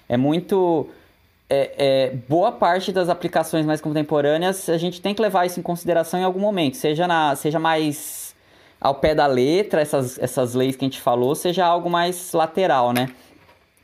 É 0.08 0.18
muito. 0.18 0.90
É, 1.50 1.72
é, 1.78 2.16
boa 2.28 2.52
parte 2.52 2.92
das 2.92 3.10
aplicações 3.10 3.66
mais 3.66 3.82
contemporâneas 3.82 4.70
a 4.70 4.78
gente 4.78 5.02
tem 5.02 5.14
que 5.14 5.22
levar 5.22 5.46
isso 5.46 5.60
em 5.60 5.64
consideração 5.64 6.20
em 6.20 6.24
algum 6.24 6.40
momento, 6.40 6.78
seja, 6.78 7.06
na, 7.06 7.36
seja 7.36 7.60
mais 7.60 8.34
ao 8.80 8.96
pé 8.96 9.14
da 9.14 9.28
letra, 9.28 9.82
essas, 9.82 10.18
essas 10.18 10.54
leis 10.54 10.76
que 10.76 10.84
a 10.84 10.88
gente 10.88 11.02
falou, 11.02 11.36
seja 11.36 11.66
algo 11.66 11.90
mais 11.90 12.32
lateral, 12.34 12.92
né? 12.92 13.10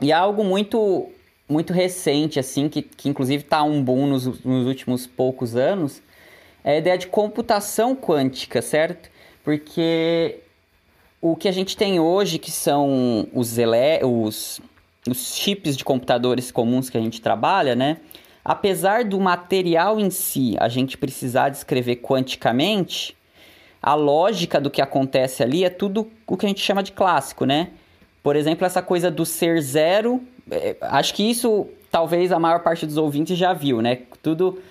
E 0.01 0.11
algo 0.11 0.43
muito 0.43 1.09
muito 1.47 1.73
recente, 1.73 2.39
assim, 2.39 2.69
que, 2.69 2.83
que 2.83 3.09
inclusive 3.09 3.43
está 3.43 3.63
um 3.63 3.83
boom 3.83 4.05
nos, 4.05 4.25
nos 4.43 4.67
últimos 4.67 5.07
poucos 5.07 5.55
anos, 5.55 5.99
é 6.63 6.73
a 6.73 6.77
ideia 6.77 6.97
de 6.97 7.07
computação 7.07 7.95
quântica, 7.95 8.61
certo? 8.61 9.09
Porque 9.43 10.39
o 11.21 11.35
que 11.35 11.47
a 11.47 11.51
gente 11.51 11.75
tem 11.75 11.99
hoje, 11.99 12.37
que 12.39 12.51
são 12.51 13.27
os, 13.33 13.57
ele 13.57 14.03
os, 14.03 14.61
os 15.07 15.35
chips 15.35 15.75
de 15.75 15.83
computadores 15.83 16.51
comuns 16.51 16.89
que 16.89 16.97
a 16.97 17.01
gente 17.01 17.21
trabalha, 17.21 17.75
né? 17.75 17.97
Apesar 18.43 19.03
do 19.03 19.19
material 19.19 19.99
em 19.99 20.09
si 20.09 20.55
a 20.59 20.69
gente 20.69 20.97
precisar 20.97 21.49
descrever 21.49 21.97
quanticamente, 21.97 23.15
a 23.81 23.95
lógica 23.95 24.59
do 24.59 24.69
que 24.69 24.81
acontece 24.81 25.43
ali 25.43 25.63
é 25.63 25.69
tudo 25.69 26.09
o 26.25 26.37
que 26.37 26.45
a 26.45 26.49
gente 26.49 26.61
chama 26.61 26.81
de 26.81 26.91
clássico, 26.91 27.45
né? 27.45 27.69
Por 28.23 28.35
exemplo, 28.35 28.65
essa 28.65 28.81
coisa 28.81 29.09
do 29.11 29.25
ser 29.25 29.61
zero, 29.61 30.21
é, 30.51 30.75
acho 30.81 31.13
que 31.13 31.23
isso 31.23 31.67
talvez 31.91 32.31
a 32.31 32.39
maior 32.39 32.61
parte 32.61 32.85
dos 32.85 32.97
ouvintes 32.97 33.37
já 33.37 33.53
viu, 33.53 33.81
né? 33.81 33.99
Tudo 34.21 34.61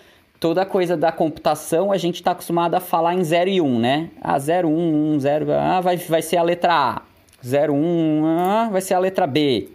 toda 0.41 0.65
coisa 0.65 0.97
da 0.97 1.11
computação, 1.11 1.91
a 1.91 1.97
gente 1.97 2.17
está 2.17 2.33
acostumado 2.33 2.75
a 2.75 2.81
falar 2.81 3.15
em 3.15 3.25
0 3.25 3.51
e 3.51 3.61
1, 3.61 3.67
um, 3.67 3.79
né? 3.79 4.11
Ah, 4.21 4.39
0, 4.39 4.69
1, 4.69 5.15
1, 5.15 5.21
0, 5.21 5.53
ah, 5.53 5.81
vai, 5.81 5.97
vai 5.97 6.23
ser 6.23 6.37
a 6.37 6.43
letra 6.43 6.75
A. 6.75 7.03
0, 7.45 7.75
1, 7.75 8.23
ah, 8.25 8.69
vai 8.71 8.81
ser 8.81 8.95
a 8.95 8.99
letra 8.99 9.27
B. 9.27 9.69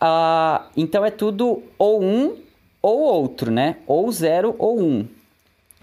Ah, 0.00 0.66
então 0.76 1.04
é 1.04 1.10
tudo 1.10 1.62
ou 1.78 2.02
um 2.02 2.36
ou 2.80 3.00
outro, 3.00 3.50
né? 3.50 3.76
Ou 3.86 4.10
0 4.10 4.56
ou 4.58 4.80
1. 4.80 4.84
Um. 4.84 5.08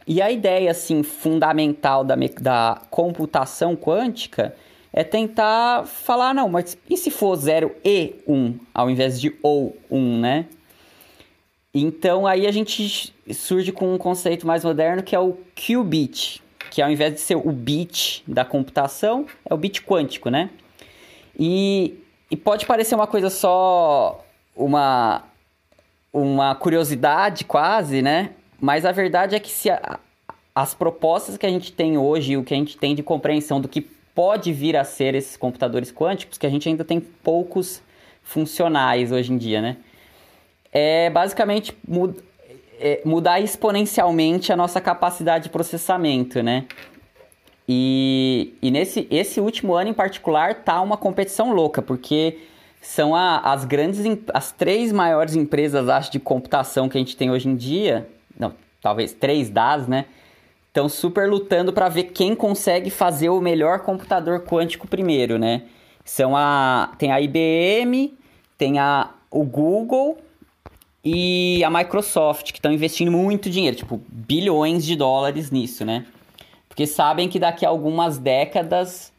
E 0.05 0.21
a 0.21 0.31
ideia, 0.31 0.71
assim, 0.71 1.03
fundamental 1.03 2.03
da, 2.03 2.15
da 2.41 2.81
computação 2.89 3.75
quântica 3.75 4.55
é 4.91 5.03
tentar 5.03 5.85
falar, 5.85 6.33
não, 6.33 6.49
mas 6.49 6.77
e 6.89 6.97
se 6.97 7.11
for 7.11 7.35
0 7.35 7.71
e 7.85 8.15
1, 8.27 8.33
um, 8.33 8.59
ao 8.73 8.89
invés 8.89 9.21
de 9.21 9.33
ou 9.41 9.77
1, 9.89 9.97
um, 9.97 10.19
né? 10.19 10.45
Então 11.74 12.26
aí 12.26 12.47
a 12.47 12.51
gente 12.51 13.13
surge 13.34 13.72
com 13.72 13.93
um 13.93 13.97
conceito 13.97 14.47
mais 14.47 14.63
moderno 14.63 15.03
que 15.03 15.15
é 15.15 15.20
o 15.20 15.38
qubit, 15.55 16.41
que 16.72 16.82
ao 16.82 16.89
invés 16.89 17.13
de 17.13 17.20
ser 17.20 17.36
o 17.36 17.51
bit 17.51 18.24
da 18.28 18.43
computação, 18.43 19.26
é 19.45 19.53
o 19.53 19.57
bit 19.57 19.84
quântico, 19.84 20.30
né? 20.30 20.49
E, 21.38 21.95
e 22.30 22.36
pode 22.36 22.65
parecer 22.65 22.95
uma 22.95 23.07
coisa 23.07 23.30
só 23.30 24.24
uma 24.55 25.24
uma 26.11 26.55
curiosidade 26.55 27.45
quase, 27.45 28.01
né? 28.01 28.32
Mas 28.59 28.84
a 28.84 28.91
verdade 28.91 29.36
é 29.36 29.39
que 29.39 29.49
se 29.49 29.70
a, 29.70 29.99
as 30.55 30.74
propostas 30.74 31.38
que 31.38 31.45
a 31.45 31.49
gente 31.49 31.72
tem 31.72 31.97
hoje, 31.97 32.36
o 32.36 32.43
que 32.43 32.53
a 32.53 32.57
gente 32.57 32.78
tem 32.78 32.95
de 32.95 33.03
compreensão 33.03 33.61
do 33.61 33.67
que 33.67 33.82
pode 33.82 34.51
vir 34.51 34.76
a 34.76 34.84
ser 34.84 35.15
esses 35.15 35.38
computadores 35.38 35.91
quânticos, 35.91 36.38
que 36.38 36.45
a 36.45 36.49
gente 36.49 36.67
ainda 36.67 36.84
tem 36.84 36.99
poucos 36.99 37.82
funcionais 38.24 39.11
hoje 39.11 39.32
em 39.32 39.38
dia, 39.38 39.61
né? 39.61 39.78
É 40.72 41.09
basicamente 41.09 41.76
mud 41.88 42.15
é, 42.80 43.01
mudar 43.03 43.41
exponencialmente 43.41 44.53
a 44.53 44.55
nossa 44.55 44.80
capacidade 44.80 45.45
de 45.45 45.49
processamento, 45.49 46.41
né? 46.41 46.65
E, 47.67 48.53
e 48.61 48.72
nesse 48.72 49.07
esse 49.11 49.39
último 49.39 49.74
ano 49.74 49.89
em 49.89 49.93
particular 49.93 50.55
tá 50.63 50.82
uma 50.82 50.97
competição 50.97 51.51
louca, 51.51 51.82
porque 51.82 52.39
são 52.82 53.13
a, 53.13 53.39
as 53.39 53.65
grandes, 53.65 54.03
as 54.34 54.51
três 54.51 54.91
maiores 54.91 55.36
empresas, 55.36 55.89
acho, 55.89 56.11
de 56.11 56.20
computação 56.20 56.88
que 56.88 56.97
a 56.97 56.99
gente 56.99 57.17
tem 57.17 57.30
hoje 57.30 57.49
em 57.49 57.55
dia, 57.55 58.09
não, 58.38 58.53
talvez 58.82 59.13
três 59.13 59.49
das, 59.49 59.88
né? 59.88 60.05
Estão 60.67 60.88
super 60.88 61.30
lutando 61.30 61.74
para 61.74 61.89
ver 61.89 62.05
quem 62.05 62.34
consegue 62.34 62.89
fazer 62.89 63.30
o 63.30 63.41
melhor 63.41 63.80
computador 63.80 64.45
quântico 64.45 64.88
primeiro, 64.88 65.38
né? 65.38 65.63
São 66.05 66.36
a 66.36 66.91
tem 66.97 67.11
a 67.11 67.20
IBM, 67.20 68.17
tem 68.57 68.80
a 68.80 69.11
o 69.30 69.43
Google 69.43 70.17
e 71.03 71.63
a 71.63 71.69
Microsoft 71.69 72.51
que 72.51 72.57
estão 72.57 72.71
investindo 72.71 73.11
muito 73.11 73.49
dinheiro, 73.49 73.75
tipo 73.75 74.01
bilhões 74.07 74.85
de 74.85 74.95
dólares 74.95 75.51
nisso, 75.51 75.85
né? 75.85 76.05
Porque 76.67 76.85
sabem 76.85 77.27
que 77.29 77.39
daqui 77.39 77.65
a 77.65 77.69
algumas 77.69 78.17
décadas 78.17 79.11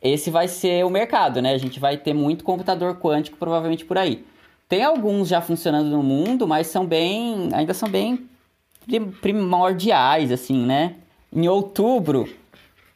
esse 0.00 0.30
vai 0.30 0.48
ser 0.48 0.84
o 0.84 0.90
mercado, 0.90 1.40
né? 1.42 1.52
A 1.52 1.58
gente 1.58 1.80
vai 1.80 1.96
ter 1.96 2.14
muito 2.14 2.44
computador 2.44 2.98
quântico 2.98 3.36
provavelmente 3.36 3.84
por 3.84 3.98
aí. 3.98 4.24
Tem 4.68 4.82
alguns 4.82 5.28
já 5.28 5.40
funcionando 5.40 5.88
no 5.88 6.02
mundo, 6.02 6.46
mas 6.46 6.66
são 6.66 6.84
bem, 6.84 7.48
ainda 7.52 7.72
são 7.72 7.88
bem 7.88 8.28
primordiais, 9.20 10.30
assim, 10.32 10.64
né? 10.64 10.96
Em 11.32 11.48
outubro, 11.48 12.28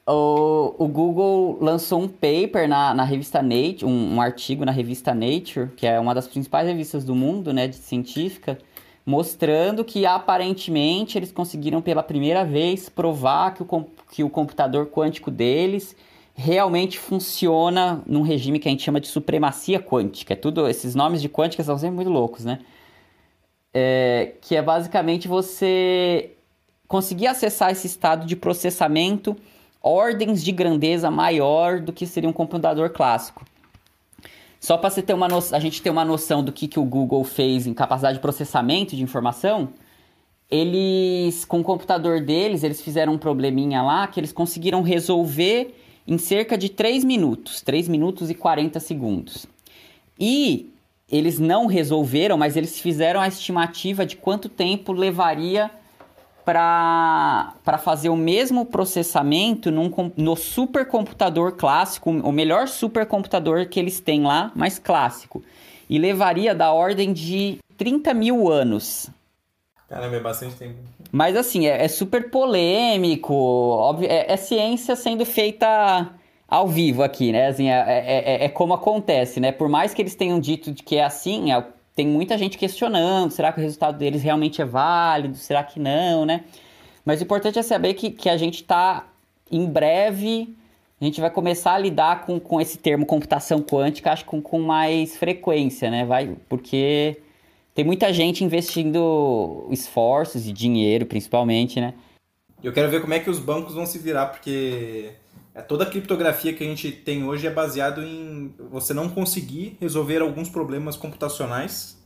o, 0.06 0.74
o 0.78 0.88
Google 0.88 1.58
lançou 1.60 2.00
um 2.00 2.08
paper 2.08 2.68
na, 2.68 2.94
na 2.94 3.04
revista 3.04 3.42
Nature, 3.42 3.84
um, 3.84 4.14
um, 4.14 4.20
artigo 4.20 4.64
na 4.64 4.72
revista 4.72 5.14
Nature, 5.14 5.68
que 5.76 5.86
é 5.86 5.98
uma 6.00 6.14
das 6.14 6.26
principais 6.26 6.66
revistas 6.66 7.04
do 7.04 7.14
mundo, 7.14 7.52
né, 7.52 7.68
de 7.68 7.76
científica, 7.76 8.58
mostrando 9.04 9.84
que 9.84 10.06
aparentemente 10.06 11.18
eles 11.18 11.32
conseguiram 11.32 11.80
pela 11.80 12.02
primeira 12.02 12.44
vez 12.44 12.88
provar 12.88 13.54
que 13.54 13.62
o, 13.62 13.86
que 14.10 14.24
o 14.24 14.30
computador 14.30 14.86
quântico 14.86 15.30
deles 15.30 15.96
realmente 16.34 16.98
funciona 16.98 18.02
num 18.06 18.22
regime 18.22 18.58
que 18.58 18.68
a 18.68 18.70
gente 18.70 18.82
chama 18.82 19.00
de 19.00 19.08
supremacia 19.08 19.78
quântica. 19.78 20.32
É 20.32 20.36
tudo, 20.36 20.66
esses 20.68 20.94
nomes 20.94 21.20
de 21.20 21.28
quântica 21.28 21.62
são 21.62 21.76
sempre 21.76 21.96
muito 21.96 22.10
loucos, 22.10 22.44
né? 22.44 22.60
É, 23.72 24.32
que 24.40 24.56
é 24.56 24.62
basicamente 24.62 25.28
você 25.28 26.32
conseguir 26.88 27.28
acessar 27.28 27.70
esse 27.70 27.86
estado 27.86 28.26
de 28.26 28.34
processamento 28.34 29.36
ordens 29.82 30.42
de 30.42 30.52
grandeza 30.52 31.10
maior 31.10 31.80
do 31.80 31.92
que 31.92 32.06
seria 32.06 32.28
um 32.28 32.32
computador 32.32 32.90
clássico. 32.90 33.44
Só 34.60 34.76
para 34.76 34.90
você 34.90 35.00
ter 35.00 35.14
uma 35.14 35.26
no... 35.26 35.38
a 35.52 35.58
gente 35.58 35.80
ter 35.80 35.88
uma 35.88 36.04
noção 36.04 36.44
do 36.44 36.52
que, 36.52 36.68
que 36.68 36.78
o 36.78 36.84
Google 36.84 37.24
fez 37.24 37.66
em 37.66 37.72
capacidade 37.72 38.18
de 38.18 38.22
processamento 38.22 38.94
de 38.94 39.02
informação, 39.02 39.70
eles, 40.50 41.44
com 41.44 41.60
o 41.60 41.64
computador 41.64 42.20
deles, 42.20 42.62
eles 42.62 42.82
fizeram 42.82 43.14
um 43.14 43.18
probleminha 43.18 43.82
lá 43.82 44.06
que 44.06 44.20
eles 44.20 44.32
conseguiram 44.32 44.82
resolver 44.82 45.74
em 46.06 46.18
cerca 46.18 46.58
de 46.58 46.68
3 46.68 47.04
minutos, 47.04 47.62
3 47.62 47.88
minutos 47.88 48.28
e 48.30 48.34
40 48.34 48.80
segundos. 48.80 49.46
E 50.18 50.70
eles 51.08 51.38
não 51.38 51.66
resolveram, 51.66 52.36
mas 52.36 52.56
eles 52.56 52.78
fizeram 52.78 53.20
a 53.20 53.28
estimativa 53.28 54.04
de 54.04 54.16
quanto 54.16 54.48
tempo 54.48 54.92
levaria 54.92 55.70
para 56.52 57.78
fazer 57.78 58.08
o 58.08 58.16
mesmo 58.16 58.66
processamento 58.66 59.70
num, 59.70 59.92
no 60.16 60.34
supercomputador 60.34 61.52
clássico, 61.52 62.10
o 62.10 62.32
melhor 62.32 62.66
supercomputador 62.66 63.68
que 63.68 63.78
eles 63.78 64.00
têm 64.00 64.22
lá, 64.24 64.50
mais 64.54 64.78
clássico. 64.78 65.42
E 65.88 65.98
levaria 65.98 66.54
da 66.54 66.72
ordem 66.72 67.12
de 67.12 67.58
30 67.76 68.12
mil 68.14 68.50
anos. 68.50 69.08
Caramba, 69.88 70.16
é 70.16 70.20
bastante 70.20 70.56
tempo. 70.56 70.76
Mas 71.12 71.36
assim, 71.36 71.66
é, 71.66 71.84
é 71.84 71.88
super 71.88 72.30
polêmico, 72.30 73.34
óbvio, 73.34 74.08
é, 74.10 74.32
é, 74.32 74.36
ciência 74.36 74.94
sendo 74.96 75.24
feita 75.24 76.08
ao 76.48 76.66
vivo 76.66 77.02
aqui, 77.02 77.32
né? 77.32 77.48
Assim, 77.48 77.70
é, 77.70 77.84
é, 77.86 78.34
é, 78.42 78.44
é 78.44 78.48
como 78.48 78.74
acontece, 78.74 79.40
né? 79.40 79.52
Por 79.52 79.68
mais 79.68 79.94
que 79.94 80.02
eles 80.02 80.14
tenham 80.14 80.40
dito 80.40 80.72
que 80.74 80.96
é 80.96 81.04
assim, 81.04 81.52
é 81.52 81.64
tem 82.00 82.06
muita 82.06 82.38
gente 82.38 82.56
questionando, 82.56 83.30
será 83.30 83.52
que 83.52 83.60
o 83.60 83.62
resultado 83.62 83.98
deles 83.98 84.22
realmente 84.22 84.62
é 84.62 84.64
válido, 84.64 85.36
será 85.36 85.62
que 85.62 85.78
não, 85.78 86.24
né? 86.24 86.44
Mas 87.04 87.20
o 87.20 87.24
importante 87.24 87.58
é 87.58 87.62
saber 87.62 87.92
que, 87.92 88.10
que 88.10 88.30
a 88.30 88.38
gente 88.38 88.62
está, 88.62 89.06
em 89.52 89.66
breve, 89.66 90.56
a 90.98 91.04
gente 91.04 91.20
vai 91.20 91.28
começar 91.28 91.74
a 91.74 91.78
lidar 91.78 92.24
com, 92.24 92.40
com 92.40 92.58
esse 92.58 92.78
termo 92.78 93.04
computação 93.04 93.60
quântica, 93.60 94.12
acho 94.12 94.24
com, 94.24 94.40
com 94.40 94.60
mais 94.60 95.14
frequência, 95.18 95.90
né? 95.90 96.06
Vai, 96.06 96.34
porque 96.48 97.18
tem 97.74 97.84
muita 97.84 98.10
gente 98.14 98.42
investindo 98.42 99.68
esforços 99.70 100.48
e 100.48 100.52
dinheiro, 100.54 101.04
principalmente, 101.04 101.82
né? 101.82 101.92
Eu 102.64 102.72
quero 102.72 102.90
ver 102.90 103.02
como 103.02 103.12
é 103.12 103.18
que 103.18 103.28
os 103.28 103.38
bancos 103.38 103.74
vão 103.74 103.84
se 103.84 103.98
virar, 103.98 104.28
porque 104.28 105.10
é, 105.54 105.60
toda 105.62 105.84
a 105.84 105.86
criptografia 105.86 106.52
que 106.54 106.62
a 106.62 106.66
gente 106.66 106.92
tem 106.92 107.24
hoje 107.24 107.46
é 107.46 107.50
baseado 107.50 108.02
em 108.02 108.54
você 108.70 108.94
não 108.94 109.08
conseguir 109.08 109.76
resolver 109.80 110.22
alguns 110.22 110.48
problemas 110.48 110.96
computacionais 110.96 112.00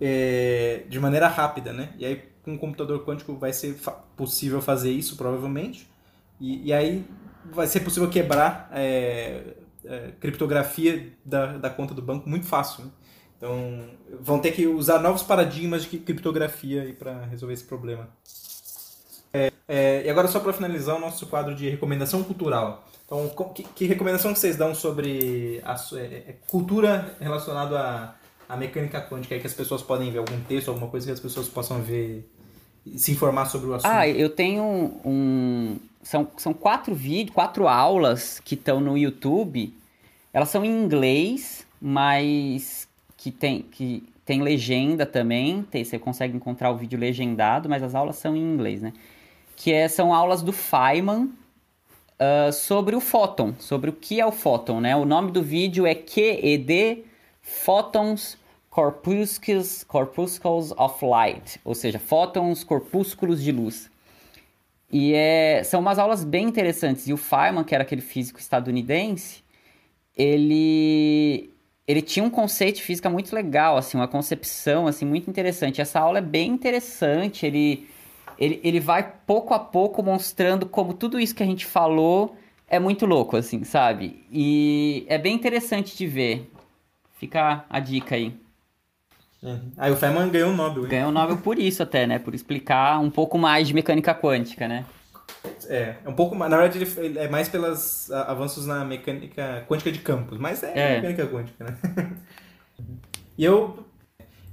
é, 0.00 0.84
de 0.88 0.98
maneira 0.98 1.28
rápida, 1.28 1.72
né? 1.72 1.94
E 1.98 2.04
aí 2.04 2.30
com 2.42 2.54
o 2.54 2.58
computador 2.58 3.04
quântico 3.04 3.36
vai 3.36 3.52
ser 3.52 3.74
fa 3.74 3.92
possível 3.92 4.60
fazer 4.60 4.90
isso 4.90 5.16
provavelmente 5.16 5.88
e, 6.40 6.68
e, 6.68 6.72
aí 6.72 7.04
vai 7.52 7.66
ser 7.66 7.80
possível 7.80 8.08
quebrar 8.08 8.70
é, 8.72 9.54
é, 9.84 10.12
criptografia 10.18 11.12
da, 11.24 11.58
da 11.58 11.70
conta 11.70 11.94
do 11.94 12.02
banco 12.02 12.28
muito 12.28 12.46
fácil. 12.46 12.84
Né? 12.84 12.90
Então 13.36 13.90
vão 14.20 14.38
ter 14.38 14.52
que 14.52 14.66
usar 14.66 14.98
novos 14.98 15.22
paradigmas 15.22 15.84
de 15.84 15.98
criptografia 15.98 16.94
para 16.98 17.24
resolver 17.26 17.54
esse 17.54 17.64
problema. 17.64 18.08
É, 19.32 19.52
é, 19.68 20.02
e 20.04 20.10
agora, 20.10 20.28
só 20.28 20.40
para 20.40 20.52
finalizar 20.52 20.96
o 20.96 21.00
nosso 21.00 21.26
quadro 21.26 21.54
de 21.54 21.68
recomendação 21.68 22.22
cultural. 22.22 22.84
Então, 23.06 23.28
que, 23.54 23.62
que 23.62 23.86
recomendação 23.86 24.32
que 24.32 24.38
vocês 24.38 24.56
dão 24.56 24.74
sobre 24.74 25.60
a 25.64 25.74
é, 25.96 25.98
é, 25.98 26.34
cultura 26.48 27.16
relacionada 27.20 27.78
à, 27.78 28.14
à 28.48 28.56
mecânica 28.56 29.00
quântica? 29.00 29.34
Aí 29.34 29.40
que 29.40 29.46
as 29.46 29.54
pessoas 29.54 29.82
podem 29.82 30.10
ver 30.10 30.18
algum 30.18 30.40
texto, 30.42 30.68
alguma 30.68 30.88
coisa 30.88 31.06
que 31.06 31.12
as 31.12 31.20
pessoas 31.20 31.48
possam 31.48 31.82
ver 31.82 32.28
se 32.96 33.12
informar 33.12 33.46
sobre 33.46 33.68
o 33.68 33.74
assunto? 33.74 33.90
Ah, 33.90 34.08
eu 34.08 34.30
tenho 34.30 34.62
um. 35.04 35.78
São, 36.02 36.28
são 36.36 36.54
quatro 36.54 36.94
vídeos, 36.94 37.34
quatro 37.34 37.68
aulas 37.68 38.40
que 38.40 38.54
estão 38.54 38.80
no 38.80 38.96
YouTube. 38.96 39.74
Elas 40.32 40.48
são 40.48 40.64
em 40.64 40.70
inglês, 40.70 41.66
mas 41.80 42.88
que 43.16 43.30
tem, 43.30 43.62
que 43.62 44.02
tem 44.24 44.42
legenda 44.42 45.04
também. 45.04 45.62
Tem, 45.62 45.84
você 45.84 45.98
consegue 45.98 46.36
encontrar 46.36 46.70
o 46.70 46.76
vídeo 46.76 46.98
legendado, 46.98 47.68
mas 47.68 47.82
as 47.82 47.94
aulas 47.94 48.16
são 48.16 48.36
em 48.36 48.40
inglês, 48.40 48.80
né? 48.80 48.92
Que 49.60 49.70
é, 49.74 49.88
são 49.88 50.14
aulas 50.14 50.40
do 50.40 50.54
Feynman 50.54 51.24
uh, 52.18 52.50
sobre 52.50 52.96
o 52.96 53.00
fóton, 53.00 53.54
sobre 53.58 53.90
o 53.90 53.92
que 53.92 54.18
é 54.18 54.24
o 54.24 54.32
fóton, 54.32 54.80
né? 54.80 54.96
O 54.96 55.04
nome 55.04 55.30
do 55.30 55.42
vídeo 55.42 55.86
é 55.86 55.94
QED 55.94 57.04
Photons 57.42 58.38
Corpuscles, 58.70 59.84
Corpuscles 59.84 60.72
of 60.78 61.04
Light, 61.04 61.60
ou 61.62 61.74
seja, 61.74 61.98
fótons, 61.98 62.64
corpúsculos 62.64 63.42
de 63.42 63.52
luz. 63.52 63.90
E 64.90 65.12
é, 65.12 65.62
são 65.62 65.80
umas 65.80 65.98
aulas 65.98 66.24
bem 66.24 66.46
interessantes. 66.46 67.06
E 67.06 67.12
o 67.12 67.18
Feynman, 67.18 67.62
que 67.62 67.74
era 67.74 67.82
aquele 67.82 68.00
físico 68.00 68.40
estadunidense, 68.40 69.44
ele 70.16 71.50
ele 71.86 72.00
tinha 72.00 72.24
um 72.24 72.30
conceito 72.30 72.76
de 72.76 72.82
física 72.82 73.10
muito 73.10 73.34
legal, 73.34 73.76
assim, 73.76 73.98
uma 73.98 74.08
concepção 74.08 74.86
assim 74.86 75.04
muito 75.04 75.28
interessante. 75.28 75.82
Essa 75.82 76.00
aula 76.00 76.16
é 76.16 76.22
bem 76.22 76.50
interessante, 76.50 77.44
ele 77.44 77.86
ele, 78.40 78.58
ele 78.64 78.80
vai 78.80 79.12
pouco 79.26 79.52
a 79.52 79.58
pouco 79.58 80.02
mostrando 80.02 80.64
como 80.64 80.94
tudo 80.94 81.20
isso 81.20 81.34
que 81.34 81.42
a 81.42 81.46
gente 81.46 81.66
falou 81.66 82.34
é 82.66 82.78
muito 82.78 83.04
louco, 83.04 83.36
assim, 83.36 83.62
sabe? 83.64 84.24
E 84.30 85.04
é 85.08 85.18
bem 85.18 85.34
interessante 85.34 85.96
de 85.96 86.06
ver. 86.06 86.50
Fica 87.18 87.64
a 87.68 87.80
dica 87.80 88.14
aí. 88.14 88.32
É. 89.42 89.58
Aí 89.76 89.92
o 89.92 89.96
Feynman 89.96 90.30
ganhou 90.30 90.52
o 90.52 90.56
Nobel. 90.56 90.84
Hein? 90.84 90.88
Ganhou 90.88 91.08
o 91.10 91.12
Nobel 91.12 91.36
por 91.38 91.58
isso 91.58 91.82
até, 91.82 92.06
né? 92.06 92.18
Por 92.18 92.34
explicar 92.34 92.98
um 92.98 93.10
pouco 93.10 93.36
mais 93.36 93.68
de 93.68 93.74
mecânica 93.74 94.14
quântica, 94.14 94.66
né? 94.66 94.86
É, 95.68 95.96
é 96.04 96.08
um 96.08 96.14
pouco 96.14 96.34
mais. 96.34 96.50
Na 96.50 96.58
verdade, 96.58 96.82
ele 96.98 97.18
é 97.18 97.28
mais 97.28 97.48
pelos 97.48 98.10
avanços 98.10 98.66
na 98.66 98.84
mecânica 98.84 99.64
quântica 99.68 99.90
de 99.90 99.98
campos, 99.98 100.38
mas 100.38 100.62
é, 100.62 100.72
é. 100.74 101.00
mecânica 101.00 101.26
quântica, 101.26 101.64
né? 101.64 101.76
e 103.36 103.44
eu 103.44 103.84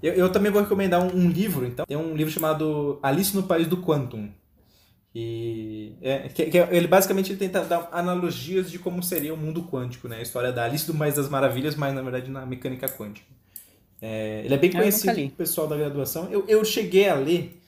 eu, 0.07 0.13
eu 0.13 0.31
também 0.31 0.51
vou 0.51 0.61
recomendar 0.61 1.01
um, 1.01 1.15
um, 1.15 1.29
livro, 1.29 1.65
então. 1.65 1.85
Tem 1.85 1.97
um 1.97 2.15
livro 2.15 2.31
chamado 2.31 2.99
Alice 3.01 3.35
no 3.35 3.43
País 3.43 3.67
do 3.67 3.77
Quantum. 3.77 4.29
Que, 5.13 5.95
é, 6.01 6.29
que, 6.29 6.45
que 6.45 6.57
ele 6.57 6.87
basicamente 6.87 7.31
ele 7.31 7.39
tenta 7.39 7.63
dar 7.63 7.89
analogias 7.91 8.69
de 8.69 8.77
como 8.77 9.01
seria 9.01 9.33
o 9.33 9.37
mundo 9.37 9.63
quântico, 9.63 10.07
né? 10.07 10.17
A 10.17 10.21
história 10.21 10.51
da 10.51 10.63
Alice 10.63 10.85
do 10.85 10.93
País 10.93 11.15
das 11.15 11.27
Maravilhas, 11.27 11.75
mas 11.75 11.93
na 11.93 12.01
verdade 12.01 12.29
na 12.29 12.45
mecânica 12.45 12.87
quântica. 12.87 13.25
É, 14.01 14.43
ele 14.45 14.53
é 14.53 14.57
bem 14.57 14.71
conhecido 14.71 15.19
o 15.25 15.31
pessoal 15.31 15.67
da 15.67 15.75
graduação. 15.75 16.29
Eu, 16.29 16.45
eu 16.47 16.63
cheguei 16.63 17.09
a 17.09 17.15
ler 17.15 17.59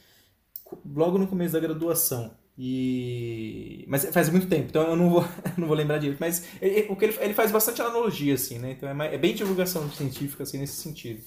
logo 0.85 1.17
no 1.17 1.27
começo 1.27 1.53
da 1.53 1.59
graduação, 1.59 2.31
E... 2.57 3.85
Mas 3.87 4.05
faz 4.05 4.29
muito 4.29 4.47
tempo, 4.47 4.67
então 4.69 4.83
eu 4.83 4.95
não 4.95 5.09
vou, 5.09 5.25
não 5.57 5.67
vou 5.67 5.75
lembrar 5.75 5.97
direito. 5.97 6.19
Mas 6.19 6.45
ele, 6.61 6.87
o 6.89 6.95
que 6.95 7.05
ele, 7.05 7.17
ele 7.19 7.33
faz 7.33 7.51
bastante 7.51 7.81
analogia, 7.81 8.35
assim, 8.35 8.59
né? 8.59 8.71
Então 8.71 8.87
é, 8.87 8.93
mais, 8.93 9.13
é 9.13 9.17
bem 9.17 9.33
divulgação 9.33 9.89
científica, 9.91 10.43
assim, 10.43 10.59
nesse 10.59 10.75
sentido. 10.75 11.23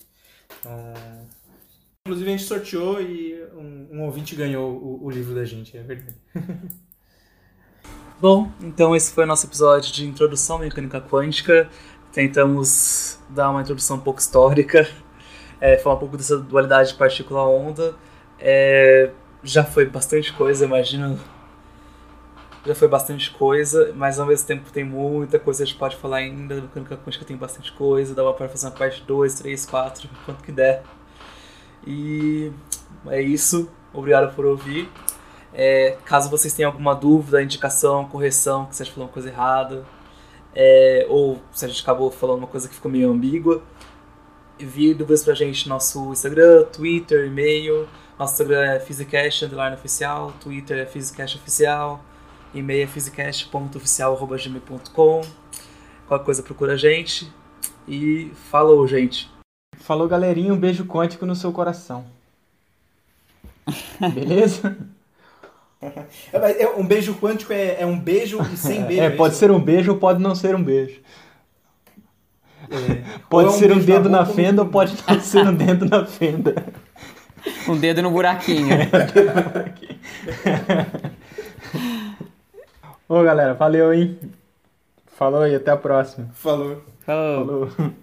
Uh... 0.64 1.42
Inclusive 2.04 2.28
a 2.28 2.36
gente 2.36 2.48
sorteou 2.48 3.00
e 3.00 3.40
um, 3.54 3.88
um 3.92 4.02
ouvinte 4.02 4.34
ganhou 4.34 4.72
o, 4.72 5.04
o, 5.04 5.10
livro 5.10 5.36
da 5.36 5.44
gente, 5.44 5.76
é 5.76 5.82
verdade. 5.82 6.16
Bom, 8.20 8.50
então 8.60 8.94
esse 8.96 9.12
foi 9.12 9.22
o 9.22 9.26
nosso 9.26 9.46
episódio 9.46 9.92
de 9.92 10.04
introdução 10.04 10.56
à 10.56 10.60
mecânica 10.60 11.00
quântica. 11.00 11.70
Tentamos 12.12 13.20
dar 13.30 13.50
uma 13.50 13.62
introdução 13.62 13.98
um 13.98 14.00
pouco 14.00 14.18
histórica, 14.18 14.88
é, 15.60 15.78
falar 15.78 15.94
um 15.94 15.98
pouco 16.00 16.16
dessa 16.16 16.36
dualidade 16.38 16.94
partícula-onda. 16.94 17.94
É, 18.38 19.12
já 19.44 19.62
foi 19.62 19.86
bastante 19.86 20.32
coisa, 20.32 20.64
imagino. 20.64 21.20
Já 22.64 22.74
foi 22.74 22.86
bastante 22.86 23.30
coisa, 23.32 23.92
mas 23.96 24.20
ao 24.20 24.26
mesmo 24.26 24.46
tempo 24.46 24.70
tem 24.70 24.84
muita 24.84 25.38
coisa 25.38 25.58
que 25.58 25.62
a 25.64 25.66
gente 25.66 25.78
pode 25.78 25.96
falar 25.96 26.18
ainda. 26.18 26.56
Da 26.56 26.62
mecânica 26.62 26.96
quântica 26.96 27.24
tem 27.24 27.36
bastante 27.36 27.72
coisa, 27.72 28.14
dá 28.14 28.32
para 28.32 28.48
fazer 28.48 28.66
uma 28.66 28.72
parte 28.72 29.02
2, 29.02 29.34
3, 29.34 29.66
4, 29.66 30.08
quanto 30.24 30.44
que 30.44 30.52
der. 30.52 30.82
E 31.86 32.52
é 33.08 33.20
isso. 33.20 33.68
Obrigado 33.92 34.34
por 34.34 34.46
ouvir. 34.46 34.88
É, 35.52 35.98
caso 36.04 36.30
vocês 36.30 36.54
tenham 36.54 36.70
alguma 36.70 36.94
dúvida, 36.94 37.42
indicação, 37.42 38.06
correção, 38.06 38.66
que 38.66 38.74
você 38.74 38.84
falou 38.86 39.06
uma 39.06 39.12
coisa 39.12 39.28
errada, 39.28 39.84
é, 40.54 41.06
ou 41.08 41.40
se 41.52 41.64
a 41.64 41.68
gente 41.68 41.82
acabou 41.82 42.10
falando 42.10 42.38
uma 42.38 42.46
coisa 42.46 42.68
que 42.68 42.74
ficou 42.74 42.90
meio 42.90 43.10
ambígua, 43.10 43.62
envie 44.58 44.94
dúvidas 44.94 45.24
pra 45.24 45.34
gente 45.34 45.68
no 45.68 45.74
nosso 45.74 46.12
Instagram, 46.12 46.64
Twitter, 46.64 47.26
e-mail. 47.26 47.88
Nosso 48.18 48.34
Instagram 48.34 48.62
é 48.62 48.80
Physicast 48.80 49.44
oficial, 49.74 50.32
Twitter 50.40 50.78
é 50.78 50.86
Physicast 50.86 51.36
oficial, 51.38 52.04
e-mail 52.54 52.84
é 52.84 52.86
physicast.oficial.gmail.com. 52.86 55.20
Qualquer 56.06 56.24
coisa 56.24 56.42
procura 56.42 56.74
a 56.74 56.76
gente. 56.76 57.32
E 57.88 58.30
falou, 58.50 58.86
gente! 58.86 59.30
Falou, 59.78 60.06
galerinha. 60.06 60.52
Um 60.52 60.58
beijo 60.58 60.84
quântico 60.84 61.24
no 61.26 61.34
seu 61.34 61.52
coração. 61.52 62.04
Beleza? 64.14 64.76
É, 65.80 66.68
um 66.76 66.86
beijo 66.86 67.14
quântico 67.14 67.52
é, 67.52 67.80
é 67.80 67.86
um 67.86 67.98
beijo 67.98 68.40
e 68.52 68.56
sem 68.56 68.82
beijo. 68.86 69.02
É, 69.02 69.06
é 69.06 69.10
pode 69.10 69.34
ser 69.34 69.50
um 69.50 69.60
beijo 69.60 69.92
ou 69.92 69.98
pode 69.98 70.22
não 70.22 70.34
ser 70.34 70.54
um 70.54 70.62
beijo. 70.62 71.00
É. 72.70 73.02
Pode 73.28 73.48
é 73.48 73.50
um 73.50 73.54
ser 73.54 73.72
um 73.72 73.78
dedo 73.78 74.08
na, 74.08 74.20
na 74.20 74.26
fenda 74.26 74.62
ou 74.62 74.68
pode 74.68 74.96
não 75.06 75.20
ser 75.20 75.46
um 75.46 75.54
dedo 75.54 75.84
na 75.84 76.06
fenda. 76.06 76.54
Um 77.68 77.76
dedo 77.76 78.00
no 78.00 78.10
buraquinho. 78.10 78.78
Ô 83.12 83.22
galera, 83.22 83.52
valeu, 83.52 83.92
hein? 83.92 84.18
Falou 85.06 85.46
e 85.46 85.54
até 85.54 85.70
a 85.70 85.76
próxima. 85.76 86.30
Falou. 86.32 86.82
Falou. 87.00 87.68
Falou. 87.76 87.92